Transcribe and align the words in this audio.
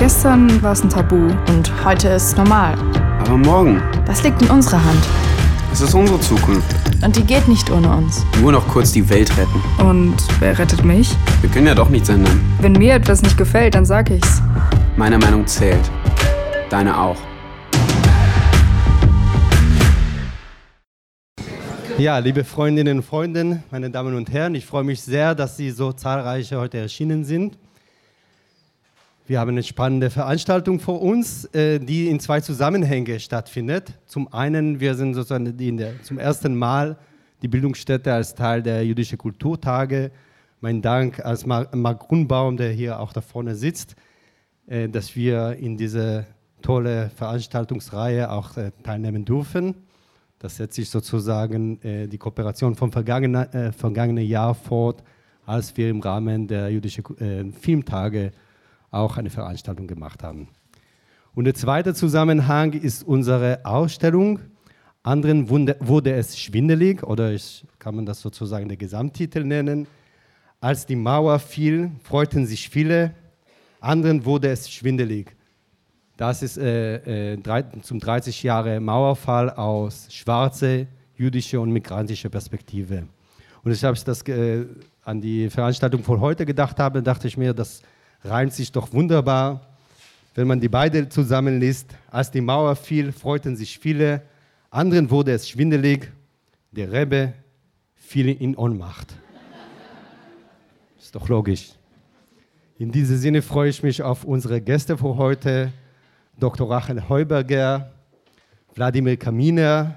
Gestern 0.00 0.62
war 0.62 0.72
es 0.72 0.82
ein 0.82 0.88
Tabu 0.88 1.16
und 1.48 1.70
heute 1.84 2.08
ist 2.08 2.28
es 2.28 2.36
normal. 2.36 2.74
Aber 3.20 3.36
morgen, 3.36 3.82
Das 4.06 4.22
liegt 4.22 4.40
in 4.40 4.48
unserer 4.48 4.82
Hand. 4.82 5.06
es 5.70 5.82
ist 5.82 5.92
unsere 5.92 6.18
Zukunft. 6.20 6.74
Und 7.04 7.14
die 7.16 7.22
geht 7.22 7.46
nicht 7.46 7.70
ohne 7.70 7.94
uns. 7.94 8.24
Nur 8.40 8.52
noch 8.52 8.66
kurz 8.66 8.92
die 8.92 9.06
Welt 9.10 9.30
retten. 9.36 9.60
Und 9.86 10.16
wer 10.38 10.58
rettet 10.58 10.86
mich? 10.86 11.14
Wir 11.42 11.50
können 11.50 11.66
ja 11.66 11.74
doch 11.74 11.90
nichts 11.90 12.08
ändern. 12.08 12.40
Wenn 12.62 12.72
mir 12.72 12.94
etwas 12.94 13.20
nicht 13.20 13.36
gefällt, 13.36 13.74
dann 13.74 13.84
sag 13.84 14.08
ich's. 14.08 14.40
Meine 14.96 15.18
Meinung 15.18 15.46
zählt. 15.46 15.90
Deine 16.70 16.98
auch. 16.98 17.18
Ja, 21.98 22.16
liebe 22.18 22.44
Freundinnen 22.44 22.98
und 22.98 23.04
Freunde, 23.04 23.62
meine 23.70 23.90
Damen 23.90 24.16
und 24.16 24.32
Herren, 24.32 24.54
ich 24.54 24.64
freue 24.64 24.84
mich 24.84 25.02
sehr, 25.02 25.34
dass 25.34 25.58
Sie 25.58 25.70
so 25.70 25.92
zahlreich 25.92 26.54
heute 26.54 26.78
erschienen 26.78 27.24
sind. 27.24 27.58
Wir 29.30 29.38
haben 29.38 29.50
eine 29.50 29.62
spannende 29.62 30.10
Veranstaltung 30.10 30.80
vor 30.80 31.00
uns, 31.00 31.44
äh, 31.54 31.78
die 31.78 32.08
in 32.08 32.18
zwei 32.18 32.40
Zusammenhängen 32.40 33.20
stattfindet. 33.20 33.92
Zum 34.04 34.32
einen, 34.32 34.80
wir 34.80 34.96
sind 34.96 35.14
sozusagen 35.14 35.56
der, 35.76 36.02
zum 36.02 36.18
ersten 36.18 36.56
Mal 36.56 36.98
die 37.40 37.46
Bildungsstätte 37.46 38.12
als 38.12 38.34
Teil 38.34 38.60
der 38.60 38.84
jüdischen 38.84 39.18
Kulturtage. 39.18 40.10
Mein 40.60 40.82
Dank 40.82 41.24
als 41.24 41.46
Marc 41.46 42.00
Grunbaum, 42.00 42.56
der 42.56 42.72
hier 42.72 42.98
auch 42.98 43.12
da 43.12 43.20
vorne 43.20 43.54
sitzt, 43.54 43.94
äh, 44.66 44.88
dass 44.88 45.14
wir 45.14 45.52
in 45.60 45.76
diese 45.76 46.26
tolle 46.60 47.10
Veranstaltungsreihe 47.10 48.32
auch 48.32 48.56
äh, 48.56 48.72
teilnehmen 48.82 49.24
dürfen. 49.24 49.76
Das 50.40 50.56
setzt 50.56 50.74
sich 50.74 50.90
sozusagen 50.90 51.78
die 51.82 52.18
Kooperation 52.18 52.74
vom 52.74 52.90
vergangenen, 52.90 54.26
Jahr 54.26 54.54
fort, 54.56 55.04
als 55.46 55.76
wir 55.76 55.88
im 55.90 56.00
Rahmen 56.00 56.48
der 56.48 56.70
jüdischen 56.70 57.04
Filmtage 57.52 58.32
auch 58.90 59.16
eine 59.16 59.30
Veranstaltung 59.30 59.86
gemacht 59.86 60.22
haben. 60.22 60.48
Und 61.34 61.44
der 61.44 61.54
zweite 61.54 61.94
Zusammenhang 61.94 62.72
ist 62.72 63.02
unsere 63.02 63.64
Ausstellung. 63.64 64.40
Anderen 65.02 65.48
wurde 65.48 66.12
es 66.12 66.38
schwindelig, 66.38 67.02
oder 67.02 67.32
ich, 67.32 67.64
kann 67.78 67.94
man 67.94 68.04
das 68.04 68.20
sozusagen 68.20 68.68
der 68.68 68.76
Gesamttitel 68.76 69.44
nennen. 69.44 69.86
Als 70.60 70.84
die 70.84 70.96
Mauer 70.96 71.38
fiel, 71.38 71.92
freuten 72.02 72.46
sich 72.46 72.68
viele, 72.68 73.14
anderen 73.80 74.24
wurde 74.24 74.50
es 74.50 74.70
schwindelig. 74.70 75.34
Das 76.18 76.42
ist 76.42 76.58
äh, 76.58 77.32
äh, 77.32 77.72
zum 77.80 77.98
30 77.98 78.42
Jahre 78.42 78.78
Mauerfall 78.78 79.48
aus 79.48 80.06
schwarze, 80.10 80.86
jüdische 81.16 81.58
und 81.58 81.72
migrantische 81.72 82.28
Perspektive. 82.28 83.04
Und 83.62 83.72
ich 83.72 83.82
habe 83.84 83.98
das 84.04 84.20
äh, 84.28 84.66
an 85.02 85.22
die 85.22 85.48
Veranstaltung 85.48 86.04
von 86.04 86.20
heute 86.20 86.44
gedacht 86.44 86.78
habe, 86.78 87.02
dachte 87.02 87.26
ich 87.26 87.38
mir, 87.38 87.54
das 87.54 87.80
reimt 88.24 88.52
sich 88.52 88.70
doch 88.72 88.92
wunderbar, 88.92 89.66
wenn 90.34 90.46
man 90.46 90.60
die 90.60 90.68
beiden 90.68 91.10
zusammenliest. 91.10 91.94
Als 92.10 92.30
die 92.30 92.40
Mauer 92.40 92.76
fiel, 92.76 93.12
freuten 93.12 93.56
sich 93.56 93.78
viele, 93.78 94.22
anderen 94.70 95.10
wurde 95.10 95.32
es 95.32 95.48
schwindelig, 95.48 96.12
der 96.70 96.92
Rebbe 96.92 97.32
fiel 97.94 98.28
in 98.28 98.56
Ohnmacht. 98.56 99.14
Ist 100.98 101.14
doch 101.14 101.28
logisch. 101.28 101.72
In 102.78 102.92
diesem 102.92 103.16
Sinne 103.18 103.42
freue 103.42 103.70
ich 103.70 103.82
mich 103.82 104.02
auf 104.02 104.24
unsere 104.24 104.60
Gäste 104.60 104.96
für 104.96 105.16
heute. 105.16 105.72
Dr. 106.38 106.70
Rachel 106.70 107.08
Heuberger, 107.08 107.92
Wladimir 108.74 109.16
Kaminer 109.16 109.96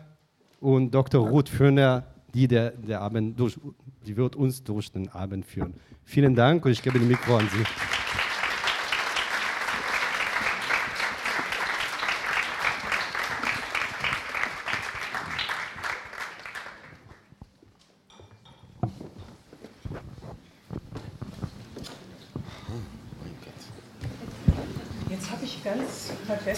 und 0.60 0.92
Dr. 0.92 1.28
Ruth 1.28 1.48
Föhner, 1.48 2.04
die, 2.34 2.48
der, 2.48 2.72
der 2.72 3.02
Abend 3.02 3.40
durch, 3.40 3.58
die 4.06 4.18
wird 4.18 4.36
uns 4.36 4.64
durch 4.64 4.92
den 4.92 5.08
Abend 5.10 5.46
führen. 5.46 5.74
Vielen 6.04 6.36
Dank 6.36 6.66
und 6.66 6.72
ich 6.72 6.82
gebe 6.82 7.00
das 7.00 7.08
Mikro 7.08 7.38
an 7.38 7.48
Sie. 7.50 7.64
Jetzt 25.10 25.32
habe 25.32 25.45
ich 25.45 25.64
ganz 25.64 26.12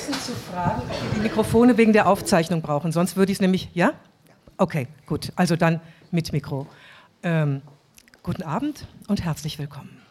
vergessen 0.05 0.21
zu 0.21 0.33
fragen, 0.51 0.81
ob 0.81 0.89
wir 0.89 0.95
die 1.15 1.21
Mikrofone 1.21 1.77
wegen 1.77 1.93
der 1.93 2.07
Aufzeichnung 2.07 2.61
brauchen. 2.61 2.91
Sonst 2.91 3.15
würde 3.15 3.31
ich 3.31 3.37
es 3.37 3.41
nämlich. 3.41 3.69
Ja? 3.73 3.93
Okay, 4.57 4.87
gut. 5.05 5.31
Also 5.35 5.55
dann 5.55 5.79
mit 6.11 6.33
Mikro. 6.33 6.67
Ähm, 7.23 7.61
guten 8.23 8.43
Abend 8.43 8.85
und 9.07 9.23
herzlich 9.23 9.57
willkommen. 9.59 10.01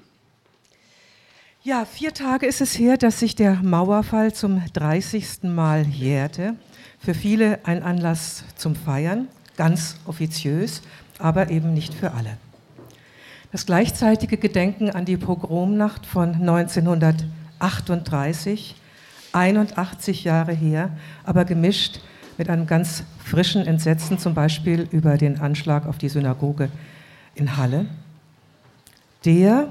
Ja, 1.63 1.85
vier 1.87 2.13
Tage 2.13 2.47
ist 2.47 2.61
es 2.61 2.79
her, 2.79 2.99
dass 2.99 3.21
sich 3.21 3.37
der 3.37 3.55
Mauerfall 3.55 4.35
zum 4.35 4.63
30. 4.75 5.45
Mal 5.45 5.87
jährte. 5.87 6.57
Für 6.99 7.15
viele 7.15 7.65
ein 7.65 7.83
Anlass 7.83 8.45
zum 8.57 8.77
Feiern, 8.77 9.29
ganz 9.57 9.97
offiziös, 10.07 10.83
aber 11.19 11.49
eben 11.51 11.73
nicht 11.73 11.95
für 11.95 12.13
alle. 12.13 12.37
Das 13.53 13.65
gleichzeitige 13.67 14.37
Gedenken 14.37 14.91
an 14.91 15.07
die 15.07 15.17
Pogromnacht 15.17 16.07
von 16.07 16.35
1938, 16.35 18.75
81 19.35 20.25
Jahre 20.25 20.53
her, 20.53 20.91
aber 21.25 21.45
gemischt 21.45 22.01
mit 22.39 22.49
einem 22.49 22.67
ganz 22.67 23.05
frischen 23.19 23.67
Entsetzen, 23.67 24.19
zum 24.19 24.35
Beispiel 24.35 24.89
über 24.91 25.17
den 25.19 25.41
Anschlag 25.41 25.87
auf 25.87 25.99
die 25.99 26.09
Synagoge 26.09 26.71
in 27.35 27.57
Halle. 27.57 27.87
Der 29.25 29.69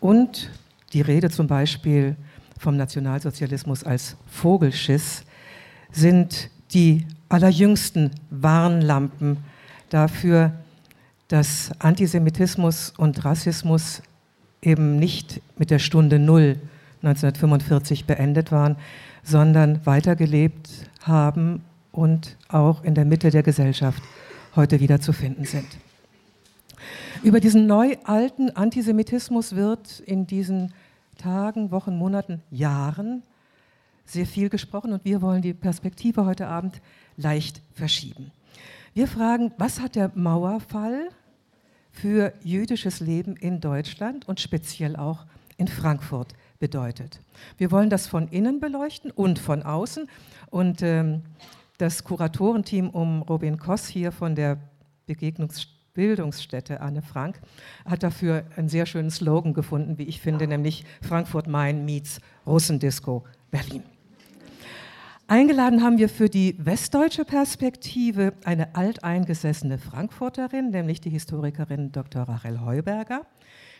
und 0.00 0.50
die 0.92 1.00
Rede 1.00 1.30
zum 1.30 1.46
Beispiel 1.46 2.16
vom 2.58 2.76
Nationalsozialismus 2.76 3.84
als 3.84 4.16
Vogelschiss 4.30 5.24
sind 5.90 6.50
die 6.72 7.06
allerjüngsten 7.28 8.10
Warnlampen 8.30 9.38
dafür, 9.90 10.52
dass 11.28 11.70
Antisemitismus 11.78 12.92
und 12.96 13.24
Rassismus 13.24 14.02
eben 14.60 14.98
nicht 14.98 15.40
mit 15.58 15.70
der 15.70 15.78
Stunde 15.78 16.18
Null 16.18 16.56
1945 17.02 18.06
beendet 18.06 18.52
waren, 18.52 18.76
sondern 19.22 19.84
weitergelebt 19.86 20.70
haben 21.02 21.62
und 21.90 22.36
auch 22.48 22.84
in 22.84 22.94
der 22.94 23.04
Mitte 23.04 23.30
der 23.30 23.42
Gesellschaft 23.42 24.02
heute 24.56 24.80
wieder 24.80 25.00
zu 25.00 25.12
finden 25.12 25.44
sind. 25.44 25.66
Über 27.22 27.40
diesen 27.40 27.66
neu-alten 27.66 28.50
Antisemitismus 28.50 29.54
wird 29.54 30.00
in 30.00 30.26
diesen 30.26 30.72
Tagen, 31.18 31.70
Wochen, 31.70 31.96
Monaten, 31.96 32.42
Jahren 32.50 33.22
sehr 34.04 34.26
viel 34.26 34.48
gesprochen 34.48 34.92
und 34.92 35.04
wir 35.04 35.22
wollen 35.22 35.42
die 35.42 35.54
Perspektive 35.54 36.24
heute 36.24 36.48
Abend 36.48 36.80
leicht 37.16 37.62
verschieben. 37.72 38.32
Wir 38.94 39.06
fragen, 39.06 39.52
was 39.58 39.80
hat 39.80 39.94
der 39.94 40.10
Mauerfall 40.14 41.08
für 41.92 42.32
jüdisches 42.42 43.00
Leben 43.00 43.36
in 43.36 43.60
Deutschland 43.60 44.26
und 44.28 44.40
speziell 44.40 44.96
auch 44.96 45.24
in 45.56 45.68
Frankfurt 45.68 46.34
bedeutet? 46.62 47.20
Wir 47.58 47.72
wollen 47.72 47.90
das 47.90 48.06
von 48.06 48.28
innen 48.28 48.60
beleuchten 48.60 49.10
und 49.10 49.40
von 49.40 49.64
außen. 49.64 50.08
Und 50.48 50.80
ähm, 50.80 51.22
das 51.76 52.04
Kuratorenteam 52.04 52.88
um 52.88 53.22
Robin 53.22 53.58
Koss 53.58 53.88
hier 53.88 54.12
von 54.12 54.36
der 54.36 54.58
Begegnungsbildungsstätte 55.06 56.80
Anne 56.80 57.02
Frank 57.02 57.40
hat 57.84 58.04
dafür 58.04 58.44
einen 58.54 58.68
sehr 58.68 58.86
schönen 58.86 59.10
Slogan 59.10 59.54
gefunden, 59.54 59.98
wie 59.98 60.04
ich 60.04 60.20
finde, 60.20 60.46
nämlich 60.46 60.84
Frankfurt 61.00 61.48
Main 61.48 61.84
meets 61.84 62.20
Russendisco 62.46 63.24
Berlin. 63.50 63.82
Eingeladen 65.26 65.82
haben 65.82 65.98
wir 65.98 66.08
für 66.08 66.28
die 66.28 66.54
westdeutsche 66.58 67.24
Perspektive 67.24 68.34
eine 68.44 68.76
alteingesessene 68.76 69.78
Frankfurterin, 69.78 70.70
nämlich 70.70 71.00
die 71.00 71.10
Historikerin 71.10 71.90
Dr. 71.90 72.22
Rachel 72.22 72.60
Heuberger. 72.60 73.26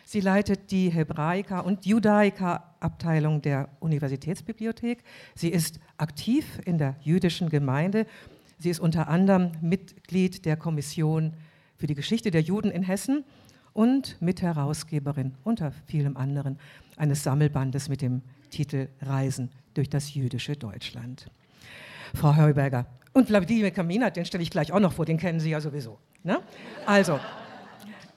Sie 0.05 0.19
leitet 0.19 0.71
die 0.71 0.89
Hebraika- 0.89 1.59
und 1.59 1.85
Judaika-Abteilung 1.85 3.41
der 3.41 3.69
Universitätsbibliothek. 3.79 5.03
Sie 5.35 5.49
ist 5.49 5.79
aktiv 5.97 6.59
in 6.65 6.77
der 6.77 6.95
jüdischen 7.01 7.49
Gemeinde. 7.49 8.05
Sie 8.59 8.69
ist 8.69 8.79
unter 8.79 9.07
anderem 9.07 9.51
Mitglied 9.61 10.45
der 10.45 10.57
Kommission 10.57 11.33
für 11.77 11.87
die 11.87 11.95
Geschichte 11.95 12.31
der 12.31 12.41
Juden 12.41 12.71
in 12.71 12.83
Hessen 12.83 13.23
und 13.73 14.21
Mitherausgeberin 14.21 15.33
unter 15.43 15.71
vielem 15.87 16.15
anderen 16.17 16.59
eines 16.95 17.23
Sammelbandes 17.23 17.89
mit 17.89 18.01
dem 18.01 18.21
Titel 18.51 18.87
Reisen 19.01 19.49
durch 19.73 19.89
das 19.89 20.13
jüdische 20.13 20.55
Deutschland. 20.55 21.27
Frau 22.13 22.35
Heuberger. 22.35 22.85
Und 23.13 23.29
Wladimir 23.29 23.71
Kamina, 23.71 24.09
den 24.09 24.25
stelle 24.25 24.43
ich 24.43 24.51
gleich 24.51 24.71
auch 24.71 24.79
noch 24.79 24.93
vor, 24.93 25.05
den 25.05 25.17
kennen 25.17 25.39
Sie 25.39 25.49
ja 25.49 25.61
sowieso. 25.61 25.97
Ne? 26.23 26.39
Also, 26.85 27.19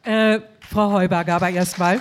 äh, 0.07 0.41
Frau 0.61 0.93
Heuberger, 0.93 1.35
aber 1.35 1.51
erstmal. 1.51 2.01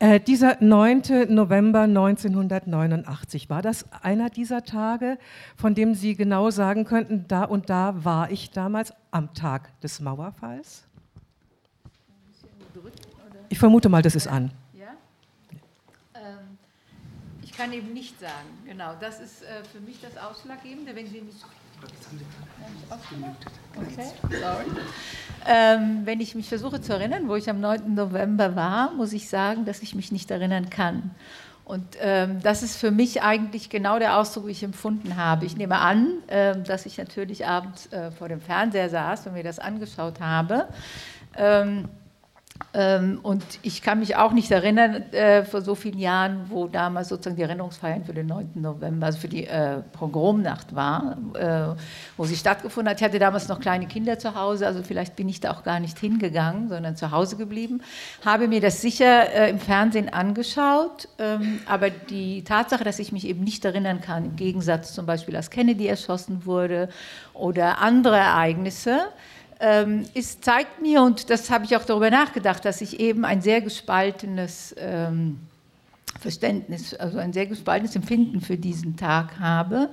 Äh, 0.00 0.20
dieser 0.20 0.62
9. 0.62 1.26
November 1.28 1.80
1989, 1.80 3.50
war 3.50 3.62
das 3.62 3.84
einer 4.02 4.30
dieser 4.30 4.64
Tage, 4.64 5.18
von 5.56 5.74
dem 5.74 5.94
Sie 5.94 6.14
genau 6.14 6.50
sagen 6.50 6.84
könnten, 6.84 7.26
da 7.26 7.42
und 7.44 7.68
da 7.68 8.04
war 8.04 8.30
ich 8.30 8.50
damals 8.50 8.92
am 9.10 9.34
Tag 9.34 9.80
des 9.80 10.00
Mauerfalls? 10.00 10.84
ich 13.48 13.58
vermute 13.58 13.88
mal, 13.88 14.02
das 14.02 14.14
ist 14.14 14.26
an. 14.28 14.50
Ja? 14.74 14.94
Ähm, 16.14 16.58
ich 17.42 17.52
kann 17.52 17.72
eben 17.72 17.92
nicht 17.92 18.20
sagen, 18.20 18.48
genau. 18.66 18.94
Das 19.00 19.20
ist 19.20 19.42
äh, 19.42 19.64
für 19.64 19.80
mich 19.80 20.00
das 20.00 20.16
Ausschlaggebende, 20.16 20.94
wenn 20.94 21.06
Sie 21.06 21.20
mich. 21.20 21.34
Ähm, 25.46 26.02
wenn 26.04 26.20
ich 26.20 26.34
mich 26.34 26.48
versuche 26.48 26.80
zu 26.80 26.92
erinnern, 26.92 27.28
wo 27.28 27.36
ich 27.36 27.48
am 27.48 27.60
9. 27.60 27.94
November 27.94 28.56
war, 28.56 28.92
muss 28.92 29.12
ich 29.12 29.28
sagen, 29.28 29.64
dass 29.64 29.82
ich 29.82 29.94
mich 29.94 30.12
nicht 30.12 30.30
erinnern 30.30 30.68
kann. 30.68 31.10
Und 31.64 31.84
ähm, 32.00 32.40
das 32.42 32.62
ist 32.62 32.76
für 32.76 32.90
mich 32.90 33.22
eigentlich 33.22 33.68
genau 33.68 33.98
der 33.98 34.16
Ausdruck, 34.16 34.46
wie 34.46 34.52
ich 34.52 34.62
empfunden 34.62 35.16
habe. 35.16 35.44
Ich 35.44 35.56
nehme 35.56 35.78
an, 35.78 36.14
äh, 36.26 36.56
dass 36.62 36.86
ich 36.86 36.96
natürlich 36.96 37.46
abends 37.46 37.92
äh, 37.92 38.10
vor 38.10 38.28
dem 38.28 38.40
Fernseher 38.40 38.88
saß 38.88 39.26
und 39.26 39.34
mir 39.34 39.42
das 39.42 39.58
angeschaut 39.58 40.18
habe. 40.20 40.66
Ähm, 42.74 43.20
und 43.22 43.42
ich 43.62 43.82
kann 43.82 43.98
mich 44.00 44.16
auch 44.16 44.32
nicht 44.32 44.50
erinnern, 44.50 45.10
äh, 45.12 45.44
vor 45.44 45.62
so 45.62 45.74
vielen 45.74 45.98
Jahren, 45.98 46.42
wo 46.48 46.66
damals 46.66 47.08
sozusagen 47.08 47.36
die 47.36 47.42
Erinnerungsfeiern 47.42 48.04
für 48.04 48.12
den 48.12 48.26
9. 48.26 48.50
November, 48.56 49.06
also 49.06 49.18
für 49.18 49.28
die 49.28 49.46
äh, 49.46 49.78
Pogromnacht 49.92 50.74
war, 50.74 51.16
äh, 51.34 51.80
wo 52.16 52.24
sie 52.24 52.36
stattgefunden 52.36 52.90
hat. 52.90 53.00
Ich 53.00 53.04
hatte 53.04 53.18
damals 53.18 53.48
noch 53.48 53.58
kleine 53.58 53.86
Kinder 53.86 54.18
zu 54.18 54.34
Hause, 54.34 54.66
also 54.66 54.82
vielleicht 54.82 55.16
bin 55.16 55.28
ich 55.28 55.40
da 55.40 55.52
auch 55.52 55.62
gar 55.62 55.80
nicht 55.80 55.98
hingegangen, 55.98 56.68
sondern 56.68 56.94
zu 56.94 57.10
Hause 57.10 57.36
geblieben. 57.36 57.80
Habe 58.24 58.48
mir 58.48 58.60
das 58.60 58.82
sicher 58.82 59.32
äh, 59.32 59.48
im 59.50 59.60
Fernsehen 59.60 60.12
angeschaut, 60.12 61.08
ähm, 61.18 61.60
aber 61.66 61.88
die 61.88 62.44
Tatsache, 62.44 62.84
dass 62.84 62.98
ich 62.98 63.12
mich 63.12 63.26
eben 63.26 63.44
nicht 63.44 63.64
erinnern 63.64 64.02
kann, 64.02 64.26
im 64.26 64.36
Gegensatz 64.36 64.92
zum 64.92 65.06
Beispiel, 65.06 65.36
als 65.36 65.48
Kennedy 65.48 65.86
erschossen 65.86 66.44
wurde 66.44 66.90
oder 67.32 67.78
andere 67.78 68.16
Ereignisse, 68.16 69.00
ähm, 69.60 70.04
ist, 70.14 70.44
zeigt 70.44 70.80
mir, 70.80 71.02
und 71.02 71.30
das 71.30 71.50
habe 71.50 71.64
ich 71.64 71.76
auch 71.76 71.84
darüber 71.84 72.10
nachgedacht, 72.10 72.64
dass 72.64 72.80
ich 72.80 73.00
eben 73.00 73.24
ein 73.24 73.42
sehr 73.42 73.60
gespaltenes 73.60 74.74
ähm, 74.78 75.40
Verständnis, 76.20 76.94
also 76.94 77.18
ein 77.18 77.32
sehr 77.32 77.46
gespaltenes 77.46 77.94
Empfinden 77.96 78.40
für 78.40 78.56
diesen 78.56 78.96
Tag 78.96 79.38
habe. 79.38 79.90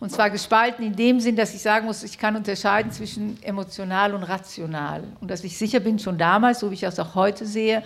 Und 0.00 0.10
zwar 0.10 0.30
gespalten 0.30 0.84
in 0.84 0.96
dem 0.96 1.20
Sinn, 1.20 1.36
dass 1.36 1.54
ich 1.54 1.62
sagen 1.62 1.86
muss, 1.86 2.02
ich 2.02 2.18
kann 2.18 2.34
unterscheiden 2.34 2.90
zwischen 2.90 3.40
emotional 3.42 4.14
und 4.14 4.24
rational. 4.24 5.04
Und 5.20 5.30
dass 5.30 5.44
ich 5.44 5.56
sicher 5.56 5.80
bin, 5.80 5.98
schon 5.98 6.18
damals, 6.18 6.60
so 6.60 6.70
wie 6.70 6.74
ich 6.74 6.80
das 6.80 6.98
auch 6.98 7.14
heute 7.14 7.46
sehe, 7.46 7.82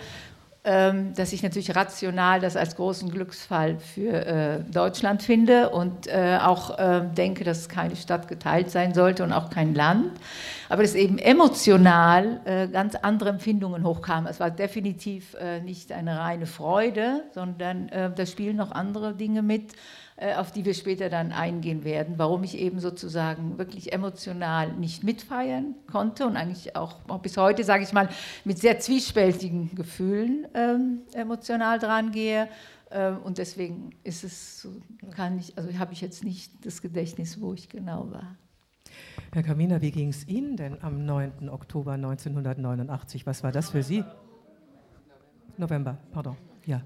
dass 1.15 1.33
ich 1.33 1.43
natürlich 1.43 1.75
rational 1.75 2.39
das 2.39 2.55
als 2.55 2.75
großen 2.75 3.09
Glücksfall 3.09 3.77
für 3.79 4.25
äh, 4.25 4.59
Deutschland 4.71 5.23
finde 5.23 5.69
und 5.69 6.07
äh, 6.07 6.39
auch 6.41 6.77
äh, 6.77 7.03
denke, 7.15 7.43
dass 7.43 7.69
keine 7.69 7.95
Stadt 7.95 8.27
geteilt 8.27 8.69
sein 8.69 8.93
sollte 8.93 9.23
und 9.23 9.31
auch 9.31 9.49
kein 9.49 9.73
Land. 9.73 10.11
Aber 10.69 10.81
dass 10.81 10.95
eben 10.95 11.17
emotional 11.17 12.41
äh, 12.45 12.67
ganz 12.67 12.95
andere 12.95 13.29
Empfindungen 13.29 13.83
hochkamen. 13.83 14.29
Es 14.29 14.39
war 14.39 14.51
definitiv 14.51 15.35
äh, 15.35 15.61
nicht 15.61 15.91
eine 15.91 16.19
reine 16.19 16.45
Freude, 16.45 17.23
sondern 17.33 17.89
äh, 17.89 18.11
da 18.13 18.25
spielen 18.25 18.57
noch 18.57 18.71
andere 18.71 19.13
Dinge 19.13 19.41
mit 19.41 19.73
auf 20.35 20.51
die 20.51 20.65
wir 20.65 20.73
später 20.73 21.09
dann 21.09 21.31
eingehen 21.31 21.83
werden, 21.83 22.15
warum 22.17 22.43
ich 22.43 22.57
eben 22.57 22.79
sozusagen 22.79 23.59
wirklich 23.59 23.93
emotional 23.93 24.73
nicht 24.73 25.03
mitfeiern 25.03 25.75
konnte 25.91 26.25
und 26.25 26.35
eigentlich 26.35 26.75
auch, 26.75 26.95
bis 27.19 27.37
heute, 27.37 27.63
sage 27.63 27.83
ich 27.83 27.93
mal, 27.93 28.09
mit 28.43 28.57
sehr 28.57 28.79
zwiespältigen 28.79 29.75
Gefühlen 29.75 30.47
ähm, 30.55 31.01
emotional 31.13 31.77
dran 31.77 32.11
gehe. 32.11 32.49
Ähm, 32.89 33.19
und 33.23 33.37
deswegen 33.37 33.91
ist 34.03 34.23
es, 34.23 34.67
kann 35.11 35.37
ich, 35.37 35.55
also 35.57 35.77
habe 35.77 35.93
ich 35.93 36.01
jetzt 36.01 36.23
nicht 36.23 36.65
das 36.65 36.81
Gedächtnis, 36.81 37.39
wo 37.39 37.53
ich 37.53 37.69
genau 37.69 38.09
war. 38.11 38.35
Herr 39.33 39.43
Kaminer, 39.43 39.81
wie 39.81 39.91
ging 39.91 40.09
es 40.09 40.27
Ihnen 40.27 40.55
denn 40.57 40.81
am 40.81 41.05
9. 41.05 41.49
Oktober 41.49 41.93
1989? 41.93 43.25
Was 43.27 43.43
war 43.43 43.51
das 43.51 43.69
für 43.69 43.83
Sie? 43.83 44.03
November, 45.57 45.97
pardon. 46.11 46.35
Ja. 46.65 46.81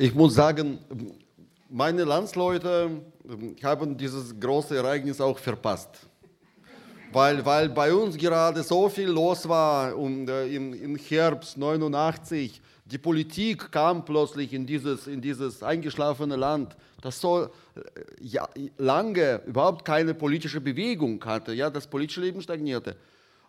Ich 0.00 0.14
muss 0.14 0.34
sagen, 0.34 0.78
meine 1.68 2.04
Landsleute 2.04 3.02
haben 3.64 3.96
dieses 3.96 4.38
große 4.38 4.76
Ereignis 4.76 5.20
auch 5.20 5.36
verpasst. 5.36 5.88
Weil, 7.10 7.44
weil 7.44 7.68
bei 7.70 7.92
uns 7.92 8.16
gerade 8.16 8.62
so 8.62 8.88
viel 8.88 9.08
los 9.08 9.48
war 9.48 9.96
und 9.96 10.28
äh, 10.28 10.46
im, 10.54 10.72
im 10.72 10.94
Herbst 10.94 11.58
89 11.58 12.60
die 12.84 12.98
Politik 12.98 13.72
kam 13.72 14.04
plötzlich 14.04 14.52
in 14.52 14.64
dieses, 14.64 15.08
in 15.08 15.20
dieses 15.20 15.64
eingeschlafene 15.64 16.36
Land, 16.36 16.76
das 17.00 17.20
so 17.20 17.46
äh, 17.46 17.48
ja, 18.20 18.48
lange 18.76 19.42
überhaupt 19.46 19.84
keine 19.84 20.14
politische 20.14 20.60
Bewegung 20.60 21.24
hatte, 21.24 21.54
ja, 21.54 21.70
das 21.70 21.88
politische 21.88 22.20
Leben 22.20 22.40
stagnierte. 22.40 22.94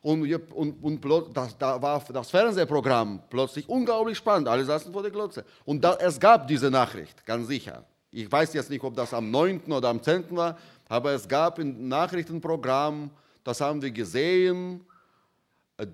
Und, 0.02 0.32
und, 0.54 0.84
und 0.84 1.36
das, 1.36 1.58
da 1.58 1.82
war 1.82 2.02
das 2.14 2.30
Fernsehprogramm 2.30 3.22
plötzlich 3.30 3.68
unglaublich 3.68 4.18
spannend. 4.18 4.48
Alle 4.48 4.64
saßen 4.64 4.94
vor 4.94 5.02
der 5.02 5.12
Glotze. 5.12 5.44
Und 5.66 5.84
da, 5.84 5.96
es 5.96 6.20
gab 6.20 6.48
diese 6.48 6.72
Nachricht, 6.72 7.26
ganz 7.26 7.48
sicher. 7.48 7.84
Ich 8.12 8.32
weiß 8.32 8.54
jetzt 8.54 8.70
nicht, 8.70 8.84
ob 8.84 8.96
das 8.96 9.14
am 9.14 9.30
9. 9.30 9.72
oder 9.72 9.90
am 9.90 10.02
10. 10.02 10.26
war, 10.36 10.58
aber 10.88 11.12
es 11.12 11.28
gab 11.28 11.60
ein 11.60 11.88
Nachrichtenprogramm, 11.88 13.12
das 13.44 13.62
haben 13.62 13.82
wir 13.82 13.92
gesehen, 13.92 14.86
äh, 15.78 15.88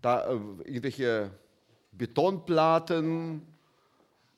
da, 0.00 0.26
äh, 0.26 0.34
irgendwelche 0.64 1.30
Betonplatten, 1.92 3.42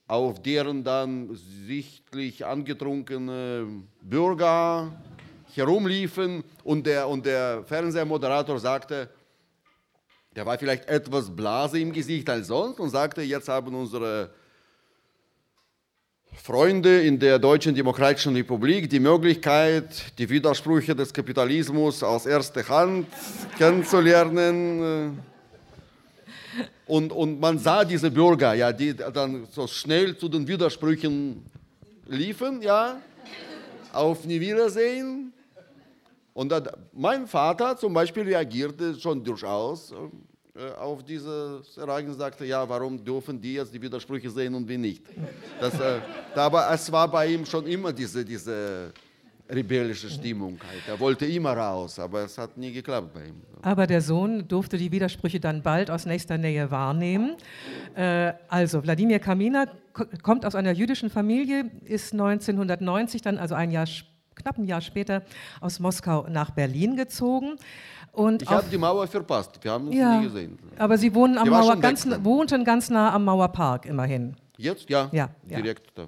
auf 0.08 0.40
deren 0.40 0.84
dann 0.84 1.30
sichtlich 1.66 2.46
angetrunkene 2.46 3.66
Bürger 4.02 4.92
herumliefen 5.54 6.44
und 6.64 6.86
der, 6.86 7.08
und 7.08 7.24
der 7.24 7.64
Fernsehmoderator 7.64 8.58
sagte, 8.58 9.08
der 10.34 10.44
war 10.44 10.58
vielleicht 10.58 10.86
etwas 10.86 11.34
Blase 11.34 11.80
im 11.80 11.92
Gesicht 11.92 12.28
als 12.28 12.48
sonst 12.48 12.78
und 12.78 12.90
sagte, 12.90 13.22
jetzt 13.22 13.48
haben 13.48 13.74
unsere 13.74 14.30
Freunde 16.42 17.00
in 17.00 17.18
der 17.18 17.38
Deutschen 17.38 17.74
Demokratischen 17.74 18.36
Republik 18.36 18.90
die 18.90 19.00
Möglichkeit, 19.00 20.12
die 20.18 20.28
Widersprüche 20.28 20.94
des 20.94 21.12
Kapitalismus 21.12 22.02
aus 22.02 22.26
erster 22.26 22.68
Hand 22.68 23.06
kennenzulernen. 23.56 25.18
Und, 26.86 27.12
und 27.12 27.40
man 27.40 27.58
sah 27.58 27.84
diese 27.84 28.10
Bürger, 28.10 28.54
ja, 28.54 28.72
die 28.72 28.94
dann 28.94 29.46
so 29.50 29.66
schnell 29.66 30.16
zu 30.16 30.28
den 30.28 30.46
Widersprüchen 30.46 31.44
liefen, 32.06 32.60
ja, 32.62 33.00
auf 33.92 34.28
Wiedersehen. 34.28 35.32
Und 36.36 36.50
dann, 36.50 36.68
mein 36.92 37.26
Vater 37.26 37.78
zum 37.78 37.94
Beispiel 37.94 38.24
reagierte 38.24 38.94
schon 39.00 39.24
durchaus 39.24 39.90
äh, 39.90 40.70
auf 40.78 41.02
dieses 41.02 41.78
Ereignis 41.78 42.18
sagte, 42.18 42.44
ja, 42.44 42.68
warum 42.68 43.02
dürfen 43.02 43.40
die 43.40 43.54
jetzt 43.54 43.72
die 43.72 43.80
Widersprüche 43.80 44.28
sehen 44.28 44.54
und 44.54 44.68
wir 44.68 44.76
nicht? 44.76 45.02
Das, 45.58 45.72
äh, 45.80 45.98
aber 46.34 46.70
es 46.70 46.92
war 46.92 47.10
bei 47.10 47.28
ihm 47.28 47.46
schon 47.46 47.66
immer 47.66 47.90
diese, 47.90 48.22
diese 48.22 48.92
rebellische 49.48 50.10
Stimmung. 50.10 50.58
Halt. 50.68 50.82
Er 50.86 51.00
wollte 51.00 51.24
immer 51.24 51.56
raus, 51.56 51.98
aber 51.98 52.24
es 52.24 52.36
hat 52.36 52.54
nie 52.58 52.70
geklappt 52.70 53.14
bei 53.14 53.28
ihm. 53.28 53.40
Aber 53.62 53.86
der 53.86 54.02
Sohn 54.02 54.46
durfte 54.46 54.76
die 54.76 54.92
Widersprüche 54.92 55.40
dann 55.40 55.62
bald 55.62 55.90
aus 55.90 56.04
nächster 56.04 56.36
Nähe 56.36 56.70
wahrnehmen. 56.70 57.36
Äh, 57.94 58.34
also, 58.48 58.82
Wladimir 58.82 59.20
Kamina 59.20 59.68
kommt 60.22 60.44
aus 60.44 60.54
einer 60.54 60.72
jüdischen 60.72 61.08
Familie, 61.08 61.70
ist 61.86 62.12
1990 62.12 63.22
dann, 63.22 63.38
also 63.38 63.54
ein 63.54 63.70
Jahr 63.70 63.86
später, 63.86 64.15
knapp 64.46 64.58
ein 64.58 64.64
Jahr 64.64 64.80
später 64.80 65.22
aus 65.60 65.80
Moskau 65.80 66.26
nach 66.28 66.50
Berlin 66.50 66.96
gezogen. 66.96 67.56
Und 68.12 68.42
ich 68.42 68.48
habe 68.48 68.68
die 68.70 68.78
Mauer 68.78 69.06
verpasst, 69.08 69.58
wir 69.60 69.72
haben 69.72 69.88
uns 69.88 69.96
ja, 69.96 70.18
nie 70.18 70.26
gesehen. 70.26 70.58
Aber 70.78 70.96
Sie 70.96 71.12
wohnen 71.14 71.36
am 71.36 71.48
Mauer, 71.48 71.76
ganz, 71.76 72.06
wohnten 72.22 72.64
ganz 72.64 72.88
nah 72.88 73.12
am 73.12 73.24
Mauerpark 73.24 73.86
immerhin. 73.86 74.36
Jetzt? 74.56 74.88
Ja, 74.88 75.08
ja 75.12 75.28
direkt. 75.44 75.92
Ja. 75.98 76.06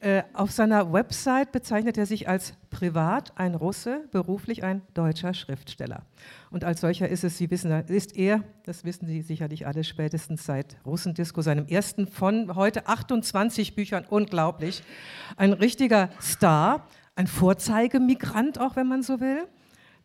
Äh, 0.00 0.22
auf 0.32 0.52
seiner 0.52 0.92
Website 0.92 1.50
bezeichnet 1.50 1.98
er 1.98 2.06
sich 2.06 2.28
als 2.28 2.52
privat 2.70 3.32
ein 3.36 3.56
Russe, 3.56 4.04
beruflich 4.12 4.62
ein 4.62 4.82
deutscher 4.94 5.34
Schriftsteller. 5.34 6.02
Und 6.50 6.62
als 6.62 6.82
solcher 6.82 7.08
ist 7.08 7.24
es, 7.24 7.36
Sie 7.36 7.50
wissen, 7.50 7.72
ist 7.88 8.16
er, 8.16 8.44
das 8.64 8.84
wissen 8.84 9.08
Sie 9.08 9.22
sicherlich 9.22 9.66
alle 9.66 9.82
spätestens 9.82 10.44
seit 10.44 10.76
Russendisco, 10.86 11.42
seinem 11.42 11.66
ersten 11.66 12.06
von 12.06 12.54
heute 12.54 12.86
28 12.86 13.74
Büchern, 13.74 14.04
unglaublich, 14.08 14.84
ein 15.36 15.52
richtiger 15.52 16.10
Star 16.20 16.86
ein 17.18 17.26
Vorzeigemigrant, 17.26 18.60
auch 18.60 18.76
wenn 18.76 18.86
man 18.86 19.02
so 19.02 19.18
will, 19.18 19.48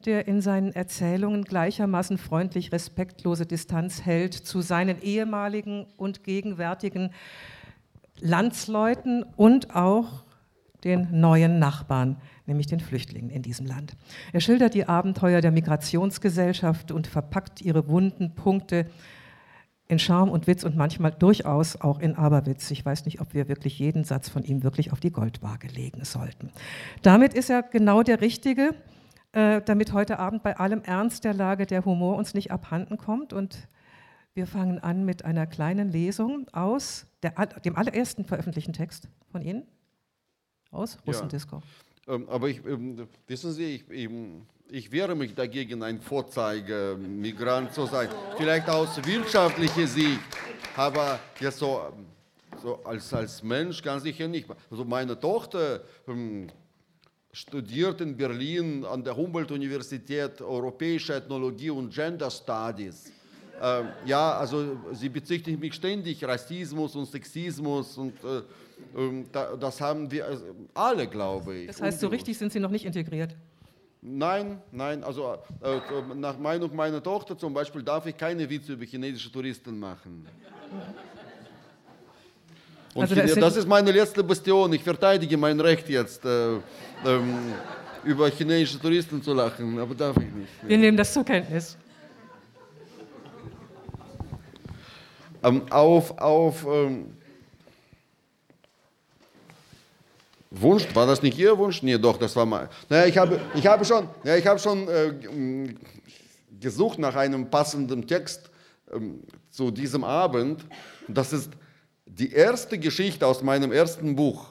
der 0.06 0.28
in 0.28 0.42
seinen 0.42 0.74
Erzählungen 0.74 1.44
gleichermaßen 1.44 2.18
freundlich 2.18 2.72
respektlose 2.72 3.46
Distanz 3.46 4.04
hält 4.04 4.34
zu 4.34 4.62
seinen 4.62 5.00
ehemaligen 5.00 5.86
und 5.96 6.24
gegenwärtigen 6.24 7.12
Landsleuten 8.20 9.24
und 9.36 9.76
auch 9.76 10.24
den 10.84 11.08
neuen 11.12 11.60
Nachbarn, 11.60 12.18
nämlich 12.48 12.66
den 12.66 12.80
Flüchtlingen 12.80 13.30
in 13.30 13.44
diesem 13.44 13.68
Land. 13.68 13.94
Er 14.34 14.42
schildert 14.42 14.74
die 14.74 14.88
Abenteuer 14.88 15.40
der 15.40 15.52
Migrationsgesellschaft 15.52 16.92
und 16.92 17.06
verpackt 17.06 17.62
ihre 17.62 17.88
wunden 17.88 18.34
Punkte 18.34 18.88
in 19.94 20.00
Charme 20.00 20.30
und 20.30 20.48
Witz 20.48 20.64
und 20.64 20.76
manchmal 20.76 21.12
durchaus 21.12 21.80
auch 21.80 22.00
in 22.00 22.16
Aberwitz. 22.16 22.70
Ich 22.72 22.86
weiß 22.86 23.06
nicht, 23.06 23.22
ob 23.22 23.34
wir 23.34 23.48
wirklich 23.48 23.80
jeden 23.80 24.04
Satz 24.04 24.28
von 24.28 24.44
ihm 24.44 24.64
wirklich 24.64 24.92
auf 24.92 25.00
die 25.00 25.12
Goldwaage 25.12 25.68
legen 25.68 26.04
sollten. 26.04 26.52
Damit 27.02 27.34
ist 27.34 27.50
er 27.50 27.64
genau 27.64 28.04
der 28.04 28.20
Richtige, 28.20 28.76
äh, 29.32 29.62
damit 29.62 29.94
heute 29.94 30.20
Abend 30.20 30.44
bei 30.44 30.58
allem 30.58 30.82
Ernst 30.82 31.24
der 31.24 31.34
Lage 31.34 31.66
der 31.66 31.86
Humor 31.86 32.18
uns 32.18 32.34
nicht 32.34 32.52
abhanden 32.52 32.98
kommt. 32.98 33.32
Und 33.32 33.68
wir 34.34 34.48
fangen 34.48 34.80
an 34.80 35.06
mit 35.06 35.24
einer 35.24 35.46
kleinen 35.46 35.90
Lesung 35.90 36.48
aus 36.52 37.06
der, 37.22 37.32
dem 37.64 37.76
allerersten 37.76 38.26
veröffentlichten 38.26 38.74
Text 38.74 39.08
von 39.32 39.42
Ihnen, 39.42 39.64
aus 40.72 40.98
Russendisco. 41.06 41.58
Ja. 41.58 41.62
Ähm, 42.08 42.28
aber 42.30 42.50
ich, 42.50 42.66
ähm, 42.66 43.08
wissen 43.28 43.52
Sie, 43.54 43.76
ich, 43.76 43.90
eben, 43.90 44.46
ich 44.70 44.92
wehre 44.92 45.16
mich 45.16 45.34
dagegen, 45.34 45.84
ein 45.84 46.02
Vorzeigemigrant 46.02 47.74
zu 47.74 47.86
sein. 47.86 48.10
Vielleicht 48.38 48.70
aus 48.70 48.98
wirtschaftlicher 49.06 49.88
Sicht, 49.88 50.20
aber 50.76 51.20
jetzt 51.40 51.60
so, 51.60 51.94
so 52.62 52.80
als, 52.84 53.14
als 53.14 53.42
Mensch 53.42 53.82
ganz 53.82 54.04
sicher 54.04 54.28
nicht. 54.28 54.48
Also 54.70 54.84
meine 54.84 55.18
Tochter 55.18 55.82
ähm, 56.08 56.50
studiert 57.32 58.02
in 58.02 58.18
Berlin 58.18 58.86
an 58.86 59.04
der 59.04 59.16
Humboldt-Universität 59.16 60.42
Europäische 60.42 61.16
Ethnologie 61.16 61.70
und 61.70 61.94
Gender 61.94 62.30
Studies. 62.30 63.12
Ähm, 63.62 63.88
ja, 64.06 64.38
also 64.38 64.78
sie 64.94 65.10
bezichtigt 65.10 65.60
mich 65.60 65.74
ständig 65.74 66.24
Rassismus 66.24 66.96
und 66.96 67.06
Sexismus 67.06 67.98
und 67.98 68.14
äh, 68.24 68.38
äh, 69.00 69.24
das 69.60 69.80
haben 69.80 70.10
wir 70.12 70.26
also 70.26 70.44
alle, 70.74 71.08
glaube 71.08 71.56
ich. 71.56 71.68
Das 71.68 71.82
heißt, 71.82 72.00
so 72.00 72.08
richtig 72.08 72.38
sind 72.38 72.52
Sie 72.52 72.60
noch 72.60 72.72
nicht 72.72 72.86
integriert? 72.86 73.36
Nein, 74.02 74.62
nein, 74.72 75.04
also 75.04 75.38
äh, 75.62 75.80
nach 76.16 76.38
Meinung 76.38 76.76
meiner 76.76 77.02
Tochter 77.02 77.38
zum 77.38 77.54
Beispiel 77.54 77.84
darf 77.84 78.06
ich 78.06 78.18
keine 78.18 78.50
Witze 78.50 78.74
über 78.74 78.84
chinesische 78.86 79.32
Touristen 79.32 79.80
machen. 79.80 80.28
Und 82.94 83.02
also 83.02 83.16
das, 83.16 83.34
das 83.34 83.58
ist 83.58 83.68
meine 83.68 83.92
letzte 83.92 84.24
Bastion. 84.24 84.74
Ich 84.74 84.84
verteidige 84.84 85.38
mein 85.38 85.60
Recht 85.60 85.88
jetzt, 85.88 86.26
äh, 86.26 86.56
ähm, 87.06 87.54
über 88.04 88.30
chinesische 88.30 88.80
Touristen 88.80 89.24
zu 89.24 89.34
lachen, 89.34 89.80
aber 89.80 89.96
darf 89.96 90.18
ich 90.18 90.32
nicht. 90.32 90.52
Wir 90.68 90.78
nehmen 90.78 90.98
das 90.98 91.14
zur 91.14 91.24
Kenntnis. 91.24 91.78
Ähm, 95.44 95.62
auf 95.70 96.18
auf 96.18 96.66
ähm, 96.66 97.18
Wunsch, 100.56 100.88
war 100.94 101.08
das 101.08 101.22
nicht 101.22 101.38
Ihr 101.38 101.58
Wunsch? 101.58 101.82
Nee, 101.82 101.98
doch, 101.98 102.18
das 102.18 102.36
war 102.36 102.46
mein. 102.46 102.70
Naja, 102.88 103.08
ich 103.08 103.18
habe, 103.18 103.42
ich 103.56 103.66
habe 103.66 103.84
schon, 103.84 104.08
ja, 104.24 104.36
ich 104.36 104.46
habe 104.46 104.60
schon 104.60 104.88
äh, 104.88 105.74
gesucht 106.60 107.00
nach 107.00 107.16
einem 107.16 107.50
passenden 107.50 108.08
Text 108.08 108.52
ähm, 108.94 109.24
zu 109.50 109.72
diesem 109.72 110.04
Abend. 110.04 110.64
Das 111.08 111.34
ist 111.34 111.50
die 112.06 112.32
erste 112.32 112.78
Geschichte 112.78 113.26
aus 113.26 113.42
meinem 113.42 113.72
ersten 113.72 114.16
Buch, 114.16 114.46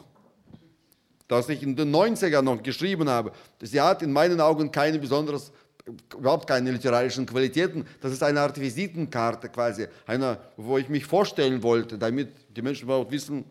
das 1.28 1.48
ich 1.48 1.62
in 1.62 1.76
den 1.76 1.94
90ern 1.94 2.42
noch 2.42 2.62
geschrieben 2.62 3.08
habe. 3.08 3.30
Sie 3.60 3.80
hat 3.80 4.02
in 4.02 4.12
meinen 4.12 4.40
Augen 4.40 4.72
keine 4.72 4.98
besonderes, 4.98 5.52
überhaupt 5.84 6.46
keine 6.46 6.70
literarischen 6.70 7.26
Qualitäten. 7.26 7.86
Das 8.00 8.12
ist 8.12 8.22
eine 8.22 8.40
Art 8.40 8.60
Visitenkarte 8.60 9.48
quasi, 9.48 9.86
eine, 10.06 10.38
wo 10.56 10.78
ich 10.78 10.88
mich 10.88 11.04
vorstellen 11.04 11.62
wollte, 11.62 11.98
damit 11.98 12.28
die 12.56 12.62
Menschen 12.62 12.84
überhaupt 12.84 13.10
wissen, 13.10 13.44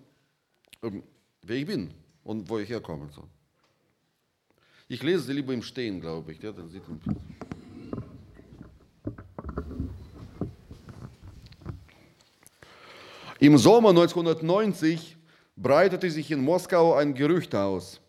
ähm, 0.84 1.04
wer 1.42 1.58
ich 1.58 1.66
bin 1.66 1.92
und 2.24 2.50
wo 2.50 2.60
ich 2.60 2.70
herkomme. 2.70 3.10
Ich 4.88 5.04
lese 5.04 5.24
sie 5.24 5.34
lieber 5.34 5.54
im 5.54 5.62
Stehen, 5.64 6.02
glaube 6.02 6.32
ich. 6.32 6.42
Ja, 6.42 6.52
dann 6.52 6.70
sieht 6.70 6.88
man 6.88 7.00
Im 13.40 13.58
Sommer 13.58 13.90
1990 13.90 15.18
breitete 15.56 16.12
sich 16.12 16.30
in 16.30 16.44
Moskau 16.44 16.94
ein 16.94 17.16
Gerücht 17.16 17.56
aus. 17.56 18.00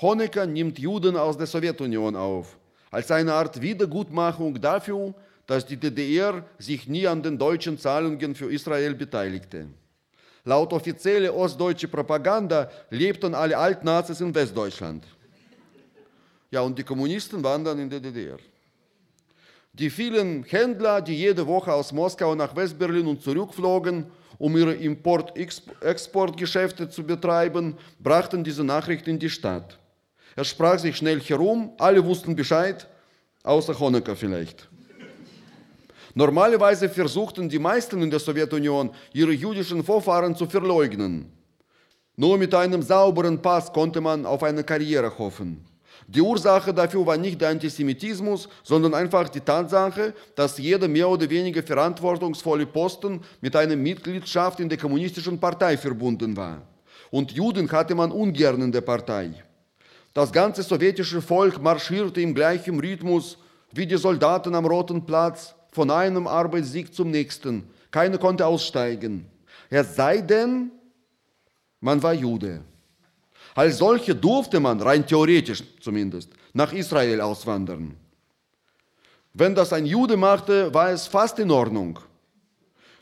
Honecker 0.00 0.44
nimmt 0.46 0.78
Juden 0.78 1.16
aus 1.16 1.36
der 1.36 1.46
Sowjetunion 1.46 2.16
auf, 2.16 2.58
als 2.92 3.10
eine 3.10 3.34
Art 3.34 3.60
Wiedergutmachung 3.60 4.60
dafür, 4.60 5.12
dass 5.46 5.66
die 5.66 5.76
DDR 5.76 6.44
sich 6.58 6.86
nie 6.86 7.08
an 7.08 7.20
den 7.22 7.38
deutschen 7.38 7.78
Zahlungen 7.78 8.36
für 8.36 8.52
Israel 8.52 8.94
beteiligte. 8.94 9.66
Laut 10.44 10.72
offizieller 10.72 11.34
ostdeutscher 11.34 11.88
Propaganda 11.88 12.70
lebten 12.90 13.34
alle 13.34 13.56
Altnazis 13.56 14.20
in 14.20 14.34
Westdeutschland. 14.34 15.04
Ja, 16.50 16.60
und 16.60 16.78
die 16.78 16.84
Kommunisten 16.84 17.42
waren 17.42 17.64
dann 17.64 17.78
in 17.78 17.88
der 17.88 18.00
DDR. 18.00 18.36
Die 19.72 19.88
vielen 19.88 20.44
Händler, 20.44 21.00
die 21.00 21.16
jede 21.16 21.46
Woche 21.46 21.72
aus 21.72 21.92
Moskau 21.92 22.34
nach 22.34 22.54
Westberlin 22.54 23.06
und 23.06 23.22
zurückflogen, 23.22 24.04
um 24.36 24.54
ihre 24.56 24.74
Import-Exportgeschäfte 24.74 26.90
zu 26.90 27.04
betreiben, 27.04 27.78
brachten 28.00 28.44
diese 28.44 28.64
Nachricht 28.64 29.08
in 29.08 29.18
die 29.18 29.30
Stadt. 29.30 29.78
Er 30.36 30.44
sprach 30.44 30.78
sich 30.78 30.96
schnell 30.96 31.20
herum, 31.20 31.72
alle 31.78 32.04
wussten 32.04 32.34
Bescheid, 32.34 32.88
außer 33.42 33.78
Honecker 33.78 34.16
vielleicht. 34.16 34.68
Normalerweise 36.14 36.88
versuchten 36.88 37.48
die 37.48 37.58
meisten 37.58 38.02
in 38.02 38.10
der 38.10 38.20
Sowjetunion, 38.20 38.90
ihre 39.12 39.32
jüdischen 39.32 39.82
Vorfahren 39.82 40.36
zu 40.36 40.46
verleugnen. 40.46 41.32
Nur 42.16 42.36
mit 42.36 42.54
einem 42.54 42.82
sauberen 42.82 43.40
Pass 43.40 43.72
konnte 43.72 44.00
man 44.00 44.26
auf 44.26 44.42
eine 44.42 44.62
Karriere 44.62 45.18
hoffen. 45.18 45.64
Die 46.06 46.20
Ursache 46.20 46.74
dafür 46.74 47.06
war 47.06 47.16
nicht 47.16 47.40
der 47.40 47.48
Antisemitismus, 47.48 48.48
sondern 48.62 48.92
einfach 48.92 49.28
die 49.28 49.40
Tatsache, 49.40 50.12
dass 50.34 50.58
jeder 50.58 50.88
mehr 50.88 51.08
oder 51.08 51.28
weniger 51.30 51.62
verantwortungsvolle 51.62 52.66
Posten 52.66 53.22
mit 53.40 53.56
einer 53.56 53.76
Mitgliedschaft 53.76 54.60
in 54.60 54.68
der 54.68 54.78
kommunistischen 54.78 55.38
Partei 55.38 55.78
verbunden 55.78 56.36
war. 56.36 56.62
Und 57.10 57.32
Juden 57.32 57.70
hatte 57.70 57.94
man 57.94 58.10
ungern 58.10 58.60
in 58.60 58.72
der 58.72 58.80
Partei. 58.82 59.30
Das 60.14 60.32
ganze 60.32 60.62
sowjetische 60.62 61.22
Volk 61.22 61.60
marschierte 61.62 62.20
im 62.20 62.34
gleichen 62.34 62.78
Rhythmus 62.78 63.38
wie 63.72 63.86
die 63.86 63.96
Soldaten 63.96 64.54
am 64.54 64.66
Roten 64.66 65.06
Platz 65.06 65.54
von 65.70 65.90
einem 65.90 66.26
Arbeitssieg 66.26 66.94
zum 66.94 67.10
nächsten. 67.10 67.68
Keiner 67.90 68.18
konnte 68.18 68.46
aussteigen. 68.46 69.26
Es 69.70 69.96
sei 69.96 70.20
denn, 70.20 70.70
man 71.80 72.02
war 72.02 72.12
Jude. 72.12 72.60
Als 73.54 73.78
solche 73.78 74.14
durfte 74.14 74.60
man, 74.60 74.80
rein 74.80 75.06
theoretisch 75.06 75.62
zumindest, 75.80 76.30
nach 76.52 76.72
Israel 76.72 77.20
auswandern. 77.20 77.96
Wenn 79.34 79.54
das 79.54 79.72
ein 79.72 79.86
Jude 79.86 80.16
machte, 80.16 80.72
war 80.74 80.90
es 80.90 81.06
fast 81.06 81.38
in 81.38 81.50
Ordnung. 81.50 81.98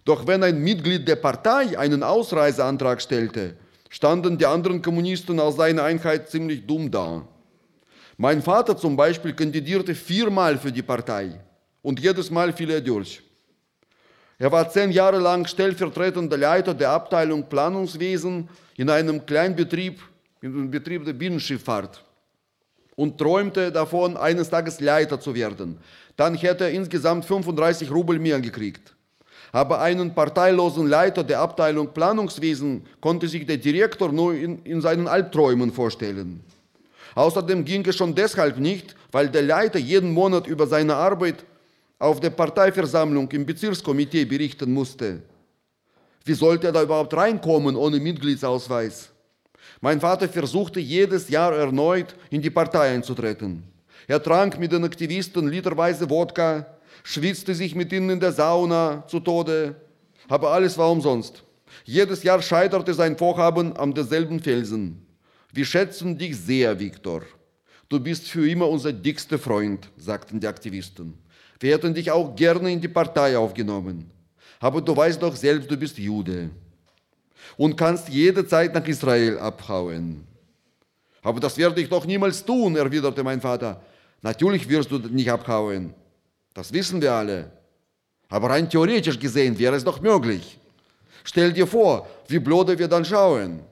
Doch 0.05 0.27
wenn 0.27 0.43
ein 0.43 0.61
Mitglied 0.61 1.07
der 1.07 1.17
Partei 1.17 1.77
einen 1.77 2.03
Ausreiseantrag 2.03 3.03
stellte, 3.03 3.57
standen 3.91 4.39
die 4.39 4.47
anderen 4.47 4.81
Kommunisten 4.81 5.39
aus 5.39 5.57
seiner 5.57 5.83
Einheit 5.83 6.31
ziemlich 6.31 6.67
dumm 6.67 6.91
da. 6.91 7.27
Mein 8.17 8.41
Vater 8.41 8.77
zum 8.77 8.97
Beispiel 8.97 9.35
kandidierte 9.35 9.95
viermal 9.95 10.57
für 10.57 10.73
die 10.73 10.83
Partei 10.83 11.39
und 11.83 12.01
jedes 12.01 12.31
Mal 12.31 12.53
fiel 12.55 12.71
er 12.71 12.81
durch. 12.81 13.21
Er 14.39 14.51
war 14.51 14.71
zehn 14.71 14.91
Jahre 14.91 15.19
lang 15.19 15.47
stellvertretender 15.47 16.39
Leiter 16.39 16.73
der 16.73 16.91
Abteilung 16.91 17.47
Planungswesen 17.49 18.49
in 18.77 18.89
einem 18.89 19.27
Kleinbetrieb 19.27 20.01
im 20.41 20.71
Betrieb 20.71 21.05
der 21.05 21.13
Binnenschifffahrt 21.13 22.03
und 22.97 23.19
träumte 23.19 23.71
davon, 23.73 24.17
eines 24.17 24.49
Tages 24.49 24.81
Leiter 24.81 25.21
zu 25.21 25.35
werden. 25.35 25.79
Dann 26.17 26.35
hätte 26.35 26.65
er 26.65 26.71
insgesamt 26.71 27.25
35 27.25 27.91
Rubel 27.91 28.19
mehr 28.19 28.41
gekriegt. 28.41 28.95
Aber 29.53 29.81
einen 29.81 30.15
parteilosen 30.15 30.87
Leiter 30.87 31.25
der 31.25 31.41
Abteilung 31.41 31.93
Planungswesen 31.93 32.87
konnte 33.01 33.27
sich 33.27 33.47
der 33.47 33.57
Direktor 33.57 34.13
nur 34.13 34.35
in, 34.35 34.63
in 34.65 34.81
seinen 34.81 35.09
Albträumen 35.09 35.73
vorstellen. 35.73 36.41
Außerdem 37.15 37.65
ging 37.65 37.85
es 37.87 37.97
schon 37.97 38.15
deshalb 38.15 38.59
nicht, 38.59 38.95
weil 39.11 39.29
der 39.29 39.43
Leiter 39.43 39.79
jeden 39.79 40.13
Monat 40.13 40.47
über 40.47 40.67
seine 40.67 40.95
Arbeit 40.95 41.45
auf 41.99 42.21
der 42.21 42.31
Parteiversammlung 42.31 43.31
im 43.33 43.45
Bezirkskomitee 43.45 44.25
berichten 44.25 44.73
musste. 44.73 45.23
Wie 46.25 46.35
sollte 46.35 46.69
er 46.69 46.73
da 46.73 46.83
überhaupt 46.83 47.15
reinkommen 47.15 47.77
ohne 47.77 47.99
Mitgliedsausweis? 47.99 49.11
Mein 49.81 50.01
Vater 50.01 50.29
versuchte 50.29 50.79
jedes 50.79 51.29
Jahr 51.29 51.55
erneut 51.55 52.15
in 52.31 52.43
die 52.43 52.51
Partei 52.51 52.95
einzutreten. 52.95 53.65
Er 54.07 54.23
trank 54.23 54.59
mit 54.59 54.73
den 54.73 54.85
Aktivisten 54.85 55.49
literweise 55.49 56.09
Wodka, 56.09 56.67
schwitzte 57.03 57.55
sich 57.55 57.75
mit 57.75 57.93
ihnen 57.93 58.11
in 58.11 58.21
der 58.21 58.33
Sauna 58.33 59.05
zu 59.07 59.21
Tode, 59.21 59.77
aber 60.29 60.51
alles 60.51 60.77
war 60.79 60.91
umsonst. 60.91 61.43
Jedes 61.85 62.23
Jahr 62.23 62.43
scheiterte 62.43 62.95
sein 62.95 63.17
Vorhaben 63.17 63.77
am 63.77 63.95
derselben 63.95 64.41
Felsen. 64.41 65.07
Wir 65.53 65.65
schätzen 65.65 66.17
dich 66.17 66.37
sehr, 66.37 66.79
Viktor. 66.79 67.23
Du 67.89 67.99
bist 67.99 68.29
für 68.29 68.49
immer 68.49 68.69
unser 68.69 68.93
dickster 68.93 69.39
Freund, 69.39 69.89
sagten 69.97 70.39
die 70.39 70.47
Aktivisten. 70.47 71.15
Wir 71.59 71.75
hätten 71.75 71.95
dich 71.95 72.11
auch 72.11 72.35
gerne 72.37 72.71
in 72.73 72.81
die 72.81 72.89
Partei 72.89 73.37
aufgenommen. 73.37 74.11
Aber 74.61 74.81
du 74.81 74.97
weißt 74.97 75.23
doch 75.23 75.35
selbst, 75.35 75.71
du 75.71 75.77
bist 75.77 75.99
Jude 75.99 76.51
und 77.57 77.77
kannst 77.77 78.09
jederzeit 78.09 78.75
nach 78.75 78.87
Israel 78.87 79.39
abhauen. 79.39 80.27
Aber 81.23 81.41
das 81.41 81.57
werde 81.59 81.81
ich 81.81 81.89
doch 81.89 82.07
niemals 82.07 82.45
tun, 82.45 82.77
erwiderte 82.77 83.23
mein 83.23 83.41
Vater. 83.41 83.83
Natürlich 84.23 84.69
wirst 84.69 84.91
du 84.91 84.99
nicht 84.99 85.31
abhauen. 85.31 85.95
Das 86.55 86.73
wissen 86.73 87.01
wir 87.01 87.13
alle. 87.13 87.51
Aber 88.29 88.51
rein 88.51 88.69
theoretisch 88.69 89.19
gesehen 89.19 89.59
wäre 89.59 89.77
es 89.77 89.85
doch 89.85 90.01
möglich. 90.01 90.59
Stell 91.25 91.53
dir 91.53 91.67
vor, 91.67 92.09
wie 92.29 92.39
blöde 92.39 92.79
wir 92.79 92.89
dann 92.89 93.05
schauen. 93.05 93.63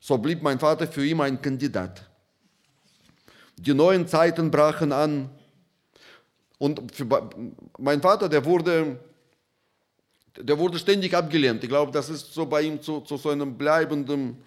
So 0.00 0.18
blieb 0.18 0.42
mein 0.42 0.58
Vater 0.58 0.86
für 0.86 1.06
immer 1.06 1.24
ein 1.24 1.40
Kandidat. 1.40 2.08
Die 3.56 3.74
neuen 3.74 4.08
Zeiten 4.08 4.50
brachen 4.50 4.90
an. 4.90 5.30
Und 6.58 6.94
für, 6.94 7.06
mein 7.78 8.00
Vater, 8.00 8.28
der 8.28 8.44
wurde, 8.44 8.98
der 10.36 10.58
wurde 10.58 10.78
ständig 10.78 11.14
abgelehnt. 11.14 11.62
Ich 11.62 11.68
glaube, 11.68 11.92
das 11.92 12.08
ist 12.08 12.32
so 12.32 12.46
bei 12.46 12.62
ihm 12.62 12.80
zu, 12.80 13.00
zu 13.00 13.16
so 13.16 13.30
einem 13.30 13.56
bleibenden 13.56 14.38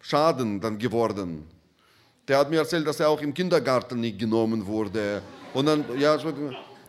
Schaden 0.00 0.60
dann 0.60 0.78
geworden. 0.78 1.46
Der 2.28 2.38
hat 2.38 2.50
mir 2.50 2.58
erzählt, 2.58 2.86
dass 2.86 3.00
er 3.00 3.08
auch 3.08 3.20
im 3.20 3.34
Kindergarten 3.34 4.00
nicht 4.00 4.18
genommen 4.18 4.66
wurde. 4.66 5.22
Und, 5.54 5.66
dann, 5.66 5.84
ja, 5.98 6.16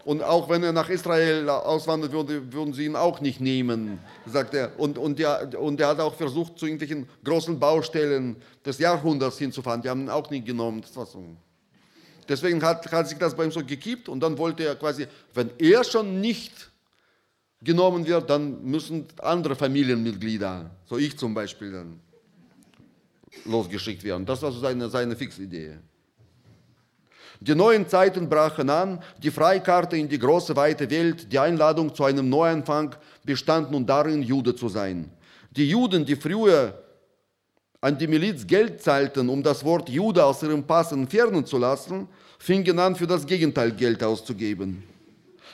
und 0.06 0.24
auch 0.24 0.50
wenn 0.50 0.63
er 0.63 0.72
nach 0.72 0.89
Israel 0.89 1.50
auswandert 1.50 2.12
würde, 2.12 2.51
würden 2.51 2.74
sie 2.74 2.86
ihn 2.86 2.96
auch 2.96 3.22
nicht 3.22 3.39
nehmen, 3.39 4.00
sagt 4.25 4.53
er. 4.53 4.80
Und, 4.80 4.98
und, 4.98 5.20
ja, 5.20 5.41
und 5.58 5.80
er 5.80 5.89
hat 5.89 6.00
auch 6.00 6.15
versucht, 6.15 6.58
zu 6.58 6.65
irgendwelchen 6.65 7.08
großen 7.24 7.60
Baustellen 7.60 8.36
des 8.65 8.80
Jahrhunderts 8.80 9.38
hinzufahren. 9.38 9.82
Die 9.82 9.89
haben 9.89 10.01
ihn 10.01 10.10
auch 10.10 10.30
nicht 10.30 10.46
genommen. 10.46 10.84
Deswegen 12.27 12.63
hat, 12.63 12.91
hat 12.91 13.10
sich 13.10 13.18
das 13.18 13.36
bei 13.36 13.46
ihm 13.46 13.51
so 13.51 13.63
gekippt 13.63 14.10
und 14.10 14.22
dann 14.22 14.38
wollte 14.38 14.63
er 14.63 14.75
quasi, 14.75 15.08
wenn 15.34 15.51
er 15.58 15.84
schon 15.84 16.22
nicht 16.22 16.72
genommen 17.62 18.06
wird, 18.06 18.30
dann 18.30 18.63
müssen 18.63 19.06
andere 19.20 19.56
Familienmitglieder, 19.56 20.72
so 20.86 20.98
ich 20.98 21.18
zum 21.18 21.34
Beispiel, 21.34 21.72
dann 21.72 22.00
losgeschickt 23.46 24.03
werden. 24.03 24.25
Das 24.25 24.41
war 24.41 24.51
so 24.51 24.60
seine, 24.60 24.89
seine 24.89 25.15
Fixidee. 25.15 25.77
Die 27.43 27.55
neuen 27.55 27.88
Zeiten 27.88 28.29
brachen 28.29 28.69
an, 28.69 29.00
die 29.17 29.31
Freikarte 29.31 29.98
in 29.98 30.07
die 30.07 30.19
große 30.19 30.55
weite 30.55 30.88
Welt, 30.91 31.33
die 31.33 31.39
Einladung 31.39 31.93
zu 31.93 32.03
einem 32.03 32.29
Neuanfang 32.29 32.93
bestand 33.25 33.71
nun 33.71 33.83
darin, 33.83 34.21
Jude 34.21 34.55
zu 34.55 34.69
sein. 34.69 35.10
Die 35.50 35.67
Juden, 35.67 36.05
die 36.05 36.15
früher 36.15 36.79
an 37.81 37.98
die 37.98 38.05
Miliz 38.05 38.45
Geld 38.45 38.79
zahlten, 38.83 39.27
um 39.27 39.41
das 39.41 39.65
Wort 39.65 39.89
Jude 39.89 40.24
aus 40.24 40.43
ihrem 40.43 40.63
Pass 40.63 40.91
entfernen 40.91 41.43
zu 41.43 41.57
lassen, 41.57 42.07
fingen 42.38 42.77
an, 42.77 42.95
für 42.95 43.07
das 43.07 43.25
Gegenteil 43.25 43.71
Geld 43.71 44.03
auszugeben. 44.03 44.83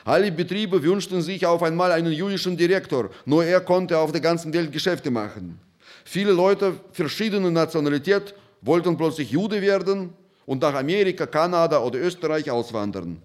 Alle 0.03 0.29
Betriebe 0.29 0.83
wünschten 0.83 1.21
sich 1.21 1.45
auf 1.45 1.63
einmal 1.63 1.93
einen 1.93 2.11
jüdischen 2.11 2.57
Direktor, 2.57 3.11
nur 3.25 3.45
er 3.45 3.61
konnte 3.61 3.97
auf 3.97 4.11
der 4.11 4.19
ganzen 4.19 4.53
Welt 4.53 4.73
Geschäfte 4.73 5.09
machen. 5.09 5.57
Viele 6.03 6.33
Leute 6.33 6.73
verschiedener 6.91 7.49
Nationalität 7.49 8.35
wollten 8.61 8.97
plötzlich 8.97 9.31
Jude 9.31 9.61
werden 9.61 10.13
und 10.47 10.61
nach 10.61 10.73
Amerika, 10.73 11.27
Kanada 11.27 11.79
oder 11.79 11.99
Österreich 11.99 12.49
auswandern. 12.49 13.21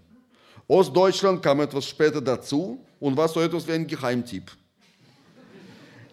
Ostdeutschland 0.67 1.43
kam 1.43 1.61
etwas 1.61 1.87
später 1.87 2.21
dazu 2.21 2.85
und 3.00 3.17
war 3.17 3.29
so 3.29 3.41
etwas 3.41 3.67
wie 3.67 3.73
ein 3.73 3.87
Geheimtipp. 3.87 4.50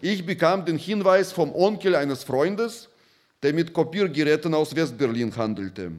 Ich 0.00 0.24
bekam 0.24 0.64
den 0.64 0.78
Hinweis 0.78 1.32
vom 1.32 1.54
Onkel 1.54 1.94
eines 1.94 2.24
Freundes, 2.24 2.88
der 3.42 3.52
mit 3.52 3.72
Kopiergeräten 3.72 4.54
aus 4.54 4.74
Westberlin 4.74 5.36
handelte. 5.36 5.92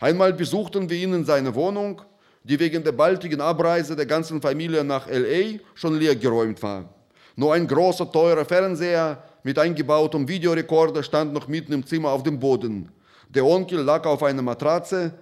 Einmal 0.00 0.32
besuchten 0.32 0.88
wir 0.88 0.98
ihn 0.98 1.14
in 1.14 1.24
seiner 1.24 1.54
Wohnung, 1.54 2.02
die 2.44 2.60
wegen 2.60 2.84
der 2.84 2.92
baldigen 2.92 3.40
Abreise 3.40 3.96
der 3.96 4.06
ganzen 4.06 4.40
Familie 4.40 4.84
nach 4.84 5.08
LA 5.08 5.58
schon 5.74 5.98
leergeräumt 5.98 6.62
war. 6.62 6.92
Nur 7.36 7.54
ein 7.54 7.66
großer, 7.66 8.10
teurer 8.12 8.44
Fernseher 8.44 9.22
mit 9.42 9.58
eingebautem 9.58 10.28
Videorekorder 10.28 11.02
stand 11.02 11.32
noch 11.32 11.48
mitten 11.48 11.72
im 11.72 11.86
Zimmer 11.86 12.10
auf 12.10 12.22
dem 12.22 12.38
Boden. 12.38 12.90
Der 13.28 13.44
Onkel 13.44 13.80
lag 13.80 14.04
auf 14.06 14.22
einer 14.22 14.42
Matratze 14.42 15.12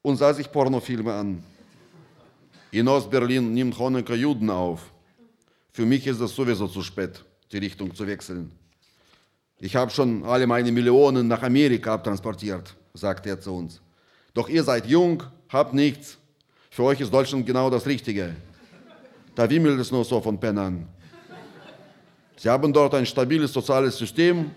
und 0.00 0.16
sah 0.16 0.32
sich 0.32 0.50
Pornofilme 0.50 1.12
an. 1.12 1.42
In 2.70 2.88
Ostberlin 2.88 3.52
nimmt 3.52 3.78
Honecker 3.78 4.14
Juden 4.14 4.48
auf. 4.48 4.90
Für 5.70 5.84
mich 5.84 6.06
ist 6.06 6.20
es 6.20 6.34
sowieso 6.34 6.66
zu 6.66 6.82
spät, 6.82 7.22
die 7.50 7.58
Richtung 7.58 7.94
zu 7.94 8.06
wechseln. 8.06 8.50
Ich 9.58 9.76
habe 9.76 9.90
schon 9.90 10.24
alle 10.24 10.46
meine 10.46 10.72
Millionen 10.72 11.28
nach 11.28 11.42
Amerika 11.42 11.94
abtransportiert, 11.94 12.74
sagte 12.94 13.28
er 13.28 13.40
zu 13.40 13.54
uns. 13.54 13.80
Doch 14.34 14.48
ihr 14.48 14.64
seid 14.64 14.86
jung, 14.86 15.22
habt 15.50 15.74
nichts. 15.74 16.16
Für 16.70 16.84
euch 16.84 17.00
ist 17.00 17.12
Deutschland 17.12 17.46
genau 17.46 17.68
das 17.68 17.86
Richtige. 17.86 18.34
Da 19.34 19.48
wimmelt 19.48 19.78
es 19.78 19.90
nur 19.92 20.04
so 20.04 20.20
von 20.20 20.40
Pennern. 20.40 20.88
Sie 22.36 22.48
haben 22.48 22.72
dort 22.72 22.94
ein 22.94 23.06
stabiles 23.06 23.52
soziales 23.52 23.96
System. 23.96 24.50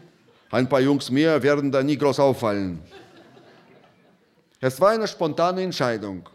Ein 0.56 0.70
paar 0.70 0.80
Jungs 0.80 1.12
mehr 1.12 1.44
werden 1.44 1.70
da 1.70 1.84
nie 1.84 1.98
groß 1.98 2.18
auffallen. 2.18 2.80
Es 4.62 4.80
war 4.80 4.92
eine 4.92 5.06
spontane 5.06 5.62
Entscheidung. 5.62 6.30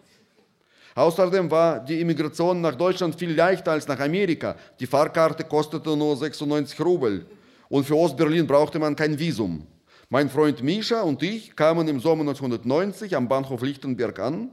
Außerdem 0.94 1.50
war 1.50 1.80
die 1.80 2.02
Immigration 2.02 2.60
nach 2.60 2.74
Deutschland 2.74 3.14
viel 3.14 3.32
leichter 3.32 3.72
als 3.72 3.88
nach 3.88 3.98
Amerika. 3.98 4.56
Die 4.78 4.86
Fahrkarte 4.86 5.42
kostete 5.44 5.96
nur 5.96 6.18
96 6.18 6.78
Rubel. 6.82 7.24
Und 7.70 7.84
für 7.84 7.96
Ostberlin 7.96 8.46
brauchte 8.46 8.78
man 8.78 8.94
kein 8.94 9.18
Visum. 9.18 9.66
Mein 10.10 10.28
Freund 10.28 10.62
Mischa 10.62 11.00
und 11.00 11.22
ich 11.22 11.56
kamen 11.56 11.88
im 11.88 11.98
Sommer 11.98 12.20
1990 12.20 13.16
am 13.16 13.26
Bahnhof 13.26 13.62
Lichtenberg 13.62 14.18
an. 14.18 14.50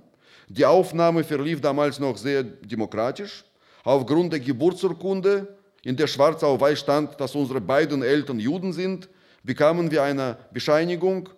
Die 0.47 0.65
Aufnahme 0.65 1.25
verlief 1.25 1.59
damals 1.59 1.99
noch 1.99 2.15
sehr 2.15 2.41
demokratisch. 2.43 3.43
Aufgrund 3.83 4.31
der 4.31 4.39
Geburtsurkunde 4.39 5.57
in 5.83 5.97
der 5.97 6.07
schwarz 6.07 6.41
auf 6.41 6.61
weiß 6.61 6.79
stand, 6.79 7.19
dass 7.19 7.35
unsere 7.35 7.59
beiden 7.59 8.01
Eltern 8.01 8.39
Juden 8.39 8.71
sind, 8.71 9.09
bekamen 9.47 9.89
wir 9.89 10.03
eine 10.03 10.37
Bescheinigung 10.51 11.29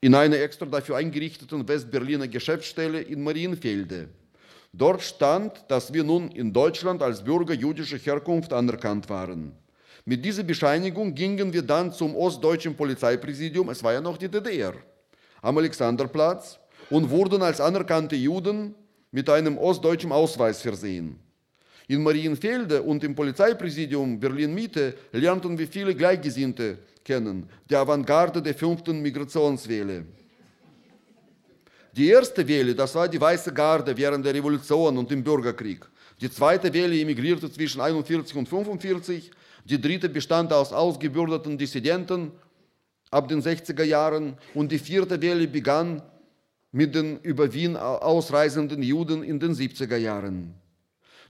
in 0.00 0.14
einer 0.14 0.38
extra 0.38 0.66
dafür 0.66 0.96
eingerichteten 0.96 1.66
Westberliner 1.66 2.28
Geschäftsstelle 2.28 3.00
in 3.00 3.24
Marienfelde. 3.24 4.08
Dort 4.72 5.02
stand, 5.02 5.64
dass 5.68 5.92
wir 5.92 6.04
nun 6.04 6.30
in 6.30 6.52
Deutschland 6.52 7.02
als 7.02 7.24
Bürger 7.24 7.54
jüdischer 7.54 7.98
Herkunft 7.98 8.52
anerkannt 8.52 9.08
waren. 9.10 9.52
Mit 10.04 10.24
dieser 10.24 10.44
Bescheinigung 10.44 11.12
gingen 11.12 11.52
wir 11.52 11.62
dann 11.62 11.90
zum 11.92 12.14
ostdeutschen 12.14 12.76
Polizeipräsidium, 12.76 13.68
es 13.68 13.82
war 13.82 13.94
ja 13.94 14.00
noch 14.00 14.16
die 14.16 14.28
DDR, 14.28 14.74
am 15.42 15.58
Alexanderplatz 15.58 16.60
und 16.88 17.10
wurden 17.10 17.42
als 17.42 17.60
anerkannte 17.60 18.14
Juden 18.14 18.76
mit 19.10 19.28
einem 19.28 19.58
ostdeutschen 19.58 20.12
Ausweis 20.12 20.62
versehen. 20.62 21.18
In 21.88 22.02
Marienfelde 22.02 22.82
und 22.82 23.04
im 23.04 23.14
Polizeipräsidium 23.14 24.18
Berlin-Mitte 24.18 24.94
lernten 25.12 25.58
wir 25.58 25.68
viele 25.68 25.94
Gleichgesinnte 25.94 26.78
kennen, 27.04 27.48
die 27.68 27.76
Avantgarde 27.76 28.40
der 28.40 28.54
fünften 28.54 29.02
Migrationswelle. 29.02 30.06
Die 31.92 32.08
erste 32.08 32.46
Welle, 32.48 32.74
das 32.74 32.94
war 32.94 33.06
die 33.06 33.20
Weiße 33.20 33.52
Garde 33.52 33.96
während 33.96 34.24
der 34.24 34.34
Revolution 34.34 34.96
und 34.98 35.12
im 35.12 35.22
Bürgerkrieg. 35.22 35.86
Die 36.20 36.30
zweite 36.30 36.72
Welle 36.72 36.98
emigrierte 36.98 37.50
zwischen 37.52 37.80
41 37.80 38.34
und 38.34 38.48
45. 38.48 39.30
Die 39.64 39.80
dritte 39.80 40.08
bestand 40.08 40.52
aus 40.52 40.72
ausgebürdeten 40.72 41.58
Dissidenten 41.58 42.32
ab 43.10 43.28
den 43.28 43.42
60er 43.42 43.84
Jahren. 43.84 44.36
Und 44.54 44.72
die 44.72 44.78
vierte 44.78 45.20
Welle 45.20 45.46
begann 45.46 46.02
mit 46.72 46.94
den 46.94 47.20
über 47.20 47.52
Wien 47.52 47.76
ausreisenden 47.76 48.82
Juden 48.82 49.22
in 49.22 49.38
den 49.38 49.52
70er 49.52 49.96
Jahren. 49.96 50.54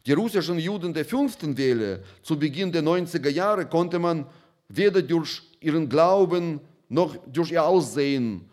Die 0.07 0.13
russischen 0.13 0.59
Juden 0.59 0.93
der 0.93 1.05
fünften 1.05 1.57
Welle 1.57 2.03
zu 2.23 2.39
Beginn 2.39 2.71
der 2.71 2.83
90er 2.83 3.31
Jahre 3.31 3.67
konnte 3.67 3.99
man 3.99 4.27
weder 4.69 5.01
durch 5.01 5.43
ihren 5.61 5.89
Glauben 5.89 6.61
noch 6.89 7.17
durch 7.33 7.53
ihr 7.53 7.65
Aussehen 7.65 8.45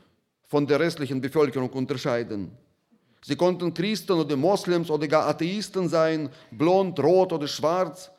von 0.48 0.66
der 0.66 0.80
restlichen 0.80 1.20
Bevölkerung 1.20 1.70
unterscheiden. 1.72 2.52
Sie 3.24 3.36
konnten 3.36 3.74
Christen 3.74 4.14
oder 4.14 4.36
Moslems 4.36 4.90
oder 4.90 5.08
gar 5.08 5.28
Atheisten 5.28 5.90
sein, 5.90 6.30
blond, 6.52 7.00
rot 7.00 7.34
oder 7.34 7.48
schwarz, 7.48 8.10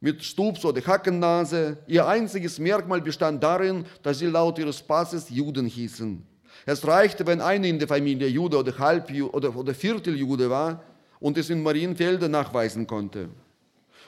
mit 0.00 0.24
Stups 0.24 0.64
oder 0.64 0.80
Hackennase. 0.80 1.78
Ihr 1.86 2.06
einziges 2.06 2.58
Merkmal 2.58 3.00
bestand 3.00 3.42
darin, 3.42 3.84
dass 4.02 4.18
sie 4.18 4.26
laut 4.26 4.58
ihres 4.58 4.82
Passes 4.82 5.28
Juden 5.28 5.66
hießen. 5.66 6.24
Es 6.66 6.86
reichte, 6.86 7.26
wenn 7.26 7.40
einer 7.40 7.66
in 7.66 7.78
der 7.78 7.88
Familie 7.88 8.28
Jude 8.28 8.58
oder 8.58 8.76
Halb- 8.78 9.10
oder, 9.32 9.54
oder 9.54 9.74
Vierteljude 9.74 10.50
war, 10.50 10.82
und 11.20 11.38
es 11.38 11.50
in 11.50 11.62
Marienfelde 11.62 12.28
nachweisen 12.28 12.86
konnte. 12.86 13.28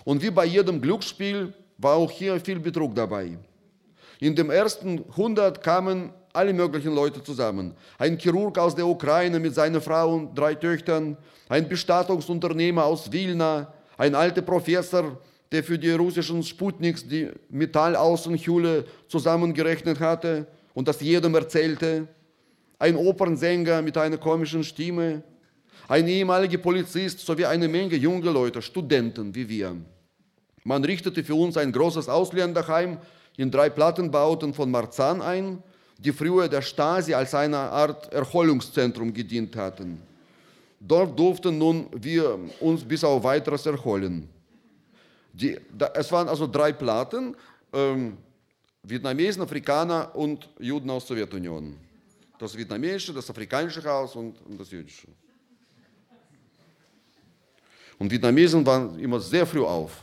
Und 0.04 0.22
wie 0.22 0.30
bei 0.30 0.44
jedem 0.44 0.80
Glücksspiel 0.80 1.52
war 1.78 1.96
auch 1.96 2.10
hier 2.10 2.40
viel 2.40 2.58
Betrug 2.58 2.94
dabei. 2.94 3.38
In 4.20 4.34
dem 4.34 4.50
ersten 4.50 5.04
100 5.10 5.62
kamen 5.62 6.12
alle 6.32 6.52
möglichen 6.52 6.94
Leute 6.94 7.22
zusammen. 7.22 7.74
Ein 7.98 8.18
Chirurg 8.18 8.58
aus 8.58 8.74
der 8.74 8.86
Ukraine 8.86 9.38
mit 9.38 9.54
seiner 9.54 9.80
Frau 9.80 10.14
und 10.14 10.38
drei 10.38 10.54
Töchtern, 10.54 11.16
ein 11.48 11.68
Bestattungsunternehmer 11.68 12.84
aus 12.84 13.10
Wilna, 13.10 13.72
ein 13.96 14.14
alter 14.14 14.42
Professor, 14.42 15.18
der 15.50 15.64
für 15.64 15.78
die 15.78 15.90
russischen 15.90 16.42
Sputniks 16.42 17.06
die 17.06 17.30
Metallaußenhülle 17.48 18.84
zusammengerechnet 19.08 19.98
hatte 19.98 20.46
und 20.74 20.86
das 20.86 21.00
jedem 21.00 21.34
erzählte, 21.34 22.06
ein 22.78 22.96
Opernsänger 22.96 23.82
mit 23.82 23.96
einer 23.98 24.16
komischen 24.16 24.62
Stimme, 24.62 25.22
ein 25.90 26.06
ehemaliger 26.06 26.58
Polizist 26.58 27.18
sowie 27.18 27.44
eine 27.44 27.66
Menge 27.66 27.96
junger 27.96 28.30
Leute, 28.30 28.62
Studenten 28.62 29.34
wie 29.34 29.48
wir. 29.48 29.74
Man 30.62 30.84
richtete 30.84 31.24
für 31.24 31.34
uns 31.34 31.56
ein 31.56 31.72
großes 31.72 32.08
Ausländerheim 32.08 32.98
in 33.36 33.50
drei 33.50 33.70
Plattenbauten 33.70 34.54
von 34.54 34.70
Marzahn 34.70 35.20
ein, 35.20 35.60
die 35.98 36.12
früher 36.12 36.46
der 36.48 36.62
Stasi 36.62 37.12
als 37.12 37.34
eine 37.34 37.56
Art 37.58 38.12
Erholungszentrum 38.12 39.12
gedient 39.12 39.56
hatten. 39.56 40.00
Dort 40.78 41.18
durften 41.18 41.58
nun 41.58 41.88
wir 41.92 42.38
uns 42.60 42.84
bis 42.84 43.02
auf 43.02 43.24
weiteres 43.24 43.66
erholen. 43.66 44.28
Die, 45.32 45.58
da, 45.76 45.90
es 45.94 46.12
waren 46.12 46.28
also 46.28 46.46
drei 46.46 46.72
Platten, 46.72 47.34
ähm, 47.72 48.16
Vietnamesen, 48.84 49.42
Afrikaner 49.42 50.14
und 50.14 50.48
Juden 50.60 50.88
aus 50.88 51.04
der 51.06 51.16
Sowjetunion. 51.16 51.74
das 52.38 52.56
vietnamesische, 52.56 53.12
das 53.12 53.28
afrikanische 53.28 53.82
Haus 53.84 54.14
und, 54.16 54.40
und 54.46 54.58
das 54.58 54.70
jüdische. 54.70 55.08
Und 58.00 58.10
Vietnamesen 58.10 58.64
waren 58.64 58.98
immer 58.98 59.20
sehr 59.20 59.46
früh 59.46 59.62
auf. 59.62 60.02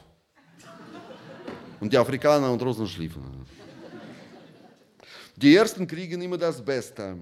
Und 1.80 1.92
die 1.92 1.98
Afrikaner 1.98 2.52
und 2.52 2.62
Russen 2.62 2.88
schliefen. 2.88 3.24
Die 5.36 5.56
Ersten 5.56 5.88
kriegen 5.88 6.22
immer 6.22 6.38
das 6.38 6.64
Beste. 6.64 7.18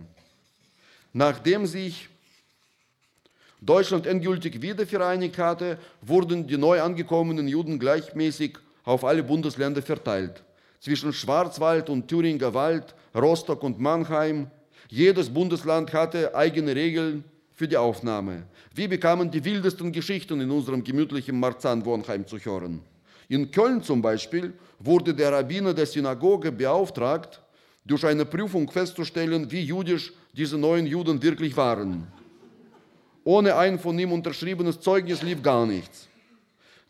Nachdem 1.13 1.65
sich 1.65 2.09
Deutschland 3.61 4.05
endgültig 4.05 4.61
wiedervereinigt 4.61 5.37
hatte, 5.37 5.79
wurden 6.01 6.45
die 6.45 6.57
neu 6.57 6.81
angekommenen 6.81 7.47
Juden 7.47 7.79
gleichmäßig 7.79 8.57
auf 8.83 9.05
alle 9.05 9.23
Bundesländer 9.23 9.81
verteilt. 9.81 10.43
Zwischen 10.81 11.13
Schwarzwald 11.13 11.89
und 11.89 12.09
Thüringer 12.09 12.53
Wald, 12.53 12.93
Rostock 13.15 13.63
und 13.63 13.79
Mannheim. 13.79 14.51
Jedes 14.89 15.29
Bundesland 15.29 15.93
hatte 15.93 16.35
eigene 16.35 16.75
Regeln 16.75 17.23
für 17.55 17.67
die 17.67 17.77
Aufnahme. 17.77 18.43
Wir 18.73 18.89
bekamen 18.89 19.31
die 19.31 19.43
wildesten 19.43 19.91
Geschichten 19.91 20.41
in 20.41 20.51
unserem 20.51 20.83
gemütlichen 20.83 21.39
Marzahn-Wohnheim 21.39 22.27
zu 22.27 22.37
hören. 22.37 22.81
In 23.29 23.49
Köln 23.49 23.81
zum 23.81 24.01
Beispiel 24.01 24.53
wurde 24.77 25.13
der 25.13 25.31
Rabbiner 25.31 25.73
der 25.73 25.85
Synagoge 25.85 26.51
beauftragt, 26.51 27.41
durch 27.85 28.05
eine 28.05 28.25
Prüfung 28.25 28.69
festzustellen, 28.69 29.49
wie 29.51 29.61
jüdisch 29.61 30.11
diese 30.33 30.57
neuen 30.57 30.87
Juden 30.87 31.21
wirklich 31.21 31.55
waren. 31.55 32.07
Ohne 33.23 33.55
ein 33.55 33.79
von 33.79 33.97
ihm 33.97 34.11
unterschriebenes 34.11 34.79
Zeugnis 34.79 35.21
lief 35.21 35.41
gar 35.41 35.65
nichts. 35.65 36.07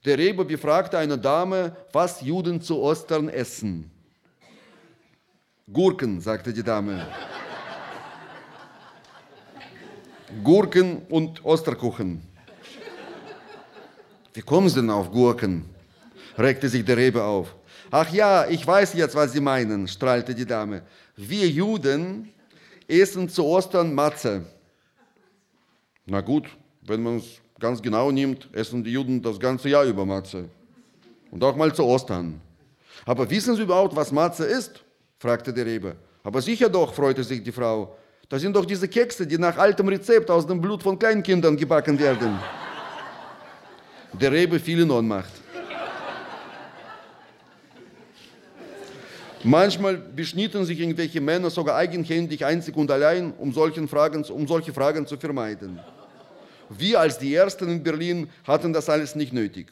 Der 0.04 0.18
Rebbe 0.18 0.46
befragte 0.46 0.98
eine 0.98 1.18
Dame, 1.18 1.76
was 1.92 2.22
Juden 2.22 2.62
zu 2.62 2.80
Ostern 2.80 3.30
essen. 3.30 3.92
Gurken, 5.72 6.22
sagte 6.22 6.54
die 6.54 6.64
Dame. 6.64 7.08
Gurken 10.44 11.02
und 11.10 11.44
Osterkuchen. 11.44 12.22
Wie 14.34 14.42
kommen 14.42 14.70
Sie 14.70 14.76
denn 14.76 14.90
auf 14.90 15.12
Gurken? 15.12 15.66
regte 16.38 16.68
sich 16.68 16.84
der 16.84 16.98
Rebbe 16.98 17.24
auf. 17.24 17.56
Ach 17.92 18.12
ja, 18.12 18.48
ich 18.48 18.66
weiß 18.66 18.94
jetzt, 18.96 19.16
was 19.16 19.32
Sie 19.32 19.40
meinen, 19.40 19.88
strahlte 19.88 20.36
die 20.36 20.46
Dame. 20.46 20.82
Wir 21.16 21.48
Juden 21.48 22.30
essen 22.88 23.30
zu 23.30 23.46
Ostern 23.46 23.94
Matze. 23.94 24.46
Na 26.06 26.22
gut, 26.22 26.48
wenn 26.82 27.02
man 27.02 27.18
es 27.18 27.40
ganz 27.60 27.82
genau 27.82 28.12
nimmt, 28.12 28.50
essen 28.54 28.84
die 28.84 28.92
Juden 28.92 29.22
das 29.22 29.40
ganze 29.40 29.70
Jahr 29.70 29.86
über 29.86 30.06
Matze. 30.06 30.50
Und 31.32 31.44
auch 31.44 31.56
mal 31.56 31.74
zu 31.74 31.84
Ostern. 31.84 32.42
Aber 33.06 33.30
wissen 33.30 33.56
Sie 33.56 33.62
überhaupt, 33.62 33.96
was 33.96 34.12
Matze 34.12 34.46
ist? 34.46 34.84
fragte 35.18 35.54
der 35.54 35.66
Rebbe. 35.66 35.96
Aber 36.24 36.42
sicher 36.42 36.70
doch, 36.70 36.94
freute 36.94 37.24
sich 37.24 37.44
die 37.44 37.52
Frau. 37.52 37.96
Das 38.30 38.42
sind 38.42 38.56
doch 38.56 38.66
diese 38.66 38.88
Kekse, 38.88 39.28
die 39.28 39.38
nach 39.38 39.58
altem 39.58 39.88
Rezept 39.88 40.32
aus 40.32 40.48
dem 40.48 40.60
Blut 40.60 40.82
von 40.82 40.98
Kleinkindern 40.98 41.56
gebacken 41.56 42.00
werden. 42.00 42.40
Der 44.14 44.32
Rebbe 44.32 44.60
fiel 44.60 44.82
in 44.82 44.90
Ohnmacht. 44.90 45.32
Manchmal 49.44 49.98
beschnitten 49.98 50.66
sich 50.66 50.80
irgendwelche 50.80 51.22
Männer 51.22 51.52
sogar 51.52 51.76
eigenhändig 51.76 52.44
einzig 52.44 52.76
und 52.76 52.90
allein, 52.90 53.32
um, 53.38 53.54
Fragen, 53.88 54.24
um 54.24 54.48
solche 54.48 54.74
Fragen 54.74 55.06
zu 55.06 55.18
vermeiden. 55.18 55.80
Wir 56.70 57.00
als 57.00 57.20
die 57.20 57.36
Ersten 57.36 57.70
in 57.70 57.84
Berlin 57.84 58.28
hatten 58.44 58.74
das 58.74 58.90
alles 58.90 59.14
nicht 59.14 59.34
nötig. 59.34 59.72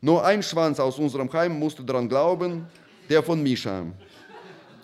Nur 0.00 0.24
ein 0.24 0.42
Schwanz 0.42 0.80
aus 0.80 0.98
unserem 0.98 1.32
Heim 1.32 1.56
musste 1.56 1.84
daran 1.84 2.08
glauben, 2.08 2.66
der 3.08 3.22
von 3.22 3.40
Mischa. 3.40 3.84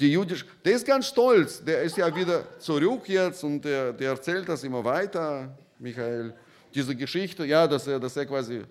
Die 0.00 0.12
jüdisch, 0.12 0.44
der 0.64 0.72
ist 0.72 0.86
ganz 0.86 1.06
stolz, 1.06 1.62
der 1.64 1.82
ist 1.82 1.96
ja 1.96 2.14
wieder 2.14 2.58
zurück 2.58 3.08
jetzt 3.08 3.44
und 3.44 3.64
der, 3.64 3.92
der 3.92 4.10
erzählt 4.10 4.48
das 4.48 4.64
immer 4.64 4.84
weiter, 4.84 5.56
Michael. 5.78 6.34
Diese 6.74 6.96
Geschichte, 6.96 7.44
ja, 7.44 7.68
dass 7.68 7.86
er, 7.86 8.00
dass 8.00 8.16
er 8.16 8.26
quasi 8.26 8.62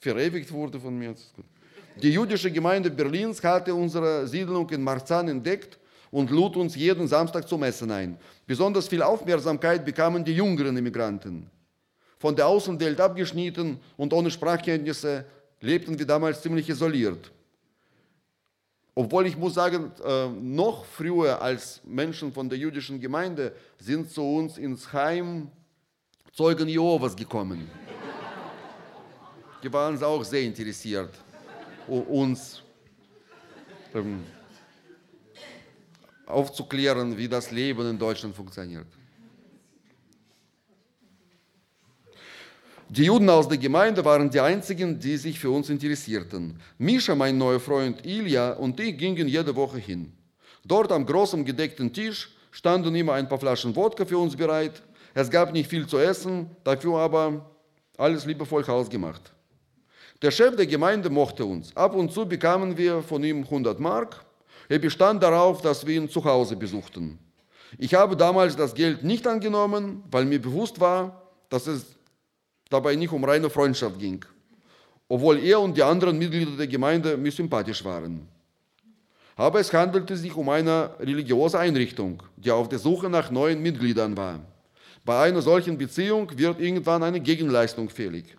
verewigt 0.00 0.50
wurde 0.50 0.80
von 0.80 0.98
mir. 0.98 1.14
Die 1.96 2.10
jüdische 2.10 2.50
Gemeinde 2.50 2.90
Berlins 2.90 3.42
hatte 3.44 3.74
unsere 3.74 4.26
Siedlung 4.26 4.70
in 4.70 4.82
Marzahn 4.82 5.28
entdeckt 5.28 5.78
und 6.10 6.30
lud 6.30 6.56
uns 6.56 6.74
jeden 6.74 7.06
Samstag 7.06 7.46
zum 7.46 7.62
Essen 7.62 7.90
ein. 7.90 8.16
Besonders 8.46 8.88
viel 8.88 9.02
Aufmerksamkeit 9.02 9.84
bekamen 9.84 10.24
die 10.24 10.34
jüngeren 10.34 10.76
Immigranten. 10.76 11.50
Von 12.18 12.34
der 12.34 12.46
Außenwelt 12.46 13.00
abgeschnitten 13.00 13.78
und 13.96 14.12
ohne 14.12 14.30
Sprachkenntnisse 14.30 15.24
lebten 15.60 15.98
wir 15.98 16.06
damals 16.06 16.40
ziemlich 16.40 16.68
isoliert. 16.68 17.30
Obwohl 18.94 19.26
ich 19.26 19.36
muss 19.36 19.54
sagen, 19.54 19.92
äh, 20.04 20.28
noch 20.28 20.84
früher 20.84 21.40
als 21.40 21.80
Menschen 21.84 22.32
von 22.32 22.48
der 22.48 22.58
jüdischen 22.58 23.00
Gemeinde 23.00 23.54
sind 23.78 24.10
zu 24.10 24.22
uns 24.22 24.58
ins 24.58 24.92
Heim 24.92 25.50
Zeugen 26.32 26.68
Jehovas 26.68 27.16
gekommen. 27.16 27.68
Die 29.62 29.72
waren 29.72 30.02
auch 30.02 30.24
sehr 30.24 30.42
interessiert 30.42 31.10
uns 31.86 32.62
ähm, 33.94 34.24
aufzuklären, 36.26 37.16
wie 37.16 37.28
das 37.28 37.50
Leben 37.50 37.90
in 37.90 37.98
Deutschland 37.98 38.34
funktioniert. 38.34 38.86
Die 42.92 43.04
Juden 43.04 43.30
aus 43.30 43.46
der 43.46 43.56
Gemeinde 43.56 44.04
waren 44.04 44.28
die 44.30 44.40
einzigen, 44.40 44.98
die 44.98 45.16
sich 45.16 45.38
für 45.38 45.52
uns 45.52 45.70
interessierten. 45.70 46.58
Mischa, 46.76 47.14
mein 47.14 47.38
neuer 47.38 47.60
Freund 47.60 48.04
Ilja 48.04 48.54
und 48.54 48.80
ich 48.80 48.98
gingen 48.98 49.28
jede 49.28 49.54
Woche 49.54 49.78
hin. 49.78 50.12
Dort 50.64 50.90
am 50.90 51.06
großen 51.06 51.44
gedeckten 51.44 51.92
Tisch 51.92 52.34
standen 52.50 52.96
immer 52.96 53.12
ein 53.12 53.28
paar 53.28 53.38
Flaschen 53.38 53.76
Wodka 53.76 54.04
für 54.04 54.18
uns 54.18 54.34
bereit. 54.34 54.82
Es 55.14 55.30
gab 55.30 55.52
nicht 55.52 55.70
viel 55.70 55.86
zu 55.86 55.98
essen, 55.98 56.50
dafür 56.64 56.98
aber 56.98 57.48
alles 57.96 58.26
liebevoll 58.26 58.66
hausgemacht. 58.66 59.22
Der 60.20 60.32
Chef 60.32 60.56
der 60.56 60.66
Gemeinde 60.66 61.10
mochte 61.10 61.44
uns. 61.44 61.76
Ab 61.76 61.94
und 61.94 62.10
zu 62.10 62.26
bekamen 62.26 62.76
wir 62.76 63.02
von 63.02 63.22
ihm 63.22 63.44
100 63.44 63.78
Mark. 63.78 64.24
Er 64.68 64.80
bestand 64.80 65.22
darauf, 65.22 65.62
dass 65.62 65.86
wir 65.86 65.94
ihn 65.94 66.08
zu 66.08 66.24
Hause 66.24 66.56
besuchten. 66.56 67.20
Ich 67.78 67.94
habe 67.94 68.16
damals 68.16 68.56
das 68.56 68.74
Geld 68.74 69.04
nicht 69.04 69.28
angenommen, 69.28 70.02
weil 70.10 70.24
mir 70.24 70.42
bewusst 70.42 70.80
war, 70.80 71.22
dass 71.50 71.68
es 71.68 71.86
dabei 72.70 72.94
nicht 72.94 73.12
um 73.12 73.24
reine 73.24 73.50
Freundschaft 73.50 73.98
ging, 73.98 74.24
obwohl 75.08 75.38
er 75.40 75.60
und 75.60 75.76
die 75.76 75.82
anderen 75.82 76.18
Mitglieder 76.18 76.56
der 76.56 76.68
Gemeinde 76.68 77.16
mir 77.16 77.32
sympathisch 77.32 77.84
waren. 77.84 78.26
Aber 79.36 79.60
es 79.60 79.72
handelte 79.72 80.16
sich 80.16 80.34
um 80.34 80.48
eine 80.48 80.90
religiöse 81.00 81.58
Einrichtung, 81.58 82.22
die 82.36 82.50
auf 82.50 82.68
der 82.68 82.78
Suche 82.78 83.10
nach 83.10 83.30
neuen 83.30 83.60
Mitgliedern 83.62 84.16
war. 84.16 84.40
Bei 85.04 85.22
einer 85.24 85.42
solchen 85.42 85.76
Beziehung 85.76 86.30
wird 86.38 86.60
irgendwann 86.60 87.02
eine 87.02 87.20
Gegenleistung 87.20 87.88
fällig. 87.88 88.36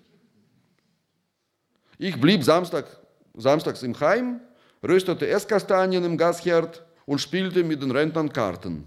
Ich 1.97 2.19
blieb 2.19 2.43
Samstag, 2.43 2.85
samstags 3.35 3.83
im 3.83 3.99
Heim, 3.99 4.39
röstete 4.83 5.27
Esskastanien 5.27 6.03
im 6.03 6.17
Gasherd 6.17 6.83
und 7.05 7.19
spielte 7.19 7.63
mit 7.63 7.81
den 7.81 7.91
Rentnern 7.91 8.31
Karten. 8.31 8.85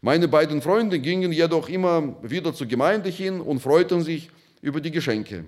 Meine 0.00 0.26
beiden 0.26 0.60
Freunde 0.62 0.98
gingen 0.98 1.32
jedoch 1.32 1.68
immer 1.68 2.16
wieder 2.22 2.52
zur 2.52 2.66
Gemeinde 2.66 3.08
hin 3.08 3.40
und 3.40 3.60
freuten 3.60 4.02
sich 4.02 4.30
über 4.62 4.80
die 4.80 4.90
Geschenke. 4.90 5.44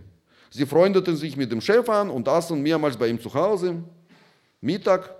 Sie 0.50 0.66
freundeten 0.66 1.16
sich 1.16 1.36
mit 1.36 1.50
dem 1.50 1.60
Chef 1.60 1.88
an 1.88 2.10
und 2.10 2.28
aßen 2.28 2.60
mehrmals 2.60 2.96
bei 2.96 3.08
ihm 3.08 3.20
zu 3.20 3.32
Hause. 3.32 3.82
Mittag. 4.60 5.14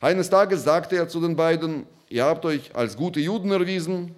Eines 0.00 0.30
Tages 0.30 0.62
sagte 0.62 0.96
er 0.96 1.08
zu 1.08 1.20
den 1.20 1.34
beiden, 1.34 1.86
ihr 2.08 2.24
habt 2.24 2.44
euch 2.44 2.74
als 2.74 2.96
gute 2.96 3.20
Juden 3.20 3.50
erwiesen, 3.50 4.14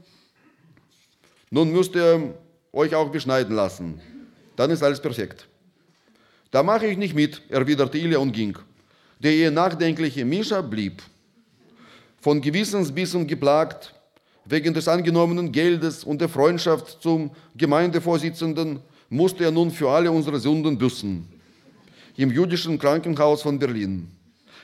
nun 1.50 1.72
müsst 1.72 1.94
ihr 1.94 2.34
euch 2.72 2.94
auch 2.94 3.10
beschneiden 3.10 3.56
lassen. 3.56 4.00
Dann 4.56 4.70
ist 4.70 4.82
alles 4.82 5.00
perfekt. 5.00 5.48
Da 6.50 6.62
mache 6.62 6.86
ich 6.86 6.96
nicht 6.96 7.14
mit, 7.14 7.42
erwiderte 7.48 7.98
Ilja 7.98 8.18
und 8.18 8.32
ging. 8.32 8.56
Der 9.18 9.32
eher 9.32 9.50
nachdenkliche 9.50 10.24
Mischa 10.24 10.60
blieb. 10.60 11.02
Von 12.20 12.40
Gewissensbissen 12.40 13.26
geplagt, 13.26 13.94
wegen 14.44 14.74
des 14.74 14.88
angenommenen 14.88 15.52
Geldes 15.52 16.04
und 16.04 16.20
der 16.20 16.28
Freundschaft 16.28 17.02
zum 17.02 17.30
Gemeindevorsitzenden 17.56 18.80
musste 19.12 19.44
er 19.44 19.50
nun 19.50 19.70
für 19.70 19.90
alle 19.90 20.10
unsere 20.10 20.40
Sünden 20.40 20.78
büßen. 20.78 21.28
Im 22.16 22.30
jüdischen 22.30 22.78
Krankenhaus 22.78 23.42
von 23.42 23.58
Berlin. 23.58 24.10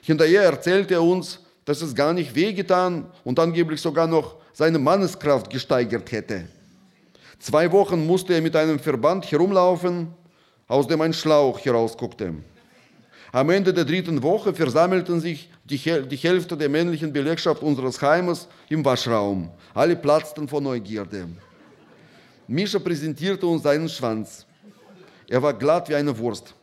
Hinterher 0.02 0.44
erzählte 0.44 0.94
er 0.94 1.02
uns, 1.02 1.40
dass 1.66 1.82
es 1.82 1.94
gar 1.94 2.14
nicht 2.14 2.34
wehgetan 2.34 3.06
und 3.24 3.38
angeblich 3.38 3.80
sogar 3.80 4.06
noch 4.06 4.36
seine 4.54 4.78
Manneskraft 4.78 5.50
gesteigert 5.50 6.10
hätte. 6.12 6.48
Zwei 7.38 7.70
Wochen 7.72 8.06
musste 8.06 8.32
er 8.32 8.40
mit 8.40 8.56
einem 8.56 8.78
Verband 8.78 9.30
herumlaufen, 9.30 10.08
aus 10.66 10.86
dem 10.86 11.00
ein 11.02 11.12
Schlauch 11.12 11.62
herausguckte. 11.62 12.34
Am 13.32 13.50
Ende 13.50 13.74
der 13.74 13.84
dritten 13.84 14.22
Woche 14.22 14.54
versammelten 14.54 15.20
sich 15.20 15.50
die, 15.64 15.76
Hälfte 15.76 16.56
der 16.56 16.70
männlichen 16.70 17.12
Belegschaft 17.12 17.62
unseres 17.62 18.00
Heimes 18.00 18.48
im 18.70 18.82
Waschraum. 18.82 19.50
Alle 19.74 19.94
platzten 19.94 20.48
vor 20.48 20.62
Neugierde. 20.62 21.28
Mischa 22.48 22.78
präsentierte 22.78 23.46
uns 23.46 23.62
seinen 23.62 23.90
Schwanz. 23.90 24.46
Er 25.28 25.42
war 25.42 25.52
glatt 25.52 25.90
wie 25.90 25.94
eine 25.94 26.16
Wurst. 26.16 26.54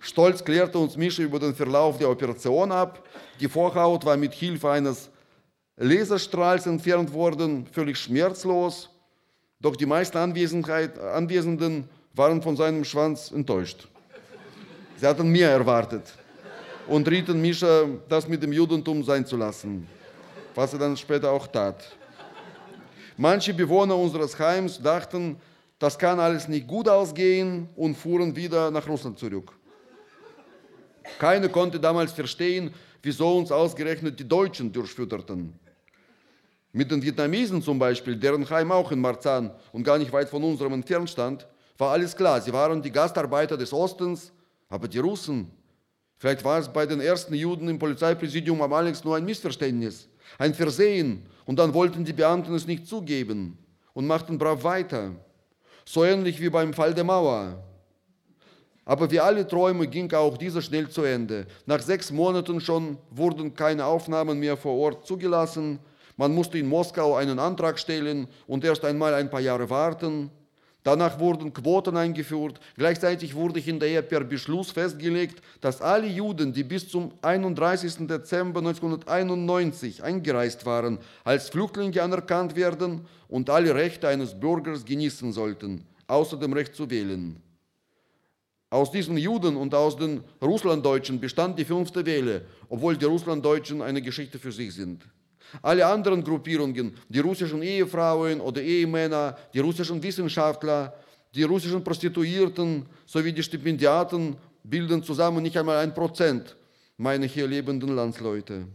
Stolz 0.00 0.44
klärte 0.44 0.78
uns 0.78 0.96
Mischa 0.96 1.22
über 1.22 1.38
den 1.38 1.54
Verlauf 1.54 1.98
der 1.98 2.10
Operation 2.10 2.72
ab. 2.72 3.06
Die 3.38 3.48
Vorhaut 3.48 4.04
war 4.04 4.16
mit 4.16 4.34
Hilfe 4.34 4.68
eines 4.68 5.08
Laserstrahls 5.76 6.66
entfernt 6.66 7.12
wurden, 7.12 7.66
völlig 7.66 7.98
schmerzlos. 7.98 8.90
Doch 9.60 9.76
die 9.76 9.86
meisten 9.86 10.18
Anwesenden 10.18 11.88
waren 12.14 12.42
von 12.42 12.56
seinem 12.56 12.84
Schwanz 12.84 13.30
enttäuscht. 13.30 13.86
Sie 14.96 15.06
hatten 15.06 15.28
mehr 15.28 15.50
erwartet 15.50 16.02
und 16.88 17.08
rieten 17.08 17.40
Mischa, 17.40 17.84
das 18.08 18.26
mit 18.26 18.42
dem 18.42 18.52
Judentum 18.52 19.04
sein 19.04 19.24
zu 19.24 19.36
lassen, 19.36 19.86
was 20.56 20.72
er 20.72 20.80
dann 20.80 20.96
später 20.96 21.30
auch 21.30 21.46
tat. 21.46 21.96
Manche 23.22 23.52
Bewohner 23.52 23.98
unseres 23.98 24.38
Heims 24.38 24.80
dachten, 24.80 25.36
das 25.78 25.98
kann 25.98 26.18
alles 26.18 26.48
nicht 26.48 26.66
gut 26.66 26.88
ausgehen 26.88 27.68
und 27.76 27.94
fuhren 27.94 28.34
wieder 28.34 28.70
nach 28.70 28.88
Russland 28.88 29.18
zurück. 29.18 29.52
Keiner 31.18 31.50
konnte 31.50 31.78
damals 31.78 32.12
verstehen, 32.12 32.72
wieso 33.02 33.36
uns 33.36 33.52
ausgerechnet 33.52 34.18
die 34.18 34.26
Deutschen 34.26 34.72
durchfütterten. 34.72 35.52
Mit 36.72 36.90
den 36.90 37.02
Vietnamesen 37.02 37.60
zum 37.60 37.78
Beispiel, 37.78 38.16
deren 38.16 38.48
Heim 38.48 38.72
auch 38.72 38.90
in 38.90 39.02
Marzahn 39.02 39.50
und 39.70 39.84
gar 39.84 39.98
nicht 39.98 40.14
weit 40.14 40.30
von 40.30 40.42
unserem 40.42 40.72
entfernt 40.72 41.10
stand, 41.10 41.46
war 41.76 41.90
alles 41.90 42.16
klar. 42.16 42.40
Sie 42.40 42.54
waren 42.54 42.80
die 42.80 42.90
Gastarbeiter 42.90 43.58
des 43.58 43.74
Ostens, 43.74 44.32
aber 44.70 44.88
die 44.88 44.98
Russen, 44.98 45.50
vielleicht 46.16 46.42
war 46.42 46.58
es 46.58 46.72
bei 46.72 46.86
den 46.86 47.02
ersten 47.02 47.34
Juden 47.34 47.68
im 47.68 47.78
Polizeipräsidium 47.78 48.62
am 48.62 48.72
Alex 48.72 49.04
nur 49.04 49.14
ein 49.14 49.26
Missverständnis, 49.26 50.08
ein 50.38 50.54
Versehen 50.54 51.26
und 51.50 51.58
dann 51.58 51.74
wollten 51.74 52.04
die 52.04 52.12
Beamten 52.12 52.54
es 52.54 52.68
nicht 52.68 52.86
zugeben 52.86 53.58
und 53.92 54.06
machten 54.06 54.38
brav 54.38 54.62
weiter. 54.62 55.10
So 55.84 56.04
ähnlich 56.04 56.40
wie 56.40 56.48
beim 56.48 56.72
Fall 56.72 56.94
der 56.94 57.02
Mauer. 57.02 57.60
Aber 58.84 59.10
wie 59.10 59.18
alle 59.18 59.44
Träume 59.44 59.88
ging 59.88 60.12
auch 60.12 60.38
dieser 60.38 60.62
schnell 60.62 60.88
zu 60.88 61.02
Ende. 61.02 61.48
Nach 61.66 61.80
sechs 61.80 62.12
Monaten 62.12 62.60
schon 62.60 62.98
wurden 63.10 63.52
keine 63.52 63.84
Aufnahmen 63.84 64.38
mehr 64.38 64.56
vor 64.56 64.76
Ort 64.76 65.04
zugelassen 65.08 65.80
man 66.20 66.34
musste 66.34 66.58
in 66.58 66.68
Moskau 66.68 67.16
einen 67.16 67.38
Antrag 67.38 67.78
stellen 67.78 68.28
und 68.46 68.62
erst 68.62 68.84
einmal 68.84 69.14
ein 69.14 69.30
paar 69.30 69.40
Jahre 69.40 69.70
warten. 69.70 70.30
Danach 70.82 71.18
wurden 71.18 71.52
Quoten 71.52 71.96
eingeführt. 71.96 72.58
Gleichzeitig 72.76 73.34
wurde 73.34 73.60
hinterher 73.60 74.00
per 74.00 74.24
Beschluss 74.24 74.70
festgelegt, 74.70 75.42
dass 75.60 75.82
alle 75.82 76.06
Juden, 76.06 76.52
die 76.52 76.64
bis 76.64 76.88
zum 76.88 77.12
31. 77.20 78.06
Dezember 78.06 78.60
1991 78.60 80.02
eingereist 80.02 80.64
waren, 80.64 80.98
als 81.22 81.50
Flüchtlinge 81.50 82.02
anerkannt 82.02 82.56
werden 82.56 83.06
und 83.28 83.50
alle 83.50 83.74
Rechte 83.74 84.08
eines 84.08 84.38
Bürgers 84.38 84.84
genießen 84.84 85.32
sollten, 85.32 85.84
außer 86.06 86.38
dem 86.38 86.54
Recht 86.54 86.74
zu 86.74 86.88
wählen. 86.88 87.42
Aus 88.70 88.90
diesen 88.90 89.18
Juden 89.18 89.56
und 89.56 89.74
aus 89.74 89.96
den 89.96 90.22
Russlanddeutschen 90.40 91.20
bestand 91.20 91.58
die 91.58 91.64
fünfte 91.64 92.06
Welle, 92.06 92.46
obwohl 92.68 92.96
die 92.96 93.04
Russlanddeutschen 93.04 93.82
eine 93.82 94.00
Geschichte 94.00 94.38
für 94.38 94.52
sich 94.52 94.72
sind. 94.72 95.02
Alle 95.62 95.86
anderen 95.86 96.22
Gruppierungen, 96.22 96.94
die 97.08 97.20
russischen 97.20 97.62
Ehefrauen 97.62 98.40
oder 98.40 98.62
Ehemänner, 98.62 99.36
die 99.52 99.58
russischen 99.58 100.02
Wissenschaftler, 100.02 100.94
die 101.34 101.42
russischen 101.42 101.82
Prostituierten 101.82 102.86
sowie 103.06 103.32
die 103.32 103.42
Stipendiaten 103.42 104.36
bilden 104.62 105.02
zusammen 105.02 105.42
nicht 105.42 105.56
einmal 105.56 105.78
ein 105.78 105.94
Prozent 105.94 106.56
meiner 106.96 107.26
hier 107.26 107.46
lebenden 107.46 107.94
Landsleute. 107.94 108.66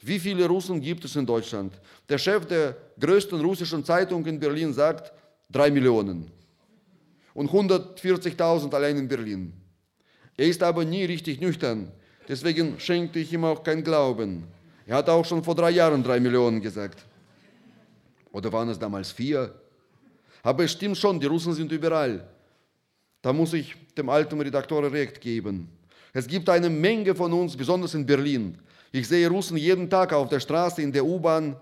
Wie 0.00 0.18
viele 0.18 0.46
Russen 0.46 0.80
gibt 0.80 1.04
es 1.04 1.14
in 1.14 1.24
Deutschland? 1.24 1.72
Der 2.08 2.18
Chef 2.18 2.44
der 2.46 2.76
größten 2.98 3.40
russischen 3.40 3.84
Zeitung 3.84 4.26
in 4.26 4.40
Berlin 4.40 4.72
sagt, 4.72 5.12
drei 5.48 5.70
Millionen. 5.70 6.30
Und 7.34 7.50
140.000 7.50 8.74
allein 8.74 8.96
in 8.96 9.08
Berlin. 9.08 9.52
Er 10.36 10.46
ist 10.46 10.62
aber 10.62 10.84
nie 10.84 11.04
richtig 11.04 11.40
nüchtern. 11.40 11.92
Deswegen 12.28 12.80
schenkte 12.80 13.20
ich 13.20 13.32
ihm 13.32 13.44
auch 13.44 13.62
kein 13.62 13.84
Glauben. 13.84 14.44
Er 14.92 14.98
hat 14.98 15.08
auch 15.08 15.24
schon 15.24 15.42
vor 15.42 15.54
drei 15.54 15.70
Jahren 15.70 16.02
drei 16.02 16.20
Millionen 16.20 16.60
gesagt. 16.60 16.98
Oder 18.30 18.52
waren 18.52 18.68
es 18.68 18.78
damals 18.78 19.10
vier? 19.10 19.50
Aber 20.42 20.64
es 20.64 20.72
stimmt 20.72 20.98
schon, 20.98 21.18
die 21.18 21.24
Russen 21.24 21.54
sind 21.54 21.72
überall. 21.72 22.28
Da 23.22 23.32
muss 23.32 23.54
ich 23.54 23.74
dem 23.96 24.10
alten 24.10 24.38
Redakteur 24.38 24.92
recht 24.92 25.18
geben. 25.18 25.70
Es 26.12 26.26
gibt 26.26 26.46
eine 26.50 26.68
Menge 26.68 27.14
von 27.14 27.32
uns, 27.32 27.56
besonders 27.56 27.94
in 27.94 28.04
Berlin. 28.04 28.58
Ich 28.92 29.08
sehe 29.08 29.30
Russen 29.30 29.56
jeden 29.56 29.88
Tag 29.88 30.12
auf 30.12 30.28
der 30.28 30.40
Straße, 30.40 30.82
in 30.82 30.92
der 30.92 31.06
U-Bahn, 31.06 31.56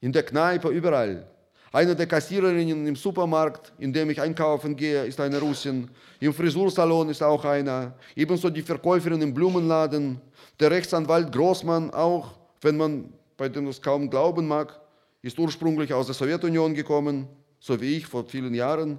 in 0.00 0.12
der 0.12 0.22
Kneipe, 0.22 0.68
überall. 0.68 1.26
Eine 1.72 1.96
der 1.96 2.06
Kassiererinnen 2.06 2.86
im 2.86 2.94
Supermarkt, 2.94 3.72
in 3.78 3.92
dem 3.92 4.08
ich 4.08 4.20
einkaufen 4.20 4.76
gehe, 4.76 5.04
ist 5.04 5.18
eine 5.18 5.40
Russin. 5.40 5.88
Im 6.20 6.32
Frisursalon 6.32 7.08
ist 7.08 7.24
auch 7.24 7.44
einer. 7.44 7.94
Ebenso 8.14 8.50
die 8.50 8.62
Verkäuferin 8.62 9.20
im 9.20 9.34
Blumenladen. 9.34 10.20
Der 10.60 10.70
Rechtsanwalt 10.70 11.32
Großmann 11.32 11.90
auch, 11.90 12.38
wenn 12.60 12.76
man 12.76 13.12
bei 13.38 13.48
dem 13.48 13.66
es 13.68 13.80
kaum 13.80 14.10
glauben 14.10 14.46
mag, 14.46 14.78
ist 15.22 15.38
ursprünglich 15.38 15.94
aus 15.94 16.06
der 16.06 16.14
Sowjetunion 16.14 16.74
gekommen, 16.74 17.26
so 17.58 17.80
wie 17.80 17.96
ich 17.96 18.06
vor 18.06 18.26
vielen 18.26 18.52
Jahren. 18.52 18.98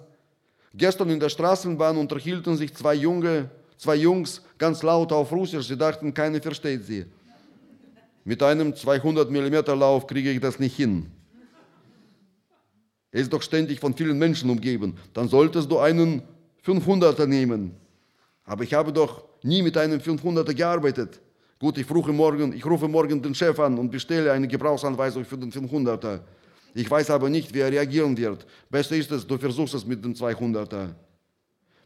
Gestern 0.73 1.11
in 1.11 1.19
der 1.19 1.29
Straßenbahn 1.29 1.97
unterhielten 1.97 2.57
sich 2.57 2.73
zwei 2.73 2.95
Junge, 2.95 3.51
zwei 3.77 3.95
Jungs 3.95 4.41
ganz 4.57 4.81
laut 4.81 5.11
auf 5.11 5.31
Russisch. 5.31 5.67
Sie 5.67 5.77
dachten, 5.77 6.11
keiner 6.13 6.41
versteht 6.41 6.83
sie. 6.83 7.05
Mit 8.23 8.41
einem 8.41 8.75
200 8.75 9.29
mm 9.29 9.77
Lauf 9.77 10.07
kriege 10.07 10.31
ich 10.31 10.39
das 10.39 10.57
nicht 10.57 10.75
hin. 10.75 11.11
Er 13.11 13.21
ist 13.21 13.31
doch 13.31 13.41
ständig 13.43 13.79
von 13.79 13.93
vielen 13.93 14.17
Menschen 14.17 14.49
umgeben. 14.49 14.97
Dann 15.13 15.27
solltest 15.27 15.69
du 15.69 15.77
einen 15.77 16.23
500er 16.65 17.27
nehmen. 17.27 17.75
Aber 18.45 18.63
ich 18.63 18.73
habe 18.73 18.91
doch 18.91 19.25
nie 19.43 19.61
mit 19.61 19.77
einem 19.77 19.99
500er 19.99 20.53
gearbeitet. 20.55 21.19
Gut, 21.61 21.77
ich 21.77 21.87
rufe, 21.91 22.11
morgen, 22.11 22.53
ich 22.53 22.65
rufe 22.65 22.87
morgen 22.87 23.21
den 23.21 23.35
Chef 23.35 23.59
an 23.59 23.77
und 23.77 23.91
bestelle 23.91 24.31
eine 24.31 24.47
Gebrauchsanweisung 24.47 25.23
für 25.23 25.37
den 25.37 25.51
500er. 25.51 26.21
Ich 26.73 26.89
weiß 26.89 27.11
aber 27.11 27.29
nicht, 27.29 27.53
wie 27.53 27.59
er 27.59 27.71
reagieren 27.71 28.17
wird. 28.17 28.47
Besser 28.67 28.95
ist 28.95 29.11
es, 29.11 29.27
du 29.27 29.37
versuchst 29.37 29.75
es 29.75 29.85
mit 29.85 30.03
dem 30.03 30.15
200er. 30.15 30.95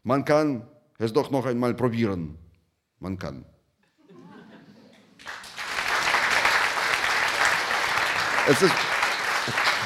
Man 0.01 0.23
kann 0.23 0.65
es 0.97 1.11
doch 1.11 1.29
noch 1.29 1.45
einmal 1.45 1.73
probieren. 1.73 2.37
Man 3.01 3.19
kann. 3.19 3.43
Es 8.47 8.61
ist, 8.61 8.75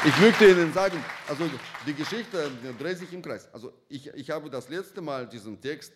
ich 0.06 0.19
möchte 0.19 0.52
Ihnen 0.52 0.71
sagen, 0.71 1.04
also 1.28 1.49
die 1.88 1.95
Geschichte 1.95 2.52
dreht 2.78 2.99
sich 2.99 3.12
im 3.12 3.23
Kreis. 3.23 3.52
Also 3.52 3.73
ich, 3.88 4.08
ich 4.13 4.30
habe 4.30 4.52
das 4.52 4.69
letzte 4.69 5.02
Mal 5.02 5.28
diesen 5.28 5.60
Text 5.60 5.93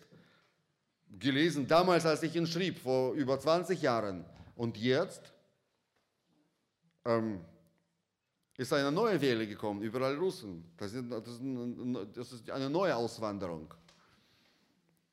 gelesen, 1.18 1.66
damals, 1.66 2.06
als 2.06 2.22
ich 2.22 2.34
ihn 2.34 2.46
schrieb, 2.46 2.78
vor 2.78 3.12
über 3.14 3.38
20 3.38 3.80
Jahren. 3.80 4.24
Und 4.56 4.76
jetzt 4.76 5.32
ähm, 7.04 7.40
ist 8.56 8.72
eine 8.72 8.92
neue 8.92 9.20
Welle 9.20 9.46
gekommen, 9.46 9.82
überall 9.82 10.16
Russen. 10.16 10.64
Das 10.76 10.92
ist, 10.92 12.50
eine 12.50 12.70
neue 12.70 12.94
Auswanderung. 12.94 13.72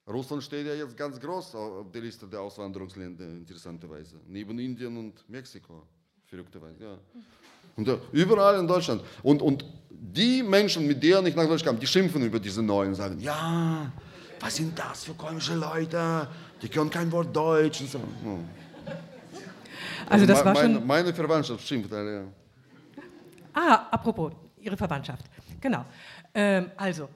Russland 0.07 0.43
steht 0.43 0.65
ja 0.65 0.73
jetzt 0.73 0.97
ganz 0.97 1.19
groß 1.19 1.55
auf 1.55 1.91
der 1.91 2.01
Liste 2.01 2.27
der 2.27 2.41
Auswanderungsländer, 2.41 3.25
interessanterweise. 3.25 4.19
Neben 4.27 4.57
Indien 4.59 4.97
und 4.97 5.27
Mexiko, 5.29 5.83
verrückterweise. 6.25 6.83
Ja. 6.83 6.97
Und 7.75 7.87
ja, 7.87 7.97
überall 8.11 8.59
in 8.59 8.67
Deutschland. 8.67 9.01
Und, 9.23 9.41
und 9.41 9.65
die 9.89 10.43
Menschen, 10.43 10.85
mit 10.87 11.01
denen 11.01 11.27
ich 11.27 11.35
nach 11.35 11.47
Deutschland 11.47 11.77
kam, 11.77 11.79
die 11.79 11.87
schimpfen 11.87 12.23
über 12.23 12.39
diese 12.39 12.61
Neuen 12.61 12.89
und 12.89 12.95
sagen, 12.95 13.19
ja, 13.19 13.91
was 14.41 14.55
sind 14.55 14.77
das 14.77 15.03
für 15.05 15.13
komische 15.13 15.55
Leute? 15.55 16.27
Die 16.61 16.67
können 16.69 16.89
kein 16.89 17.11
Wort 17.11 17.35
Deutsch. 17.35 17.81
Und 17.81 17.89
so. 17.89 17.99
Also 20.09 20.25
das 20.25 20.43
war 20.43 20.53
meine, 20.53 20.73
schon. 20.75 20.87
meine 20.87 21.13
Verwandtschaft 21.13 21.65
schimpft 21.67 21.93
alle. 21.93 22.13
Ja. 22.15 22.23
Ah, 23.53 23.87
apropos, 23.91 24.33
Ihre 24.57 24.75
Verwandtschaft. 24.75 25.25
Genau. 25.59 25.85
Ähm, 26.33 26.71
also, 26.75 27.07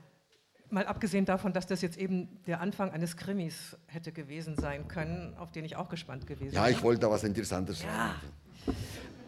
mal 0.69 0.85
abgesehen 0.85 1.25
davon, 1.25 1.51
dass 1.53 1.65
das 1.67 1.81
jetzt 1.81 1.97
eben 1.97 2.41
der 2.45 2.61
Anfang 2.61 2.91
eines 2.91 3.17
Krimis 3.17 3.75
hätte 3.87 4.11
gewesen 4.11 4.55
sein 4.55 4.87
können, 4.87 5.35
auf 5.37 5.51
den 5.51 5.65
ich 5.65 5.75
auch 5.75 5.89
gespannt 5.89 6.27
gewesen 6.27 6.53
Ja, 6.53 6.61
wäre. 6.63 6.71
ich 6.71 6.83
wollte 6.83 7.01
da 7.01 7.09
was 7.11 7.23
Interessantes 7.23 7.81
Ja. 7.81 8.15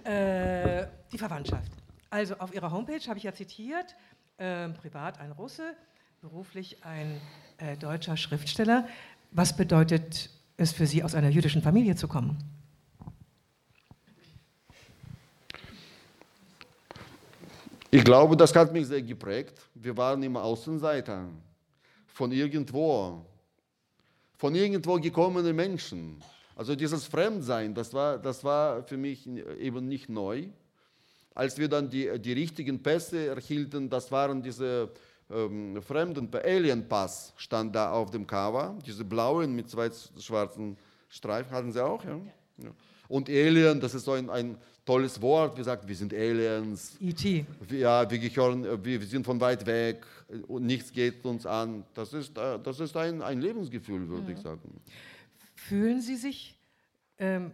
sagen. 0.06 0.16
Äh, 0.16 0.88
die 1.12 1.18
Verwandtschaft. 1.18 1.72
Also 2.10 2.36
auf 2.38 2.54
Ihrer 2.54 2.72
Homepage 2.72 3.00
habe 3.08 3.18
ich 3.18 3.24
ja 3.24 3.34
zitiert, 3.34 3.96
ähm, 4.40 4.74
privat 4.76 5.20
ein 5.20 5.32
Russe, 5.32 5.74
beruflich 6.22 6.84
ein 6.86 7.20
äh, 7.58 7.76
deutscher 7.78 8.18
Schriftsteller. 8.18 8.88
Was 9.32 9.56
bedeutet 9.56 10.30
es 10.58 10.72
für 10.72 10.88
Sie, 10.88 11.04
aus 11.04 11.16
einer 11.16 11.30
jüdischen 11.30 11.62
Familie 11.62 11.96
zu 11.96 12.08
kommen? 12.08 12.38
Ich 17.90 18.04
glaube, 18.04 18.36
das 18.36 18.54
hat 18.54 18.74
mich 18.74 18.88
sehr 18.88 19.02
geprägt. 19.02 19.60
Wir 19.74 19.96
waren 19.96 20.22
immer 20.22 20.44
Außenseiter. 20.44 21.30
Von 22.08 22.32
irgendwo. 22.32 23.26
Von 24.38 24.54
irgendwo 24.54 24.96
gekommene 24.96 25.54
Menschen. 25.54 26.22
Also 26.56 26.76
dieses 26.76 27.06
Fremdsein, 27.06 27.74
das 27.74 27.94
war, 27.94 28.18
das 28.18 28.44
war 28.44 28.84
für 28.84 28.98
mich 28.98 29.28
eben 29.28 29.88
nicht 29.88 30.10
neu. 30.10 30.48
Als 31.34 31.58
wir 31.58 31.70
dann 31.70 31.90
die, 31.90 32.20
die 32.20 32.34
richtigen 32.34 32.82
Pässe 32.82 33.28
erhielten, 33.28 33.90
das 33.90 34.12
waren 34.12 34.42
diese 34.42 34.92
ähm, 35.30 35.82
Fremden, 35.82 36.30
Alien 36.34 36.88
Pass 36.88 37.34
stand 37.38 37.76
da 37.76 37.92
auf 37.92 38.12
dem 38.12 38.26
Cover, 38.26 38.78
diese 38.86 39.04
blauen 39.04 39.56
mit 39.56 39.70
zwei 39.70 39.90
schwarzen 40.20 40.78
Streifen, 41.10 41.52
hatten 41.52 41.72
sie 41.72 41.84
auch, 41.84 42.04
ja? 42.04 42.20
ja. 42.58 42.70
Und 43.08 43.30
Alien, 43.30 43.80
das 43.80 43.94
ist 43.94 44.06
so 44.06 44.14
ein, 44.14 44.30
ein 44.30 44.58
tolles 44.86 45.22
Wort, 45.22 45.58
wie 45.58 45.64
sagt, 45.64 45.88
wir 45.88 45.96
sind 45.96 46.14
Aliens, 46.14 46.98
E.T. 47.00 47.46
ja, 47.72 48.10
wir, 48.10 48.20
gehören, 48.20 48.66
äh, 48.66 48.84
wir, 48.84 49.02
sind 49.02 49.26
von 49.26 49.40
weit 49.40 49.66
weg 49.66 50.06
äh, 50.30 50.38
und 50.48 50.66
nichts 50.66 50.92
geht 50.92 51.24
uns 51.26 51.46
an. 51.46 51.84
Das 51.94 52.14
ist, 52.14 52.38
äh, 52.38 52.60
das 52.60 52.80
ist 52.80 52.96
ein, 52.96 53.22
ein 53.22 53.42
Lebensgefühl, 53.42 54.08
würde 54.08 54.32
ich 54.32 54.40
sagen. 54.40 54.82
Fühlen 55.56 56.02
Sie 56.02 56.16
sich 56.16 56.58
ähm, 57.20 57.52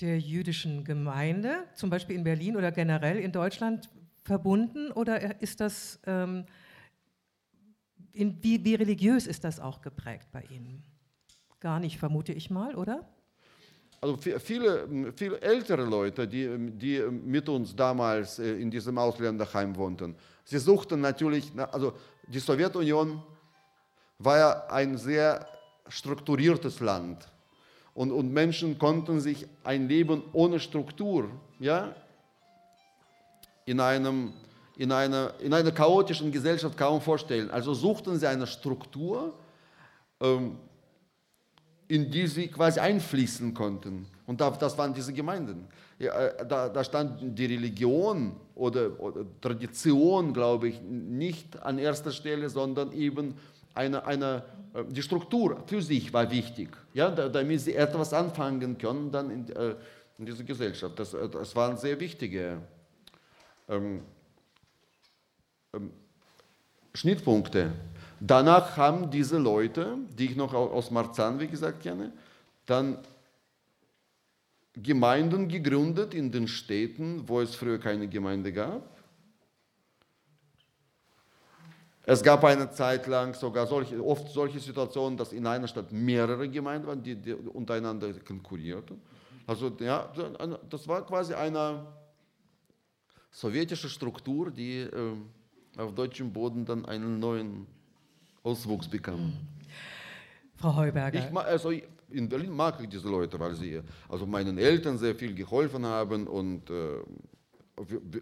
der 0.00 0.18
jüdischen 0.18 0.84
Gemeinde, 0.84 1.64
zum 1.74 1.90
Beispiel 1.90 2.16
in 2.16 2.24
Berlin 2.24 2.56
oder 2.56 2.72
generell 2.72 3.18
in 3.18 3.32
Deutschland, 3.32 3.88
verbunden 4.24 4.92
oder 4.92 5.40
ist 5.42 5.60
das, 5.60 5.98
ähm, 6.06 6.44
in, 8.12 8.42
wie, 8.42 8.64
wie 8.64 8.74
religiös 8.74 9.26
ist 9.26 9.44
das 9.44 9.58
auch 9.60 9.80
geprägt 9.80 10.28
bei 10.32 10.42
Ihnen? 10.50 10.82
Gar 11.60 11.80
nicht, 11.80 11.98
vermute 11.98 12.32
ich 12.32 12.50
mal, 12.50 12.74
oder? 12.74 13.08
Also 14.00 14.16
vi- 14.16 14.38
viele, 14.38 15.12
viele 15.14 15.40
ältere 15.40 15.84
Leute, 15.84 16.26
die, 16.26 16.48
die 16.72 17.00
mit 17.00 17.48
uns 17.48 17.74
damals 17.74 18.38
äh, 18.38 18.54
in 18.60 18.70
diesem 18.70 18.98
Ausländerheim 18.98 19.76
wohnten, 19.76 20.16
sie 20.44 20.58
suchten 20.58 21.00
natürlich, 21.00 21.52
na- 21.54 21.66
also 21.70 21.92
die 22.26 22.40
Sowjetunion 22.40 23.22
war 24.18 24.38
ja 24.38 24.66
ein 24.68 24.98
sehr 24.98 25.46
strukturiertes 25.88 26.80
Land. 26.80 27.28
Und, 27.94 28.10
und 28.10 28.32
Menschen 28.32 28.78
konnten 28.78 29.20
sich 29.20 29.46
ein 29.64 29.86
Leben 29.88 30.22
ohne 30.32 30.58
Struktur, 30.58 31.28
ja, 31.58 31.94
in, 33.64 33.80
einem, 33.80 34.32
in, 34.76 34.92
einer, 34.92 35.34
in 35.40 35.52
einer 35.52 35.72
chaotischen 35.72 36.32
Gesellschaft 36.32 36.76
kaum 36.76 37.00
vorstellen. 37.00 37.50
Also 37.50 37.74
suchten 37.74 38.18
sie 38.18 38.26
eine 38.26 38.46
Struktur, 38.46 39.34
ähm, 40.20 40.58
in 41.88 42.10
die 42.10 42.26
sie 42.26 42.48
quasi 42.48 42.80
einfließen 42.80 43.52
konnten. 43.52 44.06
Und 44.26 44.40
da, 44.40 44.50
das 44.50 44.78
waren 44.78 44.94
diese 44.94 45.12
Gemeinden. 45.12 45.68
Ja, 45.98 46.14
äh, 46.14 46.46
da, 46.46 46.68
da 46.68 46.82
stand 46.82 47.38
die 47.38 47.46
Religion 47.46 48.34
oder, 48.54 48.98
oder 48.98 49.24
Tradition, 49.40 50.32
glaube 50.32 50.68
ich, 50.68 50.80
nicht 50.80 51.62
an 51.62 51.78
erster 51.78 52.10
Stelle, 52.10 52.48
sondern 52.48 52.92
eben 52.92 53.34
eine, 53.74 54.04
eine, 54.06 54.42
äh, 54.74 54.84
die 54.88 55.02
Struktur 55.02 55.62
für 55.66 55.82
sich 55.82 56.12
war 56.12 56.30
wichtig, 56.30 56.70
ja, 56.94 57.10
da, 57.10 57.28
damit 57.28 57.60
sie 57.60 57.74
etwas 57.74 58.12
anfangen 58.12 58.78
können 58.78 59.10
dann 59.10 59.30
in, 59.30 59.48
äh, 59.50 59.74
in 60.18 60.26
dieser 60.26 60.44
Gesellschaft. 60.44 60.98
Das, 60.98 61.10
das 61.10 61.56
waren 61.56 61.76
sehr 61.76 61.98
wichtige 62.00 62.58
ähm, 63.68 64.02
ähm, 65.74 65.90
Schnittpunkte. 66.94 67.72
Danach 68.20 68.76
haben 68.76 69.10
diese 69.10 69.38
Leute, 69.38 69.96
die 70.16 70.26
ich 70.26 70.36
noch 70.36 70.54
au- 70.54 70.70
aus 70.70 70.90
Marzahn, 70.90 71.40
wie 71.40 71.48
gesagt, 71.48 71.82
kenne, 71.82 72.12
dann 72.66 72.98
Gemeinden 74.74 75.48
gegründet 75.48 76.14
in 76.14 76.30
den 76.30 76.48
Städten, 76.48 77.28
wo 77.28 77.40
es 77.40 77.54
früher 77.54 77.78
keine 77.78 78.08
Gemeinde 78.08 78.52
gab. 78.52 78.82
Es 82.04 82.22
gab 82.22 82.42
eine 82.44 82.70
Zeit 82.70 83.06
lang 83.06 83.34
sogar 83.34 83.66
solche, 83.66 84.04
oft 84.04 84.28
solche 84.28 84.58
Situationen, 84.58 85.16
dass 85.16 85.32
in 85.32 85.46
einer 85.46 85.68
Stadt 85.68 85.92
mehrere 85.92 86.48
Gemeinden 86.48 86.86
waren, 86.86 87.02
die, 87.02 87.14
die 87.14 87.32
untereinander 87.34 88.12
konkurrierten. 88.14 89.00
Also 89.46 89.70
ja, 89.78 90.12
das 90.68 90.88
war 90.88 91.06
quasi 91.06 91.34
eine 91.34 91.86
sowjetische 93.32 93.88
Struktur, 93.88 94.50
die 94.50 94.80
äh, 94.80 95.16
auf 95.78 95.94
deutschem 95.94 96.32
Boden 96.32 96.64
dann 96.64 96.84
einen 96.84 97.18
neuen 97.18 97.66
Auswuchs 98.44 98.86
bekam. 98.88 99.32
Frau 100.56 100.76
Heuberger. 100.76 101.18
Ich, 101.18 101.36
also 101.36 101.72
in 102.10 102.28
Berlin 102.28 102.52
mag 102.52 102.78
ich 102.80 102.88
diese 102.88 103.08
Leute, 103.08 103.40
weil 103.40 103.54
sie 103.54 103.80
also 104.08 104.26
meinen 104.26 104.58
Eltern 104.58 104.98
sehr 104.98 105.14
viel 105.14 105.34
geholfen 105.34 105.84
haben 105.86 106.26
und 106.26 106.68
äh, 106.70 107.00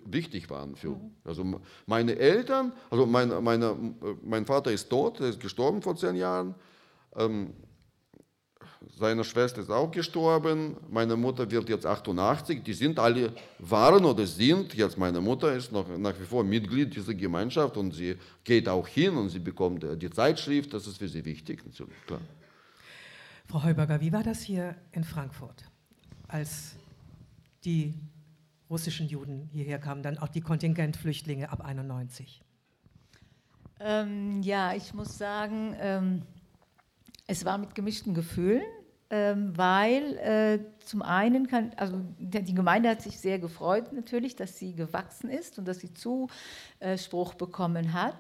wichtig 0.07 0.49
waren 0.49 0.77
für. 0.77 0.99
Also 1.25 1.43
m- 1.43 1.61
meine 1.87 2.17
Eltern, 2.17 2.73
also 2.89 3.05
meine, 3.05 3.41
meine, 3.41 3.67
äh, 3.67 4.15
mein 4.23 4.47
Vater 4.47 4.71
ist 4.71 4.89
tot, 4.89 5.21
er 5.21 5.29
ist 5.31 5.41
gestorben 5.41 5.83
vor 5.83 5.97
zehn 5.97 6.15
Jahren. 6.15 6.55
Ähm, 7.17 7.53
seine 8.99 9.25
Schwester 9.25 9.61
ist 9.61 9.71
auch 9.71 9.91
gestorben. 9.91 10.77
Meine 10.91 11.17
Mutter 11.17 11.51
wird 11.51 11.69
jetzt 11.69 11.85
88. 11.85 12.63
Die 12.63 12.73
sind 12.73 12.99
alle, 12.99 13.33
waren 13.59 14.05
oder 14.05 14.27
sind, 14.27 14.75
jetzt 14.75 14.97
meine 14.97 15.21
Mutter 15.21 15.53
ist 15.53 15.71
noch 15.71 15.87
nach 15.99 16.19
wie 16.19 16.25
vor 16.25 16.45
Mitglied 16.45 16.95
dieser 16.95 17.15
Gemeinschaft 17.15 17.77
und 17.77 17.93
sie 17.93 18.17
geht 18.43 18.69
auch 18.69 18.89
hin 18.89 19.17
und 19.17 19.29
sie 19.29 19.39
bekommt 19.39 19.85
äh, 19.85 19.97
die 19.97 20.11
Zeitschrift. 20.11 20.73
Das 20.73 20.87
ist 20.87 20.99
für 20.99 21.09
sie 21.09 21.25
wichtig, 21.25 21.65
natürlich, 21.65 22.07
klar. 22.07 22.21
Frau 23.47 23.65
Heuberger, 23.65 24.01
wie 24.01 24.13
war 24.13 24.23
das 24.23 24.41
hier 24.43 24.77
in 24.93 25.05
Frankfurt, 25.05 25.65
als 26.29 26.77
die 27.65 27.95
russischen 28.71 29.09
Juden 29.09 29.49
hierher 29.53 29.79
kamen, 29.79 30.03
dann 30.03 30.19
auch 30.19 30.29
die 30.29 30.41
Kontingentflüchtlinge 30.41 31.51
ab 31.51 31.61
91? 31.63 32.43
Ähm, 33.81 34.43
ja, 34.43 34.75
ich 34.75 34.95
muss 34.95 35.19
sagen, 35.19 35.75
ähm, 35.81 36.23
es 37.31 37.45
war 37.45 37.59
mit 37.59 37.77
gemischten 37.77 38.13
Gefühlen, 38.13 38.65
ähm, 39.09 39.57
weil 39.57 40.17
äh, 40.19 40.59
zum 40.85 41.01
einen 41.01 41.47
kann, 41.47 41.71
also 41.77 42.01
die 42.19 42.55
Gemeinde 42.55 42.89
hat 42.89 43.03
sich 43.03 43.19
sehr 43.19 43.39
gefreut 43.39 43.93
natürlich, 43.93 44.35
dass 44.35 44.59
sie 44.59 44.75
gewachsen 44.75 45.31
ist 45.31 45.57
und 45.59 45.69
dass 45.69 45.79
sie 45.79 45.95
Zuspruch 45.95 47.35
bekommen 47.35 47.93
hat. 47.93 48.17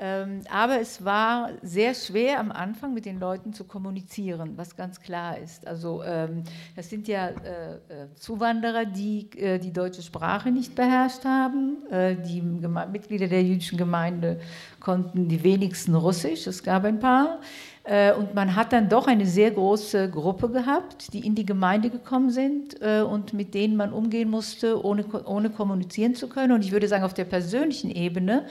Ähm, 0.00 0.42
aber 0.48 0.80
es 0.80 1.04
war 1.04 1.50
sehr 1.60 1.92
schwer 1.92 2.38
am 2.38 2.52
Anfang 2.52 2.94
mit 2.94 3.04
den 3.04 3.18
Leuten 3.18 3.52
zu 3.52 3.64
kommunizieren, 3.64 4.52
was 4.56 4.76
ganz 4.76 5.00
klar 5.00 5.36
ist. 5.36 5.66
Also 5.66 6.04
ähm, 6.04 6.44
das 6.76 6.88
sind 6.88 7.08
ja 7.08 7.28
äh, 7.30 7.74
äh, 7.74 7.78
Zuwanderer, 8.14 8.84
die 8.84 9.28
die 9.60 9.72
deutsche 9.72 10.02
Sprache 10.02 10.50
nicht 10.52 10.74
beherrscht 10.74 11.24
haben. 11.24 11.78
Die 11.90 12.40
Mitglieder 12.40 13.26
der 13.26 13.42
jüdischen 13.42 13.76
Gemeinde 13.76 14.40
konnten 14.80 15.28
die 15.28 15.42
wenigsten 15.42 15.94
Russisch, 15.94 16.46
es 16.46 16.62
gab 16.62 16.84
ein 16.84 17.00
paar. 17.00 17.40
Äh, 17.88 18.12
Und 18.12 18.34
man 18.34 18.54
hat 18.54 18.72
dann 18.72 18.90
doch 18.90 19.06
eine 19.06 19.24
sehr 19.24 19.50
große 19.50 20.10
Gruppe 20.10 20.50
gehabt, 20.50 21.12
die 21.14 21.24
in 21.26 21.34
die 21.34 21.46
Gemeinde 21.46 21.88
gekommen 21.88 22.30
sind 22.30 22.80
äh, 22.82 23.00
und 23.00 23.32
mit 23.32 23.54
denen 23.54 23.76
man 23.76 23.94
umgehen 23.94 24.28
musste, 24.28 24.84
ohne, 24.84 25.06
ohne 25.24 25.48
kommunizieren 25.48 26.14
zu 26.14 26.28
können. 26.28 26.52
Und 26.52 26.62
ich 26.62 26.72
würde 26.72 26.86
sagen, 26.86 27.04
auf 27.04 27.14
der 27.14 27.24
persönlichen 27.24 27.90
Ebene 27.90 28.44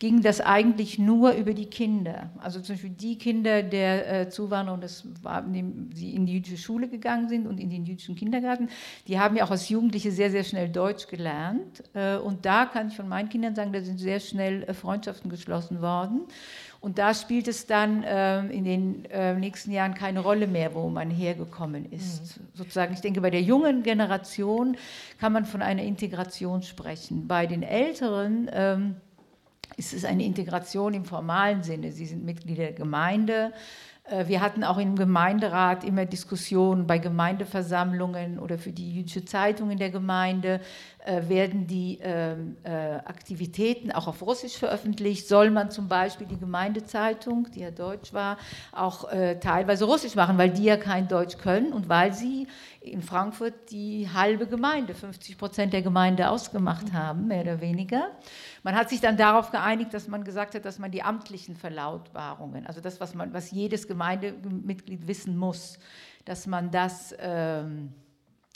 ging 0.00 0.22
das 0.22 0.40
eigentlich 0.40 0.98
nur 0.98 1.32
über 1.34 1.54
die 1.54 1.66
Kinder. 1.66 2.30
Also 2.42 2.60
zum 2.60 2.74
Beispiel 2.74 2.90
die 2.90 3.16
Kinder 3.16 3.62
der 3.62 4.22
äh, 4.22 4.28
Zuwanderer, 4.28 4.74
und 4.74 4.82
das 4.82 5.04
war, 5.22 5.42
die 5.42 5.60
in 6.16 6.26
die 6.26 6.32
jüdische 6.34 6.58
Schule 6.58 6.88
gegangen 6.88 7.28
sind 7.28 7.46
und 7.46 7.60
in 7.60 7.70
den 7.70 7.84
jüdischen 7.86 8.16
Kindergarten, 8.16 8.68
die 9.06 9.20
haben 9.20 9.36
ja 9.36 9.44
auch 9.44 9.52
als 9.52 9.68
Jugendliche 9.68 10.10
sehr, 10.10 10.32
sehr 10.32 10.42
schnell 10.42 10.68
Deutsch 10.68 11.06
gelernt. 11.06 11.84
Und 12.24 12.44
da 12.44 12.66
kann 12.66 12.88
ich 12.88 12.96
von 12.96 13.08
meinen 13.08 13.28
Kindern 13.28 13.54
sagen, 13.54 13.72
da 13.72 13.80
sind 13.80 13.98
sehr 13.98 14.20
schnell 14.20 14.72
Freundschaften 14.74 15.30
geschlossen 15.30 15.80
worden. 15.80 16.22
Und 16.80 16.98
da 16.98 17.12
spielt 17.12 17.46
es 17.46 17.66
dann 17.66 18.04
ähm, 18.06 18.50
in 18.50 18.64
den 18.64 19.04
äh, 19.06 19.34
nächsten 19.34 19.70
Jahren 19.70 19.94
keine 19.94 20.20
Rolle 20.20 20.46
mehr, 20.46 20.74
wo 20.74 20.88
man 20.88 21.10
hergekommen 21.10 21.92
ist. 21.92 22.40
Sozusagen, 22.54 22.94
ich 22.94 23.02
denke, 23.02 23.20
bei 23.20 23.28
der 23.28 23.42
jungen 23.42 23.82
Generation 23.82 24.76
kann 25.18 25.34
man 25.34 25.44
von 25.44 25.60
einer 25.60 25.82
Integration 25.82 26.62
sprechen. 26.62 27.28
Bei 27.28 27.46
den 27.46 27.62
Älteren 27.62 28.50
ähm, 28.52 28.96
ist 29.76 29.92
es 29.92 30.06
eine 30.06 30.24
Integration 30.24 30.94
im 30.94 31.04
formalen 31.04 31.62
Sinne. 31.62 31.92
Sie 31.92 32.06
sind 32.06 32.24
Mitglieder 32.24 32.64
der 32.64 32.72
Gemeinde. 32.72 33.52
Äh, 34.10 34.28
Wir 34.28 34.40
hatten 34.40 34.64
auch 34.64 34.78
im 34.78 34.96
Gemeinderat 34.96 35.84
immer 35.84 36.04
Diskussionen 36.04 36.86
bei 36.86 36.98
Gemeindeversammlungen 36.98 38.38
oder 38.38 38.58
für 38.58 38.72
die 38.72 38.92
jüdische 38.92 39.24
Zeitung 39.24 39.70
in 39.70 39.78
der 39.78 39.90
Gemeinde. 39.90 40.60
äh, 41.04 41.28
Werden 41.28 41.66
die 41.66 41.98
ähm, 42.02 42.56
äh, 42.64 42.96
Aktivitäten 43.04 43.92
auch 43.92 44.06
auf 44.08 44.22
Russisch 44.22 44.56
veröffentlicht? 44.56 45.28
Soll 45.28 45.50
man 45.50 45.70
zum 45.70 45.88
Beispiel 45.88 46.26
die 46.26 46.38
Gemeindezeitung, 46.38 47.48
die 47.54 47.60
ja 47.60 47.70
deutsch 47.70 48.12
war, 48.12 48.36
auch 48.72 49.10
äh, 49.10 49.38
teilweise 49.38 49.84
Russisch 49.84 50.14
machen, 50.14 50.36
weil 50.38 50.50
die 50.50 50.64
ja 50.64 50.76
kein 50.76 51.08
Deutsch 51.08 51.38
können 51.38 51.72
und 51.72 51.88
weil 51.88 52.12
sie 52.12 52.48
in 52.80 53.02
Frankfurt 53.02 53.70
die 53.70 54.08
halbe 54.12 54.46
Gemeinde, 54.46 54.94
50 54.94 55.36
Prozent 55.36 55.72
der 55.72 55.82
Gemeinde 55.82 56.30
ausgemacht 56.30 56.92
haben, 56.94 57.28
mehr 57.28 57.42
oder 57.42 57.60
weniger. 57.60 58.10
Man 58.62 58.74
hat 58.74 58.88
sich 58.88 59.00
dann 59.00 59.18
darauf 59.18 59.50
geeinigt, 59.50 59.92
dass 59.92 60.08
man 60.08 60.24
gesagt 60.24 60.54
hat, 60.54 60.64
dass 60.64 60.78
man 60.78 60.90
die 60.90 61.02
amtlichen 61.02 61.56
Verlautbarungen, 61.56 62.66
also 62.66 62.80
das, 62.80 62.98
was, 62.98 63.14
man, 63.14 63.34
was 63.34 63.50
jedes 63.50 63.86
Gemeindemitglied 63.86 65.06
wissen 65.06 65.36
muss, 65.36 65.78
dass 66.24 66.46
man 66.46 66.70
das 66.70 67.14
ähm, 67.18 67.92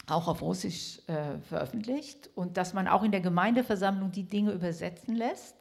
auch 0.06 0.26
auf 0.26 0.40
Russisch 0.40 1.00
äh, 1.06 1.38
veröffentlicht 1.48 2.30
und 2.34 2.56
dass 2.56 2.72
man 2.72 2.88
auch 2.88 3.02
in 3.02 3.10
der 3.10 3.20
Gemeindeversammlung 3.20 4.10
die 4.10 4.24
Dinge 4.24 4.52
übersetzen 4.52 5.16
lässt, 5.16 5.56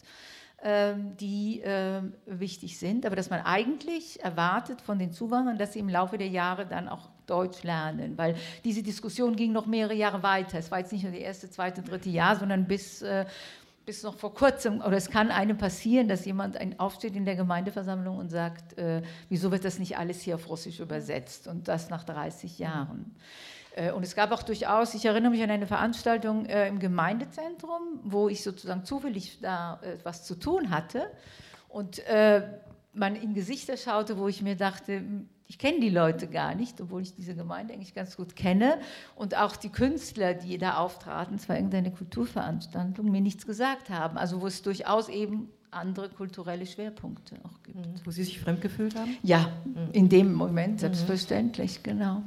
ähm, 0.61 1.17
die 1.17 1.61
ähm, 1.65 2.13
wichtig 2.25 2.79
sind, 2.79 3.05
aber 3.05 3.17
dass 3.17 3.29
man 3.29 3.41
eigentlich 3.41 4.23
erwartet 4.23 4.81
von 4.81 4.99
den 4.99 5.11
Zuwanderern, 5.11 5.57
dass 5.57 5.73
sie 5.73 5.79
im 5.79 5.89
Laufe 5.89 6.17
der 6.17 6.29
Jahre 6.29 6.65
dann 6.65 6.87
auch 6.87 7.09
Deutsch 7.27 7.63
lernen, 7.63 8.17
weil 8.17 8.35
diese 8.63 8.83
Diskussion 8.83 9.35
ging 9.35 9.51
noch 9.51 9.65
mehrere 9.65 9.93
Jahre 9.93 10.23
weiter. 10.23 10.59
Es 10.59 10.71
war 10.71 10.79
jetzt 10.79 10.91
nicht 10.91 11.03
nur 11.03 11.11
das 11.11 11.21
erste, 11.21 11.49
zweite, 11.49 11.81
dritte 11.81 12.09
Jahr, 12.09 12.35
sondern 12.35 12.65
bis 12.65 13.01
äh, 13.01 13.25
bis 13.85 14.03
noch 14.03 14.15
vor 14.15 14.33
kurzem, 14.33 14.81
oder 14.81 14.95
es 14.95 15.09
kann 15.09 15.29
einem 15.29 15.57
passieren, 15.57 16.07
dass 16.07 16.25
jemand 16.25 16.57
ein, 16.57 16.79
aufsteht 16.79 17.15
in 17.15 17.25
der 17.25 17.35
Gemeindeversammlung 17.35 18.17
und 18.17 18.29
sagt, 18.29 18.77
äh, 18.77 19.01
wieso 19.29 19.51
wird 19.51 19.65
das 19.65 19.79
nicht 19.79 19.97
alles 19.97 20.21
hier 20.21 20.35
auf 20.35 20.47
Russisch 20.47 20.79
übersetzt 20.79 21.47
und 21.47 21.67
das 21.67 21.89
nach 21.89 22.03
30 22.03 22.59
Jahren. 22.59 23.15
Äh, 23.75 23.91
und 23.91 24.03
es 24.03 24.15
gab 24.15 24.31
auch 24.31 24.43
durchaus, 24.43 24.93
ich 24.93 25.05
erinnere 25.05 25.31
mich 25.31 25.43
an 25.43 25.51
eine 25.51 25.67
Veranstaltung 25.67 26.45
äh, 26.45 26.67
im 26.67 26.79
Gemeindezentrum, 26.79 27.99
wo 28.03 28.29
ich 28.29 28.41
sozusagen 28.43 28.85
zufällig 28.85 29.39
da 29.41 29.81
äh, 29.81 30.11
zu 30.13 30.35
tun 30.35 30.69
hatte 30.69 31.11
und 31.67 31.99
äh, 32.07 32.43
man 32.93 33.15
in 33.15 33.33
Gesichter 33.33 33.75
schaute, 33.75 34.17
wo 34.17 34.27
ich 34.27 34.41
mir 34.41 34.55
dachte, 34.55 35.03
ich 35.47 35.57
kenne 35.57 35.79
die 35.79 35.89
Leute 35.89 36.27
gar 36.27 36.55
nicht, 36.55 36.79
obwohl 36.81 37.01
ich 37.01 37.15
diese 37.15 37.35
Gemeinde 37.35 37.73
eigentlich 37.73 37.93
ganz 37.93 38.17
gut 38.17 38.35
kenne. 38.35 38.79
Und 39.15 39.35
auch 39.37 39.55
die 39.55 39.69
Künstler, 39.69 40.33
die 40.33 40.57
da 40.57 40.77
auftraten, 40.77 41.35
es 41.35 41.47
war 41.49 41.55
irgendeine 41.55 41.91
Kulturveranstaltung, 41.91 43.11
mir 43.11 43.21
nichts 43.21 43.45
gesagt 43.45 43.89
haben. 43.89 44.17
Also 44.17 44.41
wo 44.41 44.47
es 44.47 44.61
durchaus 44.61 45.09
eben 45.09 45.49
andere 45.75 46.09
kulturelle 46.09 46.65
Schwerpunkte 46.65 47.35
auch 47.43 47.63
gibt. 47.63 47.77
Mhm. 47.77 47.95
Wo 48.03 48.11
Sie 48.11 48.23
sich 48.23 48.39
fremdgefühlt 48.39 48.95
haben? 48.95 49.17
Ja, 49.23 49.51
mhm. 49.65 49.91
in 49.91 50.09
dem 50.09 50.33
Moment, 50.33 50.73
mhm. 50.73 50.79
selbstverständlich, 50.79 51.83
genau. 51.83 52.23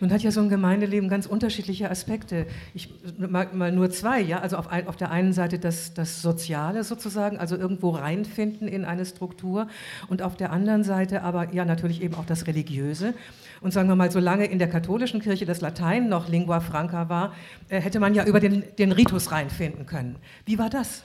Nun 0.00 0.12
hat 0.12 0.22
ja 0.22 0.30
so 0.30 0.40
ein 0.40 0.48
Gemeindeleben 0.48 1.08
ganz 1.08 1.26
unterschiedliche 1.26 1.90
Aspekte. 1.90 2.46
Ich 2.74 2.90
mag 3.18 3.54
mal 3.54 3.72
nur 3.72 3.90
zwei, 3.90 4.20
ja. 4.20 4.40
Also 4.40 4.56
auf, 4.56 4.68
ein, 4.68 4.86
auf 4.86 4.96
der 4.96 5.10
einen 5.10 5.32
Seite 5.32 5.58
das, 5.58 5.94
das 5.94 6.22
Soziale 6.22 6.84
sozusagen, 6.84 7.38
also 7.38 7.56
irgendwo 7.56 7.90
reinfinden 7.90 8.68
in 8.68 8.84
eine 8.84 9.06
Struktur 9.06 9.68
und 10.08 10.22
auf 10.22 10.36
der 10.36 10.52
anderen 10.52 10.84
Seite 10.84 11.22
aber 11.22 11.52
ja 11.54 11.64
natürlich 11.64 12.02
eben 12.02 12.14
auch 12.14 12.26
das 12.26 12.46
Religiöse. 12.46 13.14
Und 13.60 13.72
sagen 13.72 13.88
wir 13.88 13.96
mal, 13.96 14.10
solange 14.10 14.44
in 14.44 14.58
der 14.58 14.68
katholischen 14.68 15.20
Kirche 15.20 15.46
das 15.46 15.62
Latein 15.62 16.08
noch 16.10 16.28
Lingua 16.28 16.60
Franca 16.60 17.08
war, 17.08 17.32
äh, 17.68 17.80
hätte 17.80 17.98
man 17.98 18.14
ja 18.14 18.26
über 18.26 18.38
den, 18.38 18.62
den 18.78 18.92
Ritus 18.92 19.32
reinfinden 19.32 19.86
können. 19.86 20.16
Wie 20.44 20.58
war 20.58 20.68
das? 20.68 21.02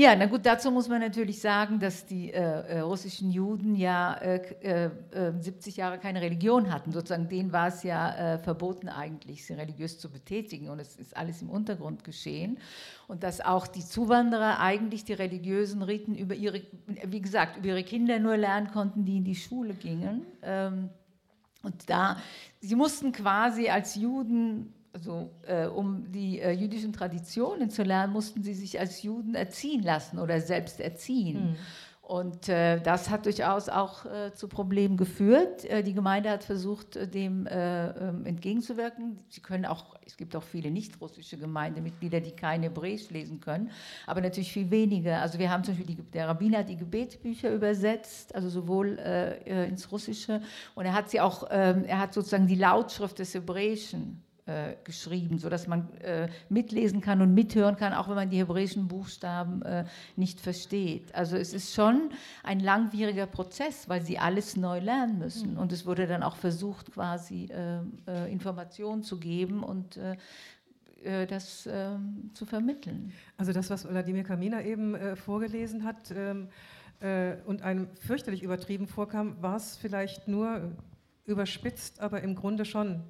Ja, 0.00 0.16
na 0.16 0.24
gut, 0.24 0.46
dazu 0.46 0.70
muss 0.70 0.88
man 0.88 1.02
natürlich 1.02 1.42
sagen, 1.42 1.78
dass 1.78 2.06
die 2.06 2.32
äh, 2.32 2.38
äh 2.38 2.80
russischen 2.80 3.30
Juden 3.30 3.74
ja 3.74 4.14
äh, 4.14 4.90
70 5.38 5.76
äh, 5.76 5.78
Jahre 5.78 5.98
keine 5.98 6.22
Religion 6.22 6.72
hatten. 6.72 6.90
Sozusagen 6.90 7.28
denen 7.28 7.52
war 7.52 7.68
es 7.68 7.82
ja 7.82 8.14
äh, 8.14 8.38
verboten 8.38 8.88
eigentlich, 8.88 9.44
sie 9.44 9.52
religiös 9.52 9.98
zu 9.98 10.10
betätigen 10.10 10.70
und 10.70 10.80
es 10.80 10.96
ist 10.96 11.14
alles 11.14 11.42
im 11.42 11.50
Untergrund 11.50 12.02
geschehen. 12.02 12.56
Und 13.08 13.22
dass 13.22 13.42
auch 13.42 13.66
die 13.66 13.84
Zuwanderer 13.84 14.58
eigentlich 14.60 15.04
die 15.04 15.12
religiösen 15.12 15.82
Riten 15.82 16.16
über 16.16 16.34
ihre, 16.34 16.62
wie 16.86 17.20
gesagt, 17.20 17.58
über 17.58 17.68
ihre 17.68 17.84
Kinder 17.84 18.18
nur 18.20 18.38
lernen 18.38 18.70
konnten, 18.70 19.04
die 19.04 19.18
in 19.18 19.24
die 19.24 19.34
Schule 19.34 19.74
gingen. 19.74 20.24
Ähm, 20.42 20.88
und 21.62 21.90
da, 21.90 22.16
sie 22.62 22.74
mussten 22.74 23.12
quasi 23.12 23.68
als 23.68 23.96
Juden 23.96 24.72
also, 24.92 25.30
äh, 25.46 25.66
um 25.66 26.10
die 26.10 26.40
äh, 26.40 26.50
jüdischen 26.50 26.92
Traditionen 26.92 27.70
zu 27.70 27.82
lernen, 27.82 28.12
mussten 28.12 28.42
sie 28.42 28.54
sich 28.54 28.80
als 28.80 29.02
Juden 29.02 29.34
erziehen 29.34 29.82
lassen 29.82 30.18
oder 30.18 30.40
selbst 30.40 30.80
erziehen. 30.80 31.50
Mhm. 31.50 31.56
Und 32.10 32.48
äh, 32.48 32.80
das 32.80 33.08
hat 33.08 33.24
durchaus 33.24 33.68
auch 33.68 34.04
äh, 34.04 34.34
zu 34.34 34.48
Problemen 34.48 34.96
geführt. 34.96 35.64
Äh, 35.66 35.84
die 35.84 35.94
Gemeinde 35.94 36.28
hat 36.30 36.42
versucht, 36.42 36.96
äh, 36.96 37.06
dem 37.06 37.46
ähm, 37.48 38.26
entgegenzuwirken. 38.26 39.20
Sie 39.28 39.40
können 39.40 39.64
auch, 39.64 39.94
es 40.04 40.16
gibt 40.16 40.34
auch 40.34 40.42
viele 40.42 40.72
nicht-russische 40.72 41.38
Gemeindemitglieder, 41.38 42.18
die 42.18 42.32
kein 42.32 42.64
Hebräisch 42.64 43.10
lesen 43.10 43.38
können, 43.38 43.70
aber 44.08 44.22
natürlich 44.22 44.52
viel 44.52 44.72
weniger. 44.72 45.22
Also 45.22 45.38
wir 45.38 45.52
haben 45.52 45.62
zum 45.62 45.76
Beispiel, 45.76 45.94
die, 45.94 46.02
der 46.02 46.26
Rabbiner 46.26 46.58
hat 46.58 46.68
die 46.68 46.76
Gebetsbücher 46.76 47.54
übersetzt, 47.54 48.34
also 48.34 48.48
sowohl 48.48 48.98
ins 49.44 49.92
Russische, 49.92 50.42
und 50.74 50.86
er 50.86 50.94
hat 50.94 51.10
sie 51.10 51.20
auch, 51.20 51.46
ähm, 51.50 51.84
er 51.84 52.00
hat 52.00 52.12
sozusagen 52.12 52.48
die 52.48 52.56
Lautschrift 52.56 53.20
des 53.20 53.34
Hebräischen 53.34 54.20
äh, 54.50 54.74
geschrieben, 54.82 55.38
sodass 55.38 55.68
man 55.68 55.92
äh, 56.00 56.28
mitlesen 56.48 57.00
kann 57.00 57.22
und 57.22 57.34
mithören 57.34 57.76
kann, 57.76 57.92
auch 57.92 58.08
wenn 58.08 58.16
man 58.16 58.30
die 58.30 58.38
hebräischen 58.38 58.88
Buchstaben 58.88 59.62
äh, 59.62 59.84
nicht 60.16 60.40
versteht. 60.40 61.14
Also 61.14 61.36
es 61.36 61.52
ist 61.52 61.72
schon 61.72 62.10
ein 62.42 62.58
langwieriger 62.58 63.26
Prozess, 63.26 63.88
weil 63.88 64.02
sie 64.02 64.18
alles 64.18 64.56
neu 64.56 64.80
lernen 64.80 65.18
müssen. 65.18 65.52
Mhm. 65.52 65.58
Und 65.58 65.72
es 65.72 65.86
wurde 65.86 66.08
dann 66.08 66.24
auch 66.24 66.34
versucht, 66.34 66.90
quasi 66.90 67.44
äh, 67.44 67.78
äh, 68.08 68.32
Informationen 68.32 69.04
zu 69.04 69.20
geben 69.20 69.62
und 69.62 69.96
äh, 69.96 70.16
das 71.28 71.68
ähm, 71.70 72.30
zu 72.34 72.44
vermitteln. 72.44 73.12
Also 73.38 73.52
das, 73.52 73.70
was 73.70 73.88
Wladimir 73.88 74.24
Kamina 74.24 74.62
eben 74.62 75.16
vorgelesen 75.16 75.82
hat 75.82 76.12
ähm, 76.14 76.48
und 77.46 77.62
einem 77.62 77.88
fürchterlich 77.94 78.42
übertrieben 78.42 78.86
vorkam, 78.86 79.40
war 79.40 79.56
es 79.56 79.78
vielleicht 79.78 80.28
nur 80.28 80.72
überspitzt, 81.24 82.00
aber 82.00 82.20
im 82.20 82.34
Grunde 82.34 82.66
schon 82.66 83.02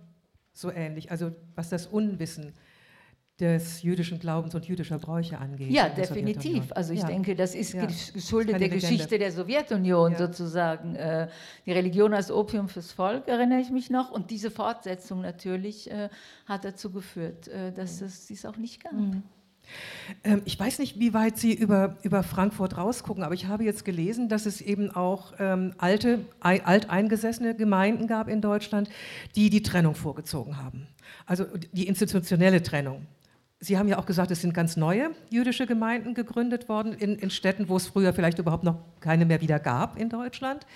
so 0.53 0.71
ähnlich, 0.71 1.11
also 1.11 1.33
was 1.55 1.69
das 1.69 1.87
Unwissen 1.87 2.55
des 3.41 3.83
jüdischen 3.83 4.19
Glaubens 4.19 4.55
und 4.55 4.67
jüdischer 4.67 4.99
Bräuche 4.99 5.39
angeht. 5.39 5.71
Ja, 5.71 5.89
definitiv. 5.89 6.73
Also 6.75 6.93
ich 6.93 7.01
ja. 7.01 7.07
denke, 7.07 7.35
das 7.35 7.55
ist 7.55 7.73
ja. 7.73 7.87
geschuldet 7.87 8.61
der. 8.61 8.69
Geschichte 8.69 9.19
der 9.19 9.33
Sowjetunion 9.33 10.13
ja. 10.13 10.19
sozusagen. 10.19 10.95
Äh, 10.95 11.29
die 11.65 11.73
Religion 11.73 12.13
als 12.13 12.31
Opium 12.31 12.69
fürs 12.69 12.93
Volk, 12.93 13.29
erinnere 13.29 13.61
ich 13.61 13.71
mich 13.71 13.91
noch. 13.91 14.11
Und 14.11 14.31
diese 14.31 14.51
Fortsetzung 14.51 15.23
natürlich 15.23 15.91
äh, 15.91 16.11
hat 16.47 16.65
dazu 16.65 16.91
geführt, 16.91 17.49
äh, 17.49 17.73
dass 17.73 18.03
es 18.03 18.27
dies 18.27 18.45
auch 18.45 18.57
nicht 18.57 18.85
gab. 18.85 18.93
Mhm. 18.93 19.23
Ähm, 20.25 20.43
ich 20.45 20.59
weiß 20.59 20.79
nicht, 20.79 20.99
wie 20.99 21.14
weit 21.14 21.39
Sie 21.39 21.55
über, 21.55 21.97
über 22.03 22.23
Frankfurt 22.23 22.77
rausgucken, 22.77 23.23
aber 23.23 23.35
ich 23.35 23.47
habe 23.47 23.64
jetzt 23.64 23.85
gelesen, 23.85 24.29
dass 24.29 24.47
es 24.47 24.61
eben 24.61 24.91
auch 24.91 25.33
ähm, 25.39 25.75
alte, 25.79 26.21
alteingesessene 26.41 27.55
Gemeinden 27.55 28.07
gab 28.07 28.29
in 28.29 28.41
Deutschland, 28.41 28.89
die 29.37 29.51
die 29.51 29.62
Trennung 29.62 29.95
vorgezogen 29.95 30.57
haben. 30.57 30.87
Also 31.27 31.45
die 31.73 31.87
institutionelle 31.87 32.62
Trennung. 32.62 33.07
Sie 33.62 33.77
haben 33.77 33.89
ja 33.89 33.99
auch 33.99 34.07
gesagt, 34.07 34.31
es 34.31 34.41
sind 34.41 34.55
ganz 34.55 34.77
neue 34.77 35.11
jüdische 35.29 35.66
Gemeinden 35.66 36.14
gegründet 36.14 36.68
worden 36.68 36.95
in, 36.95 37.16
in 37.16 37.31
Städten, 37.31 37.68
wo 37.68 37.77
es 37.77 37.89
früher 37.89 38.14
vielleicht 38.14 38.39
überhaupt 38.39 38.64
noch 38.64 38.79
keine 39.01 39.27
mehr 39.27 39.43
wieder 39.43 39.59
gab 39.59 39.99
in 40.01 40.09
Deutschland. 40.09 40.66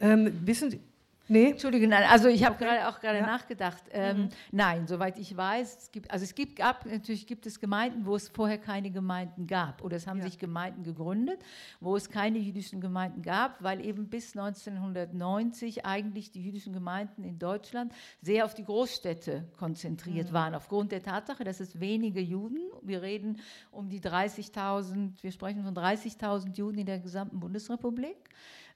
Ähm, 0.00 0.32
wissen 0.44 0.72
Sie, 0.72 0.80
Nee. 1.28 1.50
Entschuldigung, 1.50 1.88
nein, 1.88 2.04
also 2.08 2.28
ich 2.28 2.44
habe 2.44 2.56
gerade 2.56 2.88
auch 2.88 3.00
gerade 3.00 3.18
ja. 3.18 3.26
nachgedacht. 3.26 3.82
Ähm, 3.90 4.16
mhm. 4.16 4.28
Nein, 4.52 4.86
soweit 4.86 5.18
ich 5.18 5.36
weiß, 5.36 5.78
es 5.78 5.90
gibt, 5.90 6.10
also 6.10 6.24
es 6.24 6.34
gibt, 6.34 6.56
gab, 6.56 6.86
natürlich 6.86 7.26
gibt 7.26 7.46
es 7.46 7.58
Gemeinden, 7.58 8.06
wo 8.06 8.14
es 8.14 8.28
vorher 8.28 8.58
keine 8.58 8.90
Gemeinden 8.90 9.46
gab. 9.46 9.82
Oder 9.82 9.96
es 9.96 10.06
haben 10.06 10.18
ja. 10.18 10.24
sich 10.24 10.38
Gemeinden 10.38 10.84
gegründet, 10.84 11.40
wo 11.80 11.96
es 11.96 12.10
keine 12.10 12.38
jüdischen 12.38 12.80
Gemeinden 12.80 13.22
gab, 13.22 13.62
weil 13.62 13.84
eben 13.84 14.08
bis 14.08 14.36
1990 14.36 15.84
eigentlich 15.84 16.30
die 16.30 16.42
jüdischen 16.42 16.72
Gemeinden 16.72 17.24
in 17.24 17.38
Deutschland 17.38 17.92
sehr 18.20 18.44
auf 18.44 18.54
die 18.54 18.64
Großstädte 18.64 19.48
konzentriert 19.56 20.30
mhm. 20.30 20.34
waren. 20.34 20.54
Aufgrund 20.54 20.92
der 20.92 21.02
Tatsache, 21.02 21.42
dass 21.42 21.60
es 21.60 21.80
wenige 21.80 22.20
Juden, 22.20 22.60
wir 22.82 23.02
reden 23.02 23.40
um 23.72 23.88
die 23.88 24.00
30.000, 24.00 25.22
wir 25.22 25.32
sprechen 25.32 25.64
von 25.64 25.74
30.000 25.74 26.56
Juden 26.56 26.78
in 26.78 26.86
der 26.86 27.00
gesamten 27.00 27.40
Bundesrepublik. 27.40 28.30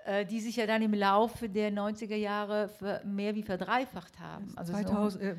Äh, 0.07 0.25
die 0.25 0.41
sich 0.41 0.57
ja 0.57 0.67
dann 0.67 0.81
im 0.81 0.95
Laufe 0.95 1.47
der 1.47 1.71
90er 1.71 2.17
Jahre 2.17 2.71
mehr 3.05 3.35
wie 3.35 3.43
verdreifacht 3.43 4.19
haben. 4.19 4.51
Also 4.57 4.73
2000, 4.73 5.23
äh, 5.23 5.35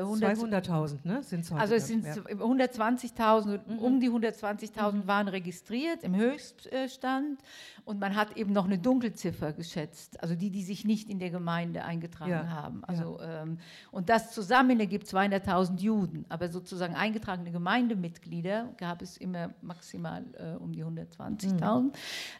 200.000 0.00 0.98
ne, 1.02 1.24
sind 1.24 1.40
es 1.40 1.50
Also 1.50 1.74
es 1.74 1.88
sind 1.88 2.04
ja. 2.04 2.12
120.000, 2.12 3.60
mhm. 3.66 3.78
um 3.80 3.98
die 3.98 4.08
120.000 4.08 4.92
mhm. 4.92 5.06
waren 5.08 5.26
registriert 5.26 6.04
im 6.04 6.14
Höchststand 6.14 7.40
und 7.84 7.98
man 7.98 8.14
hat 8.14 8.36
eben 8.36 8.52
noch 8.52 8.66
eine 8.66 8.78
Dunkelziffer 8.78 9.52
geschätzt, 9.52 10.22
also 10.22 10.36
die, 10.36 10.50
die 10.50 10.62
sich 10.62 10.84
nicht 10.84 11.10
in 11.10 11.18
der 11.18 11.30
Gemeinde 11.30 11.84
eingetragen 11.84 12.30
ja. 12.30 12.48
haben. 12.48 12.84
Also, 12.84 13.18
ja. 13.18 13.42
ähm, 13.42 13.58
und 13.90 14.08
das 14.08 14.30
zusammen 14.30 14.78
ergibt 14.78 15.08
200.000 15.08 15.80
Juden, 15.80 16.26
aber 16.28 16.48
sozusagen 16.48 16.94
eingetragene 16.94 17.50
Gemeindemitglieder 17.50 18.72
gab 18.76 19.02
es 19.02 19.16
immer 19.16 19.50
maximal 19.62 20.24
äh, 20.38 20.56
um 20.56 20.70
die 20.70 20.84
120.000. 20.84 21.80
Mhm. 21.80 21.92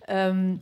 Ähm, 0.07 0.61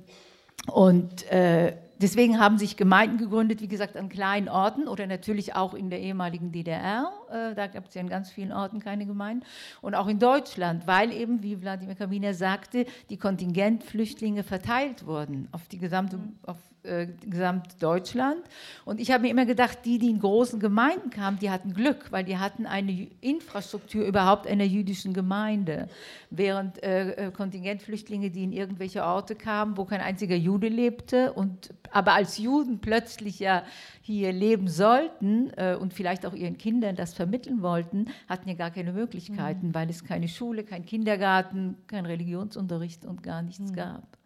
und 0.72 1.30
äh, 1.30 1.76
deswegen 1.98 2.40
haben 2.40 2.58
sich 2.58 2.76
Gemeinden 2.76 3.18
gegründet, 3.18 3.60
wie 3.60 3.68
gesagt, 3.68 3.96
an 3.96 4.08
kleinen 4.08 4.48
Orten 4.48 4.88
oder 4.88 5.06
natürlich 5.06 5.54
auch 5.54 5.74
in 5.74 5.90
der 5.90 6.00
ehemaligen 6.00 6.52
DDR. 6.52 7.10
Äh, 7.34 7.54
da 7.54 7.66
gab 7.66 7.88
es 7.88 7.94
ja 7.94 8.00
in 8.00 8.08
ganz 8.08 8.30
vielen 8.30 8.52
Orten 8.52 8.78
keine 8.80 9.06
Gemeinden. 9.06 9.44
Und 9.82 9.94
auch 9.94 10.06
in 10.06 10.18
Deutschland, 10.18 10.86
weil 10.86 11.12
eben, 11.12 11.42
wie 11.42 11.60
Wladimir 11.60 11.96
Kaminer 11.96 12.32
sagte, 12.34 12.86
die 13.10 13.16
Kontingentflüchtlinge 13.16 14.44
verteilt 14.44 15.06
wurden 15.06 15.48
auf 15.50 15.66
die 15.68 15.78
gesamte, 15.78 16.18
auf 16.46 16.58
äh, 16.84 17.06
Gesamtdeutschland. 17.26 18.42
Und 18.84 19.00
ich 19.00 19.10
habe 19.10 19.22
mir 19.22 19.30
immer 19.30 19.46
gedacht, 19.46 19.78
die, 19.84 19.98
die 19.98 20.10
in 20.10 20.20
großen 20.20 20.60
Gemeinden 20.60 21.08
kamen, 21.08 21.38
die 21.38 21.50
hatten 21.50 21.72
Glück, 21.72 22.12
weil 22.12 22.24
die 22.24 22.36
hatten 22.36 22.66
eine 22.66 23.08
Infrastruktur 23.22 24.04
überhaupt 24.04 24.46
einer 24.46 24.64
jüdischen 24.64 25.14
Gemeinde. 25.14 25.88
Während 26.28 26.82
äh, 26.82 27.28
äh, 27.28 27.30
Kontingentflüchtlinge, 27.30 28.30
die 28.30 28.44
in 28.44 28.52
irgendwelche 28.52 29.02
Orte 29.02 29.34
kamen, 29.34 29.78
wo 29.78 29.86
kein 29.86 30.02
einziger 30.02 30.36
Jude 30.36 30.68
lebte, 30.68 31.32
und, 31.32 31.72
aber 31.90 32.12
als 32.12 32.36
Juden 32.36 32.80
plötzlich 32.80 33.38
ja 33.38 33.64
hier 34.02 34.32
leben 34.32 34.68
sollten 34.68 35.50
äh, 35.56 35.76
und 35.76 35.94
vielleicht 35.94 36.26
auch 36.26 36.34
ihren 36.34 36.58
Kindern 36.58 36.96
das 36.96 37.14
vermitteln 37.24 37.62
wollten, 37.62 38.06
hatten 38.28 38.48
ja 38.48 38.54
gar 38.54 38.70
keine 38.70 38.92
Möglichkeiten, 38.92 39.68
mhm. 39.68 39.74
weil 39.74 39.88
es 39.88 40.04
keine 40.04 40.28
Schule, 40.28 40.62
kein 40.62 40.84
Kindergarten, 40.84 41.76
kein 41.86 42.04
Religionsunterricht 42.04 43.04
und 43.06 43.22
gar 43.22 43.42
nichts 43.42 43.70
mhm. 43.70 43.76
gab. 43.76 44.18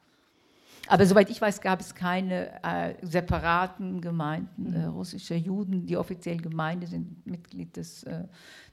Aber 0.89 1.07
soweit 1.07 1.31
ich 1.31 1.41
weiß, 1.41 1.61
gab 1.61 1.81
es 1.81 1.95
keine 1.95 2.63
äh, 2.65 2.95
separaten 3.03 4.01
Gemeinden 4.01 4.73
äh, 4.73 4.87
russischer 4.87 5.37
Juden. 5.37 5.87
Die 5.87 5.97
offiziellen 5.97 6.41
Gemeinde 6.41 6.87
sind 6.87 7.27
Mitglied 7.27 7.77
des 7.77 8.05
äh, 8.05 8.25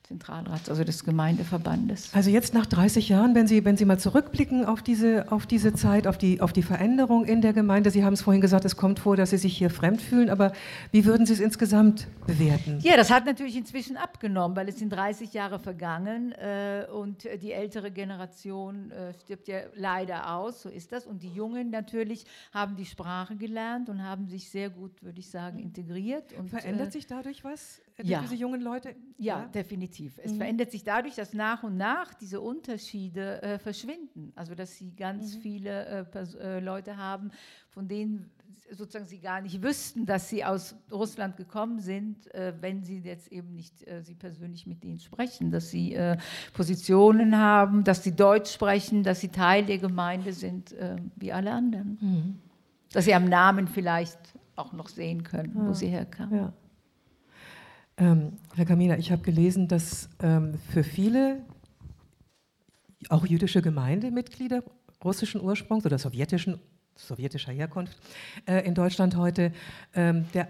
Zentralrats, 0.08 0.70
also 0.70 0.84
des 0.84 1.03
Gemeindeverbandes. 1.03 2.14
Also 2.14 2.30
jetzt 2.30 2.53
nach 2.53 2.66
30 2.68 3.10
Jahren, 3.10 3.34
wenn 3.34 3.47
Sie, 3.47 3.66
wenn 3.66 3.76
Sie 3.76 3.86
mal 3.86 3.97
zurückblicken 3.97 4.64
auf 4.66 4.84
diese, 4.84 5.32
auf 5.32 5.47
diese 5.47 5.74
Zeit, 5.74 6.06
auf 6.06 6.18
die, 6.18 6.41
auf 6.41 6.53
die 6.53 6.62
Veränderung 6.62 7.26
in 7.26 7.41
der 7.41 7.53
Gemeinde, 7.53 7.89
Sie 7.89 8.03
haben 8.03 8.14
es 8.14 8.22
vorhin 8.22 8.41
gesagt, 8.41 8.66
es 8.66 8.78
kommt 8.78 8.99
vor, 8.99 9.18
dass 9.18 9.32
Sie 9.32 9.38
sich 9.38 9.58
hier 9.58 9.72
fremd 9.72 10.01
fühlen, 10.01 10.30
aber 10.30 10.53
wie 10.91 11.06
würden 11.06 11.26
Sie 11.26 11.34
es 11.34 11.39
insgesamt 11.39 12.08
bewerten? 12.28 12.80
Ja, 12.82 12.97
das 12.97 13.10
hat 13.10 13.26
natürlich 13.26 13.56
inzwischen 13.58 13.97
abgenommen, 13.97 14.56
weil 14.56 14.70
es 14.70 14.78
sind 14.78 14.89
30 14.89 15.34
Jahre 15.34 15.58
vergangen 15.58 16.34
äh, 16.34 16.86
und 16.93 17.28
die 17.41 17.51
ältere 17.51 17.89
Generation 17.89 18.91
äh, 18.91 19.14
stirbt 19.24 19.47
ja 19.47 19.62
leider 19.76 20.36
aus, 20.36 20.62
so 20.62 20.70
ist 20.70 20.91
das. 20.91 21.08
Und 21.08 21.24
die 21.24 21.34
Jungen 21.34 21.72
natürlich 21.72 22.26
haben 22.53 22.76
die 22.76 22.86
Sprache 22.86 23.36
gelernt 23.36 23.89
und 23.89 24.03
haben 24.03 24.28
sich 24.28 24.49
sehr 24.49 24.70
gut, 24.70 25.01
würde 25.01 25.20
ich 25.20 25.30
sagen, 25.30 25.58
integriert. 25.58 26.34
Und, 26.38 26.49
Verändert 26.49 26.89
äh, 26.89 26.91
sich 26.91 27.08
dadurch 27.08 27.43
was? 27.43 27.82
Ja. 28.04 28.22
Diese 28.22 28.36
jungen 28.36 28.62
Leute? 28.62 28.96
Ja, 29.18 29.46
definitiv. 29.46 30.20
Es 30.22 30.34
verändert 30.34 30.72
sich 30.72 30.84
dadurch, 30.84 31.16
dass 31.16 31.34
nach 31.34 31.64
und 31.64 31.78
nach 31.78 32.14
diese 32.14 32.41
Unterschiede 32.41 33.41
äh, 33.41 33.58
verschwinden. 33.58 34.34
Also 34.36 34.54
dass 34.54 34.76
sie 34.76 34.93
ganz 34.93 35.36
viele 35.36 36.06
äh, 36.14 36.24
äh, 36.39 36.60
Leute 36.60 36.98
haben, 36.98 37.32
von 37.70 37.88
denen 37.88 38.30
sozusagen 38.72 39.06
sie 39.06 39.20
gar 39.20 39.39
nicht 39.41 39.62
wüssten, 39.62 40.06
dass 40.06 40.30
sie 40.30 40.43
aus 40.43 40.76
Russland 40.91 41.38
gekommen 41.38 41.80
sind, 41.80 42.34
äh, 42.34 42.54
wenn 42.60 42.84
sie 42.84 43.00
jetzt 43.00 43.32
eben 43.32 43.56
nicht 43.56 43.88
äh, 43.88 44.02
sie 44.02 44.16
persönlich 44.16 44.68
mit 44.68 44.84
ihnen 44.84 45.00
sprechen, 45.00 45.52
dass 45.52 45.70
sie 45.70 45.93
äh, 45.93 46.18
Positionen 46.54 47.38
haben, 47.38 47.86
dass 47.86 48.04
sie 48.04 48.16
Deutsch 48.16 48.52
sprechen, 48.52 49.04
dass 49.04 49.22
sie 49.22 49.30
Teil 49.30 49.66
der 49.66 49.78
Gemeinde 49.78 50.34
sind, 50.34 50.74
äh, 50.74 50.98
wie 51.16 51.32
alle 51.32 51.52
anderen. 51.52 52.41
Dass 52.91 53.06
sie 53.06 53.14
am 53.14 53.26
Namen 53.26 53.68
vielleicht 53.68 54.20
auch 54.56 54.74
noch 54.74 54.89
sehen 54.89 55.24
können, 55.24 55.54
wo 55.56 55.74
sie 55.74 55.88
herkamen. 55.88 56.36
Ja. 56.36 56.54
Ähm, 57.98 58.34
Herr 58.56 58.66
Kamina, 58.66 58.98
ich 58.98 59.12
habe 59.12 59.22
gelesen, 59.22 59.68
dass 59.68 60.10
ähm, 60.22 60.56
für 60.72 60.84
viele, 60.84 61.41
auch 63.10 63.26
jüdische 63.26 63.62
Gemeindemitglieder 63.62 64.64
russischen 65.04 65.41
Ursprungs 65.41 65.86
oder 65.86 65.98
sowjetischen, 65.98 66.60
sowjetischer 66.96 67.54
Herkunft 67.54 67.98
äh, 68.48 68.66
in 68.66 68.74
Deutschland 68.74 69.16
heute 69.16 69.54
ähm, 69.93 70.26
der 70.34 70.48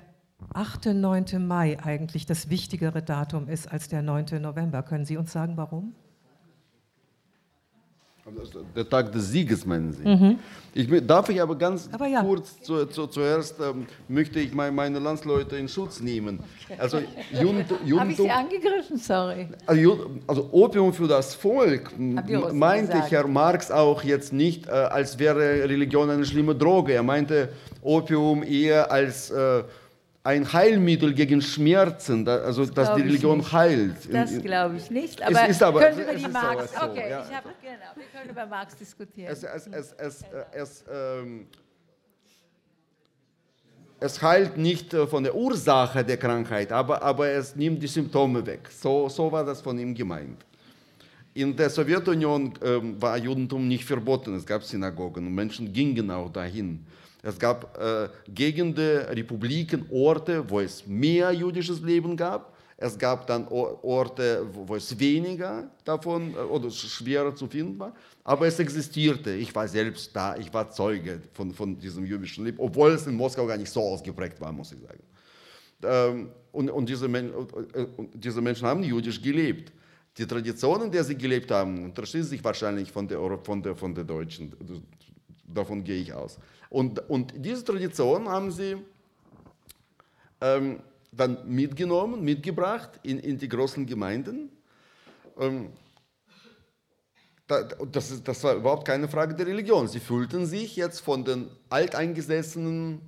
8. 0.54 0.88
9. 0.88 1.46
Mai 1.46 1.80
eigentlich 1.84 2.26
das 2.26 2.50
wichtigere 2.50 3.04
Datum 3.04 3.48
ist 3.48 3.72
als 3.72 3.90
der 3.90 4.02
9. 4.02 4.42
November. 4.42 4.82
Können 4.82 5.06
Sie 5.06 5.18
uns 5.18 5.32
sagen, 5.32 5.56
warum? 5.56 5.94
Also 8.28 8.62
Der 8.76 8.90
Tag 8.90 9.12
des 9.12 9.30
Sieges, 9.30 9.68
meinen 9.68 9.94
Sie? 9.94 10.38
Ich, 10.74 10.88
mö- 10.90 11.00
darf 11.00 11.30
ich 11.30 11.40
aber 11.40 11.56
ganz 11.56 11.88
Aber 11.92 12.08
ja. 12.08 12.24
kurz 12.24 12.60
zu, 12.60 12.88
zu, 12.88 13.06
zuerst 13.06 13.60
ähm, 13.60 13.86
möchte 14.08 14.40
ich 14.40 14.52
mein, 14.52 14.74
meine 14.74 14.98
Landsleute 14.98 15.56
in 15.58 15.68
Schutz 15.70 16.00
nehmen. 16.02 16.40
Also 16.80 17.02
Jund, 17.40 17.66
Habe 18.00 18.12
ich 18.12 18.18
Sie 18.18 18.30
angegriffen? 18.30 18.98
Sorry. 18.98 19.48
also, 19.68 20.10
also 20.26 20.50
Opium 20.52 20.92
für 20.92 21.08
das 21.08 21.36
Volk 21.36 21.92
meinte 22.00 22.94
gesagt. 22.94 23.12
Herr 23.12 23.28
Marx 23.28 23.70
auch 23.70 24.04
jetzt 24.04 24.34
nicht, 24.34 24.66
äh, 24.68 24.72
als 24.72 25.20
wäre 25.20 25.40
Religion 25.70 26.10
eine 26.10 26.26
schlimme 26.26 26.56
Droge. 26.56 26.94
Er 26.94 27.04
meinte 27.04 27.50
Opium 27.84 28.42
eher 28.42 28.92
als 28.92 29.30
äh, 29.30 29.64
ein 30.26 30.52
Heilmittel 30.52 31.14
gegen 31.14 31.40
Schmerzen, 31.40 32.28
also 32.28 32.66
dass 32.66 32.88
glaub 32.88 32.98
die 32.98 33.04
Religion 33.04 33.38
nicht. 33.38 33.54
heilt. 33.54 34.12
Das 34.12 34.42
glaube 34.42 34.78
ich 34.78 34.90
nicht. 34.90 35.22
Aber, 35.22 35.48
ist 35.48 35.62
aber- 35.62 35.82
können 35.82 35.98
wir 35.98 36.04
über 36.06 36.16
es 36.16 36.34
Marx. 36.34 36.74
so, 36.74 36.82
okay, 36.82 37.10
ja. 37.12 37.26
ich 37.30 37.36
habe 37.36 37.50
genau. 37.62 37.96
Wir 37.96 38.06
können 38.12 38.30
über 38.32 38.46
Marx 38.48 38.76
diskutieren. 38.76 39.32
Es, 39.32 39.44
es, 39.44 39.68
es, 39.68 39.94
es, 39.94 40.26
es, 40.52 40.86
ähm, 40.92 41.46
es 44.00 44.20
heilt 44.20 44.58
nicht 44.58 44.96
äh, 44.96 45.06
von 45.06 45.24
der 45.24 45.36
Ursache 45.36 46.04
der 46.04 46.18
Krankheit, 46.18 46.72
aber, 46.72 47.04
aber 47.04 47.30
es 47.30 47.56
nimmt 47.56 47.84
die 47.84 47.88
Symptome 47.88 48.44
weg. 48.44 48.68
So, 48.72 49.08
so 49.08 49.32
war 49.32 49.46
das 49.46 49.62
von 49.62 49.78
ihm 49.78 49.94
gemeint. 49.94 50.44
In 51.36 51.56
der 51.56 51.70
Sowjetunion 51.70 52.52
ähm, 52.64 53.00
war 53.00 53.16
Judentum 53.18 53.68
nicht 53.68 53.86
verboten. 53.86 54.34
Es 54.36 54.46
gab 54.46 54.64
Synagogen 54.64 55.28
und 55.28 55.36
Menschen 55.36 55.72
gingen 55.72 56.10
auch 56.10 56.32
dahin. 56.32 56.84
Es 57.28 57.40
gab 57.40 57.76
äh, 57.80 58.08
Gegenden, 58.32 59.00
Republiken, 59.08 59.86
Orte, 59.90 60.48
wo 60.48 60.60
es 60.60 60.86
mehr 60.86 61.32
jüdisches 61.32 61.82
Leben 61.82 62.16
gab. 62.16 62.54
Es 62.78 62.96
gab 63.00 63.26
dann 63.26 63.48
Orte, 63.48 64.46
wo 64.52 64.76
es 64.76 65.00
weniger 65.00 65.72
davon 65.84 66.34
äh, 66.34 66.38
oder 66.38 66.68
sch- 66.68 66.88
schwerer 66.88 67.34
zu 67.34 67.48
finden 67.48 67.80
war. 67.80 67.96
Aber 68.24 68.46
es 68.46 68.60
existierte. 68.60 69.32
Ich 69.32 69.56
war 69.56 69.68
selbst 69.68 70.16
da, 70.16 70.36
ich 70.38 70.54
war 70.54 70.70
Zeuge 70.70 71.20
von, 71.34 71.52
von 71.52 71.80
diesem 71.80 72.06
jüdischen 72.06 72.46
Leben, 72.46 72.60
obwohl 72.60 72.92
es 72.92 73.08
in 73.08 73.16
Moskau 73.16 73.48
gar 73.48 73.58
nicht 73.58 73.72
so 73.72 73.82
ausgeprägt 73.82 74.40
war, 74.40 74.52
muss 74.52 74.72
ich 74.74 74.80
sagen. 74.82 75.04
Ähm, 75.84 76.30
und, 76.52 76.70
und, 76.70 76.88
diese 76.88 77.08
äh, 77.08 77.88
und 77.98 78.24
diese 78.24 78.40
Menschen 78.40 78.68
haben 78.68 78.84
jüdisch 78.84 79.20
gelebt. 79.20 79.72
Die 80.18 80.28
Traditionen, 80.28 80.86
in 80.86 80.92
der 80.92 81.04
sie 81.04 81.18
gelebt 81.18 81.50
haben, 81.50 81.86
unterschieden 81.86 82.24
sich 82.24 82.44
wahrscheinlich 82.44 82.92
von 82.92 83.08
der, 83.08 83.20
von 83.44 83.64
der, 83.64 83.76
von 83.76 83.96
der 83.96 84.04
Deutschen. 84.04 84.54
Davon 85.48 85.84
gehe 85.84 86.02
ich 86.02 86.14
aus. 86.14 86.40
Und, 86.70 87.10
und 87.10 87.34
diese 87.38 87.64
Tradition 87.64 88.28
haben 88.28 88.52
sie 88.52 88.78
ähm, 90.42 90.80
dann 91.12 91.48
mitgenommen, 91.48 92.24
mitgebracht 92.24 93.00
in, 93.04 93.20
in 93.20 93.38
die 93.38 93.48
großen 93.48 93.86
Gemeinden. 93.86 94.50
Ähm, 95.40 95.70
da, 97.48 97.64
das, 97.64 98.24
das 98.24 98.44
war 98.44 98.56
überhaupt 98.56 98.86
keine 98.86 99.08
Frage 99.08 99.36
der 99.36 99.48
Religion. 99.48 99.88
Sie 99.88 100.00
fühlten 100.00 100.46
sich 100.46 100.76
jetzt 100.76 101.00
von 101.02 101.24
den 101.24 101.50
Alteingesessenen 101.70 103.02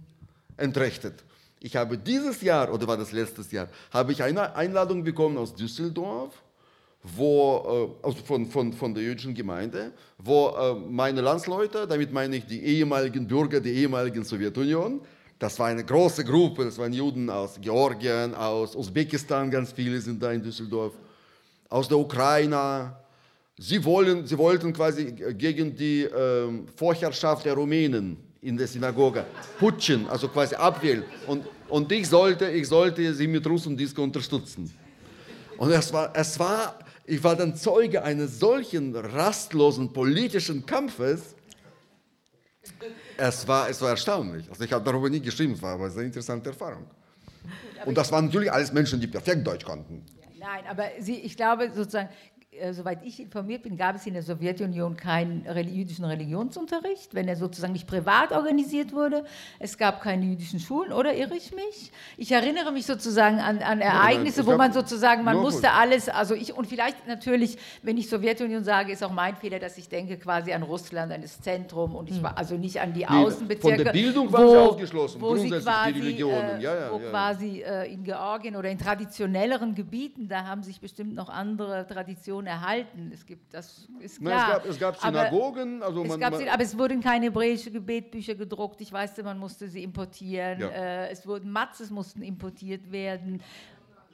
entrechtet. 0.57 1.23
Ich 1.59 1.75
habe 1.75 1.97
dieses 1.97 2.41
Jahr, 2.41 2.71
oder 2.71 2.87
war 2.87 2.97
das 2.97 3.11
letztes 3.11 3.51
Jahr, 3.51 3.67
habe 3.91 4.11
ich 4.11 4.21
eine 4.21 4.55
Einladung 4.55 5.03
bekommen 5.03 5.37
aus 5.37 5.55
Düsseldorf, 5.55 6.43
wo, 7.15 7.93
äh, 8.03 8.05
also 8.07 8.23
von, 8.23 8.45
von, 8.47 8.73
von 8.73 8.93
der 8.93 9.03
jüdischen 9.03 9.33
Gemeinde, 9.33 9.91
wo 10.17 10.49
äh, 10.49 10.75
meine 10.89 11.21
Landsleute, 11.21 11.87
damit 11.87 12.11
meine 12.11 12.37
ich 12.37 12.45
die 12.45 12.63
ehemaligen 12.63 13.27
Bürger 13.27 13.59
der 13.59 13.71
ehemaligen 13.71 14.23
Sowjetunion, 14.23 15.01
das 15.39 15.59
war 15.59 15.67
eine 15.67 15.83
große 15.83 16.23
Gruppe, 16.23 16.65
das 16.65 16.77
waren 16.77 16.93
Juden 16.93 17.29
aus 17.29 17.59
Georgien, 17.61 18.33
aus 18.33 18.75
Usbekistan, 18.75 19.51
ganz 19.51 19.71
viele 19.71 20.01
sind 20.01 20.21
da 20.21 20.31
in 20.31 20.41
Düsseldorf, 20.41 20.93
aus 21.69 21.87
der 21.87 21.97
Ukraine. 21.97 22.93
Sie, 23.59 23.83
wollen, 23.83 24.25
sie 24.25 24.37
wollten 24.37 24.73
quasi 24.73 25.11
gegen 25.11 25.75
die 25.75 26.03
ähm, 26.03 26.67
Vorherrschaft 26.75 27.45
der 27.45 27.53
Rumänen 27.53 28.17
in 28.41 28.57
der 28.57 28.67
Synagoge 28.67 29.25
putschen, 29.59 30.07
also 30.07 30.27
quasi 30.27 30.55
abwählen. 30.55 31.03
Und, 31.27 31.43
und 31.69 31.91
ich, 31.91 32.07
sollte, 32.07 32.49
ich 32.49 32.67
sollte 32.67 33.13
sie 33.13 33.27
mit 33.27 33.45
Russendisco 33.45 34.01
unterstützen. 34.01 34.71
Und 35.57 35.71
es 35.71 35.91
war, 35.91 36.11
es 36.15 36.39
war, 36.39 36.79
ich 37.07 37.23
war 37.23 37.35
dann 37.35 37.55
Zeuge 37.55 38.03
eines 38.03 38.37
solchen 38.37 38.93
rastlosen 38.95 39.93
politischen 39.93 40.65
Kampfes. 40.65 41.35
Es 43.15 43.47
war, 43.47 43.69
es 43.69 43.81
war 43.81 43.91
erstaunlich. 43.91 44.47
Also 44.49 44.63
ich 44.65 44.73
habe 44.73 44.83
darüber 44.83 45.09
nie 45.09 45.21
geschrieben, 45.21 45.53
es 45.53 45.61
war 45.61 45.73
aber 45.73 45.85
eine 45.85 45.93
sehr 45.93 46.03
interessante 46.03 46.49
Erfahrung. 46.49 46.85
Und 47.85 47.97
das 47.97 48.11
waren 48.11 48.25
natürlich 48.25 48.51
alles 48.51 48.73
Menschen, 48.73 48.99
die 48.99 49.07
perfekt 49.07 49.47
Deutsch 49.47 49.63
konnten. 49.63 50.05
Nein, 50.37 50.65
aber 50.69 50.89
Sie, 50.99 51.15
ich 51.15 51.37
glaube 51.37 51.71
sozusagen, 51.73 52.09
äh, 52.59 52.73
soweit 52.73 53.03
ich 53.03 53.19
informiert 53.19 53.63
bin, 53.63 53.77
gab 53.77 53.95
es 53.95 54.05
in 54.05 54.13
der 54.13 54.23
Sowjetunion 54.23 54.97
keinen 54.97 55.45
reli- 55.47 55.73
jüdischen 55.73 56.05
Religionsunterricht, 56.05 57.13
wenn 57.13 57.27
er 57.27 57.35
sozusagen 57.35 57.73
nicht 57.73 57.87
privat 57.87 58.31
organisiert 58.31 58.93
wurde. 58.93 59.25
Es 59.59 59.77
gab 59.77 60.01
keine 60.01 60.25
jüdischen 60.25 60.59
Schulen, 60.59 60.91
oder 60.91 61.13
irre 61.15 61.35
ich 61.35 61.53
mich? 61.53 61.91
Ich 62.17 62.31
erinnere 62.31 62.71
mich 62.71 62.85
sozusagen 62.85 63.39
an, 63.39 63.59
an 63.59 63.81
Ereignisse, 63.81 64.45
wo 64.45 64.55
man 64.55 64.73
sozusagen, 64.73 65.23
man 65.23 65.37
musste 65.37 65.67
gut. 65.67 65.77
alles, 65.77 66.09
also 66.09 66.33
ich, 66.33 66.53
und 66.53 66.67
vielleicht 66.67 67.07
natürlich, 67.07 67.57
wenn 67.81 67.97
ich 67.97 68.09
Sowjetunion 68.09 68.63
sage, 68.63 68.91
ist 68.91 69.03
auch 69.03 69.11
mein 69.11 69.35
Fehler, 69.35 69.59
dass 69.59 69.77
ich 69.77 69.89
denke 69.89 70.17
quasi 70.17 70.53
an 70.53 70.63
Russland, 70.63 71.11
an 71.11 71.21
das 71.21 71.41
Zentrum 71.41 71.95
und 71.95 72.09
ich 72.09 72.21
war 72.23 72.37
also 72.37 72.55
nicht 72.55 72.79
an 72.81 72.93
die 72.93 73.07
Außenbezirke. 73.07 73.75
von 73.75 73.83
der 73.85 73.91
Bildung 73.91 74.31
waren 74.31 74.49
sie 74.49 74.57
ausgeschlossen, 74.57 75.21
wo 75.21 75.35
sie 75.35 75.49
grundsätzlich 75.49 75.63
die 75.63 75.91
quasi, 75.91 75.99
Religionen, 75.99 76.59
äh, 76.59 76.63
ja, 76.63 76.75
ja, 76.75 76.91
wo 76.91 76.99
ja. 76.99 77.09
quasi 77.09 77.61
äh, 77.61 77.93
in 77.93 78.03
Georgien 78.03 78.55
oder 78.55 78.69
in 78.69 78.77
traditionelleren 78.77 79.75
Gebieten, 79.75 80.27
da 80.27 80.45
haben 80.45 80.63
sich 80.63 80.79
bestimmt 80.79 81.15
noch 81.15 81.29
andere 81.29 81.85
Traditionen 81.87 82.46
erhalten. 82.47 83.11
Es 83.13 83.25
gibt, 83.25 83.53
das 83.53 83.87
ist 83.99 84.21
Nein, 84.21 84.33
klar. 84.33 84.47
es, 84.65 84.79
gab, 84.79 84.95
es 84.95 85.01
gab 85.01 85.05
Aber 85.05 85.27
Synagogen, 85.29 85.83
also 85.83 86.01
es 86.03 86.07
man, 86.09 86.19
gab, 86.19 86.33
man, 86.33 86.47
aber 86.47 86.63
es 86.63 86.77
wurden 86.77 87.01
keine 87.01 87.25
hebräische 87.27 87.69
Gebetbücher 87.71 88.35
gedruckt. 88.35 88.81
Ich 88.81 88.91
weiß, 88.91 89.21
man 89.23 89.37
musste 89.37 89.67
sie 89.67 89.83
importieren. 89.83 90.59
Ja. 90.59 90.67
Äh, 90.69 91.09
es 91.09 91.27
wurden 91.27 91.51
Matzes 91.51 91.91
mussten 91.91 92.21
importiert 92.23 92.91
werden. 92.91 93.41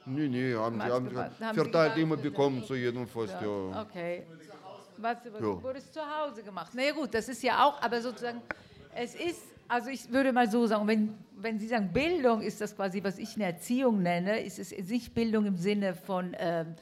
nee, 0.06 0.28
nee, 0.28 0.54
haben 0.54 0.80
sie, 0.80 0.86
haben, 0.90 1.08
gemacht? 1.08 1.30
Haben 1.40 1.54
verteilt 1.54 1.96
immer 1.96 2.16
bekommen 2.16 2.62
zu 2.64 2.74
jedem 2.74 3.06
Fest. 3.06 3.36
Ja. 3.40 3.82
Okay. 3.82 4.26
Was 4.96 5.16
Ja. 5.24 5.62
wurde 5.62 5.78
es 5.78 5.90
zu 5.90 6.00
Hause 6.00 6.42
gemacht? 6.42 6.70
Na 6.74 6.82
ja, 6.82 6.92
gut, 6.92 7.12
das 7.14 7.28
ist 7.28 7.42
ja 7.42 7.64
auch, 7.64 7.82
aber 7.82 8.00
sozusagen, 8.00 8.40
es 8.94 9.14
ist, 9.14 9.42
also 9.66 9.90
ich 9.90 10.10
würde 10.12 10.32
mal 10.32 10.48
so 10.48 10.66
sagen, 10.66 10.86
wenn, 10.86 11.14
wenn 11.36 11.58
Sie 11.58 11.66
sagen, 11.66 11.90
Bildung 11.92 12.40
ist 12.42 12.60
das 12.60 12.76
quasi, 12.76 13.02
was 13.02 13.18
ich 13.18 13.34
eine 13.34 13.46
Erziehung 13.46 14.02
nenne, 14.02 14.40
ist 14.40 14.58
es 14.58 14.70
nicht 14.88 15.12
Bildung 15.14 15.46
im 15.46 15.56
Sinne 15.56 15.94
von 15.94 16.34
ähm, 16.38 16.74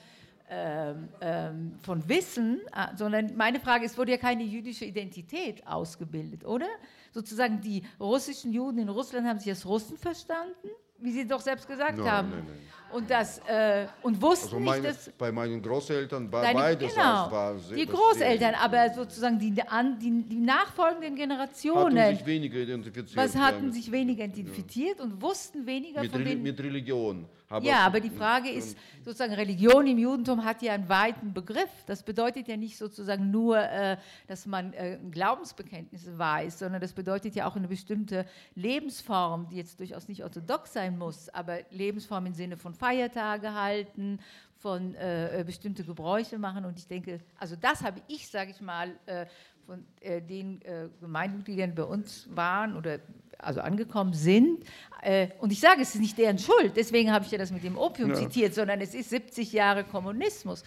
ähm, 0.55 1.09
ähm, 1.23 1.73
von 1.83 2.07
Wissen, 2.11 2.61
äh, 2.77 2.95
sondern 2.95 3.35
meine 3.37 3.59
Frage 3.59 3.87
ist, 3.87 3.97
wurde 3.97 4.11
ja 4.11 4.19
keine 4.19 4.43
jüdische 4.43 4.85
Identität 4.85 5.67
ausgebildet, 5.67 6.45
oder? 6.45 6.67
Sozusagen 7.11 7.63
die 7.63 7.83
russischen 7.99 8.53
Juden 8.53 8.81
in 8.81 8.91
Russland 8.91 9.27
haben 9.27 9.39
sich 9.39 9.49
als 9.49 9.65
Russen 9.65 9.97
verstanden, 9.97 10.69
wie 10.99 11.11
Sie 11.11 11.27
doch 11.27 11.41
selbst 11.41 11.67
gesagt 11.67 11.97
Nein, 11.97 12.11
haben. 12.11 12.31
nein, 12.31 12.45
nein. 12.47 12.59
Und, 12.93 13.11
das, 13.11 13.39
äh, 13.47 13.87
und 14.03 14.21
wussten 14.21 14.47
Also 14.47 14.59
nicht, 14.59 14.67
meine, 14.67 14.89
dass 14.89 15.11
bei 15.11 15.33
meinen 15.33 15.63
Großeltern 15.63 16.31
war 16.31 16.43
Deine, 16.43 16.59
beides. 16.59 16.95
genau, 16.95 17.31
war 17.31 17.55
die 17.75 17.87
Großeltern, 17.87 18.55
aber 18.55 18.91
sozusagen 18.91 19.39
die, 19.39 19.63
an, 19.63 19.99
die, 19.99 20.23
die 20.29 20.41
nachfolgenden 20.41 21.17
Generationen, 21.17 21.99
hatten 21.99 22.17
sich 22.17 22.27
weniger 22.27 22.59
identifiziert. 22.59 23.17
was 23.17 23.37
hatten 23.37 23.59
damit. 23.59 23.75
sich 23.75 23.91
weniger 23.91 24.25
identifiziert 24.25 25.01
und 25.01 25.21
wussten 25.23 25.67
weniger 25.67 26.03
mit, 26.03 26.11
von 26.11 26.21
Reli 26.21 26.35
den... 26.35 26.43
mit 26.43 26.61
Religion. 26.61 27.27
Aber 27.53 27.67
ja, 27.67 27.81
aber 27.81 28.01
die 28.01 28.09
Frage 28.09 28.49
ist, 28.49 28.79
sozusagen 29.05 29.35
Religion 29.35 29.87
im 29.87 29.99
Judentum 29.99 30.43
hat 30.43 30.63
ja 30.63 30.73
einen 30.73 30.89
weiten 30.89 31.35
Begriff. 31.35 31.69
Das 31.87 32.03
bedeutet 32.03 32.49
ja 32.49 32.57
nicht 32.57 32.79
sozusagen 32.79 33.31
nur, 33.31 33.59
äh, 33.59 33.99
dass 34.27 34.47
man 34.47 34.73
äh, 34.73 34.99
Glaubensbekenntnisse 35.11 36.17
weiß, 36.17 36.61
sondern 36.61 36.81
das 36.81 36.95
bedeutet 36.95 37.35
ja 37.35 37.47
auch 37.47 37.55
eine 37.55 37.69
bestimmte 37.69 38.25
Lebensform, 38.55 39.49
die 39.51 39.57
jetzt 39.57 39.81
durchaus 39.81 40.09
nicht 40.09 40.25
orthodox 40.25 40.73
sein 40.73 40.97
muss, 40.97 41.29
aber 41.29 41.59
Lebensform 41.71 42.25
im 42.25 42.33
Sinne 42.33 42.57
von 42.57 42.73
Feiertage 42.83 43.55
halten, 43.55 44.19
von 44.59 44.97
äh, 44.97 45.41
äh, 45.41 45.45
bestimmte 45.45 45.85
Gebräuche 45.85 46.37
machen. 46.37 46.65
Und 46.65 46.79
ich 46.79 46.89
denke, 46.89 47.21
also 47.39 47.55
das 47.55 47.83
habe 47.85 48.01
ich, 48.09 48.29
sage 48.29 48.51
ich 48.51 48.61
mal, 48.61 48.91
äh, 49.07 49.27
von 49.67 49.85
äh, 50.01 50.21
den 50.21 50.61
äh, 50.63 50.89
Gemeindemitgliedern 51.01 51.77
bei 51.77 51.85
uns 51.85 52.29
waren 52.35 52.77
oder 52.77 52.99
also 53.39 53.61
angekommen 53.61 54.15
sind. 54.15 54.65
Äh, 55.01 55.29
und 55.39 55.53
ich 55.53 55.61
sage, 55.61 55.83
es 55.83 55.95
ist 55.95 56.01
nicht 56.01 56.19
deren 56.19 56.39
Schuld, 56.39 56.77
deswegen 56.77 57.13
habe 57.13 57.25
ich 57.25 57.31
ja 57.31 57.39
das 57.39 57.53
mit 57.53 57.63
dem 57.63 57.79
Opium 57.79 58.15
zitiert, 58.15 58.55
sondern 58.55 58.81
es 58.81 58.95
ist 58.95 59.11
70 59.11 59.53
Jahre 59.53 59.85
Kommunismus. 59.85 60.65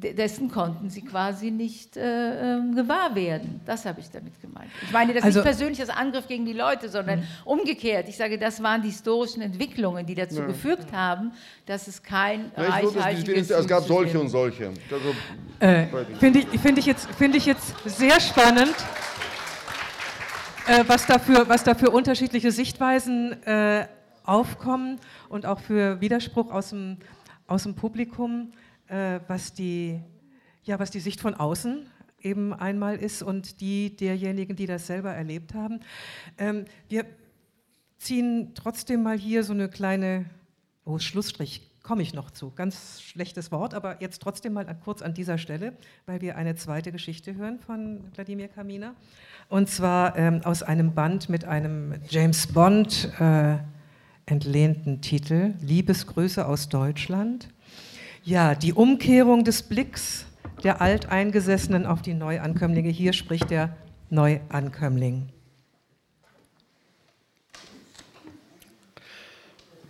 De- 0.00 0.14
dessen 0.14 0.48
konnten 0.48 0.90
sie 0.90 1.02
quasi 1.02 1.50
nicht 1.50 1.96
äh, 1.96 2.54
ähm, 2.56 2.76
gewahr 2.76 3.16
werden. 3.16 3.60
Das 3.66 3.84
habe 3.84 3.98
ich 3.98 4.08
damit 4.10 4.40
gemeint. 4.40 4.70
Ich 4.82 4.92
meine 4.92 5.12
das 5.12 5.24
Also- 5.24 5.40
nicht 5.40 5.44
persönlich 5.44 5.80
als 5.80 5.90
Angriff 5.90 6.28
gegen 6.28 6.44
die 6.46 6.52
Leute, 6.52 6.88
sondern 6.88 7.24
umgekehrt. 7.44 8.08
Ich 8.08 8.16
sage, 8.16 8.38
das 8.38 8.62
waren 8.62 8.80
die 8.82 8.90
historischen 8.90 9.42
Entwicklungen, 9.42 10.06
die 10.06 10.14
dazu 10.14 10.42
geführt 10.42 10.92
haben, 10.92 11.32
dass 11.66 11.88
es 11.88 12.00
kein 12.00 12.52
Ja, 12.56 12.62
reichhaltiges. 12.64 13.50
Es 13.50 13.66
gab 13.66 13.82
solche 13.84 14.20
und 14.20 14.28
solche. 14.28 14.68
Also, 14.68 15.14
Äh, 15.58 15.86
Finde 16.20 16.38
ich, 16.40 16.60
find 16.60 16.78
ich, 16.78 16.86
jetzt- 16.86 17.08
find 17.16 17.34
ich 17.34 17.46
jetzt 17.46 17.74
sehr 17.84 18.20
spannend, 18.20 18.76
äh, 20.68 20.84
was, 20.86 21.06
dafür, 21.06 21.48
was 21.48 21.64
da 21.64 21.74
für 21.74 21.90
unterschiedliche 21.90 22.52
Sichtweisen 22.52 23.32
äh, 23.44 23.86
aufkommen 24.24 25.00
und 25.28 25.46
auch 25.46 25.58
für 25.60 26.00
Widerspruch 26.00 26.52
aus 26.52 26.70
dem, 26.70 26.98
aus 27.46 27.62
dem 27.64 27.74
Publikum, 27.74 28.52
äh, 28.88 29.20
was, 29.28 29.52
die, 29.54 30.00
ja, 30.64 30.78
was 30.78 30.90
die 30.90 31.00
Sicht 31.00 31.20
von 31.20 31.34
außen 31.34 31.86
eben 32.20 32.52
einmal 32.52 32.96
ist 32.96 33.22
und 33.22 33.60
die 33.60 33.94
derjenigen, 33.96 34.56
die 34.56 34.66
das 34.66 34.86
selber 34.86 35.12
erlebt 35.12 35.54
haben. 35.54 35.80
Ähm, 36.36 36.64
wir 36.88 37.06
ziehen 37.98 38.52
trotzdem 38.54 39.02
mal 39.02 39.18
hier 39.18 39.44
so 39.44 39.52
eine 39.52 39.68
kleine, 39.68 40.26
oh, 40.84 40.98
Schlussstrich, 40.98 41.62
komme 41.82 42.02
ich 42.02 42.12
noch 42.12 42.30
zu, 42.30 42.50
ganz 42.50 43.00
schlechtes 43.00 43.50
Wort, 43.50 43.72
aber 43.72 44.02
jetzt 44.02 44.20
trotzdem 44.20 44.52
mal 44.52 44.64
kurz 44.84 45.00
an 45.00 45.14
dieser 45.14 45.38
Stelle, 45.38 45.72
weil 46.06 46.20
wir 46.20 46.36
eine 46.36 46.54
zweite 46.54 46.92
Geschichte 46.92 47.34
hören 47.34 47.60
von 47.60 48.04
Wladimir 48.14 48.48
Kaminer. 48.48 48.94
Und 49.48 49.70
zwar 49.70 50.16
ähm, 50.18 50.42
aus 50.44 50.62
einem 50.62 50.92
Band 50.94 51.30
mit 51.30 51.44
einem 51.46 51.94
James 52.08 52.46
Bond 52.48 53.10
äh, 53.18 53.56
entlehnten 54.26 55.00
Titel, 55.00 55.54
Liebesgrüße 55.62 56.44
aus 56.46 56.68
Deutschland. 56.68 57.48
Ja, 58.28 58.54
die 58.54 58.74
Umkehrung 58.74 59.42
des 59.42 59.62
Blicks 59.62 60.26
der 60.62 60.82
Alteingesessenen 60.82 61.86
auf 61.86 62.02
die 62.02 62.12
Neuankömmlinge. 62.12 62.90
Hier 62.90 63.14
spricht 63.14 63.50
der 63.50 63.74
Neuankömmling. 64.10 65.30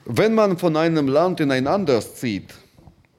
Wenn 0.05 0.37
man 0.37 0.57
von 0.57 0.77
einem 0.77 1.09
Land 1.09 1.41
in 1.41 1.51
ein 1.51 1.67
anderes 1.67 2.15
zieht, 2.15 2.55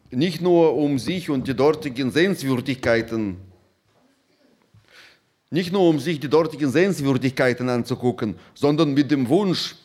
nicht 0.10 0.40
nur 0.40 0.78
um 0.78 0.98
sich 0.98 1.30
und 1.30 1.50
die 1.50 1.54
dortigen 1.54 2.12
Sehenswürdigkeiten, 2.12 3.36
nicht 5.50 5.74
nur 5.74 5.82
um 5.82 6.00
sich 6.00 6.22
die 6.22 6.30
dortigen 6.30 6.72
Sehenswürdigkeiten 6.72 7.68
anzugucken, 7.68 8.36
sondern 8.54 8.94
mit 8.94 9.12
dem 9.12 9.28
Wunsch, 9.28 9.76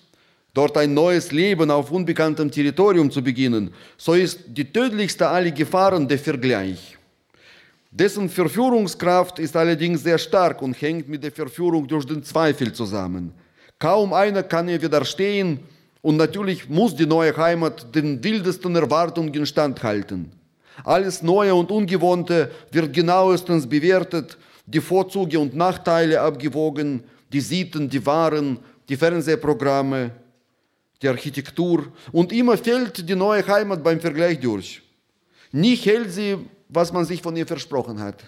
dort 0.55 0.77
ein 0.79 0.95
neues 0.95 1.33
Leben 1.33 1.71
auf 1.71 1.91
unbekanntem 1.91 2.51
Territorium 2.51 3.11
zu 3.11 3.23
beginnen, 3.23 3.75
so 3.99 4.15
ist 4.15 4.41
die 4.47 4.65
tödlichste 4.65 5.29
aller 5.29 5.51
Gefahren 5.51 6.09
der 6.09 6.19
Vergleich. 6.19 6.97
Dessen 7.91 8.29
Verführungskraft 8.29 9.39
ist 9.39 9.57
allerdings 9.57 10.03
sehr 10.03 10.19
stark 10.19 10.63
und 10.63 10.81
hängt 10.81 11.09
mit 11.09 11.23
der 11.23 11.33
Verführung 11.33 11.87
durch 11.87 12.07
den 12.07 12.23
Zweifel 12.23 12.73
zusammen. 12.73 13.33
Kaum 13.79 14.13
einer 14.13 14.43
kann 14.43 14.69
ihr 14.69 14.81
widerstehen 14.81 15.61
und 16.01 16.17
natürlich 16.17 16.69
muss 16.69 16.97
die 16.97 17.07
neue 17.07 17.37
Heimat 17.37 17.95
den 17.95 18.23
wildesten 18.23 18.75
Erwartungen 18.77 19.47
standhalten. 19.47 20.33
Alles 20.83 21.23
Neue 21.23 21.55
und 21.55 21.71
Ungewohnte 21.71 22.51
wird 22.73 22.93
genauestens 22.93 23.69
bewertet, 23.69 24.37
die 24.67 24.81
Vorzüge 24.81 25.39
und 25.39 25.55
Nachteile 25.55 26.21
abgewogen, 26.21 27.05
die 27.33 27.41
Sitten, 27.41 27.89
die 27.89 28.05
Waren, 28.05 28.59
die 28.89 28.97
Fernsehprogramme, 28.97 30.11
die 31.03 31.09
Architektur 31.09 31.93
und 32.13 32.33
immer 32.33 32.57
fällt 32.57 33.09
die 33.09 33.15
neue 33.15 33.47
Heimat 33.47 33.83
beim 33.83 34.01
Vergleich 34.01 34.41
durch. 34.41 34.83
Nie 35.53 35.77
hält 35.77 36.13
sie, 36.13 36.39
was 36.69 36.93
man 36.93 37.05
sich 37.05 37.23
von 37.23 37.37
ihr 37.37 37.47
versprochen 37.47 38.01
hat. 38.01 38.25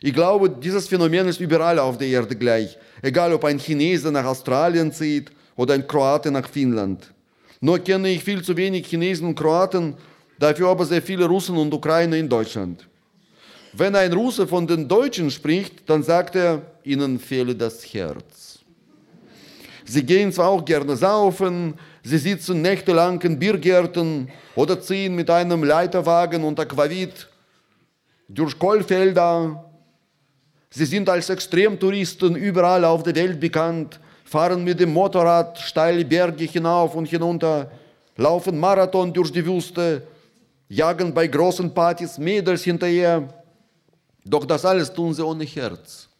Ich 0.00 0.14
glaube, 0.14 0.48
dieses 0.48 0.86
Phänomen 0.88 1.26
ist 1.26 1.40
überall 1.40 1.78
auf 1.78 1.98
der 1.98 2.08
Erde 2.08 2.36
gleich, 2.36 2.78
egal 3.02 3.32
ob 3.32 3.44
ein 3.44 3.58
Chinese 3.58 4.12
nach 4.12 4.24
Australien 4.24 4.92
zieht 4.92 5.30
oder 5.56 5.74
ein 5.74 5.86
Kroate 5.86 6.30
nach 6.30 6.48
Finnland. 6.48 7.12
Nur 7.60 7.80
kenne 7.80 8.08
ich 8.10 8.22
viel 8.22 8.42
zu 8.42 8.56
wenig 8.56 8.86
Chinesen 8.86 9.26
und 9.26 9.34
Kroaten, 9.34 9.94
dafür 10.38 10.68
aber 10.68 10.84
sehr 10.84 11.02
viele 11.02 11.26
Russen 11.26 11.56
und 11.56 11.74
Ukrainer 11.74 12.16
in 12.16 12.28
Deutschland. 12.28 12.86
Wenn 13.72 13.96
ein 13.96 14.12
Russe 14.12 14.46
von 14.46 14.66
den 14.66 14.88
Deutschen 14.88 15.30
spricht, 15.30 15.88
dann 15.90 16.02
sagt 16.02 16.36
er, 16.36 16.62
ihnen 16.84 17.18
fehle 17.18 17.54
das 17.54 17.84
Herz. 17.92 18.47
Sie 19.88 20.04
gehen 20.04 20.30
zwar 20.30 20.48
auch 20.48 20.64
gerne 20.66 20.94
saufen, 20.96 21.74
sie 22.02 22.18
sitzen 22.18 22.60
nächtelang 22.60 23.22
in 23.22 23.38
Biergärten 23.38 24.28
oder 24.54 24.78
ziehen 24.78 25.14
mit 25.14 25.30
einem 25.30 25.64
Leiterwagen 25.64 26.44
und 26.44 26.60
Aquavit 26.60 27.26
durch 28.28 28.58
Kohlfelder. 28.58 29.64
Sie 30.68 30.84
sind 30.84 31.08
als 31.08 31.30
Extremtouristen 31.30 32.36
überall 32.36 32.84
auf 32.84 33.02
der 33.02 33.14
Welt 33.14 33.40
bekannt, 33.40 33.98
fahren 34.24 34.62
mit 34.62 34.78
dem 34.78 34.92
Motorrad 34.92 35.58
steile 35.58 36.04
Berge 36.04 36.44
hinauf 36.44 36.94
und 36.94 37.08
hinunter, 37.08 37.70
laufen 38.16 38.60
Marathon 38.60 39.10
durch 39.10 39.32
die 39.32 39.46
Wüste, 39.46 40.02
jagen 40.68 41.14
bei 41.14 41.26
großen 41.28 41.72
Partys 41.72 42.18
Mädels 42.18 42.62
hinterher. 42.62 43.26
Doch 44.22 44.44
das 44.44 44.66
alles 44.66 44.92
tun 44.92 45.14
sie 45.14 45.24
ohne 45.24 45.44
Herz, 45.44 46.10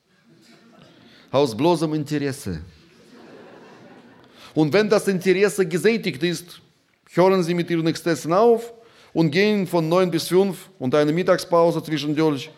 aus 1.30 1.54
bloßem 1.54 1.92
Interesse. 1.92 2.62
Und 4.54 4.72
wenn 4.72 4.88
das 4.88 5.08
Interesse 5.08 5.66
gesättigt 5.66 6.22
ist, 6.22 6.60
hören 7.12 7.42
sie 7.42 7.54
mit 7.54 7.70
ihren 7.70 7.86
Exzessen 7.86 8.32
auf 8.32 8.72
und 9.12 9.30
gehen 9.30 9.66
von 9.66 9.88
9 9.88 10.10
bis 10.10 10.28
5 10.28 10.56
und 10.78 10.94
eine 10.94 11.12
Mittagspause 11.12 11.82
zwischendurch 11.82 12.50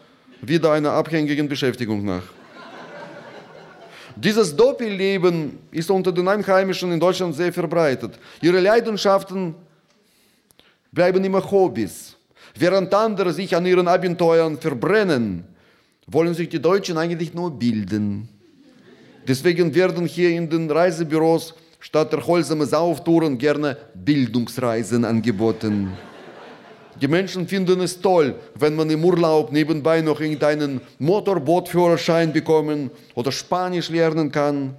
wieder 0.43 0.73
einer 0.73 0.93
abhängigen 0.93 1.49
Beschäftigung 1.49 2.05
nach. 2.05 2.23
Dieses 4.17 4.55
Doppelleben 4.55 5.59
ist 5.71 5.91
unter 5.91 6.13
den 6.13 6.29
Einheimischen 6.29 6.93
in 6.93 7.01
Deutschland 7.01 7.35
sehr 7.35 7.53
verbreitet. 7.53 8.19
Ihre 8.43 8.61
Leidenschaften 8.61 9.55
bleiben 10.93 11.25
immer 11.25 11.49
Hobbys. 11.51 12.17
Während 12.59 12.93
andere 12.93 13.33
sich 13.33 13.55
an 13.55 13.65
ihren 13.65 13.87
Abenteuern 13.87 14.59
verbrennen, 14.59 15.45
wollen 16.07 16.35
sich 16.35 16.49
die 16.49 16.61
Deutschen 16.61 16.99
eigentlich 16.99 17.33
nur 17.33 17.51
bilden. 17.51 18.29
Deswegen 19.27 19.75
werden 19.75 20.07
hier 20.07 20.31
in 20.31 20.51
den 20.51 20.71
Reisebüros 20.71 21.55
statt 21.81 22.13
der 22.13 22.27
Holzame 22.27 22.67
Sauftouren 22.67 23.39
gerne 23.39 23.77
Bildungsreisen 23.95 25.05
angeboten. 25.05 25.93
Die 27.01 27.09
Menschen 27.09 27.49
finden 27.49 27.81
es 27.81 28.01
toll, 28.01 28.35
wenn 28.55 28.77
man 28.77 28.91
im 28.91 29.03
Urlaub 29.03 29.53
nebenbei 29.53 30.03
noch 30.03 30.21
irgendeinen 30.21 30.83
Motorbootführerschein 30.99 32.33
bekommen 32.33 32.91
oder 33.15 33.33
Spanisch 33.33 33.89
lernen 33.89 34.31
kann. 34.31 34.77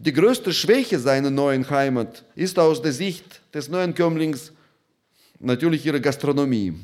Die 0.00 0.12
größte 0.12 0.52
Schwäche 0.52 0.98
seiner 0.98 1.30
neuen 1.30 1.68
Heimat 1.70 2.24
ist 2.34 2.58
aus 2.58 2.82
der 2.82 2.92
Sicht 2.92 3.42
des 3.54 3.68
Neuankömmlings 3.68 4.52
natürlich 5.38 5.86
ihre 5.86 6.00
Gastronomie. 6.00 6.74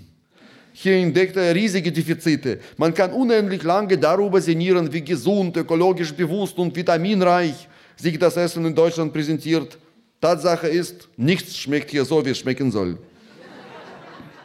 Hier 0.72 0.96
entdeckt 0.98 1.36
er 1.36 1.54
riesige 1.54 1.90
Defizite. 1.90 2.60
Man 2.76 2.92
kann 2.92 3.12
unendlich 3.12 3.62
lange 3.62 3.96
darüber 3.96 4.40
sinnieren, 4.40 4.92
wie 4.92 5.02
gesund, 5.02 5.56
ökologisch 5.56 6.12
bewusst 6.12 6.58
und 6.58 6.76
vitaminreich 6.76 7.66
sich 7.96 8.18
das 8.18 8.36
Essen 8.36 8.64
in 8.64 8.74
Deutschland 8.74 9.12
präsentiert. 9.12 9.78
Tatsache 10.20 10.68
ist, 10.68 11.08
nichts 11.16 11.56
schmeckt 11.56 11.90
hier 11.90 12.04
so, 12.04 12.24
wie 12.24 12.30
es 12.30 12.38
schmecken 12.38 12.70
soll. 12.70 12.98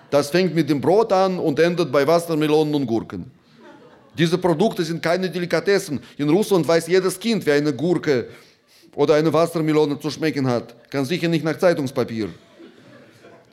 Das 0.10 0.30
fängt 0.30 0.54
mit 0.54 0.70
dem 0.70 0.82
Brot 0.82 1.14
an 1.14 1.40
und 1.40 1.60
endet 1.60 1.92
bei 1.92 2.06
Wassermelonen 2.06 2.76
und 2.76 2.86
Gurken. 2.86 3.32
Diese 4.18 4.38
Produkte 4.38 4.84
sind 4.84 5.02
keine 5.02 5.30
Delikatessen. 5.30 6.02
In 6.18 6.30
Russland 6.30 6.68
weiß 6.68 6.88
jedes 6.88 7.18
Kind, 7.18 7.46
wer 7.46 7.56
eine 7.56 7.74
Gurke 7.74 8.28
oder 8.96 9.16
eine 9.16 9.32
Wassermelone 9.32 10.00
zu 10.00 10.10
schmecken 10.10 10.46
hat. 10.48 10.76
Kann 10.90 11.06
sicher 11.06 11.30
nicht 11.30 11.46
nach 11.46 11.58
Zeitungspapier. 11.58 12.30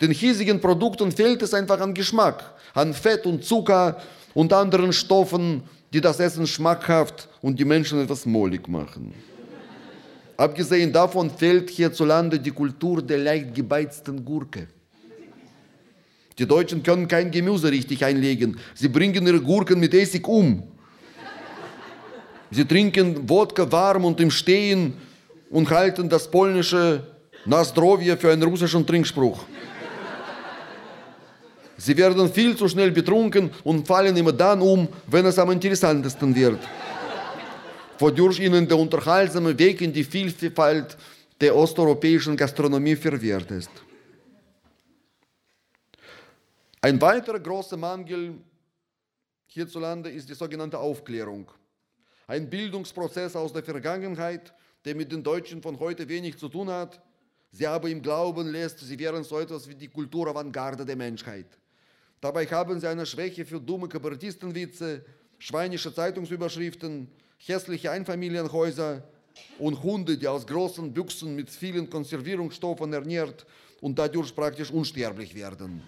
Den 0.01 0.11
hiesigen 0.11 0.61
Produkten 0.61 1.13
fehlt 1.13 1.43
es 1.43 1.55
einfach 1.55 1.81
an 1.81 1.95
Geschmack, 1.95 2.43
an 2.75 2.93
Fett 2.93 3.27
und 3.27 3.45
Zucker 3.45 4.01
und 4.35 4.53
anderen 4.53 4.93
Stoffen, 4.93 5.63
die 5.93 6.01
das 6.01 6.21
Essen 6.21 6.47
schmackhaft 6.47 7.29
und 7.41 7.59
die 7.59 7.65
Menschen 7.65 8.01
etwas 8.03 8.27
mollig 8.27 8.67
machen. 8.69 9.15
Abgesehen 10.39 10.93
davon 10.93 11.31
fehlt 11.31 11.69
hierzulande 11.69 12.39
die 12.39 12.53
Kultur 12.53 13.03
der 13.03 13.19
leicht 13.19 13.57
gebeizten 13.57 14.25
Gurke. 14.25 14.69
Die 16.39 16.47
Deutschen 16.47 16.81
können 16.81 17.09
kein 17.09 17.33
Gemüse 17.33 17.73
richtig 17.73 18.05
einlegen. 18.05 18.57
Sie 18.73 18.87
bringen 18.87 19.27
ihre 19.27 19.41
Gurken 19.41 19.81
mit 19.81 19.93
Essig 19.95 20.29
um. 20.29 20.63
Sie 22.53 22.65
trinken 22.65 23.29
Wodka 23.29 23.71
warm 23.71 24.05
und 24.05 24.21
im 24.21 24.31
Stehen 24.31 24.95
und 25.51 25.69
halten 25.71 26.09
das 26.09 26.31
polnische 26.31 27.03
Nasdrowie 27.45 28.17
für 28.17 28.31
einen 28.31 28.45
russischen 28.45 28.87
Trinkspruch. 28.87 29.45
Sie 31.77 31.97
werden 31.97 32.33
viel 32.33 32.57
zu 32.57 32.69
schnell 32.69 32.93
betrunken 32.93 33.51
und 33.65 33.89
fallen 33.89 34.17
immer 34.17 34.33
dann 34.33 34.61
um, 34.61 34.87
wenn 35.09 35.27
es 35.27 35.37
am 35.37 35.51
interessantesten 35.51 36.33
wird. 36.33 36.61
Wodurch 37.99 38.39
ihnen 38.39 38.69
der 38.69 38.79
unterhaltsame 38.79 39.59
Weg 39.59 39.81
in 39.81 39.93
die 39.93 40.05
Vielfalt 40.05 40.97
der 41.41 41.55
osteuropäischen 41.55 42.37
Gastronomie 42.37 42.97
verwehrt 42.97 43.51
ist. 43.51 43.71
Ein 46.81 47.01
weiterer 47.01 47.41
großer 47.41 47.77
Mangel 47.77 48.35
hierzulande 49.47 50.11
ist 50.11 50.29
die 50.29 50.35
sogenannte 50.35 50.79
Aufklärung. 50.79 51.51
Ein 52.29 52.49
Bildungsprozess 52.49 53.35
aus 53.35 53.53
der 53.53 53.65
Vergangenheit, 53.65 54.53
der 54.85 54.95
mit 54.95 55.11
den 55.11 55.25
Deutschen 55.25 55.61
von 55.61 55.79
heute 55.81 56.09
wenig 56.09 56.39
zu 56.39 56.49
tun 56.49 56.71
hat, 56.71 57.01
sie 57.51 57.67
aber 57.67 57.89
im 57.89 58.01
Glauben 58.01 58.49
lässt, 58.49 58.79
sie 58.79 58.99
wären 58.99 59.25
so 59.25 59.41
etwas 59.41 59.69
wie 59.69 59.75
die 59.75 59.89
Kulturavantgarde 59.89 60.85
der 60.85 60.97
Menschheit. 60.97 61.47
Dabei 62.21 62.47
haben 62.47 62.79
sie 62.79 62.87
eine 62.87 63.07
Schwäche 63.07 63.45
für 63.45 63.61
dumme 63.61 63.89
Kabarettistenwitze, 63.89 65.05
schweinische 65.39 65.93
Zeitungsüberschriften, 65.93 67.09
hässliche 67.39 67.91
Einfamilienhäuser 67.91 69.03
und 69.59 69.83
Hunde, 69.83 70.17
die 70.17 70.27
aus 70.27 70.47
großen 70.47 70.93
Büchsen 70.93 71.35
mit 71.35 71.51
vielen 71.51 71.89
Konservierungsstoffen 71.89 72.93
ernährt 72.93 73.47
und 73.81 73.99
dadurch 73.99 74.35
praktisch 74.35 74.71
unsterblich 74.71 75.35
werden. 75.35 75.83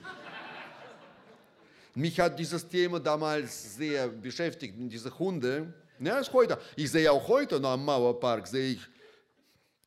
Mich 1.94 2.20
hat 2.20 2.38
dieses 2.38 2.68
Thema 2.68 3.01
damals 3.01 3.76
sehr 3.76 4.09
beschäftigt, 4.09 4.74
diese 4.78 5.16
Hunde. 5.18 5.72
Ja, 5.98 6.18
ist 6.18 6.32
heute. 6.32 6.59
Ich 6.76 6.90
sehe 6.90 7.11
auch 7.11 7.26
heute 7.26 7.59
noch 7.59 7.70
am 7.70 7.84
Mauerpark, 7.84 8.46
sehe 8.46 8.74
ich 8.74 8.80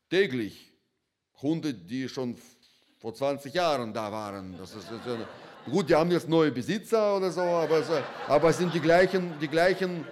täglich 0.09 0.71
Hunde, 1.41 1.73
die 1.73 2.07
schon 2.07 2.37
vor 2.99 3.13
20 3.13 3.53
Jahren 3.53 3.93
da 3.93 4.11
waren. 4.11 4.55
Das 4.57 4.75
ist, 4.75 4.87
das 4.91 5.19
ist, 5.19 5.25
gut, 5.71 5.89
die 5.89 5.95
haben 5.95 6.11
jetzt 6.11 6.29
neue 6.29 6.51
Besitzer 6.51 7.17
oder 7.17 7.31
so, 7.31 7.41
aber, 7.41 7.83
aber 8.27 8.49
es 8.49 8.57
sind 8.57 8.73
die 8.73 8.79
gleichen, 8.79 9.33
die 9.41 9.47
gleichen, 9.47 10.05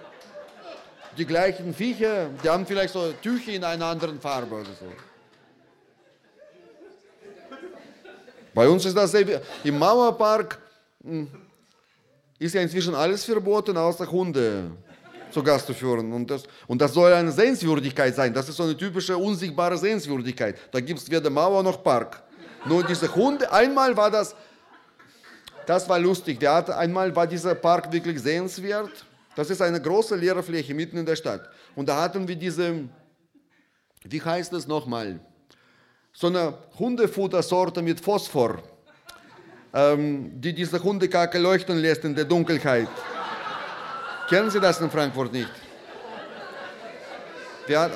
die 1.16 1.26
gleichen 1.26 1.74
Viecher. 1.74 2.28
Die 2.42 2.48
haben 2.48 2.66
vielleicht 2.66 2.92
so 2.92 3.12
Tücher 3.22 3.52
in 3.52 3.64
einer 3.64 3.86
anderen 3.86 4.20
Farbe 4.20 4.54
oder 4.56 4.64
so. 4.64 4.86
Bei 8.54 8.68
uns 8.68 8.84
ist 8.84 8.96
das 8.96 9.12
sehr, 9.12 9.40
im 9.64 9.78
Mauerpark 9.78 10.58
hm, 11.02 11.28
ist 12.38 12.54
ja 12.54 12.60
inzwischen 12.60 12.94
alles 12.94 13.24
verboten, 13.24 13.76
außer 13.76 14.10
Hunde 14.10 14.70
zu 15.30 15.42
Gast 15.42 15.66
zu 15.66 15.74
führen. 15.74 16.12
Und 16.12 16.30
das, 16.30 16.42
und 16.66 16.80
das 16.80 16.92
soll 16.92 17.12
eine 17.12 17.32
Sehenswürdigkeit 17.32 18.14
sein. 18.14 18.34
Das 18.34 18.48
ist 18.48 18.56
so 18.56 18.64
eine 18.64 18.76
typische 18.76 19.16
unsichtbare 19.16 19.78
Sehenswürdigkeit. 19.78 20.56
Da 20.70 20.80
gibt 20.80 21.00
es 21.00 21.10
weder 21.10 21.30
Mauer 21.30 21.62
noch 21.62 21.82
Park. 21.82 22.22
Nur 22.66 22.84
diese 22.84 23.12
Hunde, 23.14 23.50
einmal 23.50 23.96
war 23.96 24.10
das, 24.10 24.36
das 25.66 25.88
war 25.88 25.98
lustig. 25.98 26.38
Der 26.38 26.54
hatte, 26.54 26.76
einmal 26.76 27.14
war 27.16 27.26
dieser 27.26 27.54
Park 27.54 27.90
wirklich 27.90 28.20
sehenswert. 28.20 29.06
Das 29.34 29.50
ist 29.50 29.62
eine 29.62 29.80
große 29.80 30.16
leere 30.16 30.42
Fläche 30.42 30.74
mitten 30.74 30.96
in 30.98 31.06
der 31.06 31.16
Stadt. 31.16 31.48
Und 31.74 31.88
da 31.88 32.02
hatten 32.02 32.28
wir 32.28 32.36
diese, 32.36 32.88
wie 34.04 34.22
heißt 34.22 34.52
das 34.52 34.66
nochmal? 34.66 35.20
So 36.12 36.26
eine 36.26 36.58
Hundefuttersorte 36.78 37.80
mit 37.80 38.00
Phosphor 38.00 38.62
ähm, 39.74 40.40
die 40.40 40.52
diese 40.52 40.82
Hundekacke 40.82 41.38
leuchten 41.38 41.78
lässt 41.78 42.04
in 42.04 42.14
der 42.14 42.24
Dunkelheit. 42.24 42.88
Kennen 44.28 44.50
Sie 44.50 44.60
das 44.60 44.80
in 44.80 44.90
Frankfurt 44.90 45.32
nicht? 45.32 45.50
Hat, 47.74 47.92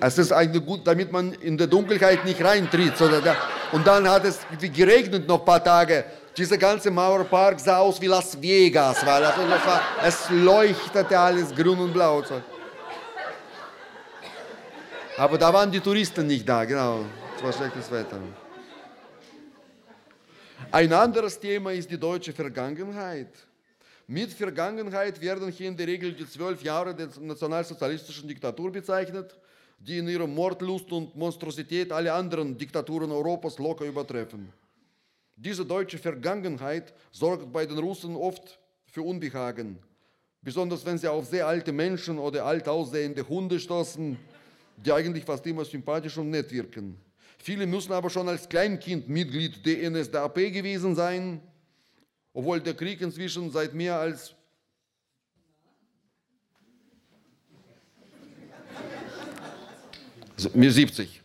es 0.00 0.18
ist 0.18 0.32
eigentlich 0.32 0.64
gut, 0.64 0.86
damit 0.86 1.10
man 1.10 1.32
in 1.32 1.56
der 1.56 1.66
Dunkelheit 1.66 2.24
nicht 2.24 2.42
reintritt. 2.42 2.94
Und 3.72 3.86
dann 3.86 4.08
hat 4.08 4.24
es 4.24 4.40
geregnet 4.60 5.26
noch 5.26 5.40
ein 5.40 5.44
paar 5.44 5.62
Tage. 5.62 6.04
Dieser 6.38 6.56
ganze 6.56 6.88
Mauerpark 6.88 7.58
sah 7.58 7.78
aus 7.78 8.00
wie 8.00 8.06
Las 8.06 8.40
Vegas, 8.40 9.04
weil 9.04 9.24
also 9.24 9.40
war, 9.40 9.82
es 10.04 10.30
leuchtete 10.30 11.18
alles 11.18 11.52
grün 11.52 11.76
und 11.80 11.92
blau. 11.92 12.22
Aber 15.16 15.36
da 15.36 15.52
waren 15.52 15.72
die 15.72 15.80
Touristen 15.80 16.24
nicht 16.28 16.48
da, 16.48 16.64
genau. 16.64 17.04
Es 17.36 17.42
war 17.42 17.52
schlechtes 17.52 17.90
Wetter. 17.90 18.20
Ein 20.70 20.92
anderes 20.92 21.40
Thema 21.40 21.72
ist 21.72 21.90
die 21.90 21.98
deutsche 21.98 22.32
Vergangenheit. 22.32 23.34
Mit 24.06 24.32
Vergangenheit 24.32 25.20
werden 25.20 25.50
hier 25.50 25.66
in 25.66 25.76
der 25.76 25.88
Regel 25.88 26.12
die 26.12 26.30
zwölf 26.30 26.62
Jahre 26.62 26.94
der 26.94 27.08
nationalsozialistischen 27.20 28.28
Diktatur 28.28 28.70
bezeichnet, 28.70 29.36
die 29.80 29.98
in 29.98 30.06
ihrer 30.06 30.28
Mordlust 30.28 30.92
und 30.92 31.16
Monstrosität 31.16 31.90
alle 31.90 32.12
anderen 32.12 32.56
Diktaturen 32.56 33.10
Europas 33.10 33.58
locker 33.58 33.86
übertreffen. 33.86 34.52
Diese 35.40 35.64
deutsche 35.64 35.98
Vergangenheit 35.98 36.92
sorgt 37.12 37.52
bei 37.52 37.64
den 37.64 37.78
Russen 37.78 38.16
oft 38.16 38.58
für 38.86 39.02
Unbehagen, 39.02 39.78
besonders 40.42 40.84
wenn 40.84 40.98
sie 40.98 41.06
auf 41.06 41.28
sehr 41.28 41.46
alte 41.46 41.70
Menschen 41.70 42.18
oder 42.18 42.44
alt 42.44 42.66
aussehende 42.66 43.26
Hunde 43.28 43.60
stoßen, 43.60 44.18
die 44.84 44.92
eigentlich 44.92 45.24
fast 45.24 45.46
immer 45.46 45.64
sympathisch 45.64 46.18
und 46.18 46.30
nett 46.30 46.50
wirken. 46.50 47.00
Viele 47.38 47.66
müssen 47.66 47.92
aber 47.92 48.10
schon 48.10 48.28
als 48.28 48.48
Kleinkind 48.48 49.08
Mitglied 49.08 49.64
der 49.64 49.88
NSDAP 49.88 50.34
gewesen 50.52 50.96
sein, 50.96 51.40
obwohl 52.32 52.60
der 52.60 52.74
Krieg 52.74 53.00
inzwischen 53.00 53.52
seit 53.52 53.74
mehr 53.74 53.96
als 53.96 54.34
mir 60.52 60.72
70. 60.72 61.22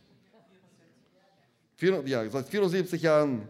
Ja, 2.05 2.29
seit 2.29 2.47
74 2.47 3.01
Jahren 3.01 3.47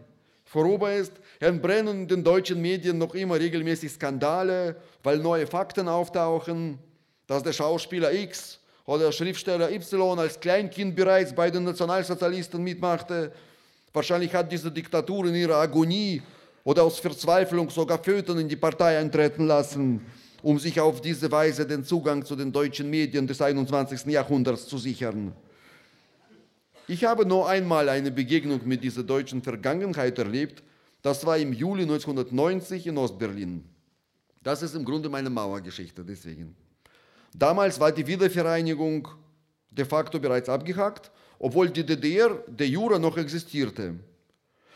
vorüber 0.54 0.94
ist, 0.94 1.12
entbrennen 1.40 2.02
in 2.02 2.08
den 2.08 2.22
deutschen 2.22 2.62
Medien 2.62 2.96
noch 2.96 3.12
immer 3.16 3.40
regelmäßig 3.40 3.90
Skandale, 3.90 4.76
weil 5.02 5.18
neue 5.18 5.48
Fakten 5.48 5.88
auftauchen, 5.88 6.78
dass 7.26 7.42
der 7.42 7.52
Schauspieler 7.52 8.12
X 8.12 8.60
oder 8.86 9.10
Schriftsteller 9.10 9.68
Y 9.72 10.16
als 10.16 10.38
Kleinkind 10.38 10.94
bereits 10.94 11.34
bei 11.34 11.50
den 11.50 11.64
Nationalsozialisten 11.64 12.62
mitmachte. 12.62 13.32
Wahrscheinlich 13.92 14.32
hat 14.32 14.52
diese 14.52 14.70
Diktatur 14.70 15.26
in 15.26 15.34
ihrer 15.34 15.56
Agonie 15.56 16.22
oder 16.62 16.84
aus 16.84 17.00
Verzweiflung 17.00 17.68
sogar 17.68 17.98
Föten 17.98 18.38
in 18.38 18.48
die 18.48 18.54
Partei 18.54 18.96
eintreten 18.98 19.48
lassen, 19.48 20.06
um 20.40 20.60
sich 20.60 20.78
auf 20.80 21.00
diese 21.00 21.32
Weise 21.32 21.66
den 21.66 21.82
Zugang 21.82 22.24
zu 22.24 22.36
den 22.36 22.52
deutschen 22.52 22.88
Medien 22.88 23.26
des 23.26 23.42
21. 23.42 24.04
Jahrhunderts 24.06 24.68
zu 24.68 24.78
sichern. 24.78 25.32
Ich 26.86 27.04
habe 27.04 27.24
nur 27.24 27.48
einmal 27.48 27.88
eine 27.88 28.10
Begegnung 28.10 28.60
mit 28.66 28.84
dieser 28.84 29.02
deutschen 29.02 29.42
Vergangenheit 29.42 30.18
erlebt. 30.18 30.62
Das 31.00 31.24
war 31.24 31.38
im 31.38 31.52
Juli 31.54 31.82
1990 31.82 32.86
in 32.86 32.98
Ostberlin. 32.98 33.64
Das 34.42 34.62
ist 34.62 34.74
im 34.74 34.84
Grunde 34.84 35.08
meine 35.08 35.30
Mauergeschichte, 35.30 36.04
deswegen. 36.04 36.54
Damals 37.34 37.80
war 37.80 37.90
die 37.90 38.06
Wiedervereinigung 38.06 39.08
de 39.70 39.84
facto 39.86 40.20
bereits 40.20 40.50
abgehakt, 40.50 41.10
obwohl 41.38 41.70
die 41.70 41.84
DDR 41.86 42.42
de 42.46 42.66
jure 42.66 43.00
noch 43.00 43.16
existierte. 43.16 43.94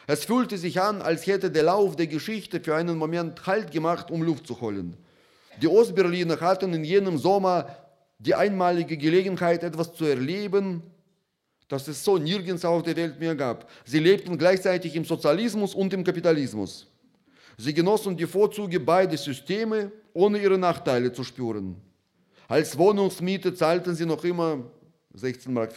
Es 0.06 0.24
fühlte 0.24 0.56
sich 0.56 0.80
an, 0.80 1.02
als 1.02 1.26
hätte 1.26 1.50
der 1.50 1.64
Lauf 1.64 1.94
der 1.94 2.06
Geschichte 2.06 2.60
für 2.60 2.74
einen 2.74 2.96
Moment 2.96 3.46
Halt 3.46 3.70
gemacht, 3.70 4.10
um 4.10 4.22
Luft 4.22 4.46
zu 4.46 4.58
holen. 4.62 4.96
Die 5.60 5.68
Ostberliner 5.68 6.40
hatten 6.40 6.72
in 6.72 6.84
jenem 6.84 7.18
Sommer 7.18 7.76
die 8.18 8.34
einmalige 8.34 8.96
Gelegenheit, 8.96 9.62
etwas 9.62 9.92
zu 9.92 10.06
erleben, 10.06 10.82
das 11.68 11.86
es 11.86 12.02
so 12.02 12.16
nirgends 12.18 12.64
auf 12.64 12.82
der 12.82 12.96
Welt 12.96 13.20
mehr 13.20 13.34
gab. 13.34 13.70
Sie 13.84 13.98
lebten 13.98 14.36
gleichzeitig 14.38 14.96
im 14.96 15.04
Sozialismus 15.04 15.74
und 15.74 15.92
im 15.92 16.02
Kapitalismus. 16.02 16.86
Sie 17.58 17.74
genossen 17.74 18.16
die 18.16 18.26
Vorzüge 18.26 18.80
beider 18.80 19.16
Systeme, 19.16 19.92
ohne 20.14 20.38
ihre 20.38 20.58
Nachteile 20.58 21.12
zu 21.12 21.24
spüren. 21.24 21.76
Als 22.46 22.78
Wohnungsmiete 22.78 23.54
zahlten 23.54 23.94
sie 23.94 24.06
noch 24.06 24.24
immer 24.24 24.64
16,50 25.14 25.50
Mark. 25.50 25.74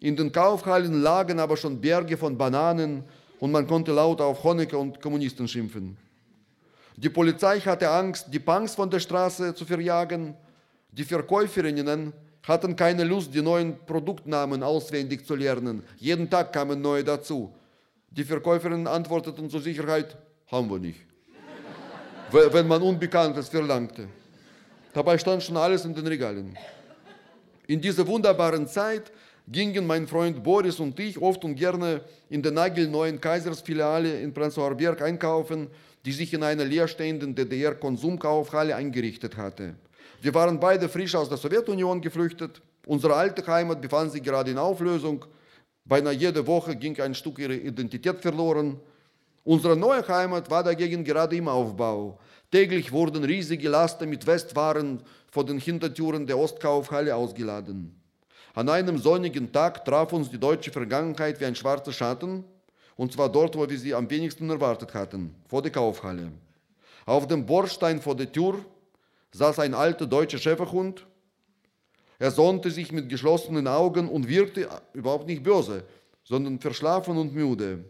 In 0.00 0.16
den 0.16 0.32
Kaufhallen 0.32 1.02
lagen 1.02 1.38
aber 1.38 1.56
schon 1.56 1.80
Berge 1.80 2.16
von 2.16 2.36
Bananen 2.38 3.04
und 3.40 3.52
man 3.52 3.66
konnte 3.66 3.92
laut 3.92 4.20
auf 4.20 4.42
Honecker 4.42 4.78
und 4.78 5.00
Kommunisten 5.00 5.46
schimpfen. 5.46 5.96
Die 6.96 7.10
Polizei 7.10 7.60
hatte 7.60 7.90
Angst, 7.90 8.28
die 8.32 8.38
Punks 8.38 8.74
von 8.74 8.88
der 8.88 9.00
Straße 9.00 9.54
zu 9.54 9.64
verjagen. 9.64 10.34
Die 10.92 11.04
Verkäuferinnen 11.04 12.12
hatten 12.44 12.76
keine 12.76 13.04
Lust, 13.04 13.34
die 13.34 13.42
neuen 13.42 13.76
Produktnamen 13.86 14.62
auswendig 14.62 15.26
zu 15.26 15.34
lernen. 15.34 15.82
Jeden 15.98 16.28
Tag 16.28 16.52
kamen 16.52 16.80
neue 16.80 17.02
dazu. 17.02 17.52
Die 18.10 18.24
Verkäuferinnen 18.24 18.86
antworteten 18.86 19.50
zur 19.50 19.60
Sicherheit, 19.60 20.16
haben 20.50 20.70
wir 20.70 20.78
nicht. 20.78 21.00
Wenn 22.30 22.68
man 22.68 22.82
Unbekanntes 22.82 23.48
verlangte. 23.48 24.08
Dabei 24.92 25.18
stand 25.18 25.42
schon 25.42 25.56
alles 25.56 25.84
in 25.84 25.94
den 25.94 26.06
Regalen. 26.06 26.56
In 27.66 27.80
dieser 27.80 28.06
wunderbaren 28.06 28.66
Zeit 28.68 29.10
gingen 29.48 29.86
mein 29.86 30.06
Freund 30.06 30.42
Boris 30.42 30.80
und 30.80 30.98
ich 31.00 31.20
oft 31.20 31.44
und 31.44 31.54
gerne 31.54 32.02
in 32.28 32.42
der 32.42 32.52
nagelneuen 32.52 33.20
Kaisersfiliale 33.20 34.20
in 34.20 34.32
Prenzlauer 34.32 34.74
Berg 34.74 35.02
einkaufen, 35.02 35.68
die 36.04 36.12
sich 36.12 36.32
in 36.34 36.42
einer 36.42 36.64
leerstehenden 36.64 37.34
DDR-Konsumkaufhalle 37.34 38.76
eingerichtet 38.76 39.36
hatte. 39.36 39.74
Wir 40.24 40.32
waren 40.32 40.58
beide 40.58 40.88
frisch 40.88 41.14
aus 41.14 41.28
der 41.28 41.36
Sowjetunion 41.36 42.00
geflüchtet. 42.00 42.62
Unsere 42.86 43.14
alte 43.14 43.46
Heimat 43.46 43.82
befand 43.82 44.10
sich 44.10 44.22
gerade 44.22 44.52
in 44.52 44.56
Auflösung. 44.56 45.22
Beinahe 45.84 46.14
jede 46.14 46.46
Woche 46.46 46.74
ging 46.76 46.98
ein 46.98 47.14
Stück 47.14 47.38
ihrer 47.38 47.52
Identität 47.52 48.22
verloren. 48.22 48.80
Unsere 49.44 49.76
neue 49.76 50.08
Heimat 50.08 50.48
war 50.50 50.62
dagegen 50.62 51.04
gerade 51.04 51.36
im 51.36 51.46
Aufbau. 51.46 52.18
Täglich 52.50 52.90
wurden 52.90 53.22
riesige 53.22 53.68
Laster 53.68 54.06
mit 54.06 54.26
Westwaren 54.26 55.02
vor 55.30 55.44
den 55.44 55.58
Hintertüren 55.58 56.26
der 56.26 56.38
Ostkaufhalle 56.38 57.14
ausgeladen. 57.14 57.94
An 58.54 58.70
einem 58.70 58.96
sonnigen 58.96 59.52
Tag 59.52 59.84
traf 59.84 60.14
uns 60.14 60.30
die 60.30 60.40
deutsche 60.40 60.72
Vergangenheit 60.72 61.38
wie 61.38 61.44
ein 61.44 61.54
schwarzer 61.54 61.92
Schatten, 61.92 62.44
und 62.96 63.12
zwar 63.12 63.28
dort, 63.28 63.58
wo 63.58 63.68
wir 63.68 63.78
sie 63.78 63.92
am 63.92 64.08
wenigsten 64.08 64.48
erwartet 64.48 64.94
hatten, 64.94 65.34
vor 65.48 65.60
der 65.60 65.72
Kaufhalle. 65.72 66.32
Auf 67.04 67.26
dem 67.26 67.44
Bordstein 67.44 68.00
vor 68.00 68.16
der 68.16 68.32
Tür 68.32 68.64
saß 69.34 69.58
ein 69.58 69.74
alter 69.74 70.06
deutscher 70.06 70.38
Schäferhund. 70.38 71.06
Er 72.18 72.30
sonnte 72.30 72.70
sich 72.70 72.92
mit 72.92 73.08
geschlossenen 73.08 73.66
Augen 73.66 74.08
und 74.08 74.28
wirkte 74.28 74.68
überhaupt 74.92 75.26
nicht 75.26 75.42
böse, 75.42 75.84
sondern 76.22 76.60
verschlafen 76.60 77.18
und 77.18 77.34
müde. 77.34 77.84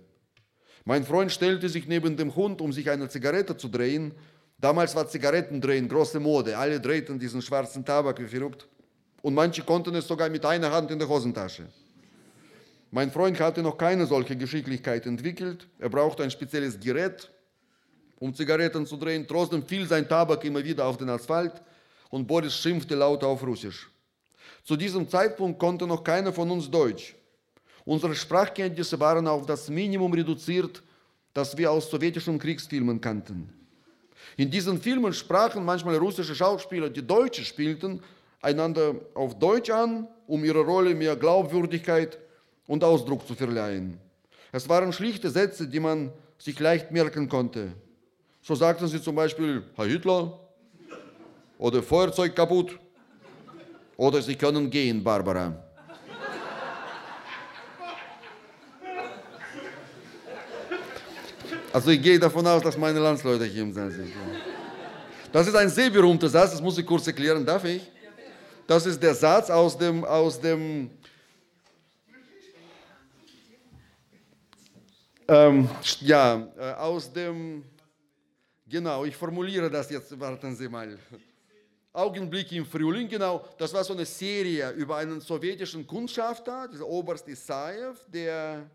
Mein 0.87 1.05
Freund 1.05 1.31
stellte 1.31 1.69
sich 1.69 1.87
neben 1.87 2.17
dem 2.17 2.35
Hund, 2.35 2.61
um 2.61 2.73
sich 2.73 2.91
eine 2.91 3.09
Zigarette 3.09 3.57
zu 3.57 3.69
drehen. 3.69 4.15
Damals 4.59 4.95
war 4.97 5.07
Zigarettendrehen 5.07 5.89
große 5.89 6.19
Mode. 6.19 6.57
Alle 6.57 6.81
drehten 6.81 7.19
diesen 7.19 7.43
schwarzen 7.43 7.85
Tabak 7.85 8.19
wie 8.21 8.27
verrückt 8.27 8.67
und 9.21 9.35
manche 9.35 9.63
konnten 9.63 9.95
es 9.95 10.09
sogar 10.09 10.31
mit 10.31 10.45
einer 10.47 10.73
Hand 10.73 10.91
in 10.91 10.99
der 10.99 11.09
Hosentasche. 11.09 11.67
Mein 12.91 13.11
Freund 13.11 13.39
hatte 13.41 13.63
noch 13.63 13.77
keine 13.77 14.07
solche 14.07 14.37
Geschicklichkeit 14.37 15.05
entwickelt. 15.05 15.69
Er 15.79 15.91
brauchte 15.91 16.23
ein 16.23 16.31
spezielles 16.31 16.81
Gerät, 16.81 17.31
um 18.19 18.35
Zigaretten 18.35 18.87
zu 18.87 18.97
drehen. 18.97 19.27
Trotzdem 19.27 19.67
fiel 19.67 19.87
sein 19.87 20.09
Tabak 20.09 20.45
immer 20.45 20.65
wieder 20.65 20.87
auf 20.87 20.97
den 20.97 21.09
Asphalt 21.09 21.53
und 22.11 22.27
Boris 22.27 22.55
schimpfte 22.55 22.95
laut 22.95 23.23
auf 23.25 23.43
Russisch. 23.43 23.91
Zu 24.65 24.77
diesem 24.77 25.09
Zeitpunkt 25.09 25.59
konnte 25.59 25.87
noch 25.87 26.03
keiner 26.03 26.33
von 26.33 26.51
uns 26.51 26.71
Deutsch. 26.71 27.15
Unsere 27.85 28.15
Sprachkenntnisse 28.15 28.99
waren 28.99 29.27
auf 29.27 29.45
das 29.45 29.69
Minimum 29.69 30.13
reduziert, 30.13 30.83
das 31.35 31.57
wir 31.57 31.71
aus 31.71 31.91
sowjetischen 31.91 32.39
Kriegsfilmen 32.39 33.01
kannten. 33.01 33.53
In 34.37 34.51
diesen 34.51 34.81
Filmen 34.81 35.13
sprachen 35.13 35.65
manchmal 35.65 35.97
russische 35.97 36.35
Schauspieler, 36.35 36.89
die 36.89 37.07
Deutsche 37.07 37.45
spielten, 37.45 38.03
einander 38.41 38.95
auf 39.15 39.39
Deutsch 39.39 39.71
an, 39.71 40.09
um 40.27 40.45
ihrer 40.45 40.65
Rolle 40.65 40.95
mehr 40.95 41.17
Glaubwürdigkeit 41.17 42.19
und 42.67 42.83
Ausdruck 42.83 43.27
zu 43.27 43.35
verleihen. 43.35 43.99
Es 44.53 44.69
waren 44.69 44.93
schlichte 44.93 45.31
Sätze, 45.31 45.69
die 45.69 45.81
man 45.81 46.13
sich 46.39 46.59
leicht 46.59 46.91
merken 46.91 47.29
konnte. 47.29 47.73
So 48.47 48.55
sagten 48.55 48.87
sie 48.87 49.01
zum 49.01 49.17
Beispiel, 49.17 49.63
Herr 49.75 49.87
Hitler, 49.87 50.39
oder 51.57 51.83
Feuerzeug 51.83 52.37
kaputt, 52.37 52.79
oder 53.97 54.21
Sie 54.21 54.35
können 54.35 54.69
gehen, 54.69 55.03
Barbara. 55.03 55.65
Also 61.73 61.91
ich 61.91 62.03
gehe 62.03 62.19
davon 62.19 62.47
aus, 62.47 62.63
dass 62.63 62.77
meine 62.77 63.01
Landsleute 63.01 63.47
hier 63.47 63.63
im 63.63 63.73
Saal 63.73 63.91
sind. 63.91 64.13
Das 65.33 65.47
ist 65.47 65.55
ein 65.57 65.71
sehr 65.71 65.89
berühmter 65.89 66.29
Satz, 66.29 66.51
das 66.51 66.61
muss 66.61 66.77
ich 66.77 66.85
kurz 66.85 67.07
erklären, 67.07 67.47
darf 67.47 67.65
ich? 67.65 67.91
Das 68.67 68.85
ist 68.85 69.03
der 69.03 69.15
Satz 69.15 69.49
aus 69.49 69.79
dem, 69.79 70.05
aus 70.05 70.39
dem 70.39 70.91
ähm, 75.29 75.67
ja, 76.01 76.47
äh, 76.59 76.73
aus 76.75 77.11
dem, 77.11 77.65
genau, 78.75 79.05
ich 79.05 79.17
formuliere 79.17 79.71
das 79.71 79.89
jetzt, 79.89 80.19
warten 80.19 80.57
Sie 80.57 80.69
mal. 80.69 80.99
Augenblick 81.93 82.51
im 82.51 82.67
Frühling, 82.67 83.09
genau, 83.09 83.45
das 83.57 83.73
war 83.73 83.85
so 83.85 83.93
eine 83.93 84.05
Serie 84.05 84.71
über 84.73 84.97
einen 84.97 85.21
sowjetischen 85.21 85.87
Kundschafter, 85.87 86.67
dieser 86.67 86.87
Oberst 86.87 87.29
Isaev, 87.29 87.97
der 88.09 88.69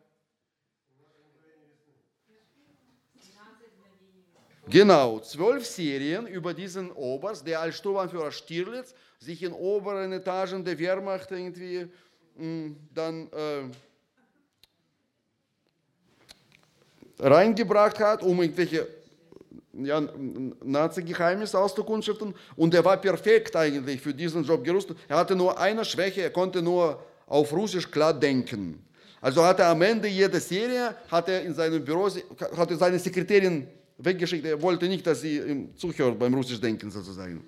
Genau, 4.70 5.20
zwölf 5.20 5.66
Serien 5.66 6.28
über 6.28 6.54
diesen 6.54 6.92
Oberst, 6.92 7.46
der 7.46 7.60
als 7.60 7.76
Sturmanführer 7.78 8.32
Stirlitz 8.32 8.94
sich 9.18 9.42
in 9.42 9.52
oberen 9.52 10.14
Etagen 10.14 10.64
der 10.64 10.78
Wehrmacht 10.78 11.32
irgendwie 11.32 11.88
mh, 12.36 12.46
mm, 12.46 12.76
dann 12.94 13.30
äh, 13.34 13.64
reingebracht 17.20 18.00
hat, 18.00 18.22
um 18.22 18.40
irgendwelche 18.44 18.99
ja, 19.74 20.02
Nazi-Geheimnisse 20.64 21.58
auszukundschaften. 21.58 22.34
Und 22.56 22.74
er 22.74 22.84
war 22.84 22.98
perfekt 22.98 23.56
eigentlich 23.56 24.02
für 24.02 24.14
diesen 24.14 24.44
Job 24.44 24.64
gerüstet. 24.64 24.98
Er 25.08 25.18
hatte 25.18 25.36
nur 25.36 25.60
eine 25.60 25.86
Schwäche, 25.86 26.22
er 26.22 26.32
konnte 26.32 26.62
nur 26.62 27.04
auf 27.28 27.52
Russisch 27.52 27.90
klar 27.90 28.14
denken. 28.14 28.84
Also 29.22 29.44
hat 29.44 29.60
er 29.60 29.68
am 29.68 29.82
Ende 29.82 30.08
jeder 30.08 30.40
Serie, 30.40 30.96
hat 31.10 31.28
er 31.28 31.42
in 31.44 31.54
seinem 31.54 31.84
Büro, 31.84 32.10
hat 32.58 32.72
er 32.72 32.78
seine 32.78 33.00
Sekretärin 33.00 33.68
weggeschickt. 33.98 34.46
Er 34.46 34.62
wollte 34.62 34.88
nicht, 34.88 35.06
dass 35.06 35.22
sie 35.22 35.38
ihm 35.40 35.76
zuhört 35.76 36.18
beim 36.18 36.34
Russisch 36.34 36.60
denken 36.60 36.90
sozusagen. 36.90 37.44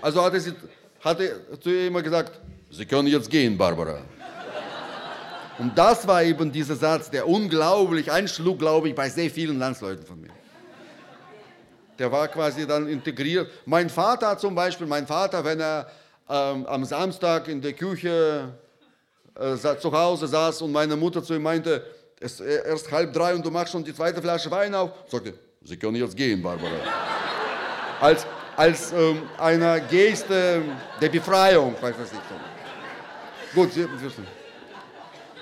Also 0.00 0.22
hat 0.22 0.32
er, 0.32 0.40
sie, 0.40 0.52
hat 1.00 1.20
er 1.20 1.60
zu 1.60 1.70
ihr 1.70 1.88
immer 1.88 2.02
gesagt, 2.02 2.40
Sie 2.70 2.84
können 2.84 3.08
jetzt 3.08 3.30
gehen, 3.30 3.56
Barbara. 3.56 4.02
Und 5.58 5.76
das 5.76 6.06
war 6.06 6.22
eben 6.22 6.52
dieser 6.52 6.76
Satz, 6.76 7.10
der 7.10 7.26
unglaublich 7.26 8.12
einschlug, 8.12 8.58
glaube 8.58 8.88
ich, 8.88 8.94
bei 8.94 9.08
sehr 9.08 9.30
vielen 9.30 9.58
Landsleuten 9.58 10.04
von 10.04 10.20
mir. 10.20 10.27
Der 11.98 12.10
war 12.12 12.28
quasi 12.28 12.66
dann 12.66 12.88
integriert. 12.88 13.50
Mein 13.64 13.90
Vater 13.90 14.38
zum 14.38 14.54
Beispiel, 14.54 14.86
mein 14.86 15.06
Vater, 15.06 15.44
wenn 15.44 15.60
er 15.60 15.90
ähm, 16.28 16.66
am 16.66 16.84
Samstag 16.84 17.48
in 17.48 17.60
der 17.60 17.72
Küche 17.72 18.52
äh, 19.34 19.56
zu 19.56 19.92
Hause 19.92 20.26
saß 20.26 20.62
und 20.62 20.72
meine 20.72 20.96
Mutter 20.96 21.22
zu 21.22 21.34
ihm 21.34 21.42
meinte, 21.42 21.84
es 22.20 22.40
ist 22.40 22.64
erst 22.66 22.90
halb 22.90 23.12
drei 23.12 23.34
und 23.34 23.44
du 23.44 23.50
machst 23.50 23.72
schon 23.72 23.84
die 23.84 23.94
zweite 23.94 24.20
Flasche 24.20 24.50
Wein 24.50 24.74
auf, 24.74 24.90
sagte, 25.06 25.34
Sie 25.62 25.76
können 25.76 25.96
jetzt 25.96 26.16
gehen, 26.16 26.42
Barbara. 26.42 26.72
als 28.00 28.26
als 28.58 28.92
ähm, 28.92 29.22
einer 29.38 29.78
Geste 29.78 30.62
der 31.00 31.08
Befreiung, 31.08 31.76
weiß 31.80 31.94
ich 31.94 32.12
nicht. 32.12 32.22
Gut, 33.54 33.72
Sie 33.72 33.86
verstehen. 33.86 34.26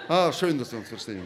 Ah, 0.06 0.30
schön, 0.30 0.58
dass 0.58 0.68
Sie 0.68 0.76
uns 0.76 0.88
verstehen. 0.88 1.22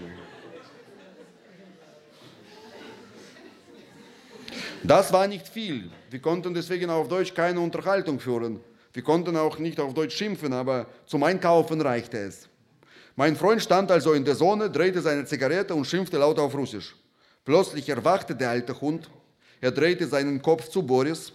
Das 4.82 5.12
war 5.12 5.26
nicht 5.26 5.46
viel. 5.46 5.90
Wir 6.08 6.20
konnten 6.20 6.54
deswegen 6.54 6.88
auf 6.88 7.08
Deutsch 7.08 7.34
keine 7.34 7.60
Unterhaltung 7.60 8.18
führen. 8.18 8.60
Wir 8.92 9.02
konnten 9.02 9.36
auch 9.36 9.58
nicht 9.58 9.78
auf 9.78 9.92
Deutsch 9.92 10.16
schimpfen, 10.16 10.52
aber 10.52 10.86
zum 11.06 11.22
Einkaufen 11.22 11.80
reichte 11.80 12.18
es. 12.18 12.48
Mein 13.14 13.36
Freund 13.36 13.62
stand 13.62 13.90
also 13.90 14.14
in 14.14 14.24
der 14.24 14.34
Sonne, 14.34 14.70
drehte 14.70 15.02
seine 15.02 15.26
Zigarette 15.26 15.74
und 15.74 15.86
schimpfte 15.86 16.16
laut 16.16 16.38
auf 16.38 16.54
Russisch. 16.54 16.96
Plötzlich 17.44 17.88
erwachte 17.88 18.34
der 18.34 18.50
alte 18.50 18.80
Hund. 18.80 19.10
Er 19.60 19.70
drehte 19.70 20.06
seinen 20.06 20.40
Kopf 20.40 20.68
zu 20.68 20.82
Boris 20.82 21.32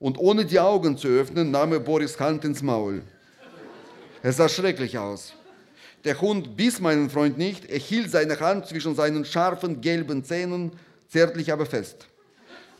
und 0.00 0.18
ohne 0.18 0.44
die 0.44 0.58
Augen 0.58 0.98
zu 0.98 1.06
öffnen, 1.06 1.52
nahm 1.52 1.72
er 1.72 1.80
Boris 1.80 2.18
Hand 2.18 2.44
ins 2.44 2.60
Maul. 2.60 3.02
Es 4.22 4.36
sah 4.36 4.48
schrecklich 4.48 4.98
aus. 4.98 5.32
Der 6.04 6.20
Hund 6.20 6.56
biss 6.56 6.80
meinen 6.80 7.08
Freund 7.08 7.38
nicht, 7.38 7.70
er 7.70 7.78
hielt 7.78 8.10
seine 8.10 8.40
Hand 8.40 8.66
zwischen 8.66 8.96
seinen 8.96 9.24
scharfen 9.24 9.80
gelben 9.80 10.24
Zähnen, 10.24 10.72
zärtlich 11.08 11.52
aber 11.52 11.66
fest. 11.66 12.09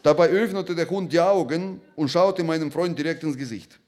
Dabei 0.02 0.28
öffnete 0.28 0.74
der 0.74 0.88
Hund 0.88 1.12
die 1.12 1.20
Augen 1.20 1.80
und 1.94 2.08
schaute 2.08 2.42
meinem 2.42 2.72
Freund 2.72 2.98
direkt 2.98 3.22
ins 3.22 3.36
Gesicht. 3.36 3.78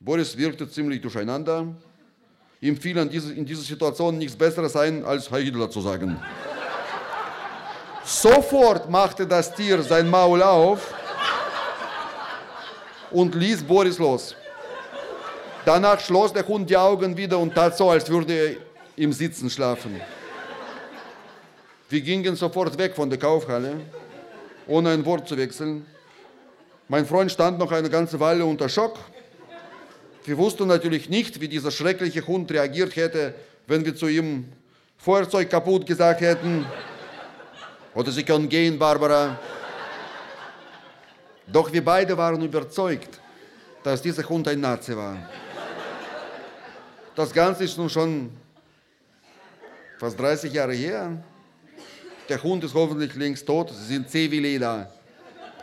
Boris 0.00 0.36
wirkte 0.36 0.68
ziemlich 0.68 1.00
durcheinander. 1.00 1.66
Ihm 2.60 2.76
fiel 2.76 2.96
in 2.96 3.08
dieser, 3.08 3.32
in 3.32 3.46
dieser 3.46 3.62
Situation 3.62 4.18
nichts 4.18 4.36
Besseres 4.36 4.74
ein, 4.74 5.04
als 5.04 5.30
Herr 5.30 5.38
Hitler 5.38 5.70
zu 5.70 5.80
sagen. 5.80 6.20
Sofort 8.04 8.90
machte 8.90 9.26
das 9.26 9.54
Tier 9.54 9.82
sein 9.82 10.08
Maul 10.08 10.42
auf 10.42 10.94
und 13.10 13.34
ließ 13.34 13.62
Boris 13.62 13.98
los. 13.98 14.34
Danach 15.64 16.00
schloss 16.00 16.32
der 16.32 16.46
Hund 16.46 16.68
die 16.70 16.76
Augen 16.76 17.16
wieder 17.16 17.38
und 17.38 17.54
tat 17.54 17.76
so, 17.76 17.90
als 17.90 18.08
würde 18.08 18.32
er 18.32 18.56
im 18.96 19.12
Sitzen 19.12 19.50
schlafen. 19.50 20.00
Wir 21.90 22.00
gingen 22.00 22.34
sofort 22.36 22.76
weg 22.78 22.94
von 22.94 23.08
der 23.08 23.18
Kaufhalle, 23.18 23.80
ohne 24.68 24.90
ein 24.90 25.04
Wort 25.04 25.26
zu 25.26 25.36
wechseln. 25.36 25.84
Mein 26.86 27.06
Freund 27.06 27.32
stand 27.32 27.58
noch 27.58 27.72
eine 27.72 27.90
ganze 27.90 28.20
Weile 28.20 28.44
unter 28.44 28.68
Schock. 28.68 28.98
Wir 30.24 30.36
wussten 30.38 30.68
natürlich 30.68 31.08
nicht, 31.08 31.40
wie 31.40 31.48
dieser 31.48 31.70
schreckliche 31.70 32.26
Hund 32.26 32.50
reagiert 32.52 32.94
hätte, 32.96 33.34
wenn 33.66 33.84
wir 33.84 33.96
zu 33.96 34.08
ihm 34.08 34.52
Feuerzeug 34.98 35.48
kaputt 35.48 35.86
gesagt 35.86 36.20
hätten. 36.20 36.66
Oder 37.94 38.12
Sie 38.12 38.22
können 38.22 38.48
gehen, 38.48 38.78
Barbara. 38.78 39.38
Doch 41.46 41.72
wir 41.72 41.82
beide 41.82 42.16
waren 42.16 42.42
überzeugt, 42.42 43.20
dass 43.82 44.02
dieser 44.02 44.28
Hund 44.28 44.46
ein 44.48 44.60
Nazi 44.60 44.94
war. 44.94 45.16
Das 47.14 47.32
Ganze 47.32 47.64
ist 47.64 47.78
nun 47.78 47.88
schon 47.88 48.30
fast 49.98 50.20
30 50.20 50.52
Jahre 50.52 50.74
her. 50.74 51.16
Der 52.28 52.42
Hund 52.42 52.62
ist 52.62 52.74
hoffentlich 52.74 53.14
längst 53.14 53.46
tot, 53.46 53.72
sie 53.72 53.94
sind 53.94 54.12
wie 54.12 54.40
Leder. 54.40 54.92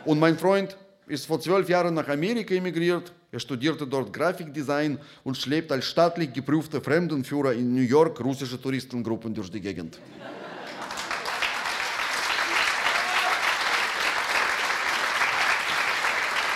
Und 0.04 0.18
mein 0.18 0.36
Freund 0.36 0.76
ist 1.06 1.26
vor 1.26 1.40
zwölf 1.40 1.68
Jahren 1.68 1.94
nach 1.94 2.08
Amerika 2.08 2.54
emigriert. 2.54 3.12
Er 3.30 3.38
studierte 3.38 3.86
dort 3.86 4.12
Grafikdesign 4.12 4.98
und 5.22 5.36
schlägt 5.36 5.70
als 5.70 5.84
staatlich 5.84 6.32
geprüfter 6.32 6.80
Fremdenführer 6.80 7.52
in 7.52 7.74
New 7.74 7.82
York 7.82 8.18
russische 8.24 8.60
Touristengruppen 8.60 9.32
durch 9.32 9.50
die 9.50 9.60
Gegend. 9.60 9.98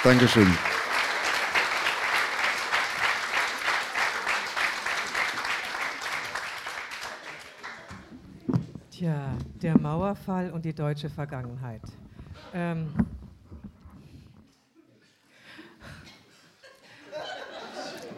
Dankeschön. 0.02 0.69
Tja, 9.00 9.34
der 9.62 9.80
Mauerfall 9.80 10.50
und 10.50 10.62
die 10.62 10.74
deutsche 10.74 11.08
Vergangenheit. 11.08 11.80
Ähm 12.52 12.92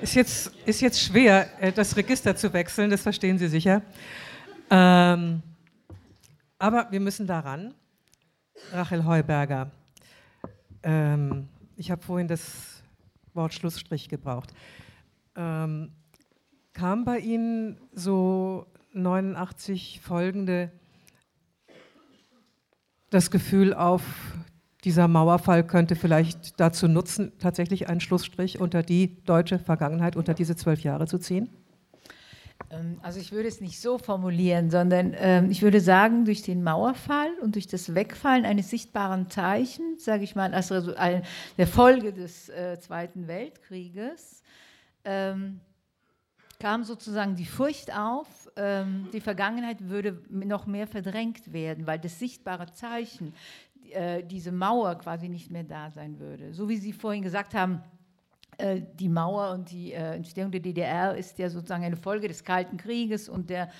ist, 0.00 0.16
jetzt, 0.16 0.48
ist 0.66 0.80
jetzt 0.80 1.00
schwer, 1.00 1.46
äh, 1.62 1.70
das 1.70 1.96
Register 1.96 2.34
zu 2.34 2.52
wechseln, 2.52 2.90
das 2.90 3.00
verstehen 3.00 3.38
Sie 3.38 3.46
sicher. 3.46 3.82
Ähm 4.70 5.40
aber 6.58 6.90
wir 6.90 6.98
müssen 6.98 7.28
daran. 7.28 7.74
Rachel 8.72 9.04
Heuberger. 9.04 9.70
Ähm 10.82 11.48
ich 11.76 11.92
habe 11.92 12.02
vorhin 12.02 12.26
das 12.26 12.82
Wort 13.34 13.54
Schlussstrich 13.54 14.08
gebraucht. 14.08 14.52
Ähm 15.36 15.92
kam 16.72 17.04
bei 17.04 17.18
Ihnen 17.18 17.78
so 17.92 18.66
89 18.92 20.00
folgende 20.00 20.70
das 23.10 23.30
Gefühl 23.30 23.74
auf, 23.74 24.02
dieser 24.84 25.06
Mauerfall 25.06 25.64
könnte 25.64 25.94
vielleicht 25.94 26.58
dazu 26.58 26.88
nutzen, 26.88 27.32
tatsächlich 27.38 27.88
einen 27.88 28.00
Schlussstrich 28.00 28.58
unter 28.58 28.82
die 28.82 29.22
deutsche 29.24 29.58
Vergangenheit, 29.58 30.16
unter 30.16 30.34
diese 30.34 30.56
zwölf 30.56 30.80
Jahre 30.80 31.06
zu 31.06 31.18
ziehen? 31.18 31.50
Ähm, 32.70 32.98
also 33.02 33.20
ich 33.20 33.32
würde 33.32 33.48
es 33.48 33.60
nicht 33.60 33.80
so 33.80 33.98
formulieren, 33.98 34.70
sondern 34.70 35.14
ähm, 35.16 35.50
ich 35.50 35.62
würde 35.62 35.80
sagen, 35.80 36.24
durch 36.24 36.42
den 36.42 36.64
Mauerfall 36.64 37.30
und 37.42 37.54
durch 37.54 37.68
das 37.68 37.94
Wegfallen 37.94 38.44
eines 38.44 38.70
sichtbaren 38.70 39.30
Zeichens, 39.30 40.04
sage 40.04 40.24
ich 40.24 40.34
mal, 40.34 40.52
als 40.52 40.68
der 40.68 41.66
Folge 41.66 42.12
des 42.12 42.48
äh, 42.48 42.80
Zweiten 42.80 43.28
Weltkrieges, 43.28 44.42
ähm, 45.04 45.60
kam 46.62 46.84
sozusagen 46.84 47.34
die 47.34 47.44
Furcht 47.44 47.92
auf, 47.92 48.48
ähm, 48.54 49.08
die 49.12 49.20
Vergangenheit 49.20 49.88
würde 49.88 50.22
noch 50.30 50.64
mehr 50.66 50.86
verdrängt 50.86 51.52
werden, 51.52 51.88
weil 51.88 51.98
das 51.98 52.20
sichtbare 52.20 52.72
Zeichen, 52.72 53.34
äh, 53.90 54.22
diese 54.22 54.52
Mauer 54.52 54.94
quasi 54.94 55.28
nicht 55.28 55.50
mehr 55.50 55.64
da 55.64 55.90
sein 55.90 56.20
würde. 56.20 56.54
So 56.54 56.68
wie 56.68 56.76
Sie 56.76 56.92
vorhin 56.92 57.24
gesagt 57.24 57.54
haben, 57.54 57.82
die 58.98 59.08
Mauer 59.08 59.52
und 59.52 59.70
die 59.70 59.92
äh, 59.92 60.14
Entstehung 60.14 60.50
der 60.50 60.60
DDR 60.60 61.16
ist 61.16 61.38
ja 61.38 61.48
sozusagen 61.48 61.84
eine 61.84 61.96
Folge 61.96 62.28
des 62.28 62.44
Kalten 62.44 62.76
Krieges 62.76 63.28
und 63.28 63.50
der 63.50 63.70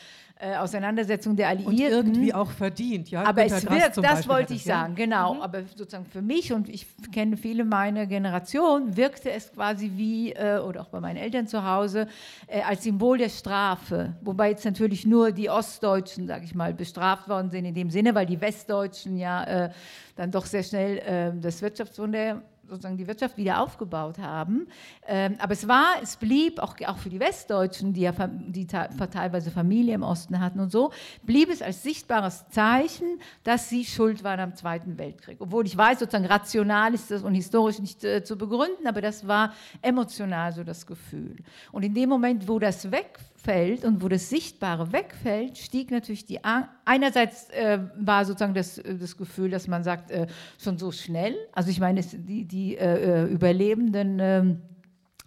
äh, 0.43 0.57
Auseinandersetzung 0.57 1.37
der 1.37 1.49
Alliierten. 1.49 1.99
Und 1.99 2.07
irgendwie 2.09 2.35
auch 2.35 2.51
verdient, 2.51 3.11
ja. 3.11 3.23
Aber 3.23 3.43
Günter 3.43 3.57
es 3.59 3.71
wirkt, 3.71 3.97
das 3.99 4.03
Beispiel 4.03 4.33
wollte 4.33 4.55
ich 4.55 4.65
sagen, 4.65 4.95
ja? 4.97 5.05
genau. 5.05 5.35
Mhm. 5.35 5.41
Aber 5.41 5.63
sozusagen 5.77 6.05
für 6.05 6.21
mich 6.21 6.53
und 6.53 6.69
ich 6.69 6.87
kenne 7.13 7.37
viele 7.37 7.65
meiner 7.65 8.07
Generation, 8.07 8.97
wirkte 8.97 9.31
es 9.31 9.53
quasi 9.53 9.93
wie, 9.95 10.33
äh, 10.33 10.59
oder 10.59 10.81
auch 10.81 10.89
bei 10.89 10.99
meinen 10.99 11.19
Eltern 11.19 11.47
zu 11.47 11.65
Hause, 11.65 12.09
äh, 12.49 12.63
als 12.63 12.83
Symbol 12.83 13.19
der 13.19 13.29
Strafe. 13.29 14.17
Wobei 14.21 14.51
jetzt 14.51 14.65
natürlich 14.65 15.07
nur 15.07 15.31
die 15.31 15.49
Ostdeutschen, 15.49 16.27
sage 16.27 16.45
ich 16.45 16.57
mal, 16.57 16.75
bestraft 16.75 17.29
worden 17.29 17.51
sind 17.51 17.65
in 17.65 17.75
dem 17.75 17.91
Sinne, 17.91 18.13
weil 18.17 18.27
die 18.27 18.41
Westdeutschen 18.41 19.17
ja 19.19 19.45
äh, 19.45 19.71
dann 20.17 20.33
doch 20.33 20.47
sehr 20.47 20.65
schnell 20.65 20.99
äh, 20.99 21.41
das 21.41 21.63
Wirtschaftswunder 21.63 22.43
sozusagen 22.73 22.97
die 22.97 23.07
Wirtschaft 23.07 23.37
wieder 23.37 23.61
aufgebaut 23.61 24.19
haben. 24.19 24.67
Ähm, 25.07 25.37
aber 25.39 25.53
es 25.53 25.69
war, 25.69 25.95
es 26.03 26.17
blieb, 26.17 26.59
auch, 26.59 26.77
auch 26.87 26.99
für 26.99 27.11
die 27.11 27.21
Westdeutschen, 27.21 27.93
die 27.93 28.03
ja 28.03 28.13
die 28.29 28.67
teilweise 28.67 29.51
Familie 29.51 29.95
im 29.95 30.03
Osten 30.03 30.41
hatten 30.41 30.61
und 30.61 30.71
so, 30.71 30.93
blieb 31.23 31.51
es 31.51 31.63
als 31.63 31.83
sichtbares 31.83 32.49
Zeichen, 32.49 33.21
dass 33.45 33.69
sie 33.69 33.85
schuld 33.85 34.25
waren 34.25 34.41
am 34.41 34.55
Zweiten 34.55 34.99
Weltkrieg. 34.99 35.39
Obwohl 35.41 35.67
ich 35.67 35.77
weiß, 35.77 36.01
sozusagen 36.01 36.27
rational 36.27 36.95
ist 36.95 37.11
das 37.11 37.23
und 37.23 37.35
historisch 37.35 37.79
nicht 37.79 38.05
äh, 38.05 38.25
zu 38.25 38.37
begründen, 38.37 38.87
aber 38.87 39.01
das 39.01 39.27
war 39.27 39.53
emotional 39.81 40.53
so 40.53 40.65
das 40.65 40.87
Gefühl. 40.87 41.37
Und 41.71 41.83
in 41.85 41.95
dem 41.95 42.09
Moment, 42.09 42.49
wo 42.49 42.59
das 42.59 42.91
wegfiel, 42.91 43.32
wegfällt 43.43 43.85
und 43.85 44.03
wo 44.03 44.09
das 44.09 44.29
Sichtbare 44.29 44.93
wegfällt, 44.93 45.59
stieg 45.59 45.91
natürlich 45.91 46.25
die 46.25 46.43
Angst. 46.45 46.69
Einerseits 46.85 47.49
äh, 47.51 47.79
war 47.97 48.25
sozusagen 48.25 48.55
das, 48.55 48.79
äh, 48.79 48.95
das 48.97 49.17
Gefühl, 49.17 49.51
dass 49.51 49.69
man 49.69 49.83
sagt, 49.83 50.11
äh, 50.11 50.27
schon 50.59 50.79
so 50.79 50.93
schnell. 50.93 51.37
Also 51.53 51.71
ich 51.71 51.81
meine, 51.81 52.01
die, 52.03 52.45
die 52.45 52.77
äh, 52.77 53.25
äh 53.25 53.27
Überlebenden 53.27 54.63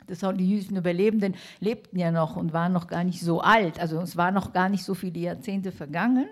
ähm, 0.08 0.20
das, 0.20 0.38
die 0.38 0.49
jüdischen 0.49 0.78
Überlebenden 0.78 1.36
lebten 1.60 1.97
ja 1.99 2.12
noch 2.12 2.36
und 2.36 2.53
waren 2.53 2.74
noch 2.74 2.88
gar 2.88 3.03
nicht 3.03 3.22
so 3.22 3.41
alt. 3.41 3.80
Also 3.80 3.99
es 4.01 4.18
waren 4.18 4.34
noch 4.34 4.53
gar 4.53 4.70
nicht 4.70 4.84
so 4.84 4.93
viele 4.93 5.20
Jahrzehnte 5.20 5.72
vergangen, 5.72 6.28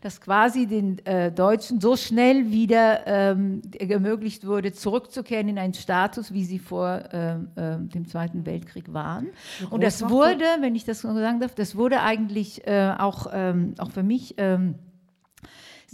dass 0.00 0.20
quasi 0.20 0.66
den 0.66 1.04
äh, 1.06 1.32
Deutschen 1.32 1.80
so 1.80 1.96
schnell 1.96 2.50
wieder 2.50 3.06
ähm, 3.06 3.62
ermöglicht 3.78 4.46
wurde, 4.46 4.72
zurückzukehren 4.72 5.48
in 5.48 5.58
einen 5.58 5.74
Status, 5.74 6.32
wie 6.32 6.44
sie 6.44 6.58
vor 6.58 7.02
äh, 7.12 7.34
äh, 7.34 7.78
dem 7.78 8.06
Zweiten 8.08 8.46
Weltkrieg 8.46 8.92
waren. 8.92 9.28
Und 9.70 9.82
das 9.82 10.08
wurde, 10.08 10.44
wenn 10.60 10.74
ich 10.74 10.84
das 10.84 11.00
sagen 11.00 11.40
darf, 11.40 11.54
das 11.54 11.76
wurde 11.76 12.00
eigentlich 12.00 12.66
äh, 12.66 12.92
auch, 12.98 13.28
ähm, 13.32 13.74
auch 13.78 13.90
für 13.90 14.02
mich 14.02 14.34
ähm, 14.38 14.76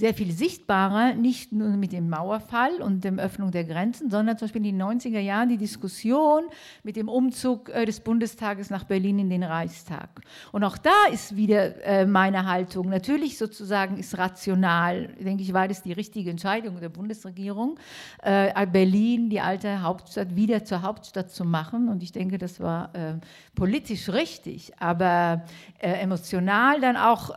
sehr 0.01 0.14
viel 0.14 0.32
sichtbarer, 0.32 1.12
nicht 1.12 1.53
nur 1.53 1.68
mit 1.68 1.92
dem 1.92 2.09
Mauerfall 2.09 2.80
und 2.80 3.05
der 3.05 3.12
Öffnung 3.16 3.51
der 3.51 3.64
Grenzen, 3.64 4.11
sondern 4.11 4.38
zum 4.38 4.46
Beispiel 4.46 4.64
in 4.64 4.78
den 4.78 4.82
90er 4.82 5.18
Jahren 5.18 5.51
die 5.51 5.59
Diskussion 5.59 6.44
mit 6.82 6.96
dem 6.96 7.07
Umzug 7.07 7.68
äh, 7.68 7.84
des 7.84 8.01
Bundestages 8.01 8.70
nach 8.70 8.84
Berlin 8.84 9.18
in 9.18 9.28
den 9.28 9.42
Reichstag. 9.42 10.09
Und 10.53 10.64
auch 10.64 10.78
da 10.78 11.05
ist 11.12 11.36
wieder 11.36 11.84
äh, 11.84 12.07
meine 12.07 12.46
Haltung. 12.46 12.88
Natürlich 12.88 13.36
sozusagen 13.36 13.98
ist 13.98 14.16
rational, 14.16 15.09
denke 15.20 15.42
ich, 15.42 15.53
war 15.53 15.68
das 15.68 15.82
die 15.82 15.92
richtige 15.92 16.30
Entscheidung 16.30 16.80
der 16.80 16.88
Bundesregierung, 16.88 17.78
äh, 18.22 18.66
Berlin, 18.68 19.28
die 19.28 19.42
alte 19.42 19.82
Hauptstadt, 19.82 20.34
wieder 20.34 20.64
zur 20.64 20.80
Hauptstadt 20.80 21.30
zu 21.30 21.44
machen. 21.44 21.90
Und 21.90 22.03
ich 22.03 22.12
denke, 22.12 22.38
das 22.38 22.59
war 22.59 22.90
politisch 23.55 24.09
richtig, 24.09 24.72
aber 24.78 25.44
emotional 25.78 26.80
dann 26.80 26.96
auch 26.96 27.30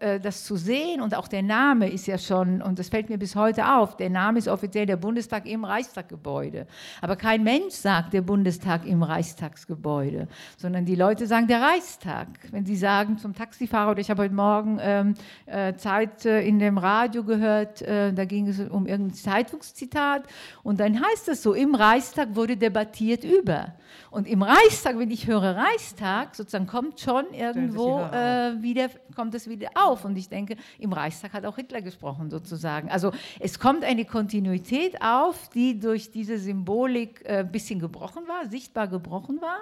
das 0.00 0.44
zu 0.44 0.56
sehen 0.56 1.00
und 1.00 1.14
auch 1.14 1.28
der 1.28 1.42
Name 1.42 1.90
ist 1.90 2.05
ja 2.06 2.18
schon, 2.18 2.62
und 2.62 2.78
das 2.78 2.88
fällt 2.88 3.08
mir 3.08 3.18
bis 3.18 3.36
heute 3.36 3.66
auf, 3.76 3.96
der 3.96 4.10
Name 4.10 4.38
ist 4.38 4.48
offiziell 4.48 4.86
der 4.86 4.96
Bundestag 4.96 5.46
im 5.46 5.64
Reichstaggebäude. 5.64 6.66
Aber 7.00 7.16
kein 7.16 7.42
Mensch 7.42 7.74
sagt 7.74 8.12
der 8.12 8.22
Bundestag 8.22 8.86
im 8.86 9.02
Reichstagsgebäude, 9.02 10.28
sondern 10.56 10.84
die 10.84 10.94
Leute 10.94 11.26
sagen 11.26 11.46
der 11.46 11.62
Reichstag. 11.62 12.28
Wenn 12.50 12.66
sie 12.66 12.76
sagen 12.76 13.18
zum 13.18 13.34
Taxifahrer, 13.34 13.92
oder 13.92 14.00
ich 14.00 14.10
habe 14.10 14.22
heute 14.22 14.34
Morgen 14.34 14.78
ähm, 14.80 15.14
äh, 15.46 15.74
Zeit 15.74 16.24
äh, 16.24 16.42
in 16.42 16.58
dem 16.58 16.78
Radio 16.78 17.24
gehört, 17.24 17.82
äh, 17.82 18.12
da 18.12 18.24
ging 18.24 18.48
es 18.48 18.60
um 18.60 18.86
irgendein 18.86 19.14
Zeitungszitat, 19.14 20.24
und 20.62 20.80
dann 20.80 21.00
heißt 21.00 21.28
es 21.28 21.42
so, 21.42 21.54
im 21.54 21.74
Reichstag 21.74 22.34
wurde 22.34 22.56
debattiert 22.56 23.24
über. 23.24 23.74
Und 24.10 24.26
im 24.26 24.42
Reichstag, 24.42 24.98
wenn 24.98 25.10
ich 25.10 25.26
höre 25.26 25.56
Reichstag, 25.56 26.34
sozusagen 26.34 26.66
kommt 26.66 27.00
schon 27.00 27.26
irgendwo 27.32 28.00
äh, 28.00 28.60
wieder, 28.62 28.88
kommt 29.14 29.34
es 29.34 29.48
wieder 29.48 29.70
auf. 29.74 30.04
Und 30.04 30.16
ich 30.16 30.28
denke, 30.28 30.56
im 30.78 30.92
Reichstag 30.92 31.32
hat 31.32 31.44
auch 31.44 31.56
Hitler 31.56 31.82
gesprochen 31.86 32.28
sozusagen. 32.30 32.90
Also 32.90 33.12
es 33.40 33.58
kommt 33.58 33.84
eine 33.84 34.04
Kontinuität 34.04 35.00
auf, 35.00 35.48
die 35.48 35.78
durch 35.78 36.10
diese 36.10 36.38
Symbolik 36.38 37.24
ein 37.26 37.46
äh, 37.46 37.48
bisschen 37.50 37.78
gebrochen 37.80 38.24
war, 38.28 38.50
sichtbar 38.50 38.88
gebrochen 38.88 39.40
war 39.40 39.60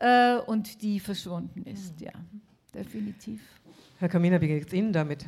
äh, 0.00 0.40
und 0.40 0.80
die 0.80 1.00
verschwunden 1.00 1.64
ist, 1.66 2.00
ja, 2.00 2.12
definitiv. 2.72 3.40
Herr 3.98 4.08
Kaminer, 4.08 4.40
wie 4.40 4.48
geht 4.48 4.68
es 4.68 4.72
Ihnen 4.72 4.92
damit? 4.92 5.26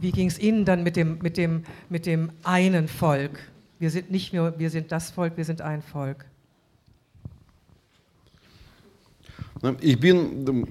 Wie 0.00 0.10
ging 0.10 0.28
es 0.28 0.38
Ihnen 0.38 0.64
dann 0.64 0.82
mit 0.82 0.96
dem, 0.96 1.18
mit, 1.18 1.36
dem, 1.36 1.64
mit 1.90 2.06
dem 2.06 2.30
einen 2.44 2.88
Volk? 2.88 3.38
Wir 3.78 3.90
sind 3.90 4.10
nicht 4.10 4.32
mehr, 4.32 4.58
wir 4.58 4.70
sind 4.70 4.90
das 4.90 5.10
Volk, 5.10 5.36
wir 5.36 5.44
sind 5.44 5.60
ein 5.60 5.82
Volk. 5.82 6.24
Ich 9.80 10.00
bin 10.00 10.66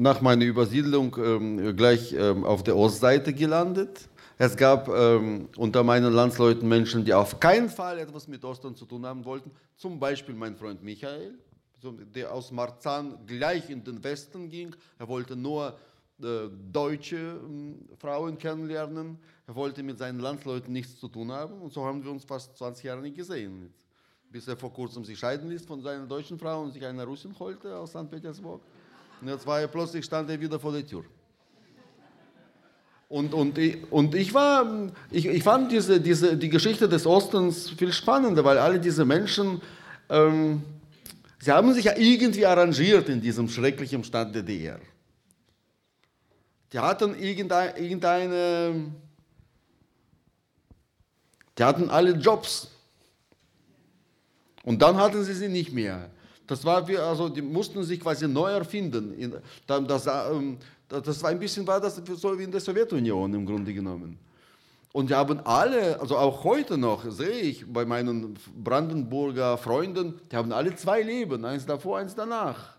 nach 0.00 0.22
meiner 0.22 0.46
Übersiedlung 0.46 1.14
ähm, 1.18 1.76
gleich 1.76 2.14
ähm, 2.14 2.44
auf 2.44 2.62
der 2.62 2.74
Ostseite 2.74 3.34
gelandet. 3.34 4.08
Es 4.38 4.56
gab 4.56 4.88
ähm, 4.88 5.50
unter 5.58 5.84
meinen 5.84 6.14
Landsleuten 6.14 6.66
Menschen, 6.66 7.04
die 7.04 7.12
auf 7.12 7.38
keinen 7.38 7.68
Fall 7.68 7.98
etwas 7.98 8.26
mit 8.26 8.42
Ostern 8.42 8.74
zu 8.74 8.86
tun 8.86 9.04
haben 9.04 9.26
wollten. 9.26 9.50
Zum 9.76 10.00
Beispiel 10.00 10.34
mein 10.34 10.56
Freund 10.56 10.82
Michael, 10.82 11.34
der 12.14 12.32
aus 12.32 12.50
Marzahn 12.50 13.18
gleich 13.26 13.68
in 13.68 13.84
den 13.84 14.02
Westen 14.02 14.48
ging. 14.48 14.74
Er 14.98 15.06
wollte 15.06 15.36
nur 15.36 15.76
äh, 16.22 16.48
deutsche 16.72 17.16
äh, 17.16 17.96
Frauen 17.98 18.38
kennenlernen. 18.38 19.18
Er 19.46 19.54
wollte 19.54 19.82
mit 19.82 19.98
seinen 19.98 20.20
Landsleuten 20.20 20.72
nichts 20.72 20.98
zu 20.98 21.08
tun 21.08 21.30
haben. 21.30 21.60
Und 21.60 21.74
so 21.74 21.84
haben 21.84 22.02
wir 22.02 22.10
uns 22.10 22.24
fast 22.24 22.56
20 22.56 22.84
Jahre 22.84 23.02
nicht 23.02 23.16
gesehen. 23.16 23.70
Bis 24.30 24.48
er 24.48 24.56
vor 24.56 24.72
kurzem 24.72 25.04
sich 25.04 25.18
scheiden 25.18 25.50
ließ 25.50 25.66
von 25.66 25.82
seiner 25.82 26.06
deutschen 26.06 26.38
Frau 26.38 26.62
und 26.62 26.72
sich 26.72 26.86
eine 26.86 27.04
Russin 27.04 27.38
holte 27.38 27.76
aus 27.76 27.90
St. 27.90 28.08
Petersburg. 28.10 28.62
Und 29.20 29.28
jetzt 29.28 29.46
war 29.46 29.60
er 29.60 29.68
plötzlich 29.68 30.04
stand 30.04 30.30
er 30.30 30.40
wieder 30.40 30.58
vor 30.58 30.72
der 30.72 30.86
Tür. 30.86 31.04
Und, 33.08 33.34
und, 33.34 33.58
ich, 33.58 33.90
und 33.90 34.14
ich, 34.14 34.32
war, 34.32 34.92
ich, 35.10 35.26
ich 35.26 35.42
fand 35.42 35.72
diese, 35.72 36.00
diese, 36.00 36.36
die 36.36 36.48
Geschichte 36.48 36.88
des 36.88 37.06
Ostens 37.06 37.70
viel 37.70 37.92
spannender, 37.92 38.44
weil 38.44 38.56
alle 38.56 38.78
diese 38.78 39.04
Menschen, 39.04 39.60
ähm, 40.08 40.62
sie 41.40 41.50
haben 41.50 41.74
sich 41.74 41.86
ja 41.86 41.96
irgendwie 41.96 42.46
arrangiert 42.46 43.08
in 43.08 43.20
diesem 43.20 43.48
schrecklichen 43.48 44.04
Stand 44.04 44.34
der 44.36 44.44
DDR. 44.44 44.78
Die 46.72 46.78
hatten 46.78 47.18
irgendeine, 47.18 47.76
irgendeine 47.76 48.92
die 51.58 51.64
hatten 51.64 51.90
alle 51.90 52.12
Jobs. 52.12 52.68
Und 54.62 54.80
dann 54.80 54.96
hatten 54.96 55.24
sie 55.24 55.34
sie 55.34 55.48
nicht 55.48 55.72
mehr. 55.72 56.10
Das 56.50 56.64
war 56.64 56.88
wie, 56.88 56.96
also 56.96 57.28
die 57.28 57.42
mussten 57.42 57.80
sich 57.84 58.00
quasi 58.00 58.26
neu 58.26 58.50
erfinden. 58.50 59.40
Das, 59.68 60.08
ähm, 60.08 60.58
das 60.88 61.22
war 61.22 61.30
ein 61.30 61.38
bisschen 61.38 61.64
war 61.64 61.80
das 61.80 62.02
so 62.16 62.36
wie 62.36 62.42
in 62.42 62.50
der 62.50 62.60
Sowjetunion 62.60 63.32
im 63.34 63.46
Grunde 63.46 63.72
genommen. 63.72 64.18
Und 64.90 65.10
die 65.10 65.14
haben 65.14 65.38
alle, 65.46 66.00
also 66.00 66.16
auch 66.16 66.42
heute 66.42 66.76
noch, 66.76 67.08
sehe 67.08 67.38
ich 67.38 67.72
bei 67.72 67.84
meinen 67.84 68.36
Brandenburger 68.56 69.58
Freunden, 69.58 70.20
die 70.32 70.34
haben 70.34 70.50
alle 70.50 70.74
zwei 70.74 71.02
Leben, 71.02 71.44
eins 71.44 71.66
davor, 71.66 71.98
eins 71.98 72.16
danach. 72.16 72.74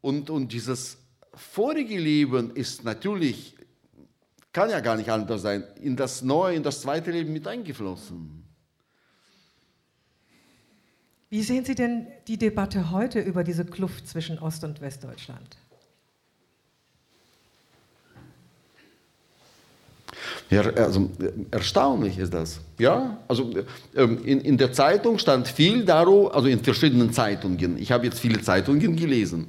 Und, 0.00 0.30
und 0.30 0.52
dieses 0.52 0.98
vorige 1.34 1.98
Leben 1.98 2.54
ist 2.54 2.84
natürlich, 2.84 3.56
kann 4.52 4.70
ja 4.70 4.78
gar 4.78 4.94
nicht 4.94 5.10
anders 5.10 5.42
sein, 5.42 5.64
in 5.82 5.96
das 5.96 6.22
neue, 6.22 6.54
in 6.54 6.62
das 6.62 6.80
zweite 6.80 7.10
Leben 7.10 7.32
mit 7.32 7.48
eingeflossen. 7.48 8.45
Wie 11.28 11.42
sehen 11.42 11.64
Sie 11.64 11.74
denn 11.74 12.06
die 12.28 12.36
Debatte 12.36 12.92
heute 12.92 13.20
über 13.20 13.42
diese 13.42 13.64
Kluft 13.64 14.08
zwischen 14.08 14.38
Ost- 14.38 14.62
und 14.62 14.80
Westdeutschland? 14.80 15.56
Ja, 20.48 20.60
also 20.60 21.10
erstaunlich 21.50 22.18
ist 22.18 22.32
das. 22.32 22.60
Ja, 22.78 23.18
also 23.26 23.50
ähm, 23.96 24.24
in, 24.24 24.40
in 24.40 24.56
der 24.56 24.72
Zeitung 24.72 25.18
stand 25.18 25.48
viel 25.48 25.84
darüber, 25.84 26.34
also 26.34 26.46
in 26.46 26.60
verschiedenen 26.60 27.12
Zeitungen. 27.12 27.76
Ich 27.78 27.90
habe 27.90 28.04
jetzt 28.06 28.20
viele 28.20 28.40
Zeitungen 28.40 28.94
gelesen. 28.94 29.48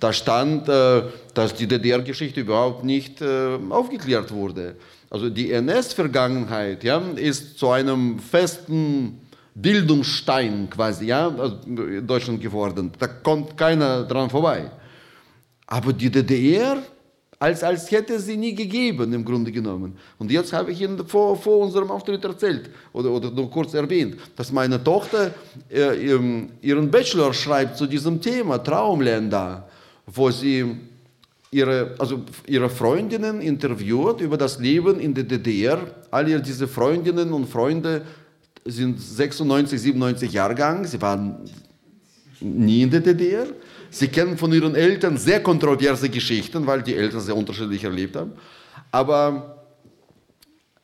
Da 0.00 0.12
stand, 0.12 0.68
äh, 0.68 1.02
dass 1.34 1.54
die 1.54 1.66
DDR-Geschichte 1.66 2.40
überhaupt 2.40 2.84
nicht 2.84 3.20
äh, 3.20 3.58
aufgeklärt 3.68 4.32
wurde. 4.32 4.76
Also 5.10 5.28
die 5.28 5.52
NS-Vergangenheit 5.52 6.84
ja, 6.84 7.02
ist 7.16 7.58
zu 7.58 7.68
einem 7.68 8.18
festen 8.18 9.20
Bildungsstein 9.60 10.68
quasi 10.70 11.06
ja, 11.06 11.28
in 11.66 12.06
Deutschland 12.06 12.40
geworden. 12.40 12.92
Da 12.98 13.06
kommt 13.06 13.56
keiner 13.56 14.04
dran 14.04 14.30
vorbei. 14.30 14.70
Aber 15.66 15.92
die 15.92 16.10
DDR, 16.10 16.78
als, 17.38 17.62
als 17.62 17.90
hätte 17.90 18.18
sie 18.20 18.36
nie 18.36 18.54
gegeben, 18.54 19.12
im 19.12 19.24
Grunde 19.24 19.50
genommen. 19.52 19.96
Und 20.18 20.30
jetzt 20.30 20.52
habe 20.52 20.72
ich 20.72 20.80
Ihnen 20.80 21.06
vor, 21.06 21.36
vor 21.36 21.58
unserem 21.58 21.90
Auftritt 21.90 22.24
erzählt 22.24 22.70
oder, 22.92 23.10
oder 23.10 23.30
nur 23.30 23.50
kurz 23.50 23.74
erwähnt, 23.74 24.16
dass 24.36 24.50
meine 24.52 24.82
Tochter 24.82 25.34
äh, 25.70 26.04
ihren 26.62 26.90
Bachelor 26.90 27.34
schreibt 27.34 27.76
zu 27.76 27.86
diesem 27.86 28.20
Thema, 28.20 28.58
Traumländer, 28.58 29.68
wo 30.06 30.30
sie 30.30 30.76
ihre, 31.50 31.94
also 31.98 32.22
ihre 32.46 32.70
Freundinnen 32.70 33.40
interviewt 33.40 34.20
über 34.20 34.36
das 34.36 34.58
Leben 34.58 35.00
in 35.00 35.14
der 35.14 35.24
DDR. 35.24 35.78
Alle 36.10 36.40
diese 36.40 36.68
Freundinnen 36.68 37.32
und 37.32 37.46
Freunde 37.48 38.02
sind 38.68 39.00
96, 39.00 39.80
97 39.80 40.32
Jahrgang, 40.32 40.84
sie 40.84 41.00
waren 41.00 41.38
nie 42.40 42.82
in 42.82 42.90
der 42.90 43.00
DDR. 43.00 43.46
Sie 43.90 44.08
kennen 44.08 44.36
von 44.36 44.52
ihren 44.52 44.74
Eltern 44.74 45.16
sehr 45.16 45.42
kontroverse 45.42 46.08
Geschichten, 46.10 46.66
weil 46.66 46.82
die 46.82 46.94
Eltern 46.94 47.20
sehr 47.20 47.36
unterschiedlich 47.36 47.82
erlebt 47.84 48.16
haben. 48.16 48.32
Aber 48.90 49.64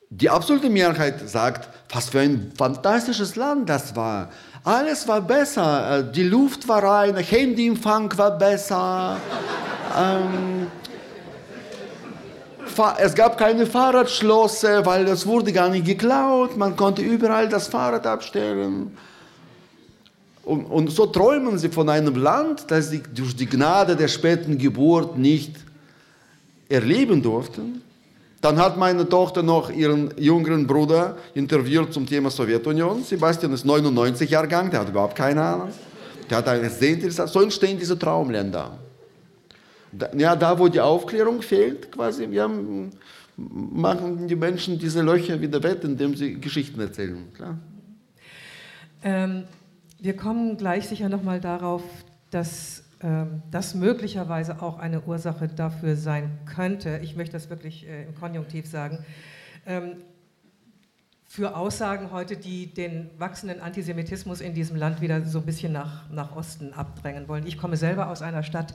die 0.09 0.31
absolute 0.31 0.71
Mehrheit 0.71 1.29
sagt, 1.29 1.69
was 1.91 2.09
für 2.09 2.21
ein 2.21 2.53
fantastisches 2.57 3.37
Land 3.37 3.69
das 3.69 3.95
war. 3.95 4.31
Alles 4.65 5.07
war 5.07 5.21
besser. 5.21 6.03
Die 6.03 6.23
Luft 6.23 6.67
war 6.67 6.83
rein, 6.83 7.17
Handyempfang 7.17 8.17
war 8.17 8.39
besser. 8.39 9.19
ähm, 9.99 10.67
es 12.99 13.15
gab 13.15 13.39
keine 13.39 13.67
Fahrradschlosse, 13.67 14.85
weil 14.85 15.07
es 15.07 15.27
wurde 15.27 15.53
gar 15.53 15.69
nicht 15.69 15.87
geklaut. 15.87 16.57
Man 16.57 16.77
konnte 16.77 17.03
überall 17.03 17.49
das 17.49 17.69
Fahrrad 17.69 18.07
abstellen. 18.07 18.97
Und, 20.45 20.67
und 20.67 20.91
so 20.91 21.07
träumen 21.07 21.59
sie 21.59 21.69
von 21.69 21.89
einem 21.89 22.17
Land, 22.17 22.65
das 22.69 22.91
sie 22.91 23.03
durch 23.15 23.35
die 23.35 23.47
Gnade 23.47 23.97
der 23.97 24.09
späten 24.09 24.59
Geburt 24.59 25.17
nicht 25.17 25.57
erleben 26.69 27.23
durften. 27.23 27.83
Dann 28.41 28.59
hat 28.59 28.77
meine 28.77 29.09
Tochter 29.09 29.43
noch 29.43 29.71
ihren 29.71 30.13
jüngeren 30.19 30.67
Bruder 30.67 31.17
interviewt 31.33 31.95
zum 31.95 32.05
Thema 32.05 32.31
Sowjetunion. 32.31 33.03
Sebastian 33.03 33.55
ist 33.55 33.65
99 33.65 34.29
Jahrgang, 34.29 34.71
der 34.71 34.81
hat 34.81 34.91
überhaupt 34.91 35.17
keine 35.17 35.43
Ahnung. 35.43 35.69
Der 36.29 36.39
hat 36.39 36.49
eine 36.49 36.69
sehr 36.69 36.99
so 37.27 37.41
entstehen 37.41 37.79
diese 37.79 37.99
Traumländer. 37.99 38.79
Ja, 40.17 40.37
da 40.37 40.59
wo 40.59 40.69
die 40.69 40.81
Aufklärung 40.81 41.43
fehlt, 41.43 41.93
quasi, 41.93 42.25
ja, 42.27 42.49
machen 43.37 44.29
die 44.29 44.37
Menschen 44.37 44.79
diese 44.79 45.03
Löcher 45.03 45.41
wieder 45.41 45.63
wett, 45.63 45.85
indem 45.85 46.15
sie 46.15 46.41
Geschichten 46.41 46.81
erzählen. 46.81 47.33
Klar. 47.35 47.59
Ähm, 49.03 49.45
wir 50.01 50.17
kommen 50.17 50.57
gleich 50.57 50.89
sicher 50.89 51.09
nochmal 51.09 51.41
darauf, 51.41 51.83
dass 52.31 52.85
ähm, 53.01 53.43
das 53.51 53.75
möglicherweise 53.75 54.63
auch 54.63 54.79
eine 54.79 55.03
Ursache 55.03 55.49
dafür 55.49 55.97
sein 55.97 56.39
könnte. 56.47 57.01
Ich 57.03 57.17
möchte 57.17 57.33
das 57.33 57.51
wirklich 57.51 57.87
äh, 57.87 58.05
im 58.05 58.15
Konjunktiv 58.15 58.67
sagen. 58.67 59.05
Ähm, 59.67 59.97
für 61.35 61.57
Aussagen 61.57 62.13
heute, 62.13 62.37
die 62.37 62.73
den 62.73 63.11
wachsenden 63.19 63.59
Antisemitismus 63.61 64.41
in 64.41 64.55
diesem 64.55 64.77
Land 64.77 65.01
wieder 65.01 65.21
so 65.25 65.41
ein 65.41 65.45
bisschen 65.45 65.73
nach, 65.73 66.09
nach 66.09 66.37
Osten 66.37 66.73
abdrängen 66.73 67.27
wollen. 67.27 67.45
Ich 67.45 67.59
komme 67.59 67.77
selber 67.77 68.09
aus 68.09 68.23
einer 68.23 68.45
Stadt 68.45 68.73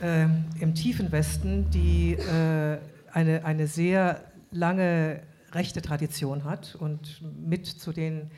äh, 0.00 0.26
im 0.60 0.76
tiefen 0.76 1.10
Westen, 1.10 1.68
die 1.70 2.12
äh, 2.12 2.78
eine, 3.12 3.44
eine 3.44 3.66
sehr 3.66 4.20
lange 4.52 5.20
rechte 5.50 5.82
Tradition 5.82 6.44
hat 6.44 6.76
und 6.76 7.22
mit 7.44 7.66
zu 7.66 7.90
den 7.92 8.30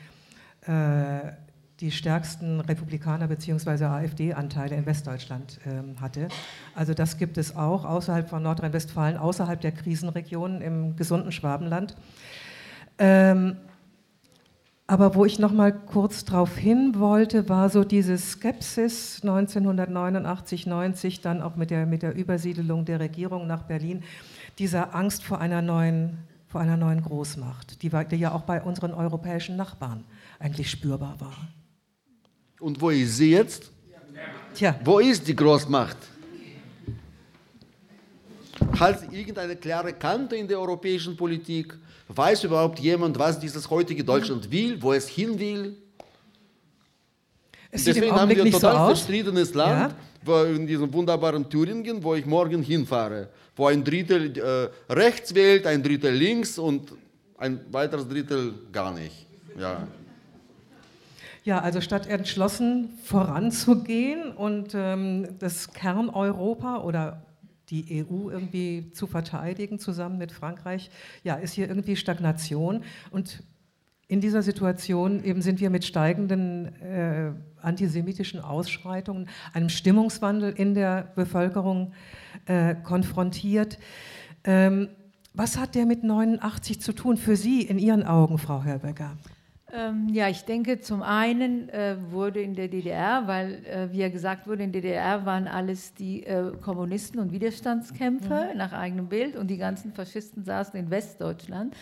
äh, 0.61 1.33
die 1.79 1.91
stärksten 1.91 2.59
Republikaner- 2.59 3.27
bzw. 3.27 3.85
AfD-Anteile 3.85 4.75
in 4.75 4.87
Westdeutschland 4.87 5.59
ähm, 5.67 6.01
hatte. 6.01 6.27
Also 6.73 6.95
das 6.95 7.17
gibt 7.17 7.37
es 7.37 7.55
auch 7.55 7.85
außerhalb 7.85 8.29
von 8.29 8.41
Nordrhein-Westfalen, 8.41 9.17
außerhalb 9.17 9.61
der 9.61 9.73
Krisenregionen 9.73 10.61
im 10.61 10.95
gesunden 10.95 11.31
Schwabenland. 11.31 11.95
Ähm, 12.97 13.57
aber 14.85 15.15
wo 15.15 15.25
ich 15.25 15.39
noch 15.39 15.53
mal 15.53 15.71
kurz 15.71 16.25
darauf 16.25 16.57
hin 16.57 16.99
wollte, 16.99 17.47
war 17.47 17.69
so 17.69 17.83
diese 17.83 18.17
Skepsis 18.17 19.21
1989, 19.23 20.67
90, 20.67 21.21
dann 21.21 21.41
auch 21.41 21.55
mit 21.55 21.71
der, 21.71 21.85
mit 21.85 22.03
der 22.03 22.15
Übersiedelung 22.15 22.85
der 22.85 22.99
Regierung 22.99 23.47
nach 23.47 23.63
Berlin, 23.63 24.03
dieser 24.59 24.93
Angst 24.93 25.23
vor 25.23 25.39
einer 25.39 25.61
neuen, 25.61 26.17
vor 26.47 26.61
einer 26.61 26.77
neuen 26.77 27.01
Großmacht, 27.01 27.81
die, 27.81 27.91
war, 27.93 28.03
die 28.03 28.17
ja 28.17 28.33
auch 28.33 28.41
bei 28.41 28.61
unseren 28.61 28.93
europäischen 28.93 29.55
Nachbarn 29.55 30.03
eigentlich 30.37 30.69
spürbar 30.69 31.15
war. 31.19 31.37
Und 32.59 32.79
wo 32.79 32.89
ist 32.89 33.17
sie 33.17 33.31
jetzt? 33.31 33.71
Tja. 34.53 34.79
Wo 34.83 34.99
ist 34.99 35.27
die 35.27 35.35
Großmacht? 35.35 35.97
Hat 38.79 38.99
sie 38.99 39.17
irgendeine 39.17 39.55
klare 39.55 39.93
Kante 39.93 40.35
in 40.35 40.47
der 40.47 40.59
europäischen 40.59 41.17
Politik? 41.17 41.75
Weiß 42.07 42.43
überhaupt 42.43 42.79
jemand, 42.79 43.17
was 43.17 43.39
dieses 43.39 43.69
heutige 43.69 44.03
Deutschland 44.03 44.51
will, 44.51 44.81
wo 44.81 44.93
es 44.93 45.07
hin 45.07 45.39
will? 45.39 45.77
Es 47.71 47.85
Deswegen 47.85 48.11
haben 48.11 48.29
wir 48.29 48.43
ein 48.43 48.51
total 48.51 48.87
so 48.87 48.93
zerstrittenes 48.93 49.53
Land, 49.53 49.95
ja? 50.25 50.43
in 50.45 50.67
diesem 50.67 50.93
wunderbaren 50.93 51.49
Thüringen, 51.49 52.03
wo 52.03 52.13
ich 52.13 52.25
morgen 52.25 52.61
hinfahre, 52.61 53.29
wo 53.55 53.65
ein 53.67 53.83
Drittel 53.83 54.37
äh, 54.37 54.93
rechts 54.93 55.33
wählt, 55.33 55.65
ein 55.65 55.81
Drittel 55.81 56.13
links 56.13 56.59
und 56.59 56.93
ein 57.37 57.59
weiteres 57.71 58.07
Drittel 58.07 58.53
gar 58.71 58.93
nicht. 58.93 59.25
Ja. 59.59 59.87
Ja, 61.45 61.59
also 61.59 61.81
statt 61.81 62.07
entschlossen 62.07 62.97
voranzugehen 63.03 64.31
und 64.31 64.73
ähm, 64.75 65.27
das 65.39 65.73
Kerneuropa 65.73 66.77
oder 66.77 67.21
die 67.73 68.05
EU 68.05 68.29
irgendwie 68.29 68.91
zu 68.91 69.07
verteidigen, 69.07 69.79
zusammen 69.79 70.19
mit 70.19 70.31
Frankreich, 70.31 70.91
ja, 71.23 71.35
ist 71.35 71.53
hier 71.53 71.67
irgendwie 71.67 71.95
Stagnation. 71.95 72.83
Und 73.09 73.43
in 74.07 74.21
dieser 74.21 74.43
Situation 74.43 75.23
eben 75.23 75.41
sind 75.41 75.59
wir 75.59 75.71
mit 75.71 75.83
steigenden 75.83 76.67
äh, 76.81 77.31
antisemitischen 77.61 78.39
Ausschreitungen, 78.39 79.27
einem 79.53 79.69
Stimmungswandel 79.69 80.53
in 80.53 80.75
der 80.75 81.11
Bevölkerung 81.15 81.93
äh, 82.45 82.75
konfrontiert. 82.75 83.79
Ähm, 84.43 84.89
was 85.33 85.57
hat 85.57 85.73
der 85.73 85.87
mit 85.87 86.03
89 86.03 86.79
zu 86.79 86.93
tun 86.93 87.17
für 87.17 87.35
Sie 87.35 87.63
in 87.63 87.79
Ihren 87.79 88.03
Augen, 88.03 88.37
Frau 88.37 88.61
Herberger? 88.61 89.17
Ähm, 89.75 90.09
ja, 90.09 90.29
ich 90.29 90.45
denke, 90.45 90.79
zum 90.81 91.01
einen 91.01 91.67
äh, 91.69 91.97
wurde 92.11 92.41
in 92.41 92.53
der 92.53 92.67
DDR, 92.67 93.23
weil, 93.25 93.65
äh, 93.65 93.91
wie 93.91 93.99
ja 93.99 94.09
gesagt 94.09 94.45
wurde, 94.45 94.63
in 94.63 94.71
der 94.71 94.81
DDR 94.83 95.25
waren 95.25 95.47
alles 95.47 95.95
die 95.95 96.23
äh, 96.23 96.51
Kommunisten 96.61 97.19
und 97.19 97.31
Widerstandskämpfer 97.31 98.51
mhm. 98.51 98.57
nach 98.57 98.71
eigenem 98.71 99.07
Bild 99.07 99.35
und 99.35 99.47
die 99.47 99.57
ganzen 99.57 99.91
Faschisten 99.91 100.43
saßen 100.43 100.79
in 100.79 100.91
Westdeutschland, 100.91 101.75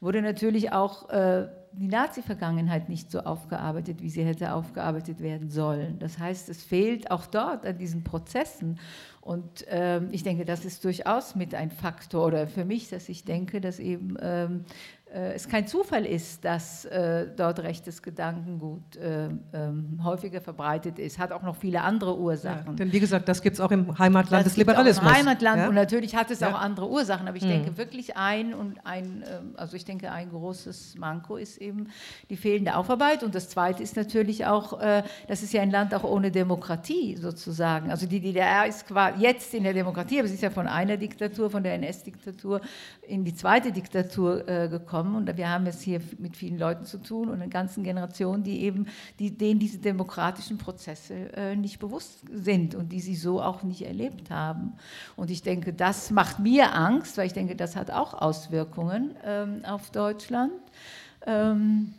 wurde 0.00 0.20
natürlich 0.20 0.72
auch 0.72 1.08
äh, 1.08 1.48
die 1.72 1.88
Nazi-Vergangenheit 1.88 2.88
nicht 2.88 3.10
so 3.10 3.20
aufgearbeitet, 3.20 4.02
wie 4.02 4.10
sie 4.10 4.24
hätte 4.24 4.52
aufgearbeitet 4.52 5.20
werden 5.20 5.48
sollen. 5.48 5.98
Das 5.98 6.18
heißt, 6.18 6.48
es 6.48 6.62
fehlt 6.62 7.10
auch 7.10 7.26
dort 7.26 7.64
an 7.64 7.78
diesen 7.78 8.04
Prozessen. 8.04 8.78
Und 9.20 9.66
ähm, 9.68 10.08
ich 10.10 10.22
denke, 10.22 10.44
das 10.44 10.64
ist 10.64 10.84
durchaus 10.84 11.34
mit 11.34 11.54
ein 11.54 11.70
Faktor 11.70 12.26
oder 12.26 12.46
für 12.46 12.64
mich, 12.64 12.88
dass 12.88 13.08
ich 13.08 13.24
denke, 13.24 13.60
dass 13.60 13.78
eben 13.78 14.16
ähm, 14.20 14.64
äh, 14.97 14.97
es 15.10 15.48
kein 15.48 15.66
Zufall 15.66 16.04
ist, 16.04 16.44
dass 16.44 16.84
äh, 16.84 17.28
dort 17.34 17.60
rechtes 17.60 18.02
Gedankengut 18.02 18.96
äh, 18.96 19.28
ähm, 19.54 20.00
häufiger 20.04 20.40
verbreitet 20.40 20.98
ist. 20.98 21.18
Hat 21.18 21.32
auch 21.32 21.42
noch 21.42 21.56
viele 21.56 21.80
andere 21.80 22.18
Ursachen. 22.18 22.66
Ja, 22.66 22.72
denn 22.74 22.92
wie 22.92 23.00
gesagt, 23.00 23.26
das 23.26 23.40
gibt 23.40 23.54
es 23.54 23.60
auch 23.60 23.70
im 23.70 23.98
Heimatland 23.98 24.44
das 24.44 24.52
des 24.52 24.58
Liberalismus. 24.58 25.10
Im 25.10 25.16
Heimatland 25.16 25.58
ja? 25.62 25.68
und 25.68 25.74
natürlich 25.74 26.14
hat 26.14 26.30
es 26.30 26.40
ja. 26.40 26.50
auch 26.50 26.60
andere 26.60 26.88
Ursachen. 26.90 27.26
Aber 27.26 27.38
ich 27.38 27.44
mhm. 27.44 27.48
denke 27.48 27.78
wirklich 27.78 28.16
ein 28.18 28.52
und 28.52 28.84
ein, 28.84 29.24
ähm, 29.26 29.54
also 29.56 29.76
ich 29.76 29.86
denke 29.86 30.12
ein 30.12 30.28
großes 30.28 30.96
Manko 30.98 31.36
ist 31.36 31.56
eben 31.56 31.88
die 32.28 32.36
fehlende 32.36 32.76
Aufarbeit. 32.76 33.22
Und 33.22 33.34
das 33.34 33.48
Zweite 33.48 33.82
ist 33.82 33.96
natürlich 33.96 34.44
auch, 34.44 34.78
äh, 34.78 35.02
das 35.26 35.42
ist 35.42 35.54
ja 35.54 35.62
ein 35.62 35.70
Land 35.70 35.94
auch 35.94 36.04
ohne 36.04 36.30
Demokratie 36.30 37.16
sozusagen. 37.16 37.90
Also 37.90 38.06
die 38.06 38.20
DDR 38.20 38.66
ist 38.66 38.86
quasi 38.86 39.22
jetzt 39.22 39.54
in 39.54 39.64
der 39.64 39.72
Demokratie, 39.72 40.18
aber 40.18 40.28
sie 40.28 40.34
ist 40.34 40.42
ja 40.42 40.50
von 40.50 40.66
einer 40.66 40.98
Diktatur, 40.98 41.50
von 41.50 41.62
der 41.62 41.74
NS-Diktatur 41.74 42.60
in 43.06 43.24
die 43.24 43.34
zweite 43.34 43.72
Diktatur 43.72 44.46
äh, 44.46 44.68
gekommen 44.68 44.97
kommen. 44.98 45.14
Und 45.14 45.36
wir 45.36 45.48
haben 45.48 45.66
es 45.66 45.80
hier 45.80 46.00
mit 46.18 46.36
vielen 46.36 46.58
Leuten 46.58 46.84
zu 46.84 46.98
tun 46.98 47.28
und 47.28 47.34
einer 47.34 47.48
ganzen 47.48 47.84
Generation, 47.84 48.42
die 48.42 48.62
eben, 48.62 48.86
die, 49.18 49.36
denen 49.36 49.60
diese 49.60 49.78
demokratischen 49.78 50.58
Prozesse 50.58 51.32
äh, 51.34 51.56
nicht 51.56 51.78
bewusst 51.78 52.20
sind 52.32 52.74
und 52.74 52.90
die 52.90 53.00
sie 53.00 53.16
so 53.16 53.40
auch 53.40 53.62
nicht 53.62 53.82
erlebt 53.82 54.30
haben. 54.30 54.74
Und 55.16 55.30
ich 55.30 55.42
denke, 55.42 55.72
das 55.72 56.10
macht 56.10 56.38
mir 56.38 56.74
Angst, 56.74 57.16
weil 57.16 57.26
ich 57.26 57.32
denke, 57.32 57.54
das 57.56 57.76
hat 57.76 57.90
auch 57.90 58.14
Auswirkungen 58.14 59.14
ähm, 59.24 59.64
auf 59.64 59.90
Deutschland. 59.90 60.52
Ähm, 61.26 61.94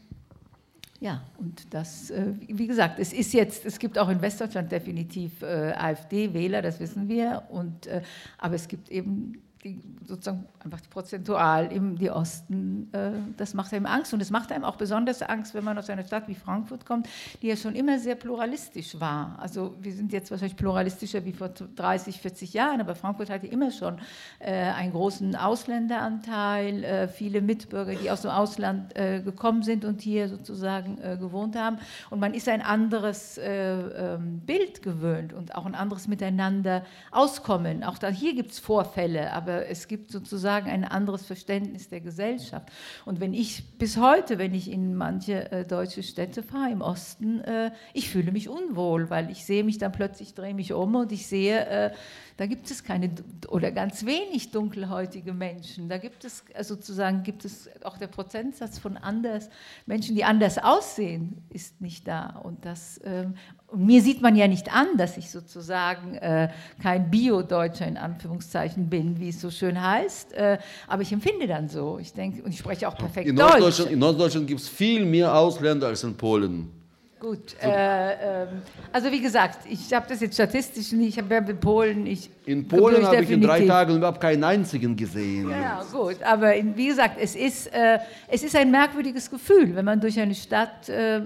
ja, 1.00 1.22
und 1.38 1.74
das, 1.74 2.10
äh, 2.10 2.34
wie 2.48 2.68
gesagt, 2.68 3.00
es 3.00 3.14
ist 3.14 3.34
jetzt, 3.34 3.66
es 3.66 3.80
gibt 3.80 3.98
auch 3.98 4.10
in 4.10 4.22
Westdeutschland 4.22 4.70
definitiv 4.70 5.42
äh, 5.42 5.72
AfD-Wähler, 5.72 6.62
das 6.62 6.82
wissen 6.82 7.08
wir, 7.08 7.44
und, 7.50 7.88
äh, 7.88 8.02
aber 8.38 8.56
es 8.56 8.68
gibt 8.68 8.90
eben 8.90 9.42
die 9.64 9.82
sozusagen 10.06 10.46
einfach 10.64 10.80
prozentual 10.90 11.72
im 11.72 11.98
die 11.98 12.10
Osten, 12.10 12.90
äh, 12.94 13.12
das 13.38 13.54
macht 13.54 13.74
einem 13.74 13.86
Angst 13.86 14.14
und 14.14 14.22
es 14.22 14.32
macht 14.32 14.52
einem 14.52 14.64
auch 14.64 14.78
besonders 14.78 15.22
Angst, 15.22 15.54
wenn 15.54 15.64
man 15.64 15.78
aus 15.78 15.90
einer 15.90 16.04
Stadt 16.04 16.28
wie 16.28 16.36
Frankfurt 16.36 16.86
kommt, 16.86 17.08
die 17.42 17.48
ja 17.48 17.56
schon 17.56 17.76
immer 17.76 18.00
sehr 18.00 18.16
pluralistisch 18.16 19.00
war. 19.00 19.38
Also 19.40 19.76
wir 19.82 19.94
sind 19.94 20.14
jetzt 20.14 20.32
wahrscheinlich 20.32 20.56
pluralistischer 20.56 21.26
wie 21.26 21.34
vor 21.34 21.50
30, 21.50 22.20
40 22.22 22.54
Jahren, 22.54 22.80
aber 22.80 22.96
Frankfurt 22.96 23.30
hatte 23.30 23.48
immer 23.48 23.72
schon 23.72 24.00
äh, 24.40 24.52
einen 24.52 24.94
großen 24.94 25.36
Ausländeranteil, 25.36 26.84
äh, 26.84 27.08
viele 27.08 27.42
Mitbürger, 27.42 27.96
die 27.96 28.10
aus 28.10 28.22
dem 28.22 28.32
Ausland 28.32 28.94
gekommen 28.96 29.64
sind 29.64 29.86
und 29.86 30.02
hier 30.02 30.28
sozusagen 30.30 30.98
gewohnt 31.20 31.56
haben 31.56 31.78
und 32.10 32.20
man 32.20 32.34
ist 32.34 32.48
ein 32.48 32.62
anderes 32.62 33.38
äh, 33.38 33.72
ähm, 33.72 34.40
Bild 34.46 34.82
gewöhnt 34.82 35.34
und 35.34 35.56
auch 35.56 35.66
ein 35.66 35.76
anderes 35.76 36.08
Miteinander 36.08 36.84
auskommen. 37.12 37.84
Auch 37.84 37.98
da 37.98 38.10
hier 38.10 38.36
gibt 38.36 38.52
es 38.52 38.60
Vorfälle, 38.60 39.34
aber 39.34 39.49
aber 39.50 39.68
es 39.68 39.88
gibt 39.88 40.12
sozusagen 40.12 40.70
ein 40.70 40.84
anderes 40.84 41.26
Verständnis 41.26 41.90
der 41.90 42.02
Gesellschaft. 42.02 42.70
Und 43.06 43.20
wenn 43.20 43.34
ich 43.34 43.78
bis 43.78 43.98
heute, 43.98 44.38
wenn 44.38 44.54
ich 44.54 44.72
in 44.72 44.96
manche 44.96 45.52
äh, 45.52 45.66
deutsche 45.66 46.04
Städte 46.04 46.44
fahre, 46.44 46.72
im 46.72 46.82
Osten, 46.82 47.42
äh, 47.42 47.72
ich 47.94 48.10
fühle 48.10 48.32
mich 48.32 48.48
unwohl, 48.48 49.10
weil 49.10 49.32
ich 49.32 49.46
sehe 49.46 49.64
mich 49.64 49.80
dann 49.80 49.92
plötzlich, 49.92 50.36
drehe 50.36 50.54
mich 50.54 50.74
um 50.74 50.96
und 50.96 51.12
ich 51.12 51.26
sehe, 51.26 51.66
äh, 51.66 51.92
da 52.38 52.46
gibt 52.46 52.70
es 52.70 52.84
keine 52.84 53.10
oder 53.50 53.72
ganz 53.72 54.06
wenig 54.06 54.52
dunkelhäutige 54.52 55.34
Menschen. 55.34 55.90
Da 55.90 55.98
gibt 55.98 56.24
es 56.26 56.44
äh, 56.54 56.64
sozusagen 56.64 57.24
gibt 57.24 57.44
es 57.44 57.70
auch 57.84 57.98
der 57.98 58.08
Prozentsatz 58.08 58.78
von 58.78 58.98
anders 58.98 59.50
Menschen, 59.88 60.16
die 60.16 60.24
anders 60.24 60.58
aussehen, 60.60 61.42
ist 61.50 61.82
nicht 61.82 62.08
da. 62.08 62.40
Und 62.44 62.66
das 62.66 63.02
ähm, 63.04 63.34
und 63.72 63.86
mir 63.86 64.02
sieht 64.02 64.22
man 64.22 64.36
ja 64.36 64.48
nicht 64.48 64.74
an, 64.74 64.98
dass 64.98 65.18
ich 65.18 65.30
sozusagen 65.30 66.16
äh, 66.16 66.50
kein 66.82 67.12
Bio-Deutscher 67.12 67.88
in 67.88 67.98
Anführungszeichen 67.98 68.90
bin, 68.90 69.20
wie 69.20 69.30
es 69.30 69.42
so 69.42 69.52
schön 69.52 69.82
heißt. 69.82 70.34
Äh, 70.34 70.58
aber 70.88 71.04
ich 71.04 71.12
empfinde 71.12 71.48
dann 71.48 71.70
so. 71.70 72.00
Ich 72.00 72.14
denke, 72.14 72.42
und 72.42 72.52
ich 72.52 72.60
spreche 72.60 72.88
auch 72.88 72.98
perfekt 72.98 73.28
in 73.28 73.36
Deutsch. 73.36 73.80
In 73.80 74.00
Norddeutschland 74.00 74.48
gibt 74.48 74.62
es 74.62 74.70
viel 74.70 75.06
mehr 75.06 75.36
Ausländer 75.36 75.88
als 75.88 76.04
in 76.04 76.16
Polen. 76.16 76.80
Gut, 77.20 77.54
äh, 77.62 78.44
ähm, 78.44 78.48
also 78.94 79.12
wie 79.12 79.20
gesagt, 79.20 79.66
ich 79.70 79.92
habe 79.94 80.06
das 80.08 80.22
jetzt 80.22 80.36
statistisch 80.36 80.94
nicht, 80.94 81.10
ich 81.10 81.18
habe 81.18 81.36
ja 81.36 81.42
in 81.42 81.60
Polen. 81.60 82.08
Ich, 82.08 82.30
in 82.46 82.66
Polen 82.66 83.06
habe 83.06 83.22
ich 83.22 83.30
in 83.30 83.42
drei 83.42 83.66
Tagen 83.66 83.98
überhaupt 83.98 84.22
keinen 84.22 84.42
einzigen 84.42 84.96
gesehen. 84.96 85.50
Ja, 85.50 85.84
gut, 85.92 86.24
aber 86.24 86.56
in, 86.56 86.78
wie 86.78 86.88
gesagt, 86.88 87.18
es 87.20 87.36
ist, 87.36 87.74
äh, 87.74 88.00
es 88.30 88.42
ist 88.42 88.56
ein 88.56 88.72
merkwürdiges 88.72 89.30
Gefühl, 89.30 89.76
wenn 89.76 89.84
man 89.84 90.00
durch 90.00 90.18
eine 90.18 90.34
Stadt 90.34 90.88
äh, 90.88 91.24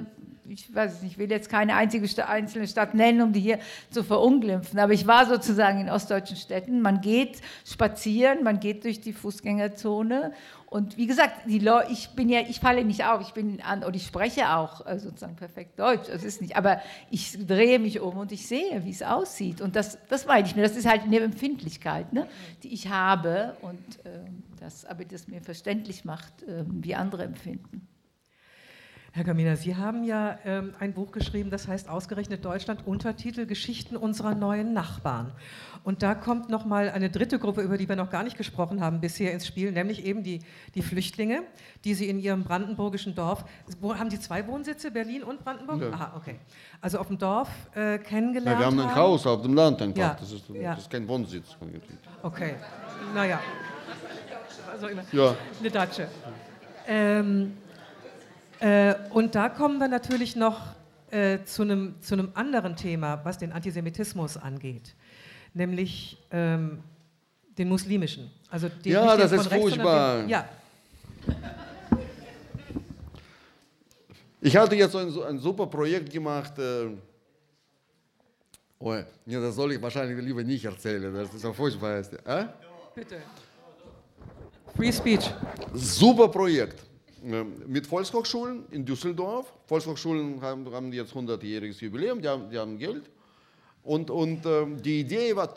ich 0.48 0.74
weiß 0.74 1.02
nicht, 1.02 1.14
ich 1.14 1.18
will 1.18 1.30
jetzt 1.30 1.49
keine 1.49 1.76
einzige 1.76 2.07
einzelne 2.28 2.68
Stadt 2.68 2.94
nennen, 2.94 3.22
um 3.22 3.34
die 3.34 3.40
hier 3.40 3.60
zu 3.90 4.03
verunglimpfen, 4.03 4.80
aber 4.80 4.94
ich 4.94 5.07
war 5.07 5.26
sozusagen 5.26 5.80
in 5.82 5.90
ostdeutschen 5.90 6.38
Städten. 6.38 6.82
Man 6.82 7.02
geht 7.02 7.41
spazieren, 7.65 8.44
man 8.44 8.60
geht 8.60 8.84
durch 8.84 8.99
die 9.02 9.14
Fußgängerzone 9.14 10.34
und 10.74 10.98
wie 10.98 11.06
gesagt, 11.06 11.45
die 11.45 11.64
ich 11.90 12.10
bin 12.10 12.30
ja, 12.30 12.41
ich 12.41 12.60
falle 12.60 12.84
nicht 12.84 13.06
auf, 13.06 13.22
ich 13.22 13.34
bin 13.34 13.61
an 13.61 13.84
und 13.84 13.95
ich 13.95 14.07
spreche 14.07 14.56
auch 14.56 14.86
äh, 14.88 14.98
sozusagen 14.99 15.36
perfekt 15.36 15.80
Deutsch. 15.80 16.07
Das 16.07 16.24
ist 16.24 16.41
nicht, 16.41 16.56
aber 16.57 16.82
ich 17.11 17.38
drehe 17.45 17.78
mich 17.78 17.99
um 17.99 18.18
und 18.18 18.32
ich 18.32 18.48
sehe, 18.48 18.84
wie 18.84 18.90
es 18.90 19.03
aussieht 19.03 19.61
und 19.61 19.76
das, 19.76 19.99
das 20.10 20.26
meine 20.26 20.48
ich 20.48 20.56
mir. 20.56 20.64
Das 20.64 20.76
ist 20.76 20.90
halt 20.90 21.03
eine 21.03 21.20
Empfindlichkeit, 21.20 22.11
ne, 22.11 22.28
die 22.64 22.74
ich 22.74 22.90
habe 22.90 23.56
und 23.61 24.06
äh, 24.06 24.22
das, 24.60 24.86
aber 24.86 25.06
das 25.06 25.28
mir 25.28 25.41
verständlich 25.41 26.06
macht, 26.06 26.41
äh, 26.44 26.65
wie 26.68 26.95
andere 26.95 27.24
empfinden. 27.24 27.88
Herr 29.15 29.23
Gamina, 29.23 29.56
Sie 29.56 29.76
haben 29.76 30.03
ja 30.03 30.40
ähm, 30.44 30.73
ein 30.80 30.91
Buch 30.91 31.11
geschrieben, 31.11 31.52
das 31.52 31.68
heißt 31.68 31.88
ausgerechnet 31.88 32.44
Deutschland, 32.44 32.88
Untertitel 32.88 33.45
Geschichten 33.45 33.95
unserer 33.95 34.34
neuen 34.34 34.73
Nachbarn. 34.73 35.31
Und 35.84 36.02
da 36.02 36.15
kommt 36.15 36.49
noch 36.49 36.65
mal 36.65 36.90
eine 36.90 37.11
dritte 37.11 37.38
Gruppe, 37.38 37.61
über 37.61 37.77
die 37.77 37.88
wir 37.88 37.95
noch 37.95 38.10
gar 38.10 38.23
nicht 38.23 38.38
gesprochen 38.38 38.81
haben 38.81 39.02
bisher 39.02 39.31
ins 39.31 39.45
Spiel, 39.45 39.72
nämlich 39.72 40.03
eben 40.03 40.23
die, 40.23 40.40
die 40.73 40.81
Flüchtlinge, 40.81 41.44
die 41.84 41.94
Sie 41.94 42.10
in 42.10 42.18
Ihrem 42.18 42.44
brandenburgischen 42.44 43.14
Dorf, 43.14 43.45
wo 43.80 43.95
haben 43.95 44.10
Sie 44.10 44.19
zwei 44.19 44.48
Wohnsitze, 44.48 44.90
Berlin 44.90 45.22
und 45.22 45.44
Brandenburg? 45.44 45.80
Ja. 45.80 45.91
Aha, 45.91 46.14
okay. 46.18 46.40
Also 46.81 46.98
auf 46.98 47.06
dem 47.06 47.19
Dorf 47.19 47.49
äh, 47.76 47.99
kennengelernt 47.99 48.60
ja, 48.60 48.60
wir 48.61 48.65
haben 48.65 48.80
ein 48.80 48.95
Haus 48.95 49.27
auf 49.27 49.44
dem 49.44 49.53
Land 49.53 49.80
einfach, 49.84 49.95
ja. 49.95 50.18
das, 50.19 50.31
ist, 50.31 50.49
ja. 50.49 50.72
das 50.72 50.85
ist 50.85 50.90
kein 50.90 51.07
Wohnsitz. 51.07 51.56
Okay, 52.23 52.56
naja. 53.14 53.40
Also 54.72 54.88
ja. 55.11 55.35
Eine 55.60 55.69
Datsche. 55.69 56.07
Ähm, 56.88 57.53
äh, 58.59 58.95
und 59.09 59.35
da 59.35 59.49
kommen 59.49 59.80
wir 59.80 59.88
natürlich 59.88 60.35
noch 60.35 60.59
äh, 61.11 61.43
zu 61.45 61.61
einem 61.61 61.95
zu 62.01 62.15
anderen 62.34 62.75
Thema, 62.75 63.19
was 63.23 63.38
den 63.38 63.51
Antisemitismus 63.51 64.38
angeht, 64.38 64.95
nämlich 65.53 66.17
ähm, 66.31 66.80
den 67.57 67.69
muslimischen. 67.69 68.31
Also 68.49 68.69
den, 68.69 68.91
ja, 68.93 69.15
das 69.15 69.31
ist 69.31 69.51
rechts, 69.51 69.61
furchtbar. 69.61 70.21
Den, 70.21 70.30
ja. 70.30 70.49
Ich 74.41 74.57
hatte 74.57 74.75
jetzt 74.75 74.95
ein, 74.95 75.07
ein 75.23 75.39
super 75.39 75.67
Projekt 75.67 76.11
gemacht. 76.11 76.57
Äh, 76.59 76.89
oh, 78.80 78.93
ja, 79.25 79.39
das 79.39 79.55
soll 79.55 79.73
ich 79.73 79.81
wahrscheinlich 79.81 80.23
lieber 80.23 80.43
nicht 80.43 80.65
erzählen, 80.65 81.13
das 81.13 81.34
ist 81.34 81.41
so 81.41 81.53
furchtbar. 81.53 81.99
Äh? 81.99 82.45
Bitte. 82.95 83.17
Free 84.75 84.91
Speech. 84.91 85.31
Super 85.73 86.27
Projekt. 86.27 86.93
Ähm, 87.23 87.53
mit 87.67 87.87
Volkshochschulen 87.87 88.65
in 88.71 88.85
Düsseldorf. 88.85 89.53
Volkshochschulen 89.65 90.41
haben, 90.41 90.69
haben 90.73 90.91
jetzt 90.91 91.13
100-jähriges 91.13 91.81
Jubiläum, 91.81 92.21
die 92.21 92.27
haben, 92.27 92.49
die 92.49 92.57
haben 92.57 92.77
Geld. 92.77 93.09
Und, 93.83 94.09
und 94.09 94.45
ähm, 94.45 94.81
die 94.81 95.01
Idee 95.01 95.35
war 95.35 95.53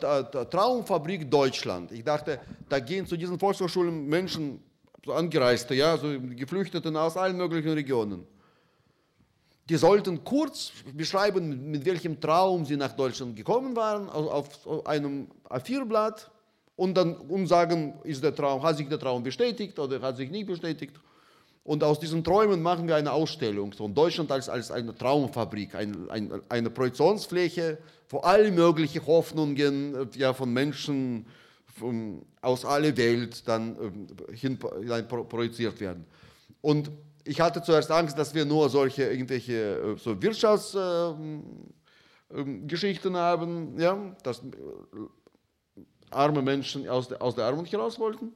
Traumfabrik 0.49 1.29
Deutschland. 1.29 1.91
Ich 1.91 2.03
dachte, 2.03 2.39
da 2.69 2.79
gehen 2.79 3.05
zu 3.05 3.17
diesen 3.17 3.39
Volkshochschulen 3.39 4.07
Menschen, 4.07 4.61
so 5.05 5.13
Angereiste, 5.13 5.73
ja, 5.75 5.97
so 5.97 6.07
Geflüchteten 6.35 6.95
aus 6.95 7.15
allen 7.15 7.37
möglichen 7.37 7.71
Regionen. 7.71 8.25
die 9.69 9.75
sollten 9.75 10.23
kurz 10.23 10.71
beschreiben, 10.93 11.71
mit 11.71 11.85
welchem 11.85 12.19
Traum 12.19 12.65
sie 12.65 12.77
nach 12.77 12.93
Deutschland 12.93 13.35
gekommen 13.35 13.75
waren, 13.75 14.09
auf, 14.09 14.65
auf 14.65 14.85
einem 14.85 15.27
A4-Blatt 15.49 16.29
und 16.77 16.95
dann 16.95 17.15
und 17.15 17.47
sagen, 17.47 17.99
ist 18.03 18.23
der 18.23 18.33
Traum, 18.33 18.63
hat 18.63 18.77
sich 18.77 18.87
der 18.87 18.99
Traum 18.99 19.23
bestätigt 19.23 19.77
oder 19.79 20.01
hat 20.01 20.15
sich 20.17 20.29
nicht 20.29 20.47
bestätigt. 20.47 20.95
Und 21.67 21.83
aus 21.83 21.99
diesen 21.99 22.23
Träumen 22.23 22.61
machen 22.61 22.87
wir 22.87 22.95
eine 22.95 23.11
Ausstellung 23.11 23.73
von 23.73 23.93
Deutschland 23.93 24.31
als, 24.31 24.47
als 24.47 24.71
eine 24.71 24.95
Traumfabrik, 24.95 25.75
ein, 25.75 26.09
ein, 26.09 26.41
eine 26.47 26.69
Projektionsfläche, 26.69 27.77
wo 28.07 28.19
alle 28.19 28.51
möglichen 28.51 29.05
Hoffnungen 29.05 29.93
äh, 29.93 30.07
ja, 30.17 30.33
von 30.33 30.53
Menschen 30.53 31.25
von, 31.77 32.21
aus 32.41 32.63
aller 32.63 32.95
Welt 32.95 33.45
dann 33.49 33.75
äh, 33.75 33.91
hin 34.33 34.57
dann 34.87 35.05
projiziert 35.09 35.81
werden. 35.81 36.05
Und 36.61 36.89
ich 37.25 37.41
hatte 37.41 37.61
zuerst 37.61 37.91
Angst, 37.91 38.17
dass 38.17 38.33
wir 38.33 38.45
nur 38.45 38.69
solche 38.69 39.03
irgendwelche 39.03 39.53
äh, 39.53 39.97
so 39.97 40.21
Wirtschaftsgeschichten 40.21 43.13
äh, 43.13 43.17
haben, 43.17 43.77
ja, 43.77 44.15
dass 44.23 44.39
äh, 44.39 44.43
arme 46.11 46.41
Menschen 46.41 46.87
aus 46.87 47.09
der, 47.09 47.21
aus 47.21 47.35
der 47.35 47.43
Armut 47.43 47.69
heraus 47.69 47.99
wollten. 47.99 48.31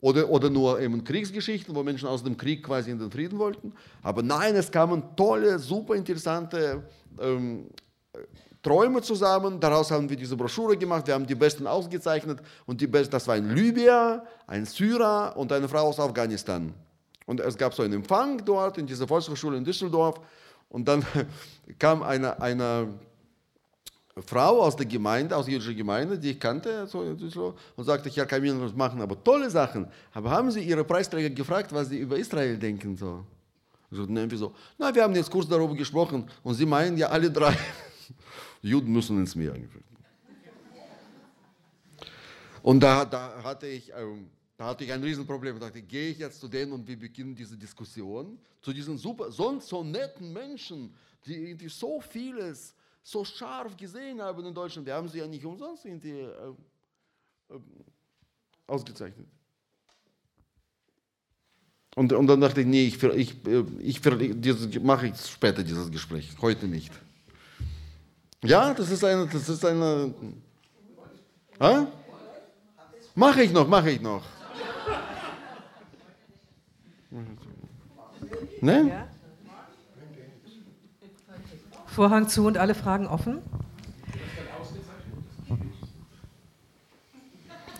Oder, 0.00 0.28
oder 0.28 0.50
nur 0.50 0.80
eben 0.80 1.02
Kriegsgeschichten, 1.02 1.74
wo 1.74 1.82
Menschen 1.82 2.08
aus 2.08 2.22
dem 2.22 2.36
Krieg 2.36 2.62
quasi 2.62 2.90
in 2.90 2.98
den 2.98 3.10
Frieden 3.10 3.38
wollten. 3.38 3.72
Aber 4.02 4.22
nein, 4.22 4.54
es 4.54 4.70
kamen 4.70 5.02
tolle, 5.16 5.58
super 5.58 5.94
interessante 5.94 6.82
ähm, 7.18 7.70
Träume 8.62 9.02
zusammen. 9.02 9.60
Daraus 9.60 9.90
haben 9.90 10.08
wir 10.08 10.16
diese 10.16 10.36
Broschüre 10.36 10.76
gemacht. 10.76 11.06
Wir 11.06 11.14
haben 11.14 11.26
die 11.26 11.34
Besten 11.34 11.66
ausgezeichnet. 11.66 12.40
Und 12.66 12.80
die 12.80 12.86
Besten, 12.86 13.12
das 13.12 13.28
war 13.28 13.34
ein 13.34 13.54
Libyer, 13.54 14.24
ein 14.46 14.64
Syrer 14.64 15.34
und 15.36 15.52
eine 15.52 15.68
Frau 15.68 15.88
aus 15.88 16.00
Afghanistan. 16.00 16.72
Und 17.26 17.40
es 17.40 17.56
gab 17.56 17.74
so 17.74 17.82
einen 17.82 17.94
Empfang 17.94 18.44
dort 18.44 18.78
in 18.78 18.86
dieser 18.86 19.06
Volkshochschule 19.06 19.56
in 19.56 19.64
Düsseldorf. 19.64 20.20
Und 20.70 20.88
dann 20.88 21.04
kam 21.78 22.02
eine, 22.02 22.40
eine 22.40 22.88
Frau 24.22 24.62
aus 24.62 24.76
der 24.76 24.86
Gemeinde, 24.86 25.36
aus 25.36 25.46
der 25.46 25.54
jüdischen 25.54 25.76
Gemeinde, 25.76 26.18
die 26.18 26.30
ich 26.30 26.40
kannte, 26.40 26.86
und 27.76 27.84
sagte, 27.84 28.08
Herr 28.10 28.26
Kamil, 28.26 28.58
wir 28.58 28.72
machen 28.76 29.00
aber 29.00 29.22
tolle 29.22 29.50
Sachen. 29.50 29.88
Aber 30.12 30.30
haben 30.30 30.50
Sie 30.50 30.60
Ihre 30.60 30.84
Preisträger 30.84 31.30
gefragt, 31.30 31.72
was 31.72 31.88
sie 31.88 31.98
über 31.98 32.16
Israel 32.16 32.56
denken? 32.56 32.96
So. 32.96 33.24
So, 33.90 34.06
so, 34.36 34.54
na, 34.76 34.92
wir 34.92 35.04
haben 35.04 35.14
jetzt 35.14 35.30
kurz 35.30 35.48
darüber 35.48 35.74
gesprochen 35.74 36.28
und 36.42 36.54
sie 36.54 36.66
meinen 36.66 36.96
ja 36.96 37.08
alle 37.10 37.30
drei, 37.30 37.56
Juden 38.62 38.92
müssen 38.92 39.18
ins 39.18 39.36
Meer. 39.36 39.54
Und 42.62 42.80
da, 42.80 43.04
da 43.04 43.40
hatte 43.44 43.68
ich 43.68 43.92
ähm, 43.96 44.30
da 44.56 44.66
hatte 44.66 44.84
ich 44.84 44.92
ein 44.92 45.02
Riesenproblem. 45.02 45.56
Ich 45.56 45.60
dachte, 45.60 45.82
gehe 45.82 46.10
ich 46.10 46.18
jetzt 46.18 46.40
zu 46.40 46.48
denen 46.48 46.72
und 46.72 46.86
wir 46.86 46.98
beginnen 46.98 47.34
diese 47.34 47.56
Diskussion, 47.56 48.38
zu 48.62 48.72
diesen 48.72 48.96
super, 48.96 49.30
sonst 49.32 49.68
so 49.68 49.82
netten 49.82 50.32
Menschen, 50.32 50.94
die, 51.26 51.56
die 51.56 51.68
so 51.68 52.00
vieles 52.00 52.74
so 53.04 53.22
scharf 53.24 53.76
gesehen 53.76 54.20
haben 54.20 54.44
in 54.46 54.54
Deutschland. 54.54 54.86
Wir 54.86 54.94
haben 54.94 55.08
sie 55.08 55.18
ja 55.18 55.26
nicht 55.26 55.44
umsonst 55.44 55.84
irgendwie, 55.84 56.20
äh, 56.20 56.54
äh, 57.50 57.60
ausgezeichnet. 58.66 59.28
Und, 61.94 62.12
und 62.12 62.26
dann 62.26 62.40
dachte 62.40 62.62
ich, 62.62 62.66
nee, 62.66 62.86
ich, 62.86 63.00
ich, 63.02 63.46
ich, 63.78 64.04
ich 64.04 64.82
mache 64.82 65.08
ich 65.08 65.20
später 65.20 65.62
dieses 65.62 65.90
Gespräch, 65.92 66.30
heute 66.40 66.66
nicht. 66.66 66.92
Ja, 68.42 68.74
das 68.74 68.90
ist 68.90 69.04
eine, 69.04 69.26
das 69.28 69.48
ist 69.48 69.64
eine. 69.64 70.12
Äh? 71.60 71.84
Mache 73.14 73.44
ich 73.44 73.52
noch, 73.52 73.68
mache 73.68 73.90
ich 73.90 74.00
noch. 74.00 74.24
Ne? 78.60 79.08
Vorhang 81.94 82.28
zu 82.28 82.44
und 82.44 82.58
alle 82.58 82.74
Fragen 82.74 83.06
offen. 83.06 83.38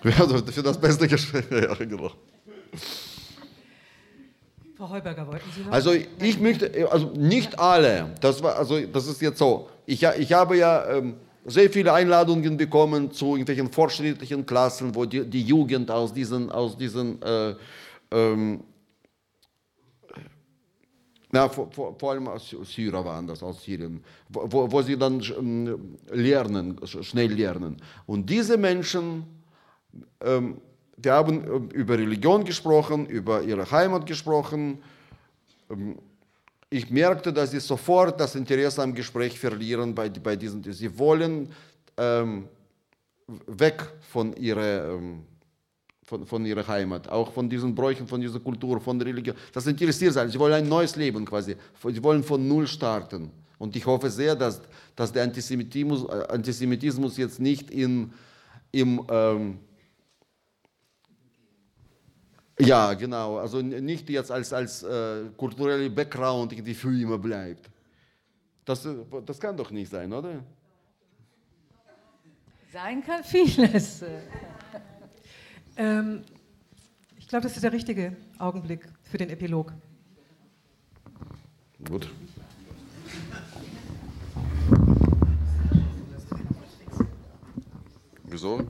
Ja, 0.05 0.13
für 0.13 0.63
das 0.63 0.79
beste 0.79 1.09
Gespräch. 1.09 1.45
Ja, 1.51 1.75
genau. 1.75 2.13
Frau 4.77 4.91
Heuberger, 4.91 5.27
wollten 5.27 5.51
Sie 5.55 5.63
noch? 5.63 5.73
Also 5.73 5.93
ich 5.93 6.39
möchte, 6.39 6.71
also 6.91 7.11
nicht 7.17 7.59
alle, 7.59 8.11
das, 8.21 8.43
war, 8.43 8.57
also 8.57 8.79
das 8.81 9.07
ist 9.07 9.23
jetzt 9.23 9.39
so. 9.39 9.69
Ich, 9.87 10.03
ich 10.03 10.33
habe 10.33 10.59
ja 10.59 10.87
ähm, 10.91 11.15
sehr 11.47 11.71
viele 11.71 11.93
Einladungen 11.93 12.57
bekommen 12.57 13.11
zu 13.11 13.37
irgendwelchen 13.37 13.73
fortschrittlichen 13.73 14.45
Klassen, 14.45 14.95
wo 14.95 15.07
die, 15.07 15.25
die 15.25 15.43
Jugend 15.43 15.91
aus 15.91 16.13
diesen, 16.13 16.53
aus 16.53 16.77
diesen 16.77 17.21
äh, 17.23 17.55
ähm, 18.11 18.61
na, 21.35 21.49
vor, 21.49 21.69
vor, 21.73 21.99
vor, 21.99 22.13
allem 22.13 22.29
aus 22.29 22.55
Syrer 22.63 23.05
waren 23.05 23.27
das, 23.27 23.43
aus 23.43 23.65
Syrien, 23.65 24.05
wo, 24.29 24.71
wo 24.71 24.83
sie 24.83 24.97
dann 24.97 25.21
ähm, 25.37 25.99
lernen, 26.13 26.79
schnell 26.87 27.33
lernen. 27.33 27.77
Und 28.07 28.31
diese 28.31 28.57
Menschen, 28.57 29.25
ähm, 30.21 30.59
die 30.97 31.11
haben 31.11 31.45
ähm, 31.45 31.69
über 31.71 31.99
Religion 31.99 32.45
gesprochen, 32.45 33.07
über 33.07 33.43
ihre 33.43 33.69
Heimat 33.69 34.07
gesprochen. 34.07 34.79
Ähm, 35.69 35.99
ich 36.71 36.89
merkte, 36.91 37.33
dass 37.33 37.51
sie 37.51 37.59
sofort 37.59 38.21
das 38.21 38.37
Interesse 38.37 38.81
am 38.81 38.95
Gespräch 38.95 39.37
verlieren 39.37 39.93
bei, 39.93 40.09
bei 40.11 40.37
diesen. 40.37 40.63
Sie 40.73 40.97
wollen 40.97 41.51
ähm, 41.97 42.49
weg 43.49 43.83
von 44.13 44.37
ihrer 44.37 44.91
ähm, 44.91 45.25
von, 46.05 46.27
von 46.27 46.45
ihrer 46.47 46.67
Heimat, 46.67 47.09
auch 47.09 47.33
von 47.33 47.49
diesen 47.49 47.75
Bräuchen, 47.75 48.07
von 48.07 48.21
dieser 48.21 48.39
Kultur, 48.39 48.81
von 48.81 48.99
der 48.99 49.09
Religion. 49.09 49.37
Das 49.53 49.67
interessiert 49.67 50.13
sie. 50.13 50.29
Sie 50.29 50.39
wollen 50.39 50.55
ein 50.55 50.69
neues 50.69 50.97
Leben 50.97 51.25
quasi. 51.25 51.57
Sie 51.83 52.03
wollen 52.03 52.23
von 52.23 52.47
Null 52.47 52.67
starten. 52.67 53.31
Und 53.59 53.75
ich 53.75 53.87
hoffe 53.87 54.11
sehr, 54.11 54.37
dass, 54.37 54.61
dass 54.95 55.13
der 55.13 55.23
Antisemitismus, 55.23 56.05
äh, 56.05 56.27
Antisemitismus 56.29 57.17
jetzt 57.17 57.41
nicht 57.41 57.71
in, 57.71 58.13
im, 58.73 59.05
ähm, 59.09 59.59
ja, 62.59 62.93
genau, 62.95 63.39
also 63.39 63.63
nicht 63.63 64.09
jetzt 64.11 64.31
als, 64.31 64.53
als 64.53 64.83
äh, 64.83 65.25
kultureller 65.37 65.89
Background 65.89 66.53
irgendwie 66.53 66.75
für 66.75 66.89
immer 66.89 67.19
bleibt. 67.19 67.71
Das, 68.65 68.87
das 69.27 69.41
kann 69.41 69.57
doch 69.57 69.71
nicht 69.71 69.91
sein, 69.91 70.13
oder? 70.13 70.43
Sein 72.73 73.05
kann 73.05 73.23
vieles. 73.23 74.03
Ähm, 75.77 76.23
ich 77.17 77.29
glaube, 77.29 77.45
das 77.45 77.57
ist 77.57 77.63
der 77.65 77.73
richtige 77.73 78.17
Augenblick 78.39 78.87
für 79.03 79.19
den 79.19 79.31
Epilog. 79.31 79.73
Gut. 81.89 82.09
Wieso? 88.25 88.67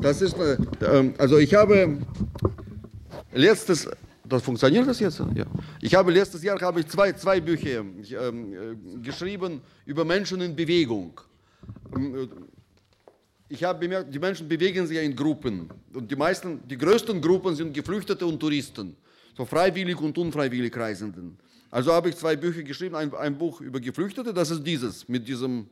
Das 0.00 0.20
ist, 0.20 0.36
äh, 0.36 0.56
ähm, 0.80 1.14
also 1.18 1.38
ich 1.38 1.54
habe 1.54 1.98
letztes, 3.32 3.88
das 4.24 4.42
funktioniert 4.42 4.86
das 4.86 4.98
jetzt? 5.00 5.22
Ja. 5.34 5.46
Ich 5.80 5.94
habe 5.94 6.10
letztes 6.10 6.42
Jahr 6.42 6.60
habe 6.60 6.80
ich 6.80 6.88
zwei, 6.88 7.12
zwei 7.12 7.40
Bücher 7.40 7.80
ähm, 7.80 8.52
äh, 8.52 8.98
geschrieben 9.00 9.60
über 9.86 10.04
Menschen 10.04 10.40
in 10.40 10.56
Bewegung. 10.56 11.20
Ich 13.52 13.62
habe 13.62 13.80
bemerkt, 13.80 14.14
die 14.14 14.18
Menschen 14.18 14.48
bewegen 14.48 14.86
sich 14.86 14.96
in 14.96 15.14
Gruppen. 15.14 15.68
Und 15.92 16.10
die 16.10 16.16
meisten, 16.16 16.66
die 16.66 16.78
größten 16.78 17.20
Gruppen 17.20 17.54
sind 17.54 17.74
Geflüchtete 17.74 18.24
und 18.24 18.40
Touristen. 18.40 18.96
So 19.36 19.44
freiwillig 19.44 20.00
und 20.00 20.16
unfreiwillig 20.16 20.74
Reisenden. 20.74 21.36
Also 21.70 21.92
habe 21.92 22.08
ich 22.08 22.16
zwei 22.16 22.34
Bücher 22.34 22.62
geschrieben, 22.62 22.94
ein, 22.94 23.14
ein 23.14 23.36
Buch 23.36 23.60
über 23.60 23.78
Geflüchtete, 23.78 24.32
das 24.32 24.50
ist 24.50 24.62
dieses, 24.62 25.06
mit 25.06 25.28
diesem 25.28 25.68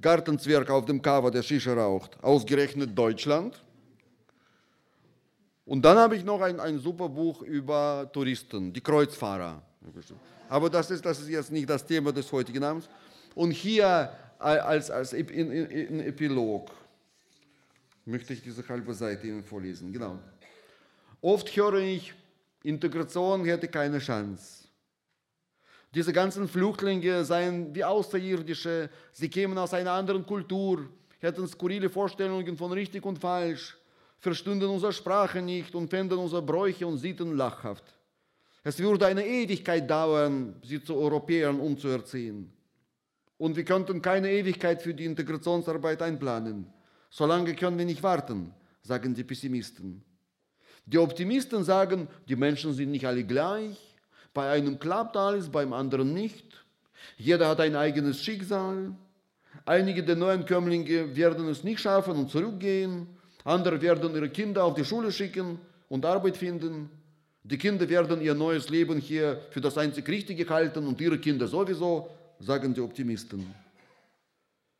Gartenzwerg 0.00 0.68
auf 0.68 0.84
dem 0.84 1.00
Cover, 1.00 1.30
der 1.30 1.44
Shisha 1.44 1.72
raucht. 1.74 2.20
Ausgerechnet 2.24 2.98
Deutschland. 2.98 3.62
Und 5.64 5.84
dann 5.84 5.98
habe 5.98 6.16
ich 6.16 6.24
noch 6.24 6.40
ein, 6.40 6.58
ein 6.58 6.80
super 6.80 7.08
Buch 7.08 7.42
über 7.42 8.10
Touristen, 8.12 8.72
die 8.72 8.80
Kreuzfahrer. 8.80 9.62
Aber 10.48 10.68
das 10.68 10.90
ist, 10.90 11.04
das 11.04 11.20
ist 11.20 11.28
jetzt 11.28 11.52
nicht 11.52 11.70
das 11.70 11.86
Thema 11.86 12.10
des 12.10 12.32
heutigen 12.32 12.64
Abends. 12.64 12.88
Und 13.36 13.52
hier 13.52 14.10
als, 14.40 14.90
als 14.90 15.12
in, 15.12 15.28
in, 15.28 15.66
in 15.70 16.00
Epilog 16.00 16.81
möchte 18.04 18.32
ich 18.32 18.42
diese 18.42 18.66
halbe 18.68 18.94
Seite 18.94 19.26
Ihnen 19.26 19.44
vorlesen. 19.44 19.92
Genau. 19.92 20.18
Oft 21.20 21.54
höre 21.56 21.78
ich, 21.78 22.12
Integration 22.62 23.44
hätte 23.44 23.68
keine 23.68 23.98
Chance. 23.98 24.68
Diese 25.94 26.12
ganzen 26.12 26.48
Flüchtlinge 26.48 27.24
seien 27.24 27.74
wie 27.74 27.84
Außerirdische, 27.84 28.88
sie 29.12 29.28
kämen 29.28 29.58
aus 29.58 29.74
einer 29.74 29.92
anderen 29.92 30.24
Kultur, 30.24 30.88
hätten 31.20 31.46
skurrile 31.46 31.90
Vorstellungen 31.90 32.56
von 32.56 32.72
richtig 32.72 33.04
und 33.04 33.18
falsch, 33.18 33.76
verstünden 34.18 34.68
unsere 34.70 34.92
Sprache 34.92 35.42
nicht 35.42 35.74
und 35.74 35.90
fänden 35.90 36.18
unsere 36.18 36.42
Bräuche 36.42 36.86
und 36.86 36.98
Sitten 36.98 37.36
lachhaft. 37.36 37.84
Es 38.64 38.78
würde 38.78 39.06
eine 39.06 39.26
Ewigkeit 39.26 39.90
dauern, 39.90 40.54
sie 40.62 40.82
zu 40.82 40.96
Europäern 40.96 41.58
umzuerziehen. 41.60 42.50
Und 43.36 43.56
wir 43.56 43.64
könnten 43.64 44.00
keine 44.00 44.30
Ewigkeit 44.30 44.80
für 44.80 44.94
die 44.94 45.04
Integrationsarbeit 45.04 46.00
einplanen. 46.00 46.72
So 47.12 47.26
lange 47.26 47.54
können 47.54 47.76
wir 47.76 47.84
nicht 47.84 48.02
warten, 48.02 48.54
sagen 48.82 49.14
die 49.14 49.22
Pessimisten. 49.22 50.02
Die 50.86 50.96
Optimisten 50.96 51.62
sagen, 51.62 52.08
die 52.26 52.36
Menschen 52.36 52.72
sind 52.72 52.90
nicht 52.90 53.06
alle 53.06 53.22
gleich. 53.22 53.76
Bei 54.32 54.50
einem 54.50 54.78
klappt 54.78 55.14
alles, 55.18 55.50
beim 55.50 55.74
anderen 55.74 56.14
nicht. 56.14 56.64
Jeder 57.18 57.48
hat 57.48 57.60
ein 57.60 57.76
eigenes 57.76 58.22
Schicksal. 58.24 58.94
Einige 59.66 60.02
der 60.02 60.16
Neuankömmlinge 60.16 61.14
werden 61.14 61.48
es 61.48 61.62
nicht 61.62 61.80
schaffen 61.80 62.16
und 62.16 62.30
zurückgehen. 62.30 63.06
Andere 63.44 63.82
werden 63.82 64.14
ihre 64.14 64.30
Kinder 64.30 64.64
auf 64.64 64.74
die 64.74 64.84
Schule 64.84 65.12
schicken 65.12 65.58
und 65.90 66.06
Arbeit 66.06 66.38
finden. 66.38 66.88
Die 67.42 67.58
Kinder 67.58 67.86
werden 67.90 68.22
ihr 68.22 68.34
neues 68.34 68.70
Leben 68.70 68.98
hier 68.98 69.42
für 69.50 69.60
das 69.60 69.76
einzig 69.76 70.08
Richtige 70.08 70.48
halten 70.48 70.86
und 70.86 70.98
ihre 70.98 71.18
Kinder 71.18 71.46
sowieso, 71.46 72.08
sagen 72.40 72.72
die 72.72 72.80
Optimisten. 72.80 73.54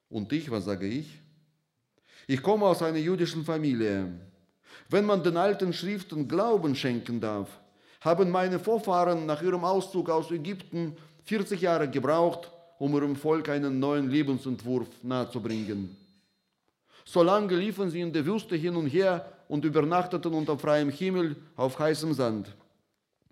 Und 0.08 0.32
ich, 0.32 0.50
was 0.50 0.64
sage 0.64 0.86
ich? 0.86 1.21
Ich 2.26 2.42
komme 2.42 2.66
aus 2.66 2.82
einer 2.82 2.98
jüdischen 2.98 3.44
Familie. 3.44 4.08
Wenn 4.88 5.04
man 5.06 5.22
den 5.22 5.36
alten 5.36 5.72
Schriften 5.72 6.28
Glauben 6.28 6.74
schenken 6.76 7.20
darf, 7.20 7.48
haben 8.00 8.30
meine 8.30 8.58
Vorfahren 8.58 9.26
nach 9.26 9.42
ihrem 9.42 9.64
Auszug 9.64 10.10
aus 10.10 10.30
Ägypten 10.30 10.96
40 11.24 11.60
Jahre 11.60 11.88
gebraucht, 11.88 12.50
um 12.78 12.94
ihrem 12.94 13.16
Volk 13.16 13.48
einen 13.48 13.78
neuen 13.78 14.10
Lebensentwurf 14.10 14.88
nahezubringen. 15.02 15.96
So 17.04 17.22
lange 17.22 17.56
liefen 17.56 17.90
sie 17.90 18.00
in 18.00 18.12
der 18.12 18.26
Wüste 18.26 18.56
hin 18.56 18.76
und 18.76 18.86
her 18.86 19.24
und 19.48 19.64
übernachteten 19.64 20.32
unter 20.34 20.58
freiem 20.58 20.90
Himmel 20.90 21.36
auf 21.56 21.78
heißem 21.78 22.14
Sand. 22.14 22.54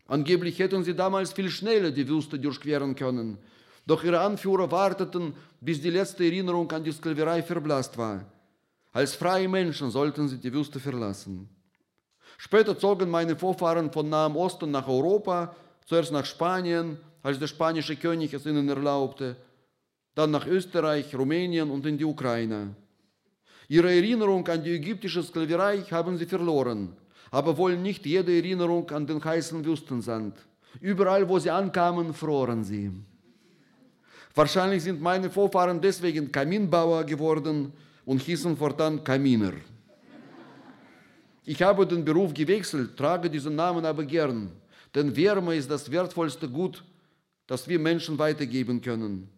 Angeblich 0.06 0.58
hätten 0.58 0.82
sie 0.82 0.94
damals 0.94 1.32
viel 1.32 1.50
schneller 1.50 1.90
die 1.90 2.08
Wüste 2.08 2.38
durchqueren 2.38 2.96
können, 2.96 3.38
doch 3.86 4.02
ihre 4.02 4.20
Anführer 4.20 4.70
warteten, 4.70 5.34
bis 5.60 5.80
die 5.80 5.90
letzte 5.90 6.24
Erinnerung 6.24 6.70
an 6.72 6.82
die 6.82 6.92
Sklaverei 6.92 7.42
verblasst 7.42 7.96
war. 7.96 8.24
Als 8.92 9.14
freie 9.14 9.48
Menschen 9.48 9.90
sollten 9.90 10.28
sie 10.28 10.38
die 10.38 10.52
Wüste 10.52 10.80
verlassen. 10.80 11.48
Später 12.38 12.78
zogen 12.78 13.10
meine 13.10 13.36
Vorfahren 13.36 13.92
von 13.92 14.08
Nahem 14.08 14.36
Osten 14.36 14.70
nach 14.70 14.88
Europa, 14.88 15.54
zuerst 15.86 16.12
nach 16.12 16.24
Spanien, 16.24 16.98
als 17.22 17.38
der 17.38 17.46
spanische 17.46 17.96
König 17.96 18.32
es 18.34 18.46
ihnen 18.46 18.68
erlaubte, 18.68 19.36
dann 20.14 20.30
nach 20.30 20.46
Österreich, 20.46 21.14
Rumänien 21.14 21.70
und 21.70 21.86
in 21.86 21.98
die 21.98 22.04
Ukraine. 22.04 22.74
Ihre 23.68 23.94
Erinnerung 23.94 24.46
an 24.48 24.64
die 24.64 24.74
ägyptische 24.74 25.22
Sklaverei 25.22 25.82
haben 25.90 26.16
sie 26.16 26.26
verloren, 26.26 26.96
aber 27.30 27.56
wohl 27.56 27.76
nicht 27.76 28.04
jede 28.06 28.34
Erinnerung 28.34 28.90
an 28.90 29.06
den 29.06 29.22
heißen 29.22 29.64
Wüstensand. 29.64 30.34
Überall, 30.80 31.28
wo 31.28 31.38
sie 31.38 31.50
ankamen, 31.50 32.12
froren 32.12 32.64
sie. 32.64 32.90
Wahrscheinlich 34.34 34.82
sind 34.82 35.00
meine 35.00 35.30
Vorfahren 35.30 35.80
deswegen 35.80 36.32
Kaminbauer 36.32 37.04
geworden 37.04 37.72
und 38.10 38.20
hießen 38.22 38.56
fortan 38.56 39.04
Kaminer. 39.04 39.52
Ich 41.44 41.62
habe 41.62 41.86
den 41.86 42.04
Beruf 42.04 42.34
gewechselt, 42.34 42.96
trage 42.96 43.30
diesen 43.30 43.54
Namen 43.54 43.84
aber 43.84 44.04
gern, 44.04 44.50
denn 44.92 45.14
Wärme 45.14 45.54
ist 45.54 45.70
das 45.70 45.88
wertvollste 45.88 46.48
Gut, 46.48 46.82
das 47.46 47.68
wir 47.68 47.78
Menschen 47.78 48.18
weitergeben 48.18 48.80
können. 48.80 49.28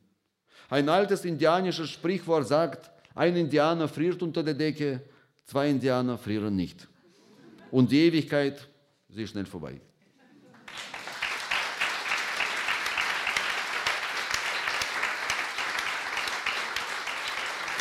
Ein 0.70 0.88
altes 0.88 1.26
indianisches 1.26 1.90
Sprichwort 1.90 2.48
sagt, 2.48 2.90
ein 3.14 3.36
Indianer 3.36 3.88
friert 3.88 4.22
unter 4.22 4.42
der 4.42 4.54
Decke, 4.54 5.02
zwei 5.44 5.68
Indianer 5.68 6.16
frieren 6.16 6.56
nicht. 6.56 6.88
Und 7.70 7.90
die 7.90 8.06
Ewigkeit, 8.06 8.66
sie 9.10 9.24
ist 9.24 9.32
schnell 9.32 9.44
vorbei. 9.44 9.82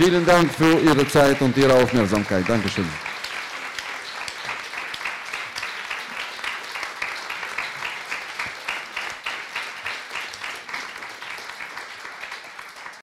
Vielen 0.04 0.26
Dank 0.26 0.52
für 0.52 0.80
Ihre 0.80 1.08
Zeit 1.08 1.40
und 1.44 1.56
Ihre 1.56 1.76
Aufmerksamkeit. 1.76 2.50
Dankeschön. 2.50 3.11